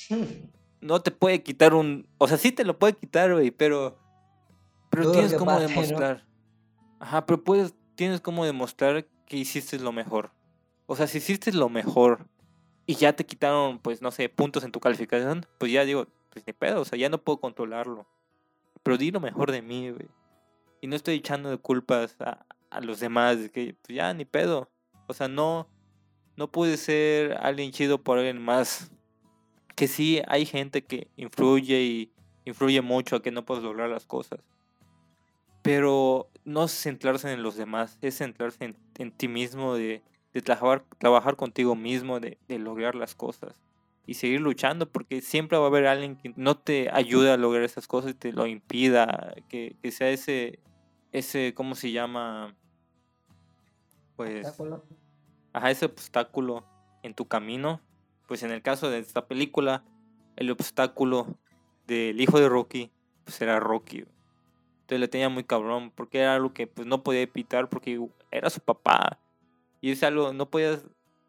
no 0.80 1.02
te 1.02 1.10
puede 1.10 1.42
quitar 1.42 1.74
un. 1.74 2.08
O 2.18 2.28
sea, 2.28 2.36
sí 2.36 2.52
te 2.52 2.64
lo 2.64 2.78
puede 2.78 2.94
quitar, 2.94 3.32
güey, 3.32 3.50
pero. 3.50 3.98
Pero 4.90 5.12
tienes 5.12 5.34
como 5.34 5.58
demostrar. 5.58 6.24
Ajá, 6.98 7.26
pero 7.26 7.42
puedes. 7.42 7.74
Tienes 7.94 8.20
como 8.20 8.44
demostrar 8.44 9.06
que 9.26 9.36
hiciste 9.36 9.78
lo 9.78 9.92
mejor. 9.92 10.30
O 10.86 10.96
sea, 10.96 11.06
si 11.06 11.18
hiciste 11.18 11.52
lo 11.52 11.68
mejor 11.68 12.26
y 12.88 12.94
ya 12.94 13.12
te 13.12 13.26
quitaron, 13.26 13.78
pues, 13.78 14.00
no 14.00 14.10
sé, 14.10 14.28
puntos 14.30 14.64
en 14.64 14.72
tu 14.72 14.80
calificación, 14.80 15.46
pues 15.58 15.70
ya 15.70 15.84
digo, 15.84 16.06
pues 16.30 16.44
ni 16.46 16.54
pedo, 16.54 16.80
o 16.80 16.84
sea, 16.86 16.98
ya 16.98 17.10
no 17.10 17.18
puedo 17.18 17.38
controlarlo. 17.38 18.06
Pero 18.82 18.96
di 18.96 19.10
lo 19.10 19.20
mejor 19.20 19.52
de 19.52 19.60
mí, 19.62 19.90
güey. 19.90 20.08
Y 20.80 20.86
no 20.86 20.96
estoy 20.96 21.16
echando 21.16 21.50
de 21.50 21.58
culpas 21.58 22.16
a, 22.20 22.46
a 22.70 22.80
los 22.80 22.98
demás, 22.98 23.40
de 23.40 23.50
que 23.50 23.76
pues 23.82 23.94
ya 23.94 24.12
ni 24.14 24.24
pedo. 24.24 24.70
O 25.06 25.12
sea, 25.12 25.28
no, 25.28 25.68
no 26.36 26.50
pude 26.50 26.78
ser 26.78 27.36
alguien 27.42 27.72
chido 27.72 28.02
por 28.02 28.16
alguien 28.16 28.40
más 28.40 28.90
que 29.78 29.86
sí 29.86 30.20
hay 30.26 30.44
gente 30.44 30.82
que 30.82 31.06
influye 31.16 31.82
y 31.82 32.12
influye 32.44 32.80
mucho 32.80 33.14
a 33.14 33.22
que 33.22 33.30
no 33.30 33.44
puedas 33.44 33.62
lograr 33.62 33.88
las 33.88 34.06
cosas. 34.06 34.40
Pero 35.62 36.30
no 36.44 36.66
centrarse 36.66 37.30
en 37.32 37.44
los 37.44 37.54
demás, 37.54 37.98
es 38.00 38.16
centrarse 38.16 38.74
en, 38.96 39.12
ti 39.12 39.28
mismo, 39.28 39.74
de, 39.74 40.02
trabajar, 40.42 40.84
trabajar 40.98 41.36
contigo 41.36 41.74
mismo, 41.74 42.20
de, 42.20 42.38
lograr 42.48 42.94
las 42.94 43.14
cosas 43.14 43.54
y 44.06 44.14
seguir 44.14 44.40
luchando, 44.40 44.88
porque 44.90 45.20
siempre 45.20 45.58
va 45.58 45.64
a 45.64 45.68
haber 45.68 45.86
alguien 45.86 46.16
que 46.16 46.32
no 46.36 46.56
te 46.56 46.90
ayude 46.90 47.30
a 47.30 47.36
lograr 47.36 47.62
esas 47.62 47.86
cosas 47.86 48.12
y 48.12 48.14
te 48.14 48.32
lo 48.32 48.46
impida, 48.46 49.34
que, 49.48 49.76
sea 49.90 50.10
ese, 50.10 50.60
ese, 51.12 51.52
¿cómo 51.54 51.74
se 51.74 51.92
llama? 51.92 52.54
Pues, 54.16 54.46
¿Obstáculo? 54.46 54.84
Ajá, 55.52 55.70
ese 55.70 55.86
obstáculo 55.86 56.64
en 57.02 57.14
tu 57.14 57.26
camino 57.26 57.80
pues 58.28 58.42
en 58.42 58.52
el 58.52 58.62
caso 58.62 58.90
de 58.90 58.98
esta 58.98 59.26
película, 59.26 59.82
el 60.36 60.50
obstáculo 60.50 61.26
del 61.86 62.20
hijo 62.20 62.38
de 62.38 62.48
Rocky, 62.48 62.92
pues 63.24 63.40
era 63.40 63.58
Rocky. 63.58 64.04
Entonces 64.82 65.00
le 65.00 65.08
tenía 65.08 65.30
muy 65.30 65.44
cabrón, 65.44 65.90
porque 65.90 66.20
era 66.20 66.34
algo 66.34 66.52
que 66.52 66.66
pues 66.66 66.86
no 66.86 67.02
podía 67.02 67.22
evitar, 67.22 67.70
porque 67.70 67.98
era 68.30 68.50
su 68.50 68.60
papá. 68.60 69.18
Y 69.80 69.92
es 69.92 70.02
algo, 70.02 70.32
no 70.32 70.50
podía, 70.50 70.80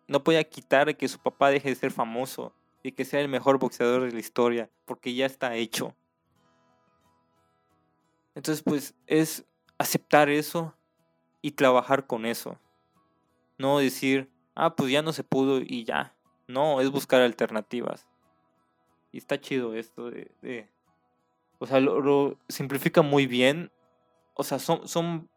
no 0.08 0.24
podía 0.24 0.44
quitar 0.44 0.96
que 0.98 1.08
su 1.08 1.20
papá 1.20 1.50
deje 1.50 1.70
de 1.70 1.76
ser 1.76 1.92
famoso 1.92 2.54
y 2.84 2.92
que 2.92 3.06
sea 3.06 3.22
el 3.22 3.28
mejor 3.28 3.60
boxeador 3.60 4.04
de 4.04 4.12
la 4.12 4.20
historia, 4.20 4.70
porque 4.86 5.14
ya 5.14 5.26
está 5.26 5.56
hecho. 5.56 5.96
Entonces 8.36 8.64
pues 8.64 8.96
es 9.08 9.46
aceptar 9.78 10.30
eso 10.30 10.74
y 11.42 11.52
trabajar 11.52 12.08
con 12.08 12.26
eso. 12.26 12.60
No 13.58 13.80
decir, 13.80 14.30
ah, 14.56 14.76
pues 14.76 14.92
ya 14.92 15.02
no 15.02 15.14
se 15.14 15.24
pudo 15.24 15.60
y 15.60 15.84
ya. 15.84 16.16
No, 16.48 16.82
es 16.82 16.90
buscar 16.90 17.22
alternativas. 17.22 18.08
Y 19.12 19.18
está 19.18 19.40
chido 19.40 19.76
esto 19.76 20.10
de... 20.10 20.68
o 21.58 21.66
sea, 21.66 21.80
lo, 21.80 22.38
simplifica 22.48 23.02
muy 23.02 23.28
bien. 23.28 23.72
O 24.34 24.44
sea, 24.44 24.60
son, 24.60 24.88
son 24.88 25.30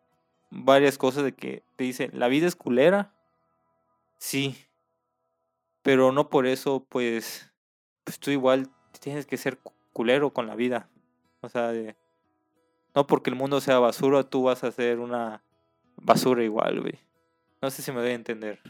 varias 0.53 0.99
cosas 0.99 1.25
de 1.25 1.33
que 1.33 1.65
te 1.77 1.85
dicen, 1.85 2.11
la 2.13 2.29
vida 2.29 2.47
es 2.47 2.55
culera. 2.55 3.13
Sí. 4.19 4.57
Pero 5.83 6.13
no 6.13 6.29
por 6.29 6.47
eso, 6.47 6.85
pues, 6.89 7.51
pues 8.05 8.21
tú 8.21 8.31
igual 8.31 8.69
tienes 9.01 9.27
que 9.27 9.37
ser 9.37 9.59
culero 9.93 10.33
con 10.33 10.47
la 10.47 10.55
vida. 10.55 10.89
O 11.41 11.49
sea, 11.49 11.69
de, 11.69 11.97
no 12.95 13.07
porque 13.07 13.31
el 13.31 13.37
mundo 13.37 13.61
sea 13.61 13.79
basura, 13.79 14.23
tú 14.23 14.45
vas 14.45 14.63
a 14.63 14.71
ser 14.71 15.01
una 15.01 15.43
basura 15.97 16.45
igual, 16.45 16.81
güey. 16.81 16.99
No 17.61 17.71
sé 17.71 17.83
si 17.83 17.91
me 17.91 18.01
doy 18.01 18.11
a 18.11 18.15
entender. 18.15 18.61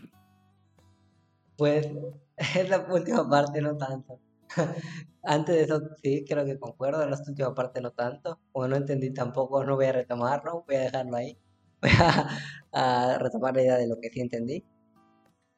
Pues 1.56 1.88
es 2.36 2.68
la 2.70 2.78
última 2.78 3.28
parte 3.28 3.60
no 3.60 3.76
tanto. 3.76 4.20
Antes 5.24 5.54
de 5.54 5.62
eso 5.62 5.80
sí, 6.02 6.24
creo 6.26 6.44
que 6.44 6.58
concuerdo, 6.58 7.02
en 7.02 7.10
la 7.10 7.18
última 7.26 7.54
parte 7.54 7.80
no 7.80 7.90
tanto. 7.90 8.38
Como 8.52 8.68
no 8.68 8.76
entendí 8.76 9.12
tampoco, 9.12 9.64
no 9.64 9.76
voy 9.76 9.86
a 9.86 9.92
retomarlo, 9.92 10.64
voy 10.66 10.76
a 10.76 10.80
dejarlo 10.80 11.16
ahí. 11.16 11.38
Voy 11.82 11.90
a, 12.72 13.18
retomar 13.18 13.54
la 13.54 13.62
idea 13.62 13.76
de 13.76 13.88
lo 13.88 13.98
que 14.00 14.10
sí 14.10 14.20
entendí. 14.20 14.64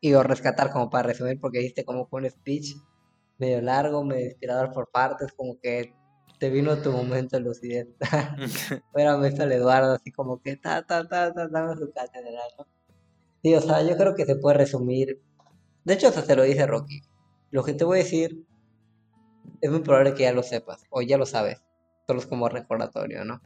y 0.01 0.15
o 0.15 0.23
rescatar 0.23 0.71
como 0.71 0.91
para 0.91 1.09
resumir, 1.09 1.39
porque 1.41 1.61
diste 1.61 1.85
como 1.85 2.09
un 2.11 2.31
speech 2.31 2.75
medio 3.39 3.61
largo, 3.63 4.05
medio 4.05 4.27
inspirador 4.27 4.73
por 4.73 4.91
partes, 4.91 5.33
como 5.33 5.59
que 5.61 5.95
te 6.39 6.51
vino 6.51 6.77
tu 6.79 6.93
momento 6.93 7.37
de 7.37 7.43
lucidez. 7.43 7.89
Pero 8.93 9.19
me 9.19 9.29
el 9.29 9.53
Eduardo 9.53 9.95
así 9.95 10.11
como 10.11 10.41
que 10.41 10.57
ta, 10.57 10.85
ta, 10.87 11.07
ta, 11.09 11.33
ta, 11.33 11.49
dame 11.49 11.77
su 11.77 11.91
catedral, 11.93 12.51
¿no? 12.59 12.67
Sí, 13.43 13.55
o 13.55 13.61
sea, 13.61 13.83
yo 13.83 13.97
creo 13.97 14.15
que 14.15 14.25
se 14.25 14.37
puede 14.37 14.59
resumir. 14.59 15.21
De 15.85 15.95
hecho, 15.95 16.09
hasta 16.09 16.23
se 16.23 16.35
lo 16.35 16.43
dice 16.43 16.67
Rocky. 16.67 17.03
Lo 17.51 17.63
que 17.63 17.75
te 17.75 17.85
voy 17.85 18.01
a 18.01 18.03
decir 18.03 18.45
es 19.61 19.71
muy 19.71 19.81
probable 19.81 20.15
que 20.15 20.25
ya 20.25 20.33
lo 20.33 20.43
sepas, 20.43 20.85
o 20.91 21.03
ya 21.03 21.19
lo 21.19 21.27
sabes. 21.27 21.63
Solo 22.07 22.21
es 22.21 22.27
como 22.27 22.49
recordatorio, 22.49 23.25
¿no? 23.25 23.41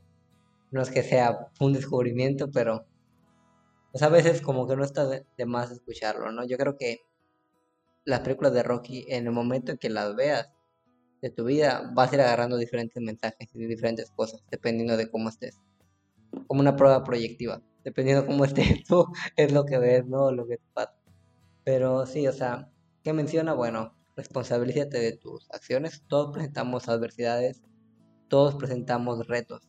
No 0.71 0.83
es 0.83 0.91
que 0.91 1.03
sea 1.03 1.51
un 1.61 1.73
descubrimiento, 1.73 2.51
pero 2.51 2.87
pues 3.93 4.03
a 4.03 4.09
veces 4.09 4.43
como 4.43 4.67
que 4.67 4.77
no 4.77 4.85
está 4.85 5.07
de, 5.07 5.25
más 5.47 5.71
escucharlo, 5.71 6.31
¿no? 6.31 6.47
Yo 6.47 6.57
creo 6.59 6.77
que 6.77 7.01
las 8.05 8.21
películas 8.21 8.53
de 8.53 8.63
Rocky, 8.63 9.07
en 9.09 9.27
el 9.27 9.33
momento 9.33 9.73
en 9.73 9.79
que 9.79 9.91
las 9.91 10.15
veas 10.15 10.51
de 11.23 11.31
tu 11.31 11.45
vida, 11.45 11.91
vas 11.95 12.13
a 12.13 12.15
ir 12.15 12.21
agarrando 12.21 12.57
diferentes 12.57 13.03
mensajes 13.03 13.49
y 13.55 13.67
diferentes 13.67 14.11
cosas, 14.11 14.43
dependiendo 14.51 14.97
de 14.97 15.11
cómo 15.11 15.29
estés. 15.29 15.61
Como 16.47 16.61
una 16.61 16.77
prueba 16.77 17.03
proyectiva, 17.03 17.63
dependiendo 17.85 18.23
de 18.23 18.29
cómo 18.29 18.45
estés 18.45 18.85
tú, 18.89 19.07
es 19.37 19.53
lo 19.53 19.65
que 19.65 19.79
ves, 19.79 20.07
¿no? 20.07 20.31
Lo 20.31 20.47
que 20.47 20.59
te. 20.59 20.63
Pero 21.65 22.07
sí, 22.07 22.27
o 22.27 22.33
sea, 22.33 22.71
¿qué 23.03 23.13
menciona? 23.13 23.53
Bueno, 23.53 23.95
responsabilízate 24.17 24.99
de 24.99 25.13
tus 25.13 25.51
acciones. 25.51 26.03
Todos 26.09 26.33
presentamos 26.33 26.89
adversidades, 26.89 27.63
todos 28.29 28.57
presentamos 28.57 29.27
retos. 29.27 29.69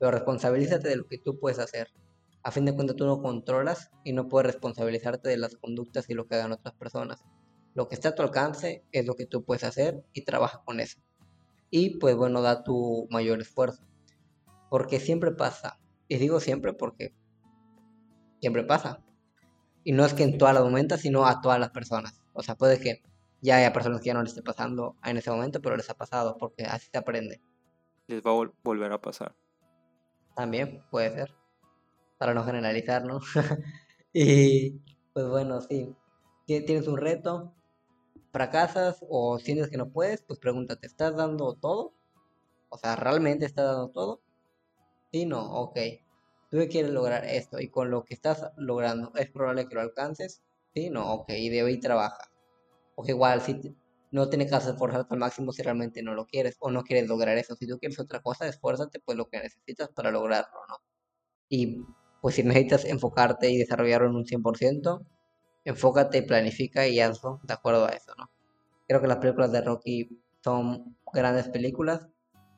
Pero 0.00 0.10
responsabilízate 0.10 0.88
de 0.88 0.96
lo 0.96 1.06
que 1.06 1.18
tú 1.18 1.38
puedes 1.38 1.60
hacer 1.60 1.92
a 2.42 2.50
fin 2.50 2.64
de 2.64 2.74
cuentas 2.74 2.96
tú 2.96 3.06
no 3.06 3.20
controlas 3.20 3.90
y 4.04 4.12
no 4.12 4.28
puedes 4.28 4.46
responsabilizarte 4.46 5.28
de 5.28 5.36
las 5.36 5.56
conductas 5.56 6.08
y 6.08 6.14
lo 6.14 6.26
que 6.26 6.36
hagan 6.36 6.52
otras 6.52 6.74
personas. 6.74 7.24
Lo 7.74 7.88
que 7.88 7.94
está 7.94 8.10
a 8.10 8.14
tu 8.14 8.22
alcance 8.22 8.84
es 8.92 9.06
lo 9.06 9.14
que 9.14 9.26
tú 9.26 9.44
puedes 9.44 9.64
hacer 9.64 10.02
y 10.12 10.24
trabaja 10.24 10.62
con 10.64 10.80
eso. 10.80 11.00
Y 11.70 11.98
pues 11.98 12.16
bueno, 12.16 12.40
da 12.42 12.64
tu 12.64 13.06
mayor 13.10 13.40
esfuerzo. 13.40 13.84
Porque 14.70 15.00
siempre 15.00 15.32
pasa. 15.32 15.78
Y 16.08 16.16
digo 16.16 16.40
siempre 16.40 16.72
porque 16.72 17.14
siempre 18.40 18.64
pasa. 18.64 19.04
Y 19.84 19.92
no 19.92 20.04
es 20.04 20.14
que 20.14 20.24
en 20.24 20.38
todas 20.38 20.54
las 20.54 20.64
momentos, 20.64 21.00
sino 21.00 21.26
a 21.26 21.40
todas 21.40 21.60
las 21.60 21.70
personas. 21.70 22.22
O 22.32 22.42
sea, 22.42 22.54
puede 22.56 22.80
que 22.80 23.02
ya 23.40 23.58
haya 23.58 23.72
personas 23.72 24.00
que 24.00 24.06
ya 24.06 24.14
no 24.14 24.22
les 24.22 24.32
esté 24.32 24.42
pasando 24.42 24.96
en 25.04 25.16
ese 25.16 25.30
momento, 25.30 25.60
pero 25.60 25.76
les 25.76 25.88
ha 25.90 25.94
pasado 25.94 26.36
porque 26.38 26.64
así 26.64 26.88
se 26.90 26.98
aprende. 26.98 27.40
Les 28.08 28.22
va 28.22 28.32
a 28.32 28.50
volver 28.62 28.92
a 28.92 29.00
pasar. 29.00 29.34
También 30.34 30.82
puede 30.90 31.10
ser 31.14 31.34
para 32.18 32.34
no 32.34 32.44
generalizar, 32.44 33.04
¿no? 33.04 33.20
y 34.12 34.80
pues 35.12 35.26
bueno, 35.28 35.60
sí, 35.60 35.94
tienes 36.46 36.86
un 36.86 36.98
reto, 36.98 37.54
fracasas 38.32 39.04
o 39.08 39.38
sientes 39.38 39.68
que 39.68 39.76
no 39.76 39.90
puedes, 39.90 40.22
pues 40.22 40.38
pregúntate, 40.38 40.86
¿estás 40.86 41.16
dando 41.16 41.54
todo? 41.54 41.94
O 42.68 42.78
sea, 42.78 42.96
¿realmente 42.96 43.46
estás 43.46 43.66
dando 43.66 43.90
todo? 43.90 44.20
Sí, 45.12 45.26
no, 45.26 45.42
ok. 45.60 45.78
Tú 46.50 46.58
quieres 46.70 46.90
lograr 46.90 47.24
esto 47.24 47.60
y 47.60 47.68
con 47.68 47.90
lo 47.90 48.04
que 48.04 48.14
estás 48.14 48.50
logrando, 48.56 49.12
¿es 49.16 49.30
probable 49.30 49.68
que 49.68 49.74
lo 49.74 49.80
alcances? 49.80 50.42
Sí, 50.74 50.90
no, 50.90 51.12
ok, 51.12 51.30
y 51.30 51.48
de 51.48 51.62
ahí 51.62 51.80
trabaja. 51.80 52.30
O 52.96 53.06
igual, 53.06 53.40
si 53.40 53.74
no 54.10 54.28
tienes 54.28 54.50
que 54.50 54.56
esforzarte 54.56 55.14
al 55.14 55.20
máximo 55.20 55.52
si 55.52 55.62
realmente 55.62 56.02
no 56.02 56.14
lo 56.14 56.26
quieres 56.26 56.56
o 56.60 56.70
no 56.70 56.82
quieres 56.82 57.08
lograr 57.08 57.38
eso. 57.38 57.54
Si 57.56 57.66
tú 57.66 57.78
quieres 57.78 57.98
otra 58.00 58.20
cosa, 58.20 58.46
esfuérzate 58.48 59.00
pues 59.00 59.16
lo 59.16 59.28
que 59.28 59.38
necesitas 59.38 59.88
para 59.90 60.10
lograrlo, 60.10 60.60
¿no? 60.68 60.76
Y 61.48 61.84
pues 62.20 62.34
si 62.36 62.42
necesitas 62.42 62.84
enfocarte 62.84 63.50
y 63.50 63.58
desarrollarlo 63.58 64.08
en 64.08 64.16
un 64.16 64.24
100%, 64.24 65.04
enfócate, 65.64 66.22
planifica 66.22 66.86
y 66.88 67.00
hazlo 67.00 67.40
de 67.44 67.54
acuerdo 67.54 67.86
a 67.86 67.90
eso, 67.90 68.12
¿no? 68.18 68.30
Creo 68.88 69.00
que 69.00 69.06
las 69.06 69.18
películas 69.18 69.52
de 69.52 69.60
Rocky 69.62 70.22
son 70.42 70.96
grandes 71.12 71.48
películas, 71.48 72.08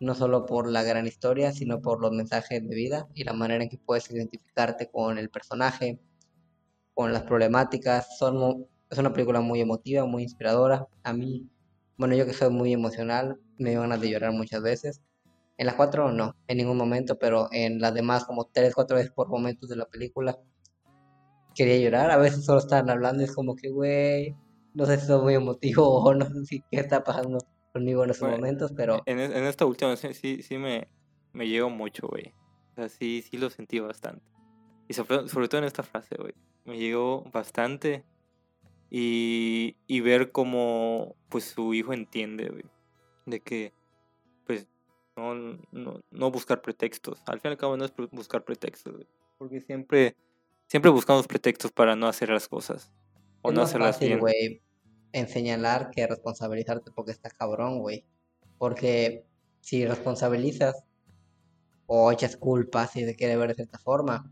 no 0.00 0.14
solo 0.14 0.46
por 0.46 0.68
la 0.68 0.82
gran 0.82 1.06
historia, 1.06 1.52
sino 1.52 1.80
por 1.80 2.00
los 2.00 2.12
mensajes 2.12 2.66
de 2.66 2.74
vida 2.74 3.08
y 3.14 3.24
la 3.24 3.34
manera 3.34 3.62
en 3.62 3.70
que 3.70 3.78
puedes 3.78 4.10
identificarte 4.10 4.90
con 4.90 5.18
el 5.18 5.30
personaje, 5.30 6.00
con 6.94 7.12
las 7.12 7.22
problemáticas. 7.22 8.18
Son, 8.18 8.66
es 8.92 8.98
una 8.98 9.12
película 9.14 9.40
muy 9.40 9.60
emotiva, 9.60 10.04
muy 10.04 10.22
inspiradora. 10.22 10.86
A 11.02 11.14
mí, 11.14 11.48
bueno, 11.96 12.14
yo 12.14 12.26
que 12.26 12.34
soy 12.34 12.50
muy 12.50 12.74
emocional, 12.74 13.40
me 13.56 13.70
dio 13.70 13.80
ganas 13.80 14.02
de 14.02 14.10
llorar 14.10 14.32
muchas 14.32 14.62
veces. 14.62 15.00
En 15.56 15.64
las 15.64 15.76
cuatro 15.76 16.12
no, 16.12 16.36
en 16.46 16.58
ningún 16.58 16.76
momento, 16.76 17.18
pero 17.18 17.48
en 17.52 17.80
las 17.80 17.94
demás 17.94 18.26
como 18.26 18.50
tres, 18.52 18.74
cuatro 18.74 18.98
veces 18.98 19.10
por 19.10 19.28
momentos 19.28 19.70
de 19.70 19.76
la 19.76 19.86
película 19.86 20.38
quería 21.54 21.78
llorar. 21.78 22.10
A 22.10 22.18
veces 22.18 22.44
solo 22.44 22.58
estaban 22.58 22.90
hablando 22.90 23.22
y 23.22 23.24
es 23.24 23.34
como 23.34 23.56
que, 23.56 23.70
güey, 23.70 24.36
no 24.74 24.84
sé 24.84 24.98
si 24.98 25.06
soy 25.06 25.22
muy 25.22 25.34
emotivo 25.34 26.04
o 26.04 26.14
no 26.14 26.26
sé 26.26 26.44
si 26.44 26.60
qué 26.70 26.80
está 26.80 27.02
pasando 27.02 27.38
conmigo 27.72 28.04
en 28.04 28.10
esos 28.10 28.28
momentos, 28.28 28.72
pero... 28.76 29.02
En, 29.06 29.18
en, 29.18 29.44
esta 29.44 29.64
última 29.64 29.96
sí, 29.96 30.42
sí 30.42 30.58
me, 30.58 30.86
me 31.32 31.48
llegó 31.48 31.70
mucho, 31.70 32.08
güey. 32.08 32.34
O 32.72 32.74
sea, 32.74 32.90
sí, 32.90 33.22
sí 33.22 33.38
lo 33.38 33.48
sentí 33.48 33.80
bastante. 33.80 34.22
Y 34.86 34.92
sobre, 34.92 35.28
sobre 35.28 35.48
todo 35.48 35.62
en 35.62 35.66
esta 35.66 35.82
frase, 35.82 36.14
güey. 36.18 36.34
Me 36.66 36.78
llegó 36.78 37.24
bastante. 37.32 38.04
Y, 38.94 39.78
y 39.86 40.00
ver 40.02 40.32
cómo, 40.32 41.16
pues, 41.30 41.44
su 41.44 41.72
hijo 41.72 41.94
entiende, 41.94 42.50
güey. 42.50 42.64
De 43.24 43.40
que, 43.40 43.72
pues, 44.46 44.68
no, 45.16 45.34
no, 45.34 46.02
no 46.10 46.30
buscar 46.30 46.60
pretextos. 46.60 47.22
Al 47.24 47.40
fin 47.40 47.48
y 47.48 47.52
al 47.52 47.56
cabo 47.56 47.78
no 47.78 47.86
es 47.86 47.92
buscar 48.10 48.44
pretextos, 48.44 49.06
Porque 49.38 49.62
siempre, 49.62 50.14
siempre 50.66 50.90
buscamos 50.90 51.26
pretextos 51.26 51.72
para 51.72 51.96
no 51.96 52.06
hacer 52.06 52.28
las 52.28 52.48
cosas. 52.48 52.92
O 53.40 53.50
no 53.50 53.62
hacerlas 53.62 53.96
fácil, 53.96 54.18
güey, 54.18 54.60
en 55.12 55.26
señalar 55.26 55.90
que 55.90 56.06
responsabilizarte 56.06 56.90
porque 56.90 57.12
está 57.12 57.30
cabrón, 57.30 57.78
güey. 57.78 58.04
Porque 58.58 59.24
si 59.60 59.86
responsabilizas 59.86 60.84
o 61.86 62.12
echas 62.12 62.36
culpas 62.36 62.94
y 62.96 63.06
se 63.06 63.16
quiere 63.16 63.38
ver 63.38 63.48
de 63.48 63.54
cierta 63.54 63.78
forma, 63.78 64.30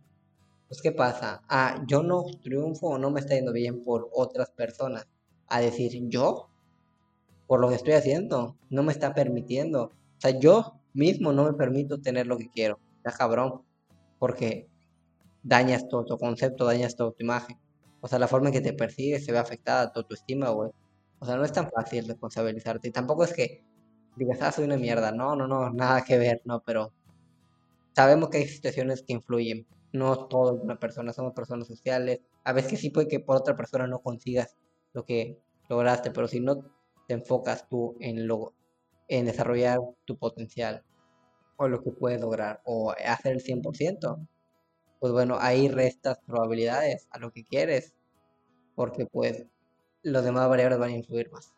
pues 0.70 0.80
¿qué 0.80 0.92
pasa? 0.92 1.42
Ah, 1.50 1.84
yo 1.86 2.02
no 2.02 2.24
triunfo 2.42 2.86
o 2.86 2.98
no 2.98 3.10
me 3.10 3.20
está 3.20 3.34
yendo 3.34 3.52
bien 3.52 3.82
por 3.84 4.08
otras 4.14 4.50
personas. 4.50 5.06
A 5.48 5.60
decir, 5.60 5.92
yo, 6.08 6.48
por 7.46 7.60
lo 7.60 7.68
que 7.68 7.74
estoy 7.74 7.92
haciendo, 7.92 8.56
no 8.70 8.82
me 8.82 8.92
está 8.92 9.12
permitiendo 9.12 9.92
o 10.20 10.22
sea, 10.22 10.38
yo 10.38 10.74
mismo 10.92 11.32
no 11.32 11.44
me 11.44 11.54
permito 11.54 11.98
tener 11.98 12.26
lo 12.26 12.36
que 12.36 12.50
quiero. 12.50 12.78
Está 12.98 13.16
cabrón. 13.16 13.62
Porque 14.18 14.68
dañas 15.42 15.88
todo 15.88 16.04
tu 16.04 16.18
concepto, 16.18 16.66
dañas 16.66 16.94
toda 16.94 17.12
tu 17.12 17.22
imagen. 17.22 17.58
O 18.02 18.08
sea, 18.08 18.18
la 18.18 18.28
forma 18.28 18.48
en 18.48 18.52
que 18.52 18.60
te 18.60 18.74
percibes 18.74 19.24
se 19.24 19.32
ve 19.32 19.38
afectada, 19.38 19.90
tu 19.94 20.04
estima, 20.12 20.50
güey. 20.50 20.70
O 21.20 21.24
sea, 21.24 21.36
no 21.36 21.44
es 21.46 21.52
tan 21.52 21.70
fácil 21.70 22.06
responsabilizarte. 22.06 22.88
Y 22.88 22.90
tampoco 22.90 23.24
es 23.24 23.32
que 23.32 23.64
digas, 24.16 24.42
ah, 24.42 24.52
soy 24.52 24.66
una 24.66 24.76
mierda. 24.76 25.10
No, 25.10 25.34
no, 25.34 25.48
no, 25.48 25.70
nada 25.70 26.04
que 26.04 26.18
ver, 26.18 26.42
no, 26.44 26.62
pero 26.66 26.92
sabemos 27.94 28.28
que 28.28 28.38
hay 28.38 28.46
situaciones 28.46 29.02
que 29.02 29.14
influyen. 29.14 29.66
No 29.92 30.26
todo 30.26 30.54
una 30.54 30.78
persona, 30.78 31.12
somos 31.12 31.32
personas 31.32 31.66
sociales. 31.66 32.20
A 32.44 32.52
veces 32.52 32.80
sí 32.80 32.90
puede 32.90 33.08
que 33.08 33.20
por 33.20 33.36
otra 33.36 33.56
persona 33.56 33.86
no 33.86 34.00
consigas 34.00 34.56
lo 34.92 35.04
que 35.04 35.38
lograste, 35.68 36.10
pero 36.10 36.28
si 36.28 36.40
no 36.40 36.64
te 37.06 37.14
enfocas 37.14 37.68
tú 37.68 37.96
en 38.00 38.26
lo 38.26 38.54
en 39.08 39.26
desarrollar 39.26 39.80
tu 40.04 40.16
potencial 40.16 40.84
o 41.56 41.68
lo 41.68 41.82
que 41.82 41.90
puedes 41.90 42.20
lograr 42.20 42.62
o 42.64 42.92
hacer 42.92 43.32
el 43.32 43.42
100%, 43.42 44.26
pues 45.00 45.12
bueno, 45.12 45.36
ahí 45.40 45.68
restas 45.68 46.20
probabilidades 46.24 47.08
a 47.10 47.18
lo 47.18 47.32
que 47.32 47.44
quieres 47.44 47.92
porque 48.76 49.06
pues 49.06 49.44
los 50.02 50.24
demás 50.24 50.48
variables 50.48 50.78
van 50.78 50.90
a 50.90 50.96
influir 50.96 51.30
más. 51.32 51.52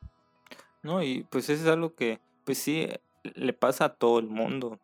No, 0.82 1.02
y 1.02 1.24
pues 1.24 1.48
eso 1.50 1.62
es 1.62 1.68
algo 1.68 1.94
que 1.94 2.20
pues 2.44 2.58
sí 2.58 2.88
le 3.22 3.52
pasa 3.52 3.84
a 3.84 3.94
todo 3.94 4.18
el 4.18 4.26
mundo. 4.26 4.80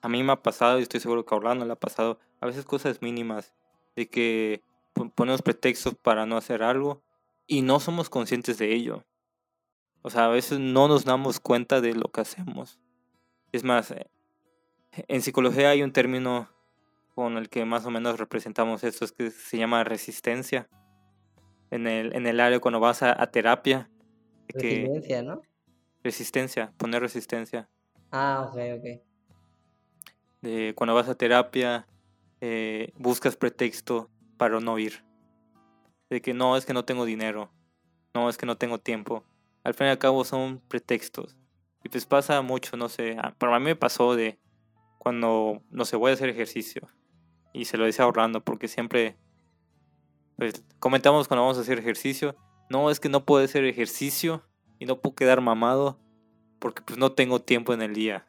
A 0.00 0.08
mí 0.08 0.22
me 0.22 0.32
ha 0.32 0.42
pasado 0.42 0.78
y 0.78 0.82
estoy 0.82 1.00
seguro 1.00 1.24
que 1.24 1.34
a 1.34 1.38
Orlando 1.38 1.66
le 1.66 1.72
ha 1.72 1.76
pasado 1.76 2.18
a 2.44 2.46
veces 2.46 2.66
cosas 2.66 3.00
mínimas 3.00 3.54
de 3.96 4.06
que 4.06 4.62
ponemos 5.14 5.40
pretextos 5.40 5.94
para 5.94 6.26
no 6.26 6.36
hacer 6.36 6.62
algo 6.62 7.02
y 7.46 7.62
no 7.62 7.80
somos 7.80 8.10
conscientes 8.10 8.58
de 8.58 8.74
ello. 8.74 9.02
O 10.02 10.10
sea, 10.10 10.26
a 10.26 10.28
veces 10.28 10.58
no 10.58 10.86
nos 10.86 11.06
damos 11.06 11.40
cuenta 11.40 11.80
de 11.80 11.94
lo 11.94 12.12
que 12.12 12.20
hacemos. 12.20 12.78
Es 13.50 13.64
más, 13.64 13.92
eh, 13.92 14.10
en 15.08 15.22
psicología 15.22 15.70
hay 15.70 15.82
un 15.82 15.92
término 15.92 16.50
con 17.14 17.38
el 17.38 17.48
que 17.48 17.64
más 17.64 17.86
o 17.86 17.90
menos 17.90 18.18
representamos 18.18 18.84
esto, 18.84 19.06
es 19.06 19.12
que 19.12 19.30
se 19.30 19.56
llama 19.56 19.82
resistencia. 19.82 20.68
En 21.70 21.86
el, 21.86 22.14
en 22.14 22.26
el 22.26 22.40
área 22.40 22.60
cuando 22.60 22.78
vas 22.78 23.02
a, 23.02 23.26
terapia. 23.28 23.88
Resistencia, 24.48 25.22
¿no? 25.22 25.40
Resistencia, 26.02 26.74
poner 26.76 27.00
resistencia. 27.00 27.70
Ah, 28.12 28.50
ok, 28.50 28.58
ok. 28.76 29.02
De 30.42 30.74
cuando 30.76 30.94
vas 30.94 31.08
a 31.08 31.14
terapia, 31.14 31.86
eh, 32.46 32.92
buscas 32.96 33.36
pretexto 33.36 34.10
para 34.36 34.60
no 34.60 34.78
ir. 34.78 35.02
De 36.10 36.20
que 36.20 36.34
no, 36.34 36.56
es 36.56 36.66
que 36.66 36.74
no 36.74 36.84
tengo 36.84 37.06
dinero. 37.06 37.50
No, 38.12 38.28
es 38.28 38.36
que 38.36 38.44
no 38.44 38.58
tengo 38.58 38.78
tiempo 38.78 39.24
al 39.64 39.72
fin 39.72 39.86
y 39.86 39.90
al 39.90 39.98
cabo 39.98 40.24
son 40.24 40.60
pretextos. 40.68 41.36
Y 41.82 41.88
pues 41.88 42.06
pasa 42.06 42.40
mucho, 42.42 42.76
no 42.76 42.88
sé, 42.88 43.16
para 43.38 43.58
mí 43.58 43.64
me 43.64 43.76
pasó 43.76 44.14
de 44.14 44.38
cuando, 44.98 45.62
no 45.70 45.84
sé, 45.84 45.96
voy 45.96 46.10
a 46.10 46.14
hacer 46.14 46.28
ejercicio. 46.28 46.88
Y 47.52 47.64
se 47.64 47.76
lo 47.76 47.84
decía 47.84 48.04
ahorrando 48.04 48.44
porque 48.44 48.68
siempre, 48.68 49.16
pues 50.36 50.62
comentamos 50.78 51.28
cuando 51.28 51.42
vamos 51.42 51.58
a 51.58 51.62
hacer 51.62 51.78
ejercicio, 51.78 52.36
no, 52.68 52.90
es 52.90 53.00
que 53.00 53.08
no 53.08 53.24
puedo 53.24 53.44
hacer 53.44 53.64
ejercicio 53.64 54.44
y 54.78 54.86
no 54.86 55.00
puedo 55.00 55.14
quedar 55.14 55.40
mamado 55.40 55.98
porque 56.58 56.82
pues 56.82 56.98
no 56.98 57.12
tengo 57.12 57.40
tiempo 57.40 57.72
en 57.72 57.82
el 57.82 57.94
día 57.94 58.26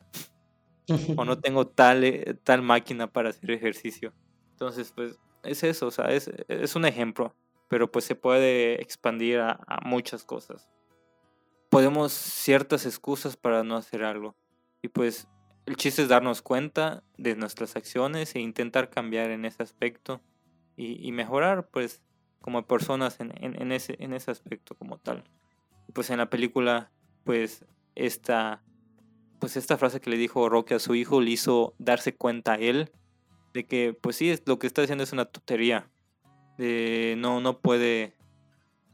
o 1.15 1.25
no 1.25 1.39
tengo 1.39 1.67
tal, 1.67 2.03
eh, 2.03 2.35
tal 2.43 2.61
máquina 2.61 3.07
para 3.07 3.29
hacer 3.29 3.51
ejercicio. 3.51 4.13
Entonces, 4.51 4.91
pues 4.95 5.19
es 5.43 5.63
eso, 5.63 5.87
o 5.87 5.91
sea, 5.91 6.05
es, 6.05 6.29
es 6.47 6.75
un 6.75 6.85
ejemplo, 6.85 7.35
pero 7.67 7.91
pues 7.91 8.05
se 8.05 8.15
puede 8.15 8.81
expandir 8.81 9.39
a, 9.39 9.59
a 9.67 9.81
muchas 9.81 10.23
cosas. 10.23 10.69
Podemos 11.69 12.11
ciertas 12.11 12.85
excusas 12.85 13.35
para 13.35 13.63
no 13.63 13.75
hacer 13.75 14.03
algo. 14.03 14.35
Y 14.81 14.87
pues 14.87 15.27
el 15.65 15.77
chiste 15.77 16.03
es 16.03 16.09
darnos 16.09 16.41
cuenta 16.41 17.03
de 17.17 17.35
nuestras 17.35 17.75
acciones 17.75 18.35
e 18.35 18.39
intentar 18.39 18.89
cambiar 18.89 19.31
en 19.31 19.45
ese 19.45 19.63
aspecto 19.63 20.21
y, 20.77 21.05
y 21.05 21.11
mejorar, 21.11 21.67
pues, 21.69 22.03
como 22.41 22.67
personas 22.67 23.19
en, 23.19 23.33
en, 23.43 23.59
en, 23.59 23.71
ese, 23.71 23.95
en 23.99 24.13
ese 24.13 24.29
aspecto 24.29 24.75
como 24.75 24.99
tal. 24.99 25.23
Pues 25.93 26.09
en 26.11 26.17
la 26.17 26.29
película, 26.29 26.91
pues, 27.23 27.65
esta, 27.95 28.61
pues 29.39 29.57
esta 29.57 29.77
frase 29.77 30.01
que 30.01 30.09
le 30.09 30.17
dijo 30.17 30.49
Rocky 30.49 30.73
a 30.73 30.79
su 30.79 30.95
hijo 30.95 31.21
le 31.21 31.31
hizo 31.31 31.73
darse 31.77 32.15
cuenta 32.15 32.53
a 32.53 32.55
él 32.55 32.91
de 33.53 33.65
que, 33.65 33.93
pues 33.99 34.17
sí, 34.17 34.35
lo 34.45 34.59
que 34.59 34.67
está 34.67 34.81
haciendo 34.81 35.03
es 35.03 35.13
una 35.13 35.25
tontería. 35.25 35.89
De, 36.57 37.15
no, 37.17 37.41
no 37.41 37.59
puede 37.59 38.13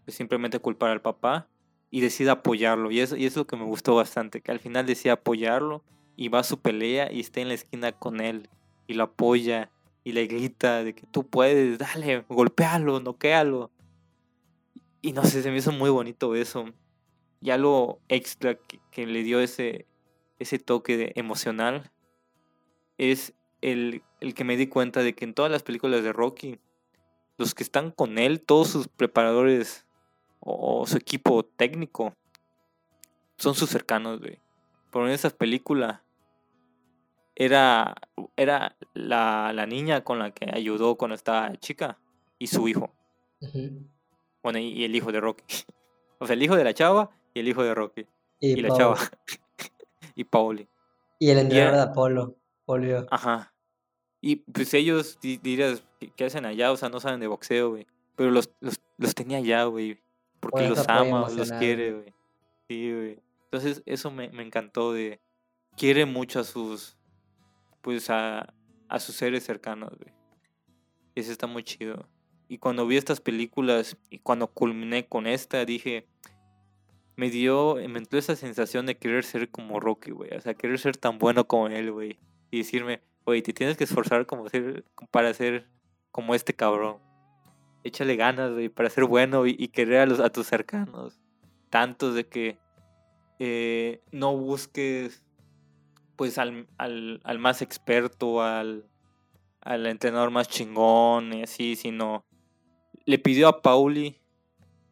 pues, 0.06 0.16
simplemente 0.16 0.60
culpar 0.60 0.92
al 0.92 1.02
papá 1.02 1.48
y 1.90 2.02
decide 2.02 2.30
apoyarlo. 2.30 2.92
Y 2.92 3.00
eso, 3.00 3.18
y 3.18 3.26
es 3.26 3.36
lo 3.36 3.46
que 3.46 3.58
me 3.58 3.66
gustó 3.66 3.96
bastante, 3.96 4.42
que 4.42 4.52
al 4.52 4.60
final 4.60 4.86
decide 4.86 5.12
apoyarlo 5.12 5.84
y 6.16 6.30
va 6.30 6.40
a 6.40 6.44
su 6.44 6.60
pelea 6.60 7.12
y 7.12 7.20
está 7.20 7.42
en 7.42 7.50
la 7.50 7.56
esquina 7.56 7.92
con 7.92 8.22
él 8.22 8.50
y 8.88 8.94
lo 8.94 9.04
apoya 9.04 9.72
y 10.04 10.14
le 10.14 10.28
grita 10.28 10.84
de 10.84 10.94
que 10.94 11.06
tú 11.08 11.28
puedes, 11.28 11.78
dale, 11.78 12.24
golpealo, 12.30 13.00
noquealo. 13.00 13.72
Y 15.02 15.14
no 15.14 15.24
sé, 15.24 15.42
se 15.42 15.50
me 15.50 15.58
hizo 15.58 15.72
muy 15.72 15.90
bonito 15.90 16.36
eso. 16.36 16.66
Ya 17.40 17.58
lo 17.58 18.00
extra 18.08 18.56
que, 18.56 18.80
que 18.92 19.08
le 19.08 19.24
dio 19.24 19.40
ese, 19.40 19.88
ese 20.42 20.58
toque 20.58 21.12
emocional 21.16 21.92
es 22.98 23.34
el, 23.62 24.02
el 24.20 24.34
que 24.34 24.44
me 24.44 24.58
di 24.58 24.68
cuenta 24.68 25.04
de 25.04 25.14
que 25.14 25.24
en 25.24 25.36
todas 25.36 25.52
las 25.52 25.62
películas 25.62 26.04
de 26.04 26.14
Rocky, 26.14 26.60
los 27.38 27.54
que 27.54 27.64
están 27.64 27.92
con 27.92 28.18
él, 28.18 28.42
todos 28.42 28.70
sus 28.70 28.88
preparadores 28.88 29.86
o, 30.40 30.82
o 30.82 30.88
su 30.88 30.98
equipo 30.98 31.44
técnico, 31.44 32.16
son 33.38 33.54
sus 33.54 33.70
cercanos, 33.70 34.20
güey. 34.20 34.40
Pero 34.92 35.08
en 35.08 35.14
esa 35.14 35.30
película 35.30 36.04
era, 37.36 37.96
era 38.36 38.76
la, 38.94 39.52
la, 39.54 39.66
niña 39.68 40.04
con 40.04 40.20
la 40.20 40.32
que 40.32 40.50
ayudó 40.52 40.96
cuando 40.96 41.16
estaba 41.16 41.56
chica 41.58 42.00
y 42.40 42.48
su 42.48 42.68
hijo. 42.68 42.92
Uh 43.42 43.46
-huh. 43.46 43.88
Bueno, 44.44 44.60
y, 44.60 44.70
y, 44.70 44.84
el 44.86 44.96
hijo 44.96 45.12
de 45.12 45.22
Rocky. 45.22 45.44
O 46.24 46.28
sea, 46.28 46.36
el 46.36 46.44
hijo 46.44 46.56
de 46.56 46.64
la 46.64 46.76
chava 46.76 47.10
y 47.34 47.40
el 47.40 47.48
hijo 47.48 47.64
de 47.64 47.74
Rocky. 47.74 48.06
Y, 48.40 48.52
y 48.52 48.62
la 48.62 48.70
chava. 48.78 48.96
Y 50.16 50.24
Pauli. 50.24 50.68
Y 51.20 51.30
el 51.30 51.38
entrenador 51.38 51.76
de 51.76 51.82
Apolo, 51.82 52.36
Polio. 52.66 53.06
Ajá. 53.12 53.54
Y 54.22 54.38
pues 54.38 54.74
ellos 54.74 55.20
dirías, 55.22 55.84
¿qué 56.16 56.26
hacen 56.26 56.46
allá? 56.46 56.72
O 56.72 56.78
sea, 56.78 56.90
no 56.90 57.00
saben 57.00 57.20
de 57.20 57.28
boxeo, 57.28 57.72
güey. 57.72 57.88
Pero 58.16 58.30
los, 58.30 58.52
los, 58.60 58.80
los 58.98 59.16
tenía 59.16 59.40
allá, 59.40 59.64
güey. 59.66 60.00
Porque 60.40 60.68
los 60.68 60.88
ama, 60.88 61.28
los 61.30 61.52
quiere, 61.52 61.94
güey. 61.94 62.14
Sí, 62.68 62.94
güey. 62.94 63.20
Entonces, 63.46 63.82
eso 63.86 64.12
me, 64.12 64.30
me 64.30 64.44
encantó 64.44 64.94
de. 64.94 65.20
Quiere 65.76 66.06
mucho 66.06 66.40
a 66.40 66.44
sus. 66.44 66.98
Pues 67.82 68.10
a, 68.10 68.54
a 68.88 69.00
sus 69.00 69.16
seres 69.16 69.44
cercanos, 69.44 69.92
güey. 69.98 70.14
Y 71.16 71.22
eso 71.22 71.32
está 71.32 71.48
muy 71.48 71.64
chido. 71.64 72.08
Y 72.48 72.60
cuando 72.60 72.86
vi 72.86 72.98
estas 72.98 73.22
películas 73.22 73.98
y 74.10 74.20
cuando 74.20 74.48
culminé 74.48 75.08
con 75.08 75.26
esta, 75.26 75.66
dije. 75.66 76.08
Me 77.16 77.30
dio, 77.30 77.76
me 77.76 78.00
entró 78.00 78.18
esa 78.18 78.36
sensación 78.36 78.86
de 78.86 78.98
querer 78.98 79.24
ser 79.24 79.50
como 79.50 79.80
Rocky, 79.80 80.12
güey. 80.12 80.34
O 80.36 80.42
sea, 80.42 80.54
querer 80.54 80.80
ser 80.80 80.98
tan 80.98 81.20
bueno 81.20 81.46
como 81.46 81.68
él, 81.68 81.92
güey. 81.92 82.20
Y 82.50 82.60
decirme, 82.60 83.02
Oye, 83.24 83.42
te 83.42 83.54
tienes 83.54 83.78
que 83.78 83.84
esforzar 83.84 84.26
como 84.26 84.50
ser, 84.50 84.84
para 85.12 85.34
ser 85.34 85.68
como 86.12 86.34
este 86.34 86.56
cabrón. 86.56 86.98
Échale 87.84 88.16
ganas, 88.16 88.52
güey, 88.52 88.70
para 88.70 88.90
ser 88.90 89.06
bueno 89.06 89.46
y, 89.46 89.56
y 89.58 89.68
querer 89.70 90.00
a, 90.00 90.06
los, 90.06 90.20
a 90.20 90.32
tus 90.32 90.48
cercanos. 90.48 91.20
Tantos 91.70 92.16
de 92.16 92.28
que 92.28 92.58
eh, 93.40 94.02
no 94.12 94.36
busques 94.36 95.24
pues 96.16 96.38
al, 96.38 96.68
al, 96.78 97.22
al, 97.24 97.40
más 97.40 97.62
experto, 97.62 98.42
al, 98.42 98.86
al 99.62 99.86
entrenador 99.88 100.30
más 100.30 100.48
chingón 100.48 101.34
y 101.34 101.44
así, 101.44 101.76
sino 101.76 102.26
le 103.06 103.18
pidió 103.18 103.48
a 103.48 103.62
Pauli 103.62 104.20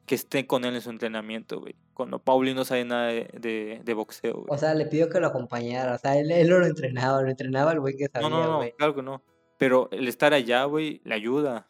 que 0.07 0.15
esté 0.15 0.47
con 0.47 0.65
él 0.65 0.75
en 0.75 0.81
su 0.81 0.89
entrenamiento, 0.89 1.59
güey 1.59 1.75
cuando 1.99 2.23
Pauli 2.23 2.53
no 2.53 2.63
sabe 2.63 2.85
nada 2.85 3.07
de, 3.07 3.29
de, 3.37 3.81
de 3.83 3.93
boxeo. 3.93 4.35
Güey. 4.35 4.45
O 4.47 4.57
sea, 4.57 4.73
le 4.73 4.85
pidió 4.85 5.09
que 5.09 5.19
lo 5.19 5.27
acompañara. 5.27 5.95
O 5.95 5.97
sea, 5.97 6.17
él, 6.17 6.31
él 6.31 6.47
lo 6.47 6.65
entrenaba, 6.65 7.21
lo 7.21 7.29
entrenaba 7.29 7.73
el 7.73 7.81
güey 7.81 7.97
que 7.97 8.07
sabía. 8.07 8.29
No, 8.29 8.41
no, 8.41 8.63
no, 8.63 8.71
claro 8.77 8.95
que 8.95 9.01
no. 9.01 9.21
Pero 9.57 9.89
el 9.91 10.07
estar 10.07 10.33
allá, 10.33 10.63
güey, 10.63 11.01
le 11.03 11.13
ayuda. 11.13 11.67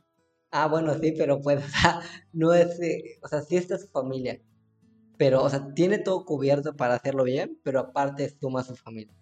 Ah, 0.52 0.68
bueno, 0.68 0.94
sí, 0.94 1.16
pero 1.18 1.42
pues, 1.42 1.66
o 1.66 1.68
sea, 1.68 2.02
no 2.32 2.54
es. 2.54 2.80
Eh, 2.80 3.18
o 3.24 3.28
sea, 3.28 3.42
sí 3.42 3.58
está 3.58 3.80
su 3.80 3.88
familia. 3.88 4.40
Pero, 5.18 5.42
o 5.42 5.50
sea, 5.50 5.74
tiene 5.74 5.98
todo 5.98 6.24
cubierto 6.26 6.76
para 6.76 6.94
hacerlo 6.94 7.24
bien, 7.24 7.60
pero 7.64 7.80
aparte 7.80 8.30
suma 8.40 8.60
a 8.60 8.66
su 8.66 8.76
familia. 8.76 9.16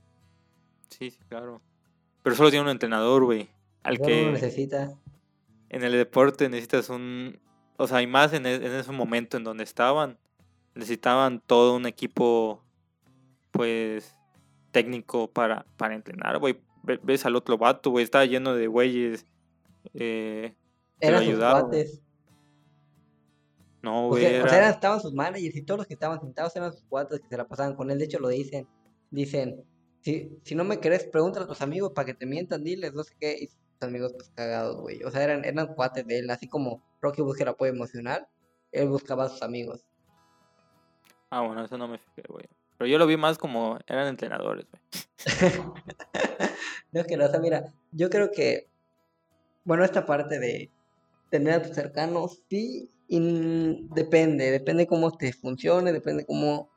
Sí, 0.90 1.10
sí, 1.10 1.20
claro. 1.30 1.62
Pero 2.22 2.36
solo 2.36 2.50
tiene 2.50 2.66
un 2.66 2.72
entrenador, 2.72 3.24
güey. 3.24 3.48
Al 3.82 3.98
que. 3.98 4.26
lo 4.26 4.34
necesita. 4.34 4.92
En 5.70 5.86
el 5.86 5.94
deporte 5.94 6.50
necesitas 6.50 6.90
un. 6.90 7.40
O 7.78 7.88
sea, 7.88 8.02
y 8.02 8.08
más 8.08 8.34
en, 8.34 8.46
en 8.46 8.74
ese 8.74 8.92
momento 8.92 9.38
en 9.38 9.46
donde 9.46 9.64
estaban 9.64 10.18
necesitaban 10.78 11.42
todo 11.46 11.76
un 11.76 11.86
equipo, 11.86 12.64
pues, 13.52 14.16
técnico 14.72 15.30
para, 15.32 15.66
para 15.78 15.96
entrenar, 15.96 16.38
güey. 16.40 16.60
Ves 17.04 17.26
al 17.26 17.36
otro 17.36 17.58
vato, 17.58 17.90
güey, 17.92 18.04
estaba 18.06 18.26
lleno 18.26 18.54
de 18.56 18.68
güeyes. 18.68 19.26
Eh, 19.94 20.56
Eran 21.02 21.26
sus 21.26 21.36
cuates. 21.38 22.02
No, 23.82 24.06
O 24.06 24.10
güey. 24.10 24.26
o 24.40 24.48
sea, 24.48 24.58
eran- 24.58 24.72
estaban 24.74 25.00
sus 25.02 25.14
managers 25.14 25.56
y 25.56 25.62
todos 25.62 25.80
los 25.80 25.88
que 25.88 25.94
estaban 25.94 26.20
sentados 26.20 26.56
eran 26.56 26.72
sus 26.72 26.84
cuates 26.86 27.20
que 27.20 27.28
se 27.28 27.38
la 27.38 27.48
pasaban 27.48 27.76
con 27.76 27.92
él. 27.92 28.00
De 28.00 28.06
hecho, 28.06 28.20
lo 28.20 28.30
dicen. 28.30 28.68
Dicen, 29.12 29.64
si, 30.02 30.30
si 30.44 30.56
no 30.56 30.64
me 30.64 30.80
crees, 30.80 31.06
pregúntale 31.06 31.46
a 31.46 31.48
tus 31.48 31.62
amigos 31.62 31.92
para 31.94 32.06
que 32.06 32.14
te 32.14 32.26
mientan, 32.26 32.64
diles, 32.64 32.94
no 32.94 33.04
sé 33.04 33.16
qué. 33.20 33.38
Y 33.40 33.48
sus 33.48 33.58
amigos, 33.82 34.14
pues 34.14 34.30
cagados, 34.36 34.82
güey. 34.82 35.04
O 35.04 35.12
sea, 35.12 35.24
eran, 35.24 35.46
eran 35.46 35.74
cuates 35.76 36.06
de 36.06 36.20
él. 36.20 36.30
Así 36.30 36.48
como 36.48 36.84
Rocky 37.02 37.22
busca 37.22 37.44
el 37.44 37.50
apoyo 37.50 37.72
emocional, 37.72 38.28
él 38.72 38.90
buscaba 38.90 39.26
a 39.26 39.30
sus 39.30 39.42
amigos. 39.42 39.86
Ah, 41.30 41.42
bueno, 41.42 41.64
eso 41.66 41.78
no 41.78 41.88
me 41.88 41.98
fijé, 41.98 42.24
güey. 42.30 42.46
Pero 42.78 42.90
yo 42.90 42.98
lo 42.98 43.08
vi 43.08 43.18
más 43.18 43.38
como 43.38 43.80
eran 43.88 44.08
entrenadores, 44.08 44.66
güey. 44.72 44.82
No, 46.94 47.02
es 47.02 47.08
que 47.08 47.18
no, 47.18 47.26
o 47.26 47.30
sea, 47.30 47.40
mira, 47.42 47.74
yo 47.92 48.10
creo 48.10 48.32
que, 48.32 48.70
bueno, 49.66 49.84
esta 49.84 50.06
parte 50.06 50.40
de 50.40 50.72
tener 51.30 51.54
a 51.56 51.62
tus 51.62 51.76
cercanos, 51.76 52.44
sí, 52.50 52.90
depende, 53.10 54.52
depende 54.52 54.88
cómo 54.88 55.12
te 55.12 55.34
funcione, 55.34 55.94
depende 55.94 56.26
cómo 56.26 56.70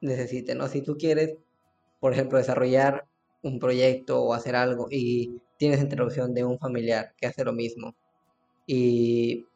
necesites, 0.00 0.56
¿no? 0.56 0.68
Si 0.68 0.82
tú 0.82 0.96
quieres, 0.96 1.36
por 2.00 2.12
ejemplo, 2.12 2.38
desarrollar 2.38 3.06
un 3.42 3.58
proyecto 3.58 4.22
o 4.22 4.34
hacer 4.34 4.56
algo 4.56 4.88
y 4.90 5.40
tienes 5.58 5.80
interrupción 5.80 6.34
de 6.34 6.44
un 6.44 6.58
familiar 6.58 7.14
que 7.18 7.26
hace 7.26 7.44
lo 7.44 7.52
mismo 7.52 7.94
y, 8.66 9.46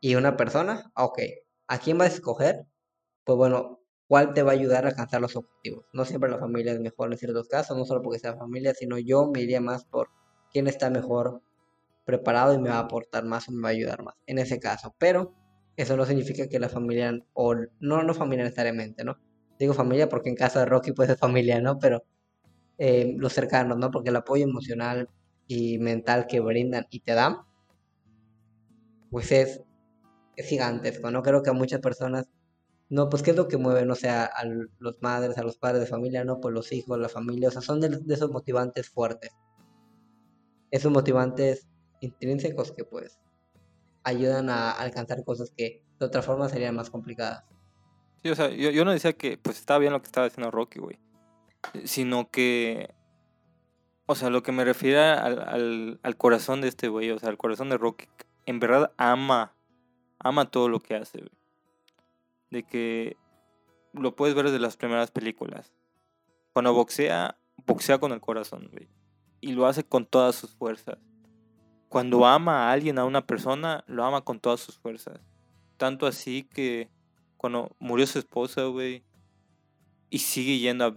y 0.00 0.14
una 0.14 0.36
persona, 0.36 0.90
ah, 0.94 1.04
ok, 1.04 1.20
¿a 1.68 1.78
quién 1.78 1.98
vas 1.98 2.10
a 2.12 2.14
escoger? 2.14 2.66
Pues 3.24 3.36
bueno, 3.36 3.80
¿cuál 4.08 4.34
te 4.34 4.42
va 4.42 4.52
a 4.52 4.54
ayudar 4.54 4.84
a 4.84 4.88
alcanzar 4.88 5.20
los 5.20 5.36
objetivos? 5.36 5.84
No 5.92 6.04
siempre 6.04 6.30
la 6.30 6.38
familia 6.38 6.72
es 6.72 6.80
mejor 6.80 7.12
en 7.12 7.18
ciertos 7.18 7.48
casos, 7.48 7.76
no 7.76 7.84
solo 7.84 8.02
porque 8.02 8.18
sea 8.18 8.36
familia, 8.36 8.74
sino 8.74 8.98
yo 8.98 9.30
me 9.32 9.40
iría 9.42 9.60
más 9.60 9.84
por 9.84 10.08
quién 10.52 10.66
está 10.66 10.90
mejor 10.90 11.42
preparado 12.04 12.54
y 12.54 12.58
me 12.58 12.70
va 12.70 12.76
a 12.76 12.80
aportar 12.80 13.24
más 13.24 13.48
o 13.48 13.52
me 13.52 13.62
va 13.62 13.68
a 13.68 13.72
ayudar 13.72 14.02
más 14.02 14.14
en 14.26 14.38
ese 14.38 14.58
caso. 14.58 14.94
Pero 14.98 15.34
eso 15.76 15.96
no 15.96 16.04
significa 16.04 16.48
que 16.48 16.58
la 16.58 16.68
familia, 16.68 17.12
o 17.34 17.54
no, 17.80 18.02
no 18.02 18.14
familia 18.14 18.44
necesariamente, 18.44 19.04
¿no? 19.04 19.18
Digo 19.58 19.74
familia 19.74 20.08
porque 20.08 20.30
en 20.30 20.36
caso 20.36 20.58
de 20.58 20.66
Rocky 20.66 20.92
pues 20.92 21.08
es 21.08 21.18
familia, 21.18 21.60
¿no? 21.60 21.78
Pero 21.78 22.02
eh, 22.78 23.14
los 23.18 23.32
cercanos, 23.32 23.78
¿no? 23.78 23.90
Porque 23.90 24.08
el 24.08 24.16
apoyo 24.16 24.44
emocional 24.44 25.08
y 25.46 25.78
mental 25.78 26.26
que 26.26 26.40
brindan 26.40 26.86
y 26.90 27.00
te 27.00 27.14
dan, 27.14 27.38
pues 29.10 29.32
es, 29.32 29.62
es 30.36 30.46
gigantesco, 30.46 31.10
¿no? 31.10 31.22
Creo 31.22 31.42
que 31.42 31.50
a 31.50 31.52
muchas 31.52 31.80
personas, 31.80 32.28
no, 32.90 33.08
pues 33.08 33.22
¿qué 33.22 33.30
es 33.30 33.36
lo 33.36 33.46
que 33.46 33.56
mueve, 33.56 33.86
no 33.86 33.94
sé, 33.94 34.10
a, 34.10 34.30
los 34.80 35.00
madres, 35.00 35.38
a 35.38 35.44
los 35.44 35.56
padres 35.56 35.80
de 35.80 35.86
familia, 35.86 36.24
¿no? 36.24 36.40
Pues 36.40 36.52
los 36.52 36.72
hijos, 36.72 36.98
la 36.98 37.08
familia, 37.08 37.48
o 37.48 37.52
sea, 37.52 37.62
son 37.62 37.80
de, 37.80 38.00
esos 38.12 38.32
motivantes 38.32 38.90
fuertes. 38.90 39.30
Esos 40.72 40.90
motivantes 40.90 41.68
intrínsecos 42.00 42.72
que 42.72 42.84
pues 42.84 43.20
ayudan 44.02 44.50
a 44.50 44.72
alcanzar 44.72 45.24
cosas 45.24 45.52
que 45.56 45.84
de 46.00 46.06
otra 46.06 46.20
forma 46.22 46.48
serían 46.48 46.74
más 46.74 46.90
complicadas. 46.90 47.44
Sí, 48.24 48.30
o 48.30 48.34
sea, 48.34 48.48
yo, 48.50 48.84
no 48.84 48.90
decía 48.90 49.12
que 49.12 49.38
pues 49.38 49.58
estaba 49.60 49.78
bien 49.78 49.92
lo 49.92 50.00
que 50.02 50.06
estaba 50.06 50.26
haciendo 50.26 50.50
Rocky, 50.50 50.80
güey. 50.80 50.98
Sino 51.84 52.28
que. 52.30 52.92
O 54.06 54.16
sea, 54.16 54.30
lo 54.30 54.42
que 54.42 54.50
me 54.50 54.64
refiere 54.64 54.98
al, 54.98 55.38
al, 55.38 56.00
al 56.02 56.16
corazón 56.16 56.60
de 56.60 56.68
este 56.68 56.88
güey, 56.88 57.12
o 57.12 57.18
sea, 57.20 57.28
al 57.28 57.38
corazón 57.38 57.68
de 57.68 57.78
Rocky, 57.78 58.08
en 58.46 58.58
verdad 58.58 58.92
ama, 58.96 59.54
ama 60.18 60.50
todo 60.50 60.68
lo 60.68 60.80
que 60.80 60.96
hace, 60.96 61.18
güey. 61.18 61.39
De 62.50 62.62
que 62.62 63.16
lo 63.92 64.14
puedes 64.16 64.34
ver 64.34 64.46
desde 64.46 64.58
las 64.58 64.76
primeras 64.76 65.10
películas. 65.10 65.72
Cuando 66.52 66.74
boxea, 66.74 67.38
boxea 67.66 67.98
con 67.98 68.12
el 68.12 68.20
corazón, 68.20 68.68
güey. 68.72 68.88
Y 69.40 69.52
lo 69.52 69.66
hace 69.66 69.84
con 69.84 70.06
todas 70.06 70.34
sus 70.34 70.54
fuerzas. 70.54 70.98
Cuando 71.88 72.26
ama 72.26 72.68
a 72.68 72.72
alguien, 72.72 72.98
a 72.98 73.04
una 73.04 73.26
persona, 73.26 73.84
lo 73.86 74.04
ama 74.04 74.22
con 74.22 74.38
todas 74.38 74.60
sus 74.60 74.78
fuerzas. 74.78 75.20
Tanto 75.76 76.06
así 76.06 76.42
que 76.44 76.88
cuando 77.36 77.74
murió 77.78 78.06
su 78.06 78.18
esposa, 78.18 78.64
güey, 78.64 79.02
y 80.10 80.18
sigue 80.18 80.58
yendo 80.58 80.84
a 80.84 80.94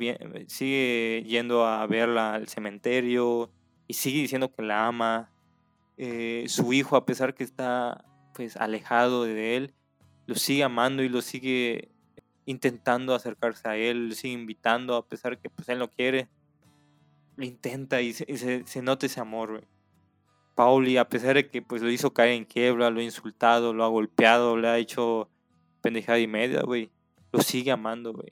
sigue 0.48 1.24
yendo 1.26 1.66
a 1.66 1.86
verla 1.86 2.34
al 2.34 2.48
cementerio 2.48 3.52
y 3.88 3.94
sigue 3.94 4.22
diciendo 4.22 4.52
que 4.52 4.64
la 4.64 4.88
ama. 4.88 5.30
Eh, 5.98 6.46
su 6.48 6.74
hijo, 6.74 6.96
a 6.96 7.06
pesar 7.06 7.36
que 7.36 7.44
está 7.44 8.04
pues 8.34 8.58
alejado 8.58 9.26
de 9.26 9.56
él, 9.56 9.74
lo 10.26 10.36
sigue 10.36 10.64
amando 10.64 11.04
y 11.04 11.10
lo 11.10 11.22
sigue 11.22 11.90
intentando 12.45 13.16
acercarse 13.16 13.68
a 13.68 13.78
él, 13.78 14.10
lo 14.10 14.16
sigue 14.16 14.34
invitando 14.34 14.95
a 14.95 15.06
pesar 15.06 15.38
que 15.40 15.50
pues 15.50 15.68
él 15.70 15.80
no 15.80 15.90
quiere. 15.90 16.30
Lo 17.36 17.45
intenta 17.45 18.02
y 18.02 18.14
se, 18.14 18.64
se, 18.66 18.82
nota 18.82 19.06
ese 19.06 19.20
amor, 19.20 19.52
güey. 19.52 19.64
Pauli, 20.56 20.98
a 20.98 21.10
pesar 21.10 21.36
de 21.36 21.50
que 21.50 21.62
pues 21.62 21.82
lo 21.82 21.90
hizo 21.90 22.14
caer 22.14 22.34
en 22.34 22.45
quiebra, 22.45 22.91
lo 22.91 23.00
ha 23.00 23.04
insultado, 23.04 23.74
lo 23.74 23.84
ha 23.84 23.88
golpeado, 23.88 24.56
le 24.56 24.68
ha 24.68 24.78
hecho 24.78 25.30
pendejada 25.82 26.20
y 26.20 26.28
media, 26.28 26.62
güey. 26.62 26.91
Lo 27.32 27.41
sigue 27.41 27.72
amando, 27.72 28.14
güey. 28.14 28.32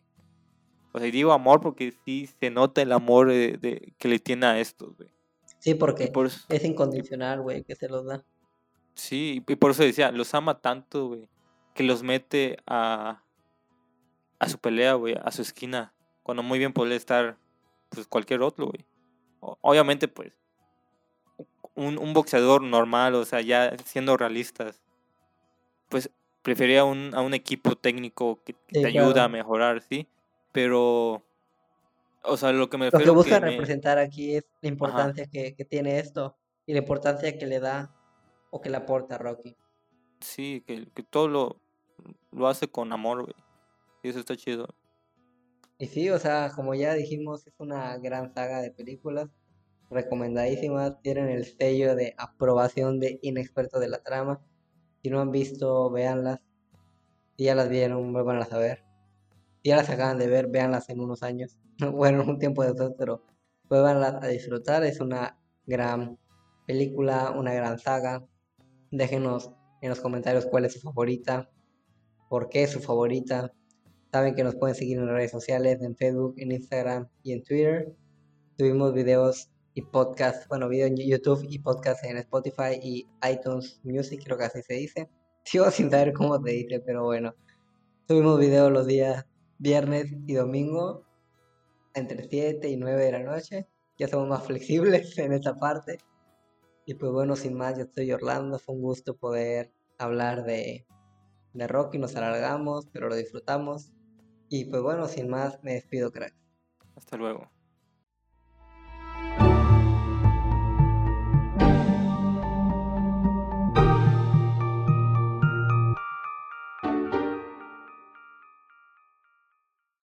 O 0.93 0.99
sea, 0.99 1.09
digo 1.09 1.31
amor 1.31 1.61
porque 1.61 1.93
sí 2.05 2.29
se 2.39 2.51
nota 2.51 2.81
el 2.81 2.91
amor 2.91 3.29
de, 3.29 3.93
que 3.97 4.07
le 4.07 4.19
tiene 4.19 4.45
a 4.45 4.59
estos, 4.59 4.95
güey. 4.97 5.09
Sí, 5.57 5.73
porque 5.75 6.11
es 6.49 6.65
incondicional, 6.65 7.41
güey, 7.41 7.63
que 7.63 7.75
se 7.75 7.87
los 7.87 8.05
da. 8.05 8.23
Sí, 8.93 9.43
y 9.47 9.55
por 9.55 9.71
eso 9.71 9.83
decía, 9.83 10.11
los 10.11 10.33
ama 10.33 10.59
tanto, 10.59 11.07
güey, 11.07 11.29
que 11.73 11.83
los 11.83 12.03
mete 12.03 12.57
a, 12.67 13.23
a 14.39 14.49
su 14.49 14.57
pelea, 14.57 14.93
güey, 14.95 15.15
a 15.21 15.31
su 15.31 15.41
esquina, 15.41 15.93
cuando 16.23 16.43
muy 16.43 16.59
bien 16.59 16.73
podría 16.73 16.97
estar, 16.97 17.37
pues, 17.89 18.07
cualquier 18.07 18.41
otro, 18.41 18.67
güey. 18.67 18.85
Obviamente, 19.39 20.07
pues, 20.07 20.39
un, 21.75 21.97
un 21.97 22.13
boxeador 22.13 22.61
normal, 22.61 23.15
o 23.15 23.25
sea, 23.25 23.41
ya 23.41 23.75
siendo 23.85 24.17
realistas, 24.17 24.81
pues, 25.89 26.09
prefería 26.41 26.83
un, 26.85 27.11
a 27.13 27.21
un 27.21 27.33
equipo 27.33 27.75
técnico 27.75 28.41
que, 28.43 28.53
te 28.53 28.85
ayuda 28.85 29.25
a 29.25 29.29
mejorar, 29.29 29.81
¿sí? 29.81 30.07
Pero, 30.51 31.23
o 32.23 32.37
sea, 32.37 32.51
lo 32.51 32.69
que 32.69 32.77
me 32.77 32.85
refiero... 32.85 33.05
Lo 33.05 33.23
que 33.23 33.29
busca 33.29 33.39
representar 33.39 33.97
aquí 33.97 34.35
es 34.35 34.45
la 34.61 34.69
importancia 34.69 35.27
que, 35.27 35.53
tiene 35.69 35.99
esto 35.99 36.35
y 36.65 36.73
la 36.73 36.79
importancia 36.79 37.37
que 37.37 37.45
le 37.45 37.59
da 37.59 37.93
o 38.49 38.61
que 38.61 38.69
le 38.69 38.77
aporta 38.77 39.15
a 39.15 39.17
Rocky. 39.17 39.55
Sí, 40.21 40.63
que, 40.65 40.87
que 40.93 41.03
todo 41.03 41.27
lo, 41.27 41.61
lo 42.31 42.47
hace 42.47 42.67
con 42.67 42.91
amor, 42.93 43.23
güey. 43.23 43.35
Y 44.03 44.09
eso 44.09 44.19
está 44.19 44.35
chido. 44.35 44.67
Y 45.77 45.87
sí, 45.87 46.09
o 46.09 46.19
sea, 46.19 46.51
como 46.55 46.75
ya 46.75 46.93
dijimos, 46.93 47.45
es 47.47 47.53
una 47.57 47.97
gran 47.97 48.33
saga 48.33 48.61
de 48.61 48.71
películas 48.71 49.29
recomendadísimas. 49.89 51.01
Tienen 51.01 51.29
el 51.29 51.45
sello 51.45 51.95
de 51.95 52.13
aprobación 52.17 52.99
de 52.99 53.19
inexperto 53.21 53.79
de 53.79 53.89
la 53.89 54.01
trama. 54.03 54.41
Si 55.01 55.09
no 55.09 55.19
han 55.19 55.31
visto, 55.31 55.89
véanlas. 55.89 56.39
Si 57.37 57.45
ya 57.45 57.55
las 57.55 57.69
vieron, 57.69 58.13
vuelvan 58.13 58.41
a 58.43 58.57
ver 58.57 58.91
ya 59.63 59.75
las 59.75 59.89
acaban 59.89 60.17
de 60.17 60.27
ver, 60.27 60.47
véanlas 60.47 60.89
en 60.89 60.99
unos 60.99 61.23
años, 61.23 61.57
bueno, 61.93 62.23
un 62.23 62.39
tiempo 62.39 62.63
después, 62.63 62.91
pero 62.97 63.23
vuelvanlas 63.69 64.23
a 64.23 64.27
disfrutar, 64.27 64.83
es 64.83 64.99
una 64.99 65.39
gran 65.65 66.17
película, 66.65 67.31
una 67.31 67.53
gran 67.53 67.79
saga. 67.79 68.25
Déjenos 68.91 69.51
en 69.81 69.89
los 69.89 69.99
comentarios 69.99 70.45
cuál 70.45 70.65
es 70.65 70.73
su 70.73 70.79
favorita, 70.81 71.49
por 72.29 72.49
qué 72.49 72.63
es 72.63 72.71
su 72.71 72.79
favorita. 72.79 73.53
Saben 74.11 74.35
que 74.35 74.43
nos 74.43 74.55
pueden 74.55 74.75
seguir 74.75 74.97
en 74.97 75.07
redes 75.07 75.31
sociales, 75.31 75.81
en 75.81 75.95
Facebook, 75.95 76.35
en 76.37 76.51
Instagram 76.51 77.09
y 77.23 77.33
en 77.33 77.43
Twitter. 77.43 77.95
Tuvimos 78.57 78.93
videos 78.93 79.51
y 79.73 79.81
podcasts, 79.81 80.47
bueno, 80.47 80.67
videos 80.67 80.91
en 80.91 80.97
YouTube 80.97 81.45
y 81.49 81.59
podcasts 81.59 82.03
en 82.03 82.17
Spotify 82.17 82.79
y 82.81 83.07
iTunes 83.29 83.79
Music, 83.83 84.21
creo 84.23 84.37
que 84.37 84.43
así 84.45 84.61
se 84.61 84.73
dice. 84.75 85.09
Sigo 85.43 85.71
sin 85.71 85.89
saber 85.89 86.13
cómo 86.13 86.41
se 86.43 86.51
dice, 86.51 86.79
pero 86.81 87.03
bueno. 87.05 87.33
Tuvimos 88.07 88.39
videos 88.39 88.71
los 88.71 88.85
días 88.87 89.25
viernes 89.57 90.11
y 90.27 90.33
domingo 90.33 91.05
entre 91.93 92.27
7 92.27 92.67
y 92.69 92.77
9 92.77 93.05
de 93.05 93.11
la 93.11 93.23
noche. 93.23 93.67
Ya 93.97 94.07
somos 94.07 94.27
más 94.27 94.45
flexibles 94.45 95.17
en 95.17 95.33
esta 95.33 95.55
parte. 95.55 95.99
Y 96.91 96.93
pues 96.93 97.09
bueno, 97.13 97.37
sin 97.37 97.53
más, 97.53 97.77
yo 97.77 97.83
estoy 97.83 98.11
Orlando. 98.11 98.59
Fue 98.59 98.75
un 98.75 98.81
gusto 98.81 99.15
poder 99.15 99.73
hablar 99.97 100.43
de, 100.43 100.85
de 101.53 101.65
rock 101.65 101.95
y 101.95 101.99
nos 101.99 102.17
alargamos, 102.17 102.89
pero 102.91 103.07
lo 103.07 103.15
disfrutamos. 103.15 103.93
Y 104.49 104.65
pues 104.65 104.83
bueno, 104.83 105.07
sin 105.07 105.29
más, 105.29 105.63
me 105.63 105.75
despido, 105.75 106.11
crack. 106.11 106.35
Hasta 106.97 107.15
luego. 107.15 107.49